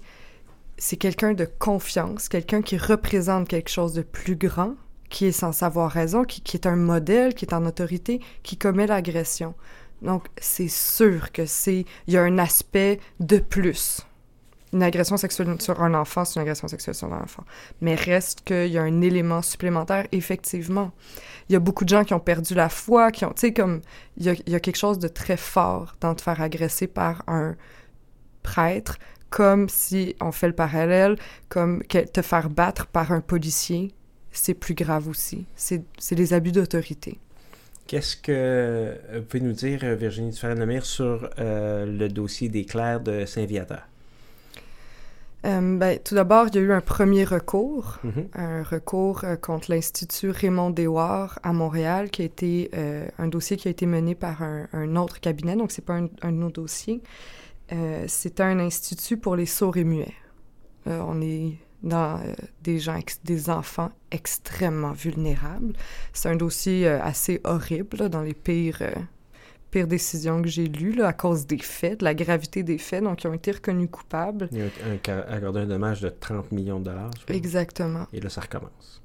c'est 0.78 0.96
quelqu'un 0.96 1.32
de 1.32 1.44
confiance, 1.44 2.28
quelqu'un 2.28 2.60
qui 2.60 2.76
représente 2.76 3.48
quelque 3.48 3.70
chose 3.70 3.94
de 3.94 4.02
plus 4.02 4.36
grand, 4.36 4.74
qui 5.08 5.26
est 5.26 5.32
sans 5.32 5.52
savoir 5.52 5.90
raison, 5.90 6.24
qui, 6.24 6.42
qui 6.42 6.56
est 6.56 6.66
un 6.66 6.76
modèle, 6.76 7.34
qui 7.34 7.46
est 7.46 7.54
en 7.54 7.64
autorité, 7.64 8.20
qui 8.42 8.56
commet 8.56 8.86
l'agression. 8.86 9.54
Donc, 10.02 10.26
c'est 10.38 10.68
sûr 10.68 11.32
que 11.32 11.46
c'est... 11.46 11.86
Il 12.06 12.12
y 12.12 12.18
a 12.18 12.22
un 12.22 12.36
aspect 12.36 13.00
de 13.20 13.38
plus 13.38 14.05
une 14.76 14.82
agression 14.82 15.16
sexuelle 15.16 15.56
sur 15.60 15.82
un 15.82 15.94
enfant, 15.94 16.24
c'est 16.24 16.36
une 16.38 16.42
agression 16.42 16.68
sexuelle 16.68 16.94
sur 16.94 17.12
un 17.12 17.22
enfant. 17.22 17.44
Mais 17.80 17.94
reste 17.94 18.42
qu'il 18.42 18.68
y 18.68 18.76
a 18.76 18.82
un 18.82 19.00
élément 19.00 19.40
supplémentaire, 19.40 20.06
effectivement. 20.12 20.92
Il 21.48 21.54
y 21.54 21.56
a 21.56 21.60
beaucoup 21.60 21.84
de 21.84 21.88
gens 21.88 22.04
qui 22.04 22.12
ont 22.12 22.20
perdu 22.20 22.54
la 22.54 22.68
foi, 22.68 23.10
qui 23.10 23.24
ont, 23.24 23.32
tu 23.32 23.40
sais, 23.40 23.52
comme, 23.52 23.80
il 24.18 24.26
y, 24.26 24.54
a, 24.54 24.60
quelque 24.60 24.76
chose 24.76 24.98
de 24.98 25.08
très 25.08 25.38
fort 25.38 25.96
dans 26.00 26.14
te 26.14 26.20
faire 26.20 26.42
agresser 26.42 26.86
par 26.86 27.22
un 27.26 27.56
prêtre, 28.42 28.98
comme 29.30 29.68
si, 29.70 30.14
on 30.20 30.30
fait 30.30 30.48
le 30.48 30.54
parallèle, 30.54 31.16
comme 31.48 31.82
te 31.84 32.22
faire 32.22 32.50
battre 32.50 32.86
par 32.86 33.12
un 33.12 33.20
policier, 33.20 33.94
c'est 34.30 34.54
plus 34.54 34.74
grave 34.74 35.08
aussi. 35.08 35.46
C'est 35.56 35.84
les 36.10 36.34
abus 36.34 36.52
d'autorité. 36.52 37.18
Qu'est-ce 37.86 38.16
que 38.16 38.94
vous 39.14 39.22
pouvez 39.22 39.42
nous 39.42 39.52
dire, 39.52 39.78
Virginie 39.94 40.32
Dufresne-Lemire, 40.32 40.84
sur 40.84 41.30
euh, 41.38 41.86
le 41.86 42.08
dossier 42.08 42.48
des 42.50 42.64
clercs 42.64 43.00
de 43.00 43.24
Saint-Viateur? 43.24 43.86
Euh, 45.44 45.78
ben, 45.78 45.98
tout 46.02 46.14
d'abord, 46.14 46.46
il 46.48 46.54
y 46.56 46.58
a 46.58 46.60
eu 46.62 46.72
un 46.72 46.80
premier 46.80 47.24
recours, 47.24 47.98
mm 48.02 48.10
-hmm. 48.10 48.26
un 48.34 48.62
recours 48.62 49.20
euh, 49.24 49.36
contre 49.36 49.70
l'Institut 49.70 50.30
Raymond 50.30 50.70
Deswar 50.70 51.38
à 51.42 51.52
Montréal, 51.52 52.10
qui 52.10 52.22
a 52.22 52.24
été 52.24 52.70
euh, 52.74 53.06
un 53.18 53.28
dossier 53.28 53.56
qui 53.56 53.68
a 53.68 53.70
été 53.70 53.86
mené 53.86 54.14
par 54.14 54.42
un, 54.42 54.66
un 54.72 54.96
autre 54.96 55.20
cabinet, 55.20 55.56
donc 55.56 55.70
c'est 55.72 55.84
pas 55.84 55.98
un, 55.98 56.08
un 56.22 56.32
de 56.32 56.38
nos 56.38 56.50
dossiers. 56.50 57.02
c'est 58.06 58.40
un 58.40 58.58
institut 58.60 59.16
pour 59.16 59.34
les 59.36 59.46
sourds 59.46 59.76
et 59.76 59.84
muets. 59.84 60.14
on 60.86 61.20
est 61.20 61.58
dans 61.82 62.20
des 62.62 62.78
gens, 62.78 63.00
des 63.24 63.50
enfants 63.50 63.90
extrêmement 64.12 64.92
vulnérables. 64.92 65.72
C'est 66.12 66.28
un 66.34 66.36
dossier 66.36 66.86
assez 66.86 67.40
horrible, 67.44 67.96
là, 67.98 68.08
dans 68.08 68.22
les 68.22 68.34
pires 68.34 68.82
pires 69.76 69.86
décisions 69.86 70.40
que 70.40 70.48
j'ai 70.48 70.68
lues 70.68 70.92
là, 70.92 71.08
à 71.08 71.12
cause 71.12 71.46
des 71.46 71.58
faits, 71.58 72.00
de 72.00 72.04
la 72.04 72.14
gravité 72.14 72.62
des 72.62 72.78
faits, 72.78 73.04
donc 73.04 73.22
ils 73.22 73.26
ont 73.26 73.34
été 73.34 73.50
reconnus 73.50 73.90
coupables. 73.90 74.48
Il 74.50 74.58
y 74.58 74.62
a 75.10 75.18
accordé 75.28 75.60
un 75.60 75.66
dommage 75.66 76.00
de 76.00 76.08
30 76.08 76.50
millions 76.52 76.80
de 76.80 76.86
dollars. 76.86 77.10
Exactement. 77.28 78.06
Et 78.14 78.20
là, 78.20 78.30
ça 78.30 78.40
recommence. 78.40 79.02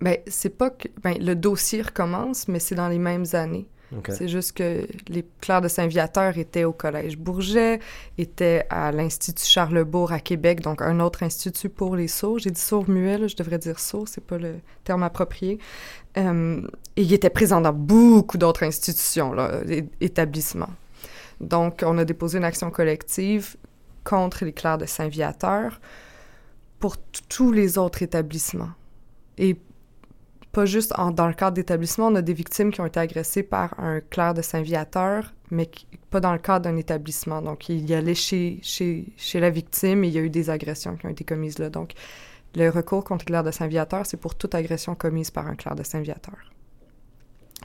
Ben, 0.00 0.16
c'est 0.26 0.56
pas 0.56 0.70
que... 0.70 0.88
Ben, 1.02 1.22
le 1.22 1.34
dossier 1.34 1.82
recommence, 1.82 2.48
mais 2.48 2.60
c'est 2.60 2.74
dans 2.74 2.88
les 2.88 2.98
mêmes 2.98 3.26
années. 3.34 3.68
C'est 4.08 4.28
juste 4.28 4.52
que 4.52 4.86
les 5.08 5.24
clercs 5.40 5.60
de 5.60 5.68
Saint-Viateur 5.68 6.36
étaient 6.38 6.64
au 6.64 6.72
Collège 6.72 7.16
Bourget, 7.16 7.78
étaient 8.18 8.66
à 8.68 8.90
l'Institut 8.90 9.44
Charlebourg 9.44 10.12
à 10.12 10.18
Québec, 10.18 10.60
donc 10.60 10.82
un 10.82 10.98
autre 10.98 11.22
institut 11.22 11.68
pour 11.68 11.94
les 11.94 12.08
sourds. 12.08 12.40
J'ai 12.40 12.50
dit 12.50 12.60
sourds-muets, 12.60 13.28
je 13.28 13.36
devrais 13.36 13.58
dire 13.58 13.78
sourds, 13.78 14.08
c'est 14.08 14.24
pas 14.24 14.38
le 14.38 14.56
terme 14.84 15.04
approprié. 15.04 15.58
Euh, 16.16 16.62
et 16.96 17.02
il 17.02 17.12
était 17.12 17.30
présent 17.30 17.60
dans 17.60 17.72
beaucoup 17.72 18.38
d'autres 18.38 18.64
institutions, 18.64 19.34
établissements. 20.00 20.70
Donc, 21.40 21.82
on 21.86 21.98
a 21.98 22.04
déposé 22.04 22.38
une 22.38 22.44
action 22.44 22.70
collective 22.70 23.56
contre 24.02 24.44
les 24.44 24.52
clercs 24.52 24.78
de 24.78 24.86
Saint-Viateur 24.86 25.80
pour 26.80 26.96
tous 27.28 27.52
les 27.52 27.78
autres 27.78 28.02
établissements. 28.02 28.70
Et 29.38 29.56
pas 30.56 30.64
juste 30.64 30.94
dans 31.12 31.28
le 31.28 31.34
cadre 31.34 31.52
d'établissement, 31.52 32.06
on 32.06 32.14
a 32.14 32.22
des 32.22 32.32
victimes 32.32 32.72
qui 32.72 32.80
ont 32.80 32.86
été 32.86 32.98
agressées 32.98 33.42
par 33.42 33.78
un 33.78 34.00
clerc 34.00 34.32
de 34.32 34.40
Saint-Viateur, 34.40 35.34
mais 35.50 35.70
pas 36.08 36.18
dans 36.18 36.32
le 36.32 36.38
cadre 36.38 36.64
d'un 36.64 36.78
établissement. 36.78 37.42
Donc, 37.42 37.68
il 37.68 37.84
y 37.84 37.92
allait 37.92 38.14
chez 38.14 38.62
la 39.34 39.50
victime 39.50 40.02
et 40.02 40.08
il 40.08 40.14
y 40.14 40.18
a 40.18 40.22
eu 40.22 40.30
des 40.30 40.48
agressions 40.48 40.96
qui 40.96 41.04
ont 41.04 41.10
été 41.10 41.24
commises 41.24 41.58
là. 41.58 41.68
Donc, 41.68 41.92
le 42.54 42.70
recours 42.70 43.04
contre 43.04 43.26
le 43.26 43.32
clerc 43.32 43.44
de 43.44 43.50
Saint-Viateur, 43.50 44.06
c'est 44.06 44.16
pour 44.16 44.34
toute 44.34 44.54
agression 44.54 44.94
commise 44.94 45.30
par 45.30 45.46
un 45.46 45.56
clerc 45.56 45.74
de 45.74 45.82
Saint-Viateur. 45.82 46.38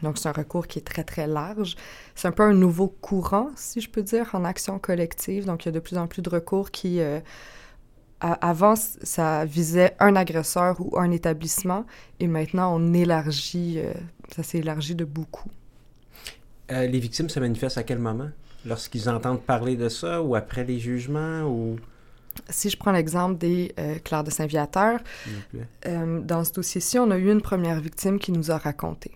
Donc, 0.03 0.17
c'est 0.17 0.27
un 0.27 0.33
recours 0.33 0.67
qui 0.67 0.79
est 0.79 0.85
très, 0.85 1.05
très 1.05 1.27
large. 1.27 1.77
C'est 2.13 2.27
un 2.27 2.33
peu 2.33 2.43
un 2.43 2.53
nouveau 2.53 2.89
courant, 2.89 3.51
si 3.55 3.79
je 3.79 3.89
peux 3.89 4.03
dire, 4.03 4.31
en 4.33 4.43
action 4.43 4.79
collective. 4.79 5.45
Donc, 5.45 5.63
il 5.63 5.67
y 5.67 5.69
a 5.69 5.71
de 5.71 5.79
plus 5.79 5.97
en 5.97 6.07
plus 6.07 6.21
de 6.21 6.29
recours 6.29 6.71
qui... 6.71 6.99
Euh, 6.99 7.21
avant, 8.21 8.75
ça 8.75 9.45
visait 9.45 9.95
un 9.99 10.15
agresseur 10.15 10.79
ou 10.79 10.97
un 10.99 11.09
établissement, 11.11 11.85
et 12.19 12.27
maintenant, 12.27 12.75
on 12.75 12.93
élargit, 12.93 13.79
euh, 13.79 13.91
ça 14.33 14.43
s'est 14.43 14.59
élargi 14.59 14.93
de 14.93 15.05
beaucoup. 15.05 15.49
Euh, 16.71 16.85
les 16.85 16.99
victimes 16.99 17.29
se 17.29 17.39
manifestent 17.39 17.79
à 17.79 17.83
quel 17.83 17.97
moment? 17.97 18.29
Lorsqu'ils 18.65 19.09
entendent 19.09 19.41
parler 19.41 19.75
de 19.75 19.89
ça, 19.89 20.21
ou 20.21 20.35
après 20.35 20.63
les 20.63 20.79
jugements, 20.79 21.43
ou... 21.43 21.77
Si 22.47 22.69
je 22.69 22.77
prends 22.77 22.91
l'exemple 22.91 23.37
des 23.37 23.73
euh, 23.79 23.95
Claire 24.03 24.23
de 24.23 24.29
Saint-Viateur, 24.29 24.99
dans 25.83 26.43
ce 26.43 26.53
dossier-ci, 26.53 26.99
on 26.99 27.11
a 27.11 27.17
eu 27.17 27.31
une 27.31 27.41
première 27.41 27.81
victime 27.81 28.19
qui 28.19 28.31
nous 28.31 28.51
a 28.51 28.57
raconté. 28.57 29.11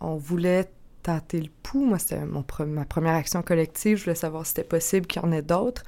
On 0.00 0.16
voulait 0.16 0.70
tâter 1.02 1.40
le 1.40 1.50
pouls. 1.62 1.84
Moi, 1.84 1.98
c'était 1.98 2.20
ma 2.24 2.84
première 2.84 3.14
action 3.14 3.42
collective. 3.42 3.98
Je 3.98 4.04
voulais 4.04 4.14
savoir 4.14 4.46
si 4.46 4.50
c'était 4.50 4.64
possible 4.64 5.06
qu'il 5.06 5.20
y 5.20 5.24
en 5.24 5.32
ait 5.32 5.42
d'autres. 5.42 5.82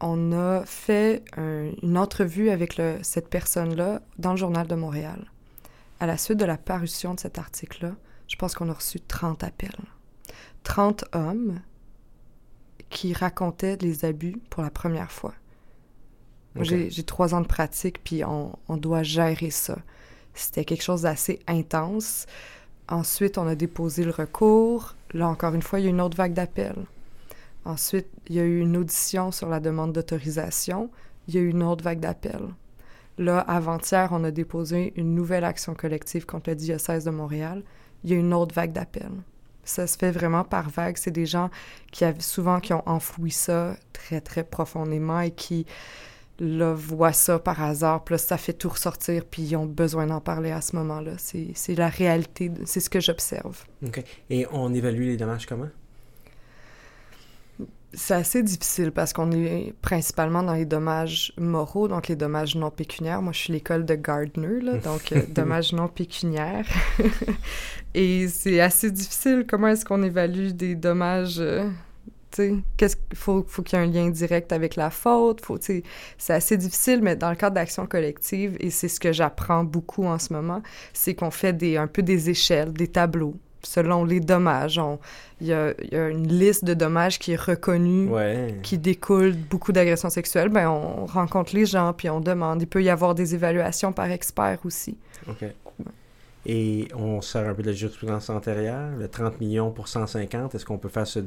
On 0.00 0.32
a 0.32 0.64
fait 0.64 1.22
un, 1.36 1.70
une 1.82 1.98
entrevue 1.98 2.50
avec 2.50 2.76
le, 2.76 2.98
cette 3.02 3.28
personne-là 3.28 4.00
dans 4.18 4.30
le 4.30 4.36
Journal 4.36 4.66
de 4.66 4.74
Montréal. 4.74 5.30
À 6.00 6.06
la 6.06 6.16
suite 6.16 6.38
de 6.38 6.44
la 6.46 6.56
parution 6.56 7.14
de 7.14 7.20
cet 7.20 7.38
article-là, 7.38 7.94
je 8.26 8.36
pense 8.36 8.54
qu'on 8.54 8.70
a 8.70 8.72
reçu 8.72 9.00
30 9.00 9.44
appels. 9.44 9.70
30 10.62 11.04
hommes 11.12 11.60
qui 12.88 13.12
racontait 13.12 13.76
les 13.80 14.04
abus 14.04 14.36
pour 14.50 14.62
la 14.62 14.70
première 14.70 15.12
fois. 15.12 15.34
Okay. 16.56 16.90
J'ai 16.90 17.02
trois 17.04 17.34
ans 17.34 17.40
de 17.40 17.46
pratique, 17.46 18.02
puis 18.02 18.24
on, 18.24 18.56
on 18.68 18.76
doit 18.76 19.02
gérer 19.02 19.50
ça. 19.50 19.78
C'était 20.34 20.64
quelque 20.64 20.82
chose 20.82 21.02
d'assez 21.02 21.38
intense. 21.46 22.26
Ensuite, 22.88 23.38
on 23.38 23.46
a 23.46 23.54
déposé 23.54 24.04
le 24.04 24.10
recours. 24.10 24.96
Là, 25.12 25.28
encore 25.28 25.54
une 25.54 25.62
fois, 25.62 25.78
il 25.78 25.84
y 25.84 25.86
a 25.86 25.90
une 25.90 26.00
autre 26.00 26.16
vague 26.16 26.34
d'appels. 26.34 26.86
Ensuite, 27.64 28.08
il 28.28 28.36
y 28.36 28.40
a 28.40 28.44
eu 28.44 28.60
une 28.60 28.76
audition 28.76 29.32
sur 29.32 29.48
la 29.48 29.60
demande 29.60 29.92
d'autorisation. 29.92 30.90
Il 31.28 31.34
y 31.34 31.38
a 31.38 31.40
eu 31.40 31.48
une 31.48 31.62
autre 31.62 31.84
vague 31.84 32.00
d'appels. 32.00 32.48
Là, 33.18 33.40
avant-hier, 33.40 34.08
on 34.12 34.24
a 34.24 34.30
déposé 34.30 34.94
une 34.96 35.14
nouvelle 35.14 35.44
action 35.44 35.74
collective 35.74 36.24
contre 36.24 36.50
le 36.50 36.56
diocèse 36.56 37.04
de 37.04 37.10
Montréal. 37.10 37.62
Il 38.02 38.10
y 38.10 38.14
a 38.14 38.16
une 38.16 38.32
autre 38.32 38.54
vague 38.54 38.72
d'appels. 38.72 39.12
Ça 39.62 39.86
se 39.86 39.98
fait 39.98 40.10
vraiment 40.10 40.42
par 40.42 40.70
vague. 40.70 40.96
C'est 40.96 41.10
des 41.10 41.26
gens 41.26 41.50
qui 41.92 42.04
avaient 42.04 42.20
souvent 42.20 42.60
qui 42.60 42.72
ont 42.72 42.82
enfoui 42.88 43.30
ça 43.30 43.76
très, 43.92 44.22
très 44.22 44.42
profondément 44.42 45.20
et 45.20 45.30
qui 45.30 45.66
là, 46.40 46.72
voient 46.72 47.12
ça 47.12 47.38
par 47.38 47.62
hasard. 47.62 48.02
Puis 48.04 48.14
là, 48.14 48.18
ça 48.18 48.38
fait 48.38 48.54
tout 48.54 48.70
ressortir, 48.70 49.24
puis 49.26 49.42
ils 49.42 49.56
ont 49.56 49.66
besoin 49.66 50.06
d'en 50.06 50.20
parler 50.20 50.50
à 50.50 50.62
ce 50.62 50.74
moment-là. 50.76 51.12
C'est 51.18 51.74
la 51.74 51.88
réalité, 51.88 52.50
c'est 52.64 52.80
ce 52.80 52.88
que 52.88 53.00
j'observe. 53.00 53.64
OK. 53.84 54.02
Et 54.30 54.46
on 54.50 54.72
évalue 54.72 55.02
les 55.02 55.16
dommages 55.18 55.46
comment? 55.46 55.68
C'est 57.92 58.14
assez 58.14 58.42
difficile 58.42 58.92
parce 58.92 59.12
qu'on 59.12 59.32
est 59.32 59.74
principalement 59.82 60.42
dans 60.42 60.54
les 60.54 60.64
dommages 60.64 61.32
moraux, 61.36 61.88
donc 61.88 62.08
les 62.08 62.16
dommages 62.16 62.54
non 62.54 62.70
pécuniaires. 62.70 63.20
Moi, 63.20 63.32
je 63.32 63.38
suis 63.38 63.52
l'école 63.52 63.84
de 63.84 63.94
Gardner, 63.94 64.60
là, 64.60 64.78
donc 64.78 65.12
euh, 65.12 65.22
dommages 65.28 65.72
non 65.72 65.88
pécuniaires. 65.88 66.66
Et 67.94 68.28
c'est 68.28 68.60
assez 68.60 68.90
difficile. 68.90 69.44
Comment 69.48 69.68
est-ce 69.68 69.84
qu'on 69.84 70.02
évalue 70.02 70.50
des 70.50 70.76
dommages 70.76 71.40
euh, 71.40 71.68
qu'est-ce 72.76 72.96
qu'il 72.96 73.16
faut, 73.16 73.44
faut 73.46 73.62
qu'il 73.62 73.78
y 73.78 73.82
ait 73.82 73.84
un 73.84 73.90
lien 73.90 74.08
direct 74.08 74.52
avec 74.52 74.76
la 74.76 74.90
faute. 74.90 75.44
Faut, 75.44 75.58
c'est 75.60 75.82
assez 76.28 76.56
difficile, 76.56 77.00
mais 77.02 77.16
dans 77.16 77.30
le 77.30 77.36
cadre 77.36 77.54
d'action 77.54 77.86
collective, 77.86 78.56
et 78.60 78.70
c'est 78.70 78.88
ce 78.88 79.00
que 79.00 79.12
j'apprends 79.12 79.64
beaucoup 79.64 80.04
en 80.04 80.18
ce 80.18 80.32
moment, 80.32 80.62
c'est 80.92 81.14
qu'on 81.14 81.30
fait 81.30 81.52
des, 81.52 81.76
un 81.76 81.88
peu 81.88 82.02
des 82.02 82.30
échelles, 82.30 82.72
des 82.72 82.88
tableaux 82.88 83.34
selon 83.62 84.04
les 84.04 84.20
dommages. 84.20 84.80
Il 85.40 85.46
y, 85.46 85.52
a, 85.52 85.72
y 85.90 85.96
a, 85.96 86.08
une 86.08 86.28
liste 86.28 86.64
de 86.64 86.74
dommages 86.74 87.18
qui 87.18 87.32
est 87.32 87.40
reconnue, 87.40 88.10
qui 88.62 88.78
découle 88.78 89.32
beaucoup 89.32 89.72
d'agressions 89.72 90.10
sexuelles. 90.10 90.48
Ben, 90.48 90.68
on 90.68 91.06
rencontre 91.06 91.54
les 91.54 91.66
gens, 91.66 91.92
puis 91.92 92.10
on 92.10 92.20
demande. 92.20 92.62
Il 92.62 92.66
peut 92.66 92.82
y 92.82 92.90
avoir 92.90 93.14
des 93.14 93.34
évaluations 93.34 93.92
par 93.92 94.10
experts 94.10 94.60
aussi. 94.64 94.96
OK. 95.28 95.44
Et 96.46 96.88
on 96.94 97.20
sort 97.20 97.46
un 97.46 97.54
peu 97.54 97.62
de 97.62 97.68
la 97.68 97.74
jurisprudence 97.74 98.30
antérieure, 98.30 98.96
le 98.98 99.08
30 99.08 99.40
millions 99.40 99.70
pour 99.70 99.88
150. 99.88 100.54
Est-ce 100.54 100.64
qu'on 100.64 100.78
peut 100.78 100.88
faire 100.88 101.06
ce 101.06 101.20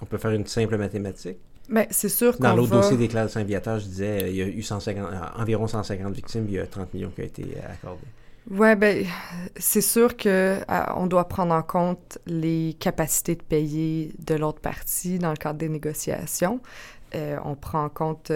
on 0.00 0.06
peut 0.06 0.18
faire 0.18 0.30
une 0.30 0.46
simple 0.46 0.76
mathématique? 0.76 1.38
Ben, 1.68 1.86
c'est 1.90 2.08
sûr 2.08 2.38
Dans 2.38 2.54
l'autre 2.54 2.70
dossier 2.70 2.96
des 2.96 3.08
classes 3.08 3.32
Saint-Viateur, 3.32 3.78
je 3.78 3.86
disais, 3.86 4.30
il 4.30 4.36
y 4.36 4.42
a 4.42 4.46
eu 4.46 4.62
150, 4.62 5.06
environ 5.36 5.66
150 5.66 6.14
victimes, 6.14 6.44
il 6.48 6.54
y 6.54 6.58
a 6.58 6.66
30 6.66 6.94
millions 6.94 7.10
qui 7.10 7.20
ont 7.20 7.24
été 7.24 7.56
accordés. 7.68 8.06
Oui, 8.50 8.76
ben 8.76 9.06
c'est 9.56 9.82
sûr 9.82 10.16
que 10.16 10.28
euh, 10.28 10.84
on 10.96 11.06
doit 11.06 11.28
prendre 11.28 11.54
en 11.54 11.62
compte 11.62 12.18
les 12.26 12.76
capacités 12.80 13.34
de 13.34 13.42
payer 13.42 14.12
de 14.18 14.34
l'autre 14.34 14.60
partie 14.60 15.18
dans 15.18 15.30
le 15.30 15.36
cadre 15.36 15.58
des 15.58 15.68
négociations. 15.68 16.60
Euh, 17.14 17.38
on 17.44 17.54
prend 17.54 17.84
en 17.84 17.88
compte, 17.88 18.32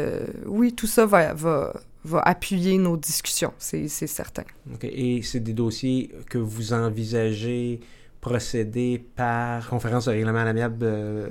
oui, 0.46 0.74
tout 0.74 0.86
ça 0.86 1.06
va, 1.06 1.34
va, 1.34 1.72
va 2.04 2.20
appuyer 2.20 2.78
nos 2.78 2.96
discussions, 2.96 3.52
c'est 3.58 3.88
certain. 3.88 4.44
Et 4.82 5.22
c'est 5.22 5.40
des 5.40 5.52
dossiers 5.52 6.10
que 6.28 6.38
vous 6.38 6.72
envisagez 6.72 7.80
procéder 8.22 9.04
par 9.16 9.68
conférence 9.68 10.06
de 10.06 10.12
règlement 10.12 10.38
à 10.38 10.44
l'amiable? 10.44 10.86
Euh, 10.86 11.28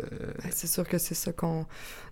c'est 0.52 0.68
sûr 0.68 0.88
que 0.88 1.00
c'est 1.00 1.16
ça 1.16 1.32
qu'on... 1.32 1.66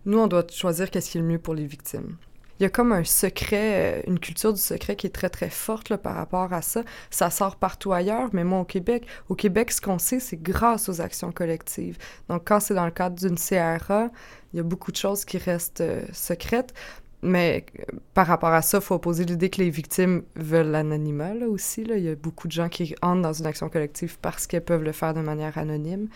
Nous, 0.05 0.17
on 0.17 0.25
doit 0.25 0.47
choisir 0.49 0.89
qu'est-ce 0.89 1.11
qui 1.11 1.17
est 1.19 1.21
le 1.21 1.27
mieux 1.27 1.37
pour 1.37 1.53
les 1.53 1.65
victimes. 1.65 2.15
Il 2.59 2.63
y 2.63 2.65
a 2.65 2.69
comme 2.69 2.91
un 2.91 3.05
secret, 3.05 3.99
euh, 3.99 4.01
une 4.07 4.19
culture 4.19 4.51
du 4.53 4.59
secret 4.59 4.97
qui 4.97 5.07
est 5.07 5.11
très, 5.11 5.29
très 5.29 5.49
forte 5.49 5.89
là, 5.89 5.97
par 5.97 6.15
rapport 6.15 6.51
à 6.51 6.61
ça. 6.61 6.83
Ça 7.09 7.29
sort 7.29 7.55
partout 7.55 7.93
ailleurs, 7.93 8.29
mais 8.33 8.43
moi, 8.43 8.59
au 8.59 8.65
Québec, 8.65 9.07
au 9.29 9.35
Québec, 9.35 9.71
ce 9.71 9.79
qu'on 9.79 9.97
sait, 9.97 10.19
c'est 10.19 10.41
grâce 10.41 10.89
aux 10.89 10.99
actions 10.99 11.31
collectives. 11.31 11.97
Donc, 12.27 12.43
quand 12.45 12.59
c'est 12.59 12.73
dans 12.73 12.85
le 12.85 12.91
cadre 12.91 13.15
d'une 13.15 13.37
CRA, 13.37 14.09
il 14.53 14.57
y 14.57 14.59
a 14.59 14.63
beaucoup 14.63 14.91
de 14.91 14.97
choses 14.97 15.23
qui 15.23 15.37
restent 15.37 15.81
euh, 15.81 16.03
secrètes. 16.11 16.73
Mais 17.21 17.65
euh, 17.79 17.83
par 18.13 18.27
rapport 18.27 18.53
à 18.53 18.61
ça, 18.61 18.79
il 18.79 18.83
faut 18.83 18.95
opposer 18.95 19.23
l'idée 19.23 19.49
que 19.49 19.61
les 19.61 19.69
victimes 19.69 20.23
veulent 20.35 20.71
l'anonymat 20.71 21.33
là, 21.35 21.47
aussi. 21.47 21.85
Là. 21.85 21.95
Il 21.95 22.03
y 22.03 22.09
a 22.09 22.15
beaucoup 22.15 22.47
de 22.47 22.53
gens 22.53 22.67
qui 22.67 22.93
entrent 23.01 23.21
dans 23.21 23.33
une 23.33 23.45
action 23.45 23.69
collective 23.69 24.17
parce 24.21 24.47
qu'elles 24.47 24.65
peuvent 24.65 24.83
le 24.83 24.91
faire 24.91 25.13
de 25.13 25.21
manière 25.21 25.57
anonyme. 25.57 26.09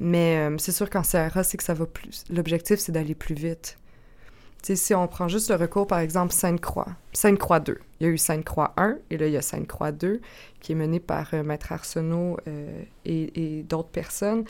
Mais 0.00 0.48
c'est 0.58 0.72
sûr 0.72 0.90
qu'en 0.90 1.02
CRA, 1.02 1.42
c'est 1.44 1.56
que 1.56 1.62
ça 1.64 1.74
va 1.74 1.86
plus. 1.86 2.24
L'objectif, 2.28 2.80
c'est 2.80 2.92
d'aller 2.92 3.14
plus 3.14 3.34
vite. 3.34 3.78
Si 4.62 4.94
on 4.94 5.06
prend 5.08 5.28
juste 5.28 5.50
le 5.50 5.56
recours, 5.56 5.86
par 5.86 5.98
exemple, 5.98 6.32
Sainte-Croix, 6.32 6.88
Sainte-Croix 7.12 7.60
2. 7.60 7.78
Il 8.00 8.06
y 8.06 8.10
a 8.10 8.12
eu 8.12 8.18
Sainte-Croix 8.18 8.72
1 8.76 8.96
et 9.10 9.18
là, 9.18 9.26
il 9.26 9.32
y 9.32 9.36
a 9.36 9.42
Sainte-Croix 9.42 9.92
2 9.92 10.20
qui 10.60 10.72
est 10.72 10.74
menée 10.76 11.00
par 11.00 11.28
euh, 11.34 11.42
Maître 11.42 11.72
Arsenault 11.72 12.38
et, 13.04 13.58
et 13.58 13.62
d'autres 13.64 13.88
personnes. 13.88 14.44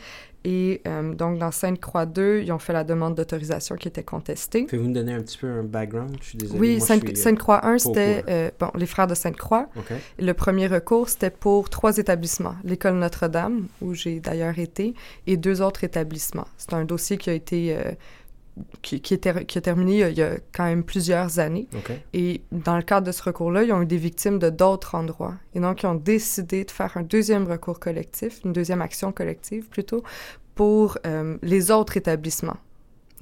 Et 0.45 0.81
euh, 0.87 1.13
donc, 1.13 1.37
dans 1.37 1.51
Sainte-Croix 1.51 2.05
2, 2.05 2.41
ils 2.43 2.51
ont 2.51 2.59
fait 2.59 2.73
la 2.73 2.83
demande 2.83 3.15
d'autorisation 3.15 3.75
qui 3.75 3.87
était 3.87 4.03
contestée. 4.03 4.63
Pouvez-vous 4.63 4.87
nous 4.87 4.93
donner 4.93 5.13
un 5.13 5.21
petit 5.21 5.37
peu 5.37 5.47
un 5.47 5.63
background? 5.63 6.17
Je 6.21 6.29
suis 6.29 6.37
désolée. 6.37 6.59
Oui, 6.59 6.79
euh, 6.81 7.15
Sainte-Croix 7.15 7.65
1, 7.65 7.77
c'était 7.77 8.23
euh, 8.27 8.51
bon, 8.59 8.69
les 8.75 8.85
frères 8.85 9.07
de 9.07 9.15
Sainte-Croix. 9.15 9.69
Le 10.19 10.33
premier 10.33 10.67
recours, 10.67 11.07
c'était 11.07 11.29
pour 11.29 11.69
trois 11.69 11.97
établissements. 11.97 12.55
L'école 12.63 12.95
Notre-Dame, 12.95 13.67
où 13.81 13.93
j'ai 13.93 14.19
d'ailleurs 14.19 14.59
été, 14.59 14.93
et 15.27 15.37
deux 15.37 15.61
autres 15.61 15.83
établissements. 15.83 16.47
C'est 16.57 16.73
un 16.73 16.83
dossier 16.83 17.17
qui 17.17 17.29
a 17.29 17.33
été 17.33 17.77
qui, 18.81 19.01
qui, 19.01 19.13
est 19.13 19.45
qui, 19.45 19.57
a 19.57 19.61
terminé 19.61 20.01
il 20.09 20.17
y 20.17 20.21
a 20.21 20.37
quand 20.53 20.65
même 20.65 20.83
plusieurs 20.83 21.39
années. 21.39 21.67
Et 22.13 22.41
dans 22.51 22.75
le 22.75 22.83
cadre 22.83 23.07
de 23.07 23.11
ce 23.11 23.23
recours-là, 23.23 23.63
ils 23.63 23.71
ont 23.71 23.81
eu 23.81 23.85
des 23.85 23.97
victimes 23.97 24.39
de 24.39 24.49
d'autres 24.49 24.95
endroits. 24.95 25.35
Et 25.53 25.59
donc, 25.59 25.83
ils 25.83 25.87
ont 25.87 25.95
décidé 25.95 26.63
de 26.63 26.71
faire 26.71 26.95
un 26.97 27.03
deuxième 27.03 27.47
recours 27.47 27.79
collectif, 27.79 28.41
une 28.45 28.53
deuxième 28.53 28.81
action 28.81 29.11
collective 29.11 29.67
plutôt, 29.69 30.03
pour 30.55 30.97
euh, 31.05 31.37
les 31.41 31.71
autres 31.71 31.97
établissements. 31.97 32.57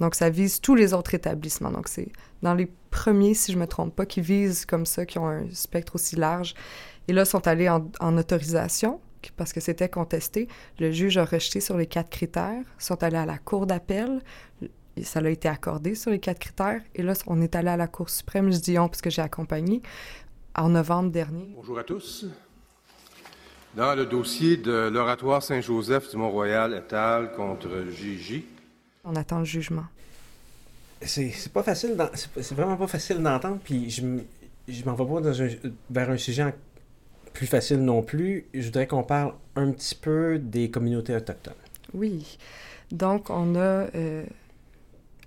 Donc, 0.00 0.14
ça 0.14 0.30
vise 0.30 0.60
tous 0.60 0.74
les 0.74 0.94
autres 0.94 1.14
établissements. 1.14 1.70
Donc, 1.70 1.88
c'est 1.88 2.08
dans 2.42 2.54
les 2.54 2.70
premiers, 2.90 3.34
si 3.34 3.52
je 3.52 3.58
me 3.58 3.66
trompe 3.66 3.94
pas, 3.94 4.04
qui 4.04 4.20
visent 4.20 4.66
comme 4.66 4.84
ça, 4.84 5.06
qui 5.06 5.18
ont 5.18 5.28
un 5.28 5.44
spectre 5.52 5.94
aussi 5.94 6.16
large. 6.16 6.54
Et 7.08 7.12
là, 7.12 7.24
sont 7.24 7.46
allés 7.46 7.68
en, 7.68 7.88
en 8.00 8.18
autorisation 8.18 9.00
parce 9.36 9.52
que 9.52 9.60
c'était 9.60 9.88
contesté. 9.88 10.48
Le 10.78 10.90
juge 10.90 11.16
a 11.18 11.24
rejeté 11.24 11.60
sur 11.60 11.76
les 11.76 11.86
quatre 11.86 12.10
critères, 12.10 12.64
sont 12.78 13.02
allés 13.02 13.16
à 13.16 13.26
la 13.26 13.38
cour 13.38 13.66
d'appel 13.66 14.20
ça 15.02 15.20
a 15.20 15.28
été 15.28 15.48
accordé 15.48 15.94
sur 15.94 16.10
les 16.10 16.18
quatre 16.18 16.38
critères. 16.38 16.82
Et 16.94 17.02
là, 17.02 17.14
on 17.26 17.40
est 17.40 17.54
allé 17.54 17.68
à 17.68 17.76
la 17.76 17.86
Cour 17.86 18.10
suprême, 18.10 18.52
je 18.52 18.58
dis 18.58 18.78
on 18.78 18.88
parce 18.88 19.00
que 19.00 19.10
j'ai 19.10 19.22
accompagné, 19.22 19.82
en 20.54 20.68
novembre 20.68 21.10
dernier. 21.10 21.52
Bonjour 21.56 21.78
à 21.78 21.84
tous. 21.84 22.26
Dans 23.74 23.94
le 23.94 24.04
dossier 24.04 24.58
de 24.58 24.90
l'oratoire 24.92 25.42
Saint-Joseph 25.42 26.10
du 26.10 26.16
Mont-Royal 26.18 26.74
étal 26.74 27.32
contre 27.32 27.86
Gigi. 27.90 28.44
On 29.04 29.16
attend 29.16 29.38
le 29.38 29.46
jugement. 29.46 29.86
C'est 31.00 31.52
pas 31.52 31.62
facile, 31.62 31.96
c'est 32.14 32.54
vraiment 32.54 32.76
pas 32.76 32.86
facile 32.86 33.18
d'entendre, 33.18 33.58
puis 33.64 33.90
je, 33.90 34.02
je 34.68 34.84
m'en 34.84 34.94
vais 34.94 35.06
pas 35.06 35.20
dans 35.20 35.42
un, 35.42 35.48
vers 35.90 36.10
un 36.10 36.16
sujet 36.18 36.54
plus 37.32 37.46
facile 37.46 37.78
non 37.78 38.02
plus. 38.02 38.44
Je 38.54 38.66
voudrais 38.66 38.86
qu'on 38.86 39.02
parle 39.02 39.32
un 39.56 39.72
petit 39.72 39.94
peu 39.94 40.38
des 40.38 40.70
communautés 40.70 41.16
autochtones. 41.16 41.54
Oui. 41.94 42.38
Donc, 42.92 43.30
on 43.30 43.54
a 43.56 43.88
euh, 43.94 44.24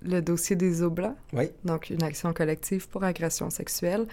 le 0.06 0.22
dossier 0.22 0.56
des 0.56 0.82
Oblats. 0.82 1.16
Oui. 1.34 1.50
Donc, 1.64 1.90
une 1.90 2.04
action 2.04 2.34
collective 2.34 2.88
pour 2.88 3.04
agression 3.04 3.50
sexuelle 3.50 4.06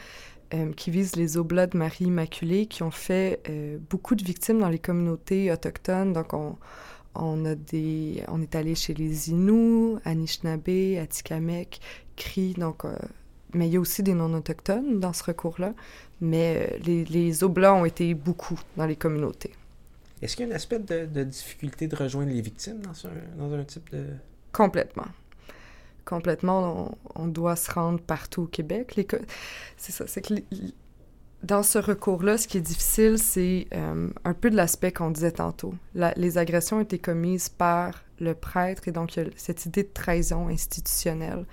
euh, 0.54 0.72
qui 0.72 0.90
vise 0.90 1.16
les 1.16 1.36
Oblats 1.36 1.66
de 1.66 1.76
Marie 1.76 2.04
Immaculée 2.06 2.66
qui 2.66 2.82
ont 2.82 2.90
fait 2.90 3.40
euh, 3.48 3.78
beaucoup 3.90 4.14
de 4.14 4.24
victimes 4.24 4.60
dans 4.60 4.68
les 4.68 4.78
communautés 4.78 5.52
autochtones. 5.52 6.12
Donc, 6.12 6.34
on, 6.34 6.56
on, 7.14 7.44
a 7.44 7.54
des, 7.54 8.22
on 8.28 8.40
est 8.42 8.54
allé 8.54 8.74
chez 8.74 8.94
les 8.94 9.30
Inuits, 9.30 9.98
Anishinaabe, 10.04 10.98
Atikamek, 11.00 11.80
Cri, 12.16 12.54
donc... 12.54 12.84
Euh, 12.84 12.96
mais 13.54 13.68
il 13.68 13.74
y 13.74 13.76
a 13.76 13.80
aussi 13.80 14.02
des 14.02 14.14
non-autochtones 14.14 14.98
dans 14.98 15.12
ce 15.12 15.24
recours-là. 15.24 15.74
Mais 16.22 16.78
les, 16.86 17.04
les 17.04 17.44
Oblats 17.44 17.74
ont 17.74 17.84
été 17.84 18.14
beaucoup 18.14 18.58
dans 18.78 18.86
les 18.86 18.96
communautés. 18.96 19.52
Est-ce 20.22 20.36
qu'il 20.36 20.46
y 20.46 20.50
a 20.50 20.52
un 20.52 20.56
aspect 20.56 20.78
de, 20.78 21.04
de, 21.04 21.24
difficulté 21.24 21.86
de 21.86 21.94
rejoindre 21.94 22.30
les 22.30 22.40
victimes 22.40 22.80
dans, 22.80 22.92
dans 23.36 23.52
un 23.52 23.64
type 23.64 23.90
de... 23.90 24.06
Complètement 24.52 25.06
complètement, 26.04 26.96
on, 27.14 27.26
doit 27.26 27.56
se 27.56 27.70
rendre 27.70 28.00
partout 28.00 28.42
au 28.42 28.46
Québec. 28.46 28.98
C'est 29.76 29.92
ça, 29.92 30.06
c'est 30.06 30.22
que 30.22 30.34
dans 31.42 31.64
ce 31.64 31.78
recours-là, 31.78 32.38
ce 32.38 32.46
qui 32.46 32.58
est 32.58 32.62
difficile, 32.62 33.18
c'est 33.18 33.66
euh, 33.74 34.08
un 34.24 34.34
peu 34.34 34.48
de 34.48 34.56
l'aspect 34.56 34.92
qu'on 34.92 35.10
disait 35.10 35.32
tantôt. 35.32 35.74
les 36.16 36.38
agressions 36.38 36.76
ont 36.76 36.82
été 36.82 36.98
commises 36.98 37.48
par 37.48 38.04
le 38.20 38.34
prêtre 38.34 38.86
et 38.86 38.92
donc 38.92 39.16
il 39.16 39.24
y 39.24 39.26
a 39.26 39.30
cette 39.34 39.66
idée 39.66 39.82
de 39.82 39.90
trahison 39.92 40.46
institutionnelle. 40.48 41.44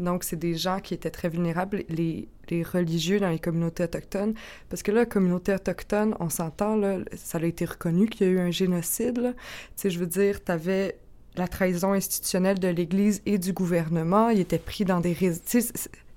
Donc, 0.00 0.24
c'est 0.24 0.36
des 0.36 0.54
gens 0.54 0.80
qui 0.80 0.94
étaient 0.94 1.10
très 1.10 1.28
vulnérables, 1.28 1.84
les, 1.88 2.28
les, 2.50 2.62
religieux 2.64 3.20
dans 3.20 3.30
les 3.30 3.38
communautés 3.38 3.84
autochtones, 3.84 4.34
parce 4.68 4.82
que 4.82 4.90
là, 4.90 5.00
la 5.00 5.06
communauté 5.06 5.54
autochtone, 5.54 6.16
on 6.18 6.28
s'entend, 6.28 6.80
ça 7.14 7.38
a 7.38 7.44
été 7.44 7.64
reconnu 7.64 8.08
qu'il 8.08 8.26
y 8.26 8.30
a 8.30 8.32
eu 8.32 8.40
un 8.40 8.50
génocide. 8.50 9.34
Tu 9.36 9.72
sais, 9.76 9.90
je 9.90 9.98
veux 9.98 10.06
dire, 10.06 10.42
tu 10.44 10.50
avais 10.50 10.98
la 11.38 11.48
trahison 11.48 11.92
institutionnelle 11.92 12.58
de 12.58 12.68
l'Église 12.68 13.22
et 13.26 13.38
du 13.38 13.52
gouvernement. 13.52 14.30
Il 14.30 14.40
était 14.40 14.58
pris 14.58 14.84
dans 14.84 15.00
des... 15.00 15.16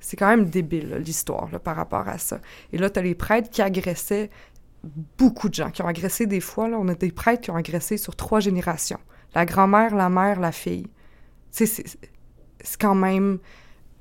C'est 0.01 0.15
quand 0.15 0.29
même 0.29 0.49
débile, 0.49 1.01
l'histoire, 1.05 1.49
par 1.59 1.75
rapport 1.75 2.07
à 2.07 2.17
ça. 2.17 2.39
Et 2.71 2.77
là, 2.77 2.89
tu 2.89 2.99
as 2.99 3.01
les 3.01 3.15
prêtres 3.15 3.49
qui 3.49 3.61
agressaient 3.61 4.29
beaucoup 5.17 5.49
de 5.49 5.53
gens, 5.53 5.71
qui 5.71 5.81
ont 5.81 5.87
agressé 5.87 6.25
des 6.25 6.39
fois. 6.39 6.69
Là, 6.69 6.77
on 6.79 6.87
a 6.87 6.95
des 6.95 7.11
prêtres 7.11 7.41
qui 7.41 7.51
ont 7.51 7.55
agressé 7.55 7.97
sur 7.97 8.15
trois 8.15 8.39
générations. 8.39 8.99
La 9.35 9.45
grand-mère, 9.45 9.95
la 9.95 10.09
mère, 10.09 10.39
la 10.39 10.51
fille. 10.51 10.87
C'est 11.51 11.83
quand 12.79 12.95
même 12.95 13.39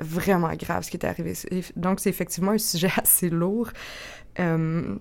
vraiment 0.01 0.53
grave 0.55 0.85
ce 0.85 0.91
qui 0.91 0.97
est 0.97 1.05
arrivé. 1.05 1.35
Donc, 1.77 2.01
c'est 2.01 2.11
effectivement 2.11 2.53
un 2.53 2.59
sujet 2.59 2.91
assez 2.97 3.29
lourd. 3.29 3.71
Euh, 4.39 4.97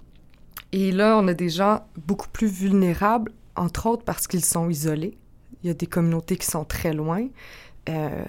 et 0.71 0.91
là, 0.91 1.17
on 1.17 1.27
a 1.27 1.33
des 1.33 1.49
gens 1.49 1.85
beaucoup 1.95 2.27
plus 2.29 2.47
vulnérables, 2.47 3.31
entre 3.55 3.87
autres 3.87 4.03
parce 4.03 4.27
qu'ils 4.27 4.45
sont 4.45 4.69
isolés. 4.69 5.17
Il 5.63 5.67
y 5.67 5.69
a 5.69 5.73
des 5.73 5.87
communautés 5.87 6.37
qui 6.37 6.45
sont 6.45 6.65
très 6.65 6.93
loin. 6.93 7.27
Euh, 7.89 8.25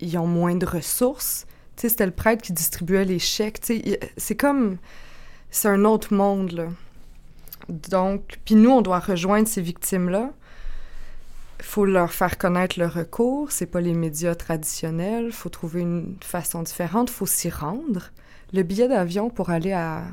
ils 0.00 0.16
ont 0.18 0.26
moins 0.26 0.54
de 0.54 0.66
ressources. 0.66 1.46
Tu 1.76 1.82
sais, 1.82 1.88
c'était 1.88 2.06
le 2.06 2.12
prêtre 2.12 2.42
qui 2.42 2.52
distribuait 2.52 3.04
les 3.04 3.18
chèques. 3.18 3.60
Tu 3.60 3.80
sais, 3.80 4.00
c'est 4.16 4.36
comme... 4.36 4.78
C'est 5.50 5.68
un 5.68 5.84
autre 5.84 6.14
monde, 6.14 6.52
là. 6.52 6.68
Donc, 7.68 8.38
puis 8.44 8.54
nous, 8.54 8.70
on 8.70 8.82
doit 8.82 8.98
rejoindre 8.98 9.48
ces 9.48 9.62
victimes-là. 9.62 10.30
faut 11.60 11.84
leur 11.84 12.12
faire 12.12 12.38
connaître 12.38 12.78
le 12.78 12.86
recours. 12.86 13.50
C'est 13.50 13.66
pas 13.66 13.80
les 13.80 13.94
médias 13.94 14.34
traditionnels. 14.34 15.32
Faut 15.32 15.48
trouver 15.48 15.80
une 15.80 16.16
façon 16.20 16.62
différente. 16.62 17.10
Faut 17.10 17.26
s'y 17.26 17.50
rendre. 17.50 18.10
Le 18.52 18.62
billet 18.62 18.88
d'avion 18.88 19.30
pour 19.30 19.50
aller 19.50 19.72
à, 19.72 20.04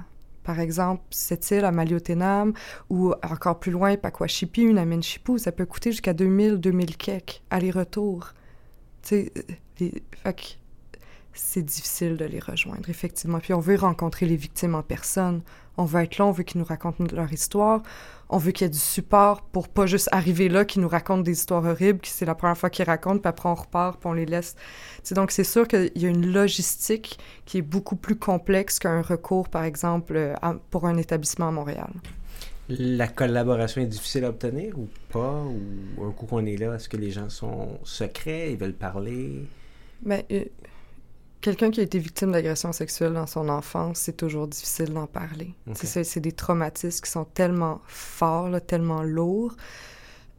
par 0.45 0.59
exemple, 0.59 1.03
cette 1.09 1.49
île 1.51 1.65
à 1.65 1.71
Maliotenam 1.71 2.53
ou 2.89 3.11
encore 3.23 3.59
plus 3.59 3.71
loin, 3.71 3.97
Pakwashipi, 3.97 4.61
Unamenchipu, 4.61 5.39
ça 5.39 5.51
peut 5.51 5.65
coûter 5.65 5.91
jusqu'à 5.91 6.13
2000, 6.13 6.57
2000 6.57 6.97
kek, 6.97 7.41
aller-retour. 7.49 8.33
Tu 9.01 9.09
sais, 9.09 9.33
les... 9.79 10.03
c'est 11.35 11.61
difficile 11.61 12.17
de 12.17 12.25
les 12.25 12.39
rejoindre, 12.39 12.89
effectivement. 12.89 13.39
Puis 13.39 13.53
on 13.53 13.59
veut 13.59 13.75
rencontrer 13.75 14.25
les 14.25 14.37
victimes 14.37 14.73
en 14.73 14.81
personne. 14.81 15.41
On 15.77 15.83
veut 15.83 16.01
être 16.01 16.17
là, 16.17 16.25
on 16.25 16.31
veut 16.31 16.43
qu'ils 16.43 16.59
nous 16.59 16.65
racontent 16.65 17.03
leur 17.13 17.31
histoire. 17.31 17.83
On 18.29 18.37
veut 18.37 18.51
qu'il 18.51 18.65
y 18.65 18.67
ait 18.67 18.71
du 18.71 18.79
support 18.79 19.41
pour 19.41 19.67
pas 19.67 19.85
juste 19.85 20.09
arriver 20.11 20.49
là, 20.49 20.65
qu'ils 20.65 20.81
nous 20.81 20.87
racontent 20.87 21.21
des 21.21 21.33
histoires 21.33 21.65
horribles, 21.65 21.99
que 21.99 22.07
c'est 22.07 22.25
la 22.25 22.33
première 22.33 22.57
fois 22.57 22.69
qu'ils 22.69 22.85
racontent, 22.85 23.19
puis 23.19 23.29
après 23.29 23.49
on 23.49 23.55
repart, 23.55 23.99
puis 23.99 24.09
on 24.09 24.13
les 24.13 24.25
laisse. 24.25 24.55
T'sais, 25.03 25.13
donc 25.13 25.31
c'est 25.31 25.43
sûr 25.43 25.67
qu'il 25.67 25.91
y 25.95 26.05
a 26.05 26.09
une 26.09 26.31
logistique 26.31 27.19
qui 27.45 27.59
est 27.59 27.61
beaucoup 27.61 27.97
plus 27.97 28.15
complexe 28.15 28.79
qu'un 28.79 29.01
recours, 29.01 29.49
par 29.49 29.63
exemple, 29.63 30.33
à, 30.41 30.55
pour 30.71 30.87
un 30.87 30.97
établissement 30.97 31.49
à 31.49 31.51
Montréal. 31.51 31.91
La 32.67 33.07
collaboration 33.07 33.81
est 33.81 33.87
difficile 33.87 34.25
à 34.25 34.29
obtenir 34.29 34.79
ou 34.79 34.87
pas? 35.11 35.43
Ou 35.43 36.03
un 36.03 36.11
coup 36.11 36.25
qu'on 36.25 36.45
est 36.45 36.57
là, 36.57 36.73
est-ce 36.75 36.89
que 36.89 36.97
les 36.97 37.11
gens 37.11 37.29
sont 37.29 37.77
secrets, 37.83 38.53
ils 38.53 38.57
veulent 38.57 38.73
parler? 38.73 39.45
Mais 40.03 40.25
euh, 40.31 40.45
quelqu'un 41.45 41.69
qui 41.69 41.79
a 41.79 41.83
été 41.83 41.99
victime 41.99 42.31
d'agression 42.31 42.73
sexuelle 42.73 43.13
dans 43.13 43.27
son 43.27 43.49
enfance, 43.49 43.99
c'est 43.99 44.17
toujours 44.17 44.47
difficile 44.47 44.91
d'en 44.91 45.05
parler. 45.05 45.53
Okay. 45.69 46.03
C'est 46.03 46.19
des 46.19 46.31
traumatismes 46.31 47.03
qui 47.03 47.11
sont 47.11 47.25
tellement 47.25 47.81
forts, 47.85 48.49
là, 48.49 48.59
tellement 48.59 49.03
lourds. 49.03 49.55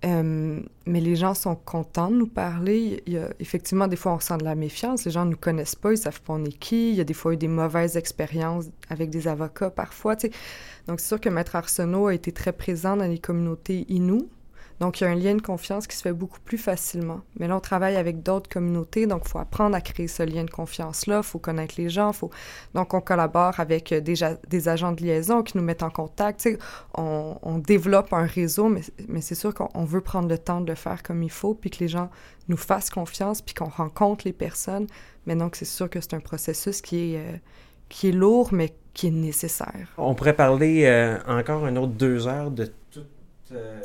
Euh, 0.04 0.60
mais 0.84 1.00
les 1.00 1.14
gens 1.14 1.34
sont 1.34 1.54
contents 1.54 2.10
de 2.10 2.16
nous 2.16 2.26
parler. 2.26 3.04
Il 3.06 3.12
y 3.12 3.18
a, 3.18 3.28
effectivement, 3.38 3.86
des 3.86 3.94
fois, 3.94 4.12
on 4.12 4.16
ressent 4.16 4.36
de 4.36 4.42
la 4.42 4.56
méfiance. 4.56 5.04
Les 5.04 5.12
gens 5.12 5.24
ne 5.24 5.30
nous 5.30 5.36
connaissent 5.36 5.76
pas, 5.76 5.92
ils 5.92 5.98
savent 5.98 6.20
pas 6.22 6.32
on 6.32 6.44
est 6.44 6.58
qui. 6.58 6.90
Il 6.90 6.96
y 6.96 7.00
a 7.00 7.04
des 7.04 7.14
fois 7.14 7.34
eu 7.34 7.36
des 7.36 7.46
mauvaises 7.46 7.96
expériences 7.96 8.66
avec 8.90 9.08
des 9.10 9.28
avocats 9.28 9.70
parfois. 9.70 10.16
Donc, 10.88 10.98
c'est 10.98 11.06
sûr 11.06 11.20
que 11.20 11.28
Maître 11.28 11.54
Arsenault 11.54 12.08
a 12.08 12.14
été 12.14 12.32
très 12.32 12.52
présent 12.52 12.96
dans 12.96 13.06
les 13.06 13.20
communautés 13.20 13.86
Inuits. 13.88 14.28
Donc, 14.80 15.00
il 15.00 15.04
y 15.04 15.06
a 15.06 15.10
un 15.10 15.14
lien 15.14 15.34
de 15.34 15.40
confiance 15.40 15.86
qui 15.86 15.96
se 15.96 16.02
fait 16.02 16.12
beaucoup 16.12 16.40
plus 16.40 16.58
facilement. 16.58 17.20
Mais 17.38 17.48
là, 17.48 17.56
on 17.56 17.60
travaille 17.60 17.96
avec 17.96 18.22
d'autres 18.22 18.48
communautés, 18.48 19.06
donc 19.06 19.22
il 19.24 19.28
faut 19.30 19.38
apprendre 19.38 19.74
à 19.74 19.80
créer 19.80 20.06
ce 20.06 20.22
lien 20.22 20.44
de 20.44 20.50
confiance-là, 20.50 21.18
il 21.18 21.26
faut 21.26 21.38
connaître 21.38 21.74
les 21.78 21.88
gens, 21.88 22.12
donc 22.74 22.94
on 22.94 23.00
collabore 23.00 23.58
avec 23.58 23.92
des, 23.94 24.14
des, 24.48 24.68
agents 24.68 24.92
de 24.92 25.02
liaison 25.02 25.42
qui 25.42 25.56
nous 25.56 25.62
mettent 25.62 25.82
en 25.82 25.90
contact. 25.90 26.48
On, 26.94 27.58
développe 27.58 28.12
un 28.12 28.26
réseau, 28.26 28.68
mais, 28.68 29.20
c'est 29.20 29.34
sûr 29.34 29.54
qu'on 29.54 29.84
veut 29.84 30.02
prendre 30.02 30.28
le 30.28 30.38
temps 30.38 30.60
de 30.60 30.68
le 30.68 30.74
faire 30.74 31.02
comme 31.02 31.22
il 31.22 31.30
faut, 31.30 31.54
puis 31.54 31.70
que 31.70 31.78
les 31.80 31.88
gens 31.88 32.10
nous 32.48 32.56
fassent 32.56 32.90
confiance, 32.90 33.40
puis 33.40 33.54
qu'on 33.54 33.68
rencontre 33.68 34.24
les 34.26 34.32
personnes. 34.32 34.86
Mais 35.26 35.34
donc, 35.34 35.56
c'est 35.56 35.64
sûr 35.64 35.88
que 35.88 36.00
c'est 36.00 36.14
un 36.14 36.20
processus 36.20 36.80
qui 36.80 37.14
est, 37.14 37.18
euh, 37.18 37.36
qui 37.88 38.08
est 38.08 38.12
lourd, 38.12 38.50
mais 38.52 38.74
qui 38.92 39.08
est 39.08 39.10
nécessaire. 39.10 39.92
On 39.96 40.14
pourrait 40.14 40.36
parler 40.36 40.84
euh, 40.84 41.18
encore 41.26 41.64
un 41.64 41.76
autre 41.76 41.92
deux 41.92 42.28
heures 42.28 42.50
de 42.50 42.70
toute... 42.90 43.06
Euh 43.52 43.80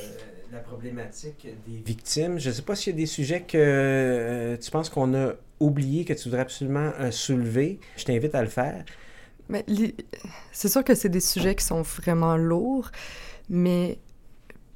la 0.51 0.59
problématique 0.59 1.47
des 1.65 1.77
victimes. 1.77 2.39
Je 2.39 2.49
ne 2.49 2.53
sais 2.53 2.61
pas 2.61 2.75
s'il 2.75 2.93
y 2.93 2.95
a 2.95 2.97
des 2.97 3.05
sujets 3.05 3.41
que 3.41 3.57
euh, 3.57 4.57
tu 4.57 4.69
penses 4.69 4.89
qu'on 4.89 5.13
a 5.13 5.33
oubliés, 5.59 6.03
que 6.05 6.13
tu 6.13 6.25
voudrais 6.25 6.41
absolument 6.41 6.91
euh, 6.99 7.11
soulever. 7.11 7.79
Je 7.95 8.03
t'invite 8.03 8.35
à 8.35 8.41
le 8.41 8.49
faire. 8.49 8.83
Mais 9.49 9.65
c'est 10.51 10.69
sûr 10.69 10.83
que 10.83 10.95
c'est 10.95 11.09
des 11.09 11.19
sujets 11.19 11.55
qui 11.55 11.65
sont 11.65 11.81
vraiment 11.81 12.37
lourds, 12.37 12.91
mais 13.49 13.99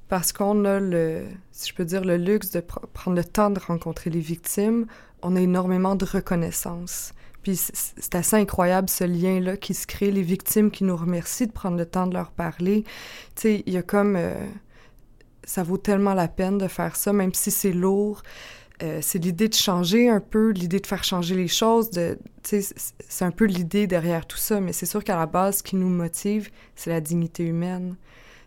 parce 0.09 0.33
qu'on 0.33 0.65
a 0.65 0.79
le, 0.79 1.23
si 1.51 1.69
je 1.69 1.75
peux 1.75 1.85
dire, 1.85 2.03
le 2.03 2.17
luxe 2.17 2.51
de 2.51 2.59
pr 2.59 2.79
prendre 2.93 3.17
le 3.17 3.23
temps 3.23 3.49
de 3.49 3.59
rencontrer 3.59 4.09
les 4.09 4.19
victimes, 4.19 4.85
on 5.21 5.35
a 5.35 5.41
énormément 5.41 5.95
de 5.95 6.05
reconnaissance. 6.05 7.13
Puis 7.41 7.55
c'est 7.57 8.15
assez 8.15 8.35
incroyable 8.35 8.89
ce 8.89 9.03
lien-là 9.03 9.55
qui 9.55 9.73
se 9.73 9.87
crée, 9.87 10.11
les 10.11 10.23
victimes 10.23 10.71
qui 10.71 10.83
nous 10.83 10.97
remercient 10.97 11.47
de 11.47 11.51
prendre 11.51 11.77
le 11.77 11.85
temps 11.85 12.07
de 12.07 12.13
leur 12.13 12.31
parler. 12.31 12.83
Tu 13.35 13.41
sais, 13.41 13.63
il 13.65 13.73
y 13.73 13.77
a 13.77 13.83
comme... 13.83 14.15
Euh, 14.15 14.33
ça 15.45 15.63
vaut 15.63 15.77
tellement 15.77 16.13
la 16.13 16.27
peine 16.27 16.57
de 16.57 16.67
faire 16.67 16.95
ça, 16.95 17.13
même 17.13 17.33
si 17.33 17.51
c'est 17.51 17.71
lourd. 17.71 18.21
Euh, 18.83 18.99
c'est 19.01 19.19
l'idée 19.19 19.47
de 19.47 19.53
changer 19.53 20.09
un 20.09 20.19
peu, 20.19 20.49
l'idée 20.49 20.79
de 20.79 20.87
faire 20.87 21.03
changer 21.03 21.35
les 21.35 21.47
choses. 21.47 21.89
C'est 22.43 23.25
un 23.25 23.31
peu 23.31 23.45
l'idée 23.45 23.87
derrière 23.87 24.25
tout 24.25 24.37
ça, 24.37 24.59
mais 24.59 24.73
c'est 24.73 24.85
sûr 24.85 25.03
qu'à 25.03 25.17
la 25.17 25.25
base, 25.25 25.57
ce 25.57 25.63
qui 25.63 25.77
nous 25.77 25.87
motive, 25.87 26.49
c'est 26.75 26.89
la 26.89 26.99
dignité 26.99 27.43
humaine. 27.43 27.95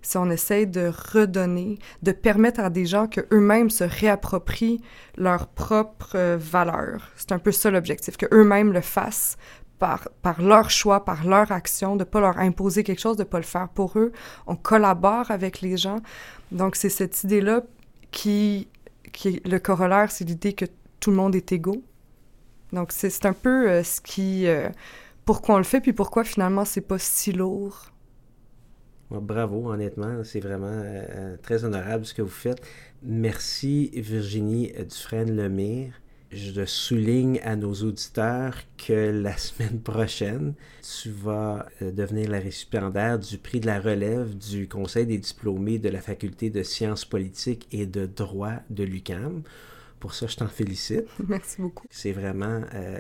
Si 0.02 0.16
on 0.16 0.30
essaie 0.30 0.66
de 0.66 0.92
redonner, 1.12 1.78
de 2.02 2.12
permettre 2.12 2.60
à 2.60 2.70
des 2.70 2.86
gens 2.86 3.08
qu'eux-mêmes 3.08 3.70
se 3.70 3.84
réapproprient 3.84 4.80
leurs 5.16 5.48
propres 5.48 6.36
valeurs. 6.36 7.10
C'est 7.16 7.32
un 7.32 7.38
peu 7.38 7.50
ça 7.50 7.70
l'objectif, 7.70 8.16
qu'eux-mêmes 8.16 8.72
le 8.72 8.80
fassent 8.80 9.36
par, 9.78 10.08
par 10.22 10.42
leur 10.42 10.70
choix, 10.70 11.04
par 11.04 11.26
leur 11.26 11.50
action, 11.52 11.96
de 11.96 12.00
ne 12.00 12.04
pas 12.04 12.20
leur 12.20 12.38
imposer 12.38 12.84
quelque 12.84 13.00
chose, 13.00 13.16
de 13.16 13.22
ne 13.22 13.28
pas 13.28 13.38
le 13.38 13.44
faire 13.44 13.68
pour 13.68 13.98
eux. 13.98 14.12
On 14.46 14.56
collabore 14.56 15.30
avec 15.30 15.60
les 15.60 15.76
gens. 15.76 16.00
Donc, 16.52 16.76
c'est 16.76 16.88
cette 16.88 17.24
idée-là 17.24 17.62
qui, 18.10 18.68
qui 19.12 19.40
le 19.44 19.58
corollaire, 19.58 20.10
c'est 20.10 20.24
l'idée 20.24 20.52
que 20.52 20.64
tout 21.00 21.10
le 21.10 21.16
monde 21.16 21.34
est 21.34 21.52
égaux. 21.52 21.82
Donc, 22.72 22.92
c'est 22.92 23.26
un 23.26 23.32
peu 23.32 23.70
euh, 23.70 23.82
ce 23.82 24.00
qui... 24.00 24.46
Euh, 24.46 24.68
pourquoi 25.24 25.56
on 25.56 25.58
le 25.58 25.64
fait, 25.64 25.80
puis 25.80 25.92
pourquoi 25.92 26.24
finalement 26.24 26.64
c'est 26.64 26.80
pas 26.80 26.98
si 26.98 27.32
lourd. 27.32 27.92
Bravo, 29.10 29.70
honnêtement, 29.70 30.22
c'est 30.24 30.40
vraiment 30.40 30.68
euh, 30.70 31.36
très 31.42 31.64
honorable 31.64 32.04
ce 32.04 32.14
que 32.14 32.22
vous 32.22 32.28
faites. 32.28 32.62
Merci 33.02 33.90
Virginie 33.94 34.72
Dufresne-Lemire 34.72 35.92
je 36.30 36.64
souligne 36.64 37.40
à 37.42 37.56
nos 37.56 37.72
auditeurs 37.72 38.56
que 38.76 39.10
la 39.10 39.36
semaine 39.38 39.80
prochaine, 39.80 40.54
tu 40.82 41.10
vas 41.10 41.66
euh, 41.82 41.90
devenir 41.90 42.30
la 42.30 42.38
récipiendaire 42.38 43.18
du 43.18 43.38
prix 43.38 43.60
de 43.60 43.66
la 43.66 43.80
relève 43.80 44.36
du 44.36 44.68
Conseil 44.68 45.06
des 45.06 45.18
diplômés 45.18 45.78
de 45.78 45.88
la 45.88 46.00
Faculté 46.00 46.50
de 46.50 46.62
sciences 46.62 47.04
politiques 47.04 47.66
et 47.72 47.86
de 47.86 48.06
droit 48.06 48.56
de 48.70 48.84
l'UCAM. 48.84 49.42
Pour 50.00 50.14
ça, 50.14 50.26
je 50.26 50.36
t'en 50.36 50.48
félicite. 50.48 51.06
Merci 51.28 51.60
beaucoup. 51.60 51.86
C'est 51.90 52.12
vraiment 52.12 52.60
euh, 52.74 52.98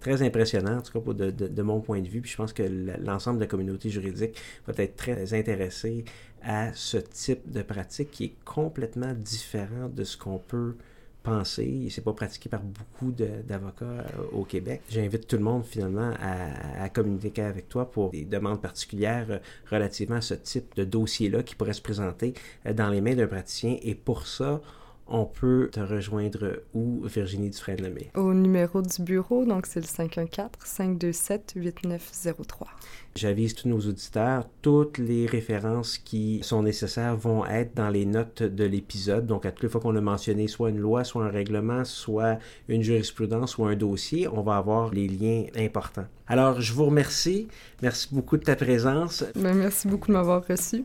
très 0.00 0.22
impressionnant, 0.22 0.78
en 0.78 0.82
tout 0.82 1.00
cas 1.00 1.12
de, 1.12 1.30
de, 1.30 1.48
de, 1.48 1.62
mon 1.62 1.80
point 1.80 2.00
de 2.00 2.08
vue. 2.08 2.20
Puis 2.20 2.30
je 2.30 2.36
pense 2.36 2.52
que 2.52 2.62
l'ensemble 3.02 3.38
de 3.38 3.44
la 3.44 3.48
communauté 3.48 3.90
juridique 3.90 4.40
va 4.66 4.74
être 4.82 4.96
très 4.96 5.34
intéressé 5.34 6.04
à 6.42 6.72
ce 6.74 6.98
type 6.98 7.50
de 7.50 7.62
pratique 7.62 8.10
qui 8.10 8.24
est 8.24 8.34
complètement 8.44 9.12
différent 9.14 9.88
de 9.88 10.04
ce 10.04 10.16
qu'on 10.16 10.38
peut 10.38 10.76
pensé, 11.24 11.88
c'est 11.90 12.04
pas 12.04 12.12
pratiqué 12.12 12.48
par 12.48 12.60
beaucoup 12.60 13.10
d'avocats 13.10 13.84
euh, 13.84 14.04
au 14.32 14.44
Québec. 14.44 14.82
J'invite 14.90 15.26
tout 15.26 15.36
le 15.36 15.42
monde 15.42 15.64
finalement 15.64 16.12
à, 16.20 16.88
communiquer 16.90 17.42
avec 17.42 17.68
toi 17.68 17.90
pour 17.90 18.10
des 18.10 18.24
demandes 18.24 18.60
particulières 18.60 19.26
euh, 19.30 19.38
relativement 19.70 20.16
à 20.16 20.20
ce 20.20 20.34
type 20.34 20.76
de 20.76 20.84
dossier-là 20.84 21.42
qui 21.42 21.56
pourrait 21.56 21.72
se 21.72 21.82
présenter 21.82 22.34
euh, 22.66 22.74
dans 22.74 22.90
les 22.90 23.00
mains 23.00 23.14
d'un 23.14 23.26
praticien. 23.26 23.78
Et 23.82 23.94
pour 23.94 24.26
ça, 24.26 24.60
on 25.06 25.26
peut 25.26 25.68
te 25.70 25.80
rejoindre 25.80 26.62
où, 26.72 27.02
Virginie 27.04 27.50
Dufresne-Lemay? 27.50 28.10
Au 28.14 28.32
numéro 28.32 28.80
du 28.80 29.02
bureau, 29.02 29.44
donc 29.44 29.66
c'est 29.66 29.80
le 29.80 29.86
514-527-8903. 29.86 32.68
J'avise 33.14 33.54
tous 33.54 33.68
nos 33.68 33.80
auditeurs, 33.80 34.48
toutes 34.62 34.96
les 34.98 35.26
références 35.26 35.98
qui 35.98 36.40
sont 36.42 36.62
nécessaires 36.62 37.16
vont 37.16 37.44
être 37.46 37.76
dans 37.76 37.90
les 37.90 38.06
notes 38.06 38.42
de 38.42 38.64
l'épisode. 38.64 39.26
Donc, 39.26 39.44
à 39.46 39.52
toutes 39.52 39.62
les 39.64 39.68
fois 39.68 39.80
qu'on 39.80 39.94
a 39.94 40.00
mentionné 40.00 40.48
soit 40.48 40.70
une 40.70 40.78
loi, 40.78 41.04
soit 41.04 41.24
un 41.24 41.30
règlement, 41.30 41.84
soit 41.84 42.40
une 42.68 42.82
jurisprudence 42.82 43.58
ou 43.58 43.66
un 43.66 43.76
dossier, 43.76 44.26
on 44.26 44.42
va 44.42 44.56
avoir 44.56 44.92
les 44.92 45.06
liens 45.06 45.44
importants. 45.56 46.06
Alors, 46.26 46.60
je 46.60 46.72
vous 46.72 46.86
remercie. 46.86 47.46
Merci 47.82 48.08
beaucoup 48.10 48.36
de 48.36 48.42
ta 48.42 48.56
présence. 48.56 49.22
Ben, 49.36 49.54
merci 49.54 49.86
beaucoup 49.86 50.08
de 50.08 50.14
m'avoir 50.14 50.44
reçu. 50.46 50.84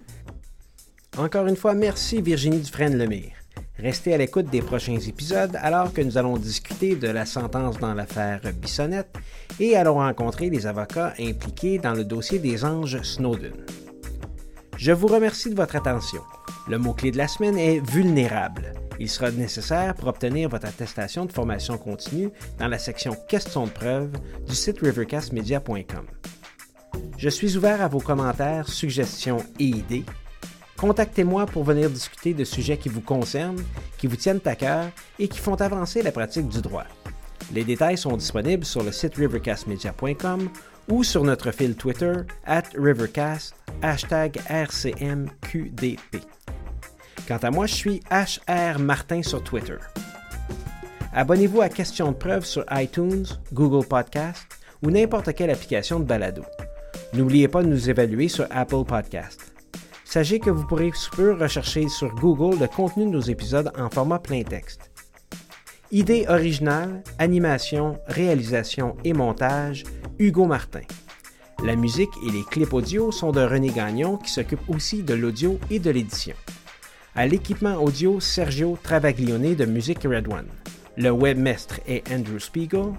Encore 1.17 1.47
une 1.47 1.55
fois, 1.55 1.73
merci 1.73 2.21
Virginie 2.21 2.59
Dufresne-Lemire. 2.59 3.38
Restez 3.81 4.14
à 4.14 4.18
l'écoute 4.18 4.49
des 4.49 4.61
prochains 4.61 4.99
épisodes 4.99 5.57
alors 5.61 5.93
que 5.93 6.01
nous 6.01 6.18
allons 6.18 6.35
discuter 6.35 6.97
de 6.97 7.07
la 7.07 7.26
sentence 7.26 7.80
dans 7.80 7.93
l'affaire 7.93 8.41
Bissonnette 8.53 9.15
et 9.57 9.77
allons 9.77 9.95
rencontrer 9.95 10.49
les 10.49 10.68
avocats 10.68 11.14
impliqués 11.18 11.77
dans 11.77 11.93
le 11.93 12.03
dossier 12.03 12.39
des 12.39 12.65
anges 12.65 13.01
Snowden. 13.03 13.53
Je 14.76 14.91
vous 14.91 15.07
remercie 15.07 15.49
de 15.49 15.56
votre 15.56 15.77
attention. 15.77 16.22
Le 16.68 16.77
mot-clé 16.77 17.11
de 17.11 17.18
la 17.18 17.30
semaine 17.30 17.57
est 17.57 17.80
vulnérable. 17.80 18.73
Il 18.99 19.10
sera 19.10 19.31
nécessaire 19.31 19.95
pour 19.95 20.10
obtenir 20.10 20.49
votre 20.49 20.68
attestation 20.68 21.23
de 21.26 21.31
formation 21.31 21.77
continue 21.77 22.31
dans 22.57 22.68
la 22.68 22.80
section 22.80 23.15
questions 23.30 23.65
de 23.65 23.72
preuve 23.72 24.11
du 24.45 24.56
site 24.56 24.80
rivercastmedia.com. 24.81 26.06
Je 27.18 27.30
suis 27.30 27.56
ouvert 27.56 27.81
à 27.81 27.88
vos 27.88 27.99
commentaires, 27.99 28.68
suggestions 28.68 29.43
et 29.57 29.65
idées 29.65 30.06
Contactez-moi 30.80 31.45
pour 31.45 31.65
venir 31.65 31.89
discuter 31.89 32.34
de 32.34 32.45
sujets 32.45 32.77
qui 32.77 32.88
vous 32.88 33.01
concernent, 33.01 33.61
qui 33.97 34.07
vous 34.07 34.15
tiennent 34.15 34.39
à 34.45 34.56
cœur 34.56 34.85
et 35.19 35.27
qui 35.27 35.38
font 35.38 35.56
avancer 35.56 36.01
la 36.01 36.14
pratique 36.14 36.47
du 36.47 36.61
droit. 36.61 36.85
Les 37.53 37.65
détails 37.65 37.97
sont 37.97 38.15
disponibles 38.15 38.64
sur 38.64 38.81
le 38.81 38.93
site 38.93 39.15
rivercastmedia.com 39.15 40.49
ou 40.89 41.03
sur 41.03 41.26
notre 41.26 41.51
fil 41.51 41.76
Twitter 41.76 42.14
at 42.45 42.64
rivercast 42.77 43.56
hashtag 43.81 44.39
RCMQDP. 44.47 46.18
Quant 47.27 47.38
à 47.38 47.51
moi, 47.51 47.65
je 47.65 47.76
suis 47.76 47.99
HR 48.10 48.80
Martin 48.80 49.22
sur 49.22 49.43
Twitter. 49.43 49.77
Abonnez-vous 51.11 51.61
à 51.61 51.68
Question 51.68 52.14
de 52.14 52.18
preuve 52.18 52.45
sur 52.45 52.64
iTunes, 52.72 53.26
Google 53.51 53.85
Podcast 53.85 54.47
ou 54.81 54.91
n'importe 54.91 55.34
quelle 55.34 55.49
application 55.49 55.99
de 55.99 56.06
balado. 56.06 56.43
N'oubliez 57.14 57.49
pas 57.49 57.64
de 57.64 57.68
nous 57.68 57.89
évaluer 57.89 58.30
sur 58.30 58.45
Apple 58.49 58.85
Podcast. 58.88 59.59
Sachez 60.10 60.40
que 60.40 60.49
vous 60.49 60.65
pourrez 60.65 60.91
peu 61.15 61.34
rechercher 61.34 61.88
sur 61.88 62.15
Google 62.15 62.60
le 62.60 62.68
contenu 62.68 63.06
de 63.06 63.11
nos 63.11 63.22
épisodes 63.22 63.72
en 63.77 63.91
format 63.91 64.18
plein 64.18 64.41
texte. 64.41 64.90
Idée 65.91 66.26
originale, 66.27 67.03
animation, 67.19 67.99
réalisation 68.07 68.98
et 69.03 69.14
montage, 69.14 69.84
Hugo 70.18 70.48
Martin. 70.48 70.81
La 71.64 71.76
musique 71.76 72.10
et 72.26 72.31
les 72.31 72.41
clips 72.41 72.73
audio 72.73 73.11
sont 73.11 73.31
de 73.31 73.41
René 73.41 73.69
Gagnon 73.69 74.18
qui 74.18 74.31
s'occupe 74.31 74.68
aussi 74.68 75.03
de 75.03 75.14
l'audio 75.14 75.60
et 75.69 75.77
de 75.77 75.91
l'édition. 75.91 76.36
À 77.14 77.27
l'équipement 77.27 77.76
audio, 77.76 78.19
Sergio 78.19 78.80
Travaglione 78.81 79.53
de 79.53 79.65
Musique 79.65 80.06
Red 80.06 80.27
One. 80.27 80.49
Le 80.98 81.11
webmestre 81.11 81.81
est 81.88 82.11
Andrew 82.11 82.40
Spiegel. 82.40 82.94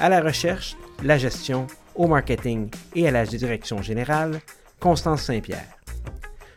À 0.00 0.08
la 0.08 0.20
recherche, 0.20 0.76
la 1.04 1.18
gestion, 1.18 1.68
au 1.94 2.08
marketing 2.08 2.68
et 2.96 3.06
à 3.06 3.12
la 3.12 3.24
direction 3.24 3.80
générale, 3.80 4.40
Constance 4.80 5.22
Saint-Pierre. 5.22 5.77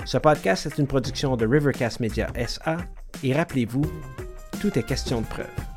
Ce 0.05 0.17
podcast 0.17 0.65
est 0.65 0.77
une 0.77 0.87
production 0.87 1.37
de 1.37 1.45
Rivercast 1.45 1.99
Media 1.99 2.27
SA 2.47 2.77
et 3.23 3.33
rappelez-vous, 3.33 3.83
tout 4.59 4.77
est 4.77 4.83
question 4.83 5.21
de 5.21 5.27
preuve. 5.27 5.70